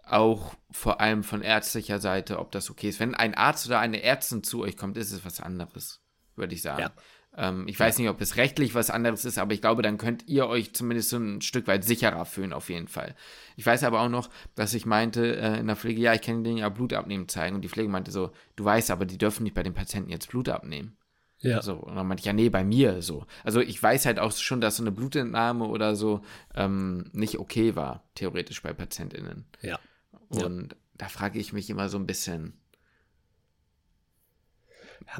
auch 0.03 0.53
vor 0.71 1.01
allem 1.01 1.23
von 1.23 1.41
ärztlicher 1.41 1.99
Seite, 1.99 2.39
ob 2.39 2.51
das 2.51 2.69
okay 2.69 2.89
ist. 2.89 2.99
Wenn 2.99 3.15
ein 3.15 3.33
Arzt 3.33 3.65
oder 3.65 3.79
eine 3.79 4.03
Ärztin 4.03 4.43
zu 4.43 4.61
euch 4.61 4.77
kommt, 4.77 4.97
ist 4.97 5.11
es 5.11 5.25
was 5.25 5.39
anderes, 5.39 6.01
würde 6.35 6.53
ich 6.53 6.61
sagen. 6.61 6.81
Ja. 6.81 6.91
Ähm, 7.37 7.67
ich 7.67 7.79
weiß 7.79 7.97
nicht, 7.97 8.09
ob 8.09 8.21
es 8.21 8.37
rechtlich 8.37 8.75
was 8.75 8.89
anderes 8.89 9.25
ist, 9.25 9.37
aber 9.37 9.53
ich 9.53 9.61
glaube, 9.61 9.81
dann 9.81 9.97
könnt 9.97 10.27
ihr 10.27 10.47
euch 10.47 10.73
zumindest 10.73 11.09
so 11.09 11.17
ein 11.17 11.41
Stück 11.41 11.67
weit 11.67 11.83
sicherer 11.83 12.25
fühlen, 12.25 12.53
auf 12.53 12.69
jeden 12.69 12.87
Fall. 12.87 13.15
Ich 13.55 13.65
weiß 13.65 13.83
aber 13.83 14.01
auch 14.01 14.09
noch, 14.09 14.29
dass 14.55 14.73
ich 14.73 14.85
meinte 14.85 15.35
äh, 15.35 15.59
in 15.59 15.67
der 15.67 15.75
Pflege, 15.75 16.01
ja, 16.01 16.13
ich 16.13 16.21
kann 16.21 16.43
denen 16.43 16.57
ja 16.57 16.69
Blut 16.69 16.93
abnehmen 16.93 17.27
zeigen. 17.27 17.55
Und 17.55 17.61
die 17.61 17.69
Pflege 17.69 17.89
meinte 17.89 18.11
so, 18.11 18.31
du 18.55 18.63
weißt 18.63 18.91
aber, 18.91 19.05
die 19.05 19.17
dürfen 19.17 19.43
nicht 19.43 19.55
bei 19.55 19.63
den 19.63 19.73
Patienten 19.73 20.11
jetzt 20.11 20.29
Blut 20.29 20.49
abnehmen. 20.49 20.95
Ja. 21.39 21.61
So, 21.61 21.75
und 21.75 21.95
dann 21.95 22.07
meinte 22.07 22.21
ich, 22.21 22.25
ja, 22.25 22.33
nee, 22.33 22.49
bei 22.49 22.63
mir 22.63 23.01
so. 23.01 23.25
Also 23.43 23.61
ich 23.61 23.81
weiß 23.81 24.05
halt 24.05 24.19
auch 24.19 24.31
schon, 24.31 24.61
dass 24.61 24.77
so 24.77 24.83
eine 24.83 24.91
Blutentnahme 24.91 25.65
oder 25.65 25.95
so 25.95 26.21
ähm, 26.55 27.09
nicht 27.13 27.39
okay 27.39 27.75
war, 27.75 28.03
theoretisch 28.15 28.61
bei 28.61 28.73
PatientInnen. 28.73 29.45
Ja. 29.61 29.79
Und 30.29 30.71
ja. 30.71 30.77
da 30.97 31.07
frage 31.07 31.39
ich 31.39 31.53
mich 31.53 31.69
immer 31.69 31.89
so 31.89 31.97
ein 31.97 32.07
bisschen. 32.07 32.53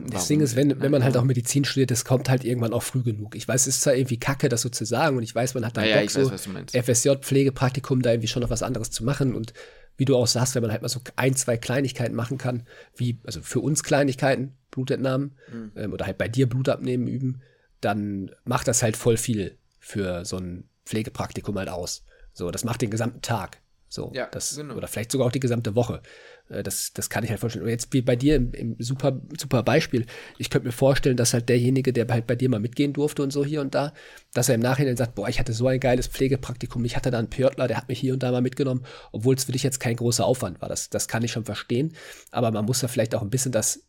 Das 0.07 0.27
Ding 0.27 0.41
ist, 0.41 0.55
wenn, 0.55 0.81
wenn 0.81 0.91
man 0.91 1.03
halt 1.03 1.15
auch 1.15 1.23
Medizin 1.23 1.63
studiert, 1.63 1.91
das 1.91 2.05
kommt 2.05 2.27
halt 2.27 2.43
irgendwann 2.43 2.73
auch 2.73 2.81
früh 2.81 3.03
genug. 3.03 3.35
Ich 3.35 3.47
weiß, 3.47 3.67
es 3.67 3.75
ist 3.75 3.81
zwar 3.81 3.93
irgendwie 3.93 4.17
kacke, 4.17 4.49
das 4.49 4.61
so 4.61 4.69
zu 4.69 4.83
sagen, 4.83 5.17
und 5.17 5.23
ich 5.23 5.35
weiß, 5.35 5.53
man 5.53 5.63
hat 5.63 5.77
dann 5.77 5.85
ja, 5.87 6.01
Bock, 6.01 6.11
ja, 6.15 6.37
so 6.37 6.81
FSJ, 6.81 7.09
Pflegepraktikum, 7.21 8.01
da 8.01 8.11
irgendwie 8.11 8.27
schon 8.27 8.41
noch 8.41 8.49
was 8.49 8.63
anderes 8.63 8.89
zu 8.89 9.03
machen 9.03 9.35
und 9.35 9.53
wie 9.97 10.05
du 10.05 10.15
auch 10.15 10.27
sagst, 10.27 10.55
wenn 10.55 10.61
man 10.61 10.71
halt 10.71 10.81
mal 10.81 10.89
so 10.89 11.01
ein, 11.15 11.35
zwei 11.35 11.57
Kleinigkeiten 11.57 12.15
machen 12.15 12.37
kann, 12.37 12.63
wie, 12.95 13.19
also 13.25 13.41
für 13.41 13.59
uns 13.59 13.83
Kleinigkeiten, 13.83 14.57
Blutentnahmen 14.71 15.37
mhm. 15.51 15.71
ähm, 15.75 15.93
oder 15.93 16.05
halt 16.05 16.17
bei 16.17 16.27
dir 16.27 16.49
Blutabnehmen 16.49 17.07
üben, 17.07 17.41
dann 17.81 18.31
macht 18.43 18.67
das 18.67 18.83
halt 18.83 18.97
voll 18.97 19.17
viel 19.17 19.57
für 19.79 20.25
so 20.25 20.37
ein 20.37 20.69
Pflegepraktikum 20.85 21.57
halt 21.57 21.69
aus. 21.69 22.03
So, 22.33 22.51
das 22.51 22.63
macht 22.63 22.81
den 22.81 22.91
gesamten 22.91 23.21
Tag. 23.21 23.61
So, 23.87 24.11
ja, 24.13 24.27
das, 24.31 24.55
genau. 24.55 24.75
oder 24.75 24.87
vielleicht 24.87 25.11
sogar 25.11 25.27
auch 25.27 25.31
die 25.31 25.39
gesamte 25.39 25.75
Woche. 25.75 26.01
Äh, 26.49 26.63
das, 26.63 26.91
das 26.93 27.09
kann 27.09 27.23
ich 27.23 27.29
halt 27.29 27.39
vorstellen. 27.39 27.65
Und 27.65 27.71
jetzt 27.71 27.93
wie 27.93 28.01
bei 28.01 28.15
dir 28.15 28.35
im, 28.35 28.51
im, 28.53 28.75
super, 28.79 29.21
super 29.39 29.63
Beispiel. 29.63 30.05
Ich 30.37 30.49
könnte 30.49 30.67
mir 30.67 30.71
vorstellen, 30.71 31.17
dass 31.17 31.33
halt 31.33 31.49
derjenige, 31.49 31.93
der 31.93 32.07
halt 32.07 32.27
bei 32.27 32.35
dir 32.35 32.49
mal 32.49 32.59
mitgehen 32.59 32.93
durfte 32.93 33.23
und 33.23 33.31
so 33.31 33.45
hier 33.45 33.61
und 33.61 33.75
da, 33.75 33.93
dass 34.33 34.49
er 34.49 34.55
im 34.55 34.61
Nachhinein 34.61 34.97
sagt, 34.97 35.15
boah, 35.15 35.29
ich 35.29 35.39
hatte 35.39 35.53
so 35.53 35.67
ein 35.67 35.79
geiles 35.79 36.07
Pflegepraktikum, 36.07 36.83
ich 36.83 36.95
hatte 36.95 37.11
da 37.11 37.19
einen 37.19 37.29
Pörtler, 37.29 37.67
der 37.67 37.77
hat 37.77 37.87
mich 37.87 37.99
hier 37.99 38.13
und 38.13 38.23
da 38.23 38.31
mal 38.31 38.41
mitgenommen, 38.41 38.85
obwohl 39.11 39.35
es 39.35 39.45
für 39.45 39.51
dich 39.51 39.63
jetzt 39.63 39.79
kein 39.79 39.95
großer 39.95 40.25
Aufwand 40.25 40.61
war. 40.61 40.69
Das, 40.69 40.89
das 40.89 41.07
kann 41.07 41.23
ich 41.23 41.31
schon 41.31 41.45
verstehen. 41.45 41.95
Aber 42.31 42.51
man 42.51 42.65
muss 42.65 42.79
da 42.79 42.87
vielleicht 42.87 43.15
auch 43.15 43.21
ein 43.21 43.29
bisschen 43.29 43.51
das 43.51 43.83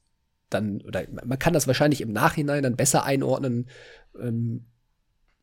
dann, 0.51 0.81
oder 0.83 1.03
man 1.11 1.39
kann 1.39 1.53
das 1.53 1.67
wahrscheinlich 1.67 2.01
im 2.01 2.13
Nachhinein 2.13 2.63
dann 2.63 2.77
besser 2.77 3.05
einordnen, 3.05 3.69
ähm, 4.21 4.67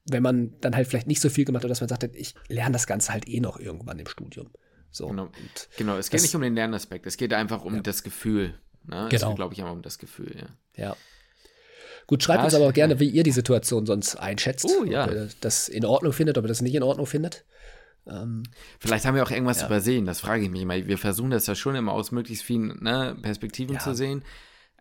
wenn 0.05 0.23
man 0.23 0.53
dann 0.61 0.75
halt 0.75 0.87
vielleicht 0.87 1.07
nicht 1.07 1.21
so 1.21 1.29
viel 1.29 1.45
gemacht 1.45 1.63
hat, 1.63 1.71
dass 1.71 1.81
man 1.81 1.87
sagt, 1.87 2.03
ich 2.15 2.35
lerne 2.47 2.73
das 2.73 2.87
Ganze 2.87 3.13
halt 3.13 3.27
eh 3.27 3.39
noch 3.39 3.59
irgendwann 3.59 3.99
im 3.99 4.07
Studium. 4.07 4.49
So. 4.91 5.07
Genau. 5.07 5.29
genau, 5.77 5.97
es 5.97 6.09
geht 6.09 6.19
das, 6.19 6.23
nicht 6.23 6.35
um 6.35 6.41
den 6.41 6.55
Lernaspekt, 6.55 7.07
es 7.07 7.17
geht 7.17 7.33
einfach 7.33 7.63
um 7.63 7.75
ja. 7.75 7.81
das 7.81 8.03
Gefühl. 8.03 8.53
Ne? 8.85 9.07
Genau. 9.09 9.11
Es 9.11 9.21
geht, 9.21 9.35
glaube 9.35 9.53
ich, 9.53 9.59
immer 9.59 9.71
um 9.71 9.81
das 9.81 9.97
Gefühl, 9.97 10.35
ja. 10.37 10.83
Ja. 10.83 10.97
Gut, 12.05 12.21
schreibt 12.21 12.39
ja, 12.39 12.45
uns 12.45 12.53
aber 12.53 12.67
auch 12.67 12.73
gerne, 12.73 12.99
wie 12.99 13.09
ihr 13.09 13.23
die 13.23 13.31
Situation 13.31 13.85
sonst 13.85 14.17
einschätzt. 14.17 14.65
Oh, 14.65 14.83
ja. 14.83 15.05
Ob 15.05 15.11
ihr 15.11 15.29
das 15.39 15.69
in 15.69 15.85
Ordnung 15.85 16.11
findet, 16.11 16.37
ob 16.37 16.43
ihr 16.43 16.49
das 16.49 16.61
nicht 16.61 16.75
in 16.75 16.83
Ordnung 16.83 17.05
findet. 17.05 17.45
Ähm, 18.05 18.43
Vielleicht 18.79 19.05
haben 19.05 19.15
wir 19.15 19.23
auch 19.23 19.31
irgendwas 19.31 19.61
ja. 19.61 19.67
übersehen, 19.67 20.05
das 20.05 20.19
frage 20.19 20.43
ich 20.43 20.49
mich 20.49 20.61
immer. 20.61 20.75
Wir 20.85 20.97
versuchen 20.97 21.31
das 21.31 21.47
ja 21.47 21.55
schon 21.55 21.75
immer 21.75 21.93
aus 21.93 22.11
möglichst 22.11 22.43
vielen 22.43 22.83
ne, 22.83 23.15
Perspektiven 23.21 23.75
ja. 23.75 23.79
zu 23.79 23.93
sehen. 23.95 24.23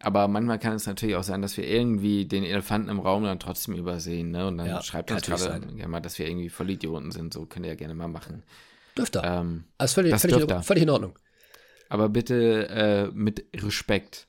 Aber 0.02 0.28
manchmal 0.28 0.58
kann 0.58 0.74
es 0.74 0.86
natürlich 0.86 1.16
auch 1.16 1.22
sein, 1.22 1.42
dass 1.42 1.56
wir 1.56 1.66
irgendwie 1.66 2.26
den 2.26 2.44
Elefanten 2.44 2.88
im 2.88 3.00
Raum 3.00 3.24
dann 3.24 3.38
trotzdem 3.38 3.74
übersehen. 3.74 4.30
Ne? 4.30 4.48
Und 4.48 4.58
dann 4.58 4.66
ja, 4.66 4.82
schreibt 4.82 5.10
uns 5.10 5.22
gerade 5.22 5.60
gerne 5.60 5.88
mal, 5.88 6.00
dass 6.00 6.18
wir 6.18 6.26
irgendwie 6.26 6.48
Vollidioten 6.48 7.12
sind. 7.12 7.32
So 7.32 7.46
könnt 7.46 7.66
ihr 7.66 7.70
ja 7.70 7.76
gerne 7.76 7.94
mal 7.94 8.08
machen. 8.08 8.42
Dürfte. 8.96 9.22
Ähm, 9.24 9.64
also 9.78 9.94
völlig, 9.94 10.18
völlig, 10.20 10.48
in, 10.48 10.62
völlig 10.62 10.82
in 10.82 10.90
Ordnung. 10.90 11.18
Aber 11.88 12.08
bitte 12.08 12.68
äh, 12.68 13.10
mit 13.14 13.44
Respekt. 13.54 14.26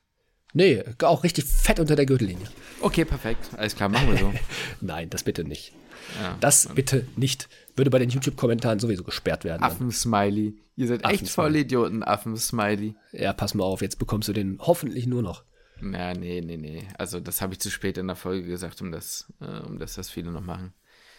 Nee, 0.53 0.83
auch 1.01 1.23
richtig 1.23 1.45
fett 1.45 1.79
unter 1.79 1.95
der 1.95 2.05
Gürtellinie. 2.05 2.45
Okay, 2.79 3.05
perfekt. 3.05 3.49
Alles 3.57 3.75
klar, 3.75 3.89
machen 3.89 4.11
wir 4.11 4.17
so. 4.17 4.33
Nein, 4.81 5.09
das 5.09 5.23
bitte 5.23 5.43
nicht. 5.43 5.73
Ja, 6.21 6.37
das 6.39 6.69
bitte 6.75 7.07
nicht. 7.15 7.49
Würde 7.75 7.89
bei 7.89 7.97
den 7.97 8.09
YouTube-Kommentaren 8.09 8.79
sowieso 8.79 9.03
gesperrt 9.03 9.45
werden. 9.45 9.63
Affen-Smiley. 9.63 10.55
Ihr 10.75 10.87
seid 10.87 11.05
echt 11.05 11.29
voll 11.29 11.55
Idioten, 11.55 12.03
Affen-Smiley. 12.03 12.95
Ja, 13.13 13.33
pass 13.33 13.55
mal 13.55 13.63
auf, 13.63 13.81
jetzt 13.81 13.97
bekommst 13.97 14.27
du 14.27 14.33
den 14.33 14.59
hoffentlich 14.59 15.07
nur 15.07 15.23
noch. 15.23 15.43
Ja, 15.91 16.13
nee, 16.13 16.41
nee, 16.41 16.57
nee. 16.57 16.87
Also 16.97 17.19
das 17.19 17.41
habe 17.41 17.53
ich 17.53 17.59
zu 17.59 17.69
spät 17.69 17.97
in 17.97 18.07
der 18.07 18.15
Folge 18.15 18.47
gesagt, 18.47 18.81
um 18.81 18.91
das, 18.91 19.31
äh, 19.41 19.59
um 19.59 19.79
das, 19.79 19.95
das 19.95 20.09
viele 20.09 20.31
noch 20.31 20.41
machen. 20.41 20.73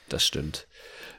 Das 0.09 0.25
stimmt. 0.25 0.67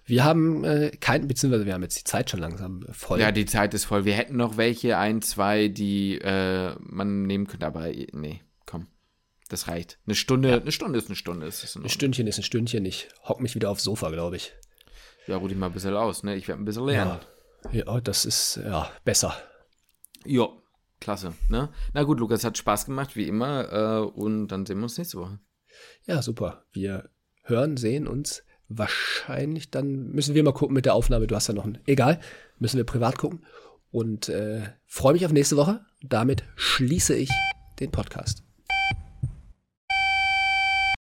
Wir 0.05 0.23
haben 0.23 0.63
äh, 0.63 0.91
kein, 0.99 1.27
beziehungsweise 1.27 1.65
wir 1.65 1.73
haben 1.73 1.81
jetzt 1.81 1.99
die 1.99 2.03
Zeit 2.03 2.29
schon 2.29 2.39
langsam 2.39 2.85
voll. 2.91 3.19
Ja, 3.19 3.31
die 3.31 3.45
Zeit 3.45 3.73
ist 3.73 3.85
voll. 3.85 4.05
Wir 4.05 4.13
hätten 4.13 4.37
noch 4.37 4.57
welche, 4.57 4.97
ein, 4.97 5.21
zwei, 5.21 5.67
die 5.67 6.19
äh, 6.19 6.75
man 6.79 7.23
nehmen 7.23 7.47
könnte, 7.47 7.65
aber 7.65 7.87
nee, 7.87 8.41
komm. 8.65 8.87
Das 9.49 9.67
reicht. 9.67 9.99
Eine 10.05 10.15
Stunde, 10.15 10.49
ja. 10.49 10.57
eine 10.57 10.71
Stunde 10.71 10.99
ist 10.99 11.07
eine 11.07 11.15
Stunde. 11.15 11.47
Ist 11.47 11.75
ein 11.75 11.89
Stündchen 11.89 12.27
ist 12.27 12.37
ein 12.37 12.43
Stündchen. 12.43 12.85
Ich 12.85 13.09
hock 13.23 13.41
mich 13.41 13.55
wieder 13.55 13.69
aufs 13.69 13.83
Sofa, 13.83 14.09
glaube 14.11 14.35
ich. 14.35 14.53
Ja, 15.27 15.37
ruh 15.37 15.47
dich 15.47 15.57
mal 15.57 15.67
ein 15.67 15.73
bisschen 15.73 15.95
aus, 15.95 16.23
ne? 16.23 16.35
Ich 16.35 16.47
werde 16.47 16.61
ein 16.61 16.65
bisschen 16.65 16.85
lernen. 16.85 17.19
Ja. 17.71 17.85
ja, 17.85 18.01
das 18.01 18.25
ist 18.25 18.57
ja 18.63 18.91
besser. 19.03 19.35
Ja, 20.25 20.49
klasse. 20.99 21.33
Ne? 21.49 21.69
Na 21.93 22.03
gut, 22.03 22.19
Lukas, 22.19 22.43
hat 22.43 22.57
Spaß 22.57 22.85
gemacht, 22.85 23.15
wie 23.15 23.27
immer. 23.27 23.71
Äh, 23.71 24.05
und 24.05 24.47
dann 24.47 24.65
sehen 24.65 24.77
wir 24.77 24.83
uns 24.83 24.97
nächste 24.97 25.19
Woche. 25.19 25.39
Ja, 26.05 26.21
super. 26.21 26.65
Wir 26.71 27.09
hören, 27.43 27.77
sehen 27.77 28.07
uns 28.07 28.43
wahrscheinlich 28.67 29.69
dann 29.71 30.09
müssen 30.09 30.35
wir 30.35 30.43
mal 30.43 30.53
gucken 30.53 30.73
mit 30.73 30.85
der 30.85 30.95
Aufnahme. 30.95 31.27
Du 31.27 31.35
hast 31.35 31.47
ja 31.47 31.53
noch 31.53 31.65
ein. 31.65 31.79
Egal, 31.85 32.19
müssen 32.59 32.77
wir 32.77 32.85
privat 32.85 33.17
gucken. 33.17 33.45
Und 33.91 34.29
äh, 34.29 34.63
freue 34.85 35.13
mich 35.13 35.25
auf 35.25 35.31
nächste 35.31 35.57
Woche. 35.57 35.85
Damit 36.01 36.43
schließe 36.55 37.15
ich 37.15 37.29
den 37.79 37.91
Podcast. 37.91 38.44